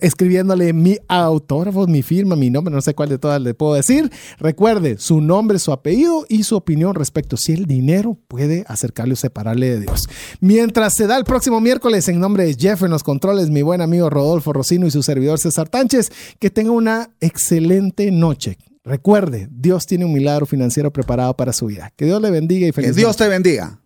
escribiéndole 0.00 0.72
mi 0.72 0.98
autógrafo, 1.06 1.86
mi 1.86 2.02
firma, 2.02 2.34
mi 2.34 2.50
nombre, 2.50 2.74
no 2.74 2.80
sé 2.80 2.94
cuál 2.94 3.08
de 3.10 3.18
todas 3.18 3.40
le 3.40 3.54
puedo 3.54 3.74
decir. 3.74 4.10
Recuerde 4.38 4.98
su 4.98 5.20
nombre, 5.20 5.58
su 5.58 5.72
apellido 5.72 6.26
y 6.28 6.42
su 6.42 6.56
opinión 6.56 6.94
respecto 6.94 7.36
si 7.36 7.52
el 7.52 7.66
dinero 7.66 8.18
puede 8.26 8.64
acercarle 8.66 9.14
o 9.14 9.16
separarle 9.16 9.70
de 9.70 9.80
Dios. 9.80 10.08
Mientras 10.40 10.94
se 10.94 11.06
da 11.06 11.16
el 11.16 11.24
próximo 11.28 11.60
miércoles, 11.60 12.08
en 12.08 12.18
nombre 12.18 12.44
de 12.44 12.54
Jeff 12.54 12.82
en 12.82 12.90
los 12.90 13.04
controles, 13.04 13.50
mi 13.50 13.60
buen 13.60 13.82
amigo 13.82 14.08
Rodolfo 14.08 14.52
Rocino 14.54 14.86
y 14.86 14.90
su 14.90 15.02
servidor 15.02 15.38
César 15.38 15.68
Tánchez, 15.68 16.10
que 16.40 16.50
tenga 16.50 16.72
una 16.72 17.10
excelente 17.20 18.10
noche. 18.10 18.56
Recuerde, 18.82 19.46
Dios 19.50 19.86
tiene 19.86 20.06
un 20.06 20.14
milagro 20.14 20.46
financiero 20.46 20.90
preparado 20.90 21.36
para 21.36 21.52
su 21.52 21.66
vida. 21.66 21.92
Que 21.94 22.06
Dios 22.06 22.22
le 22.22 22.30
bendiga 22.30 22.66
y 22.66 22.72
feliz. 22.72 22.92
Que 22.92 22.96
Dios 22.96 23.16
te 23.18 23.28
bendiga. 23.28 23.78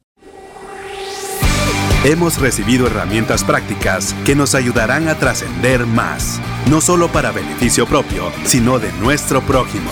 Hemos 2.05 2.41
recibido 2.41 2.87
herramientas 2.87 3.43
prácticas 3.43 4.15
que 4.25 4.37
nos 4.37 4.55
ayudarán 4.55 5.09
a 5.09 5.19
trascender 5.19 5.85
más, 5.85 6.41
no 6.71 6.81
solo 6.81 7.11
para 7.11 7.33
beneficio 7.33 7.87
propio, 7.87 8.31
sino 8.45 8.79
de 8.79 8.93
nuestro 9.01 9.43
prójimo. 9.43 9.91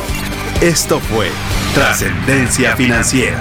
Esto 0.61 1.01
fue 1.01 1.27
Trascendencia 1.75 2.77
Financiera 2.77 3.41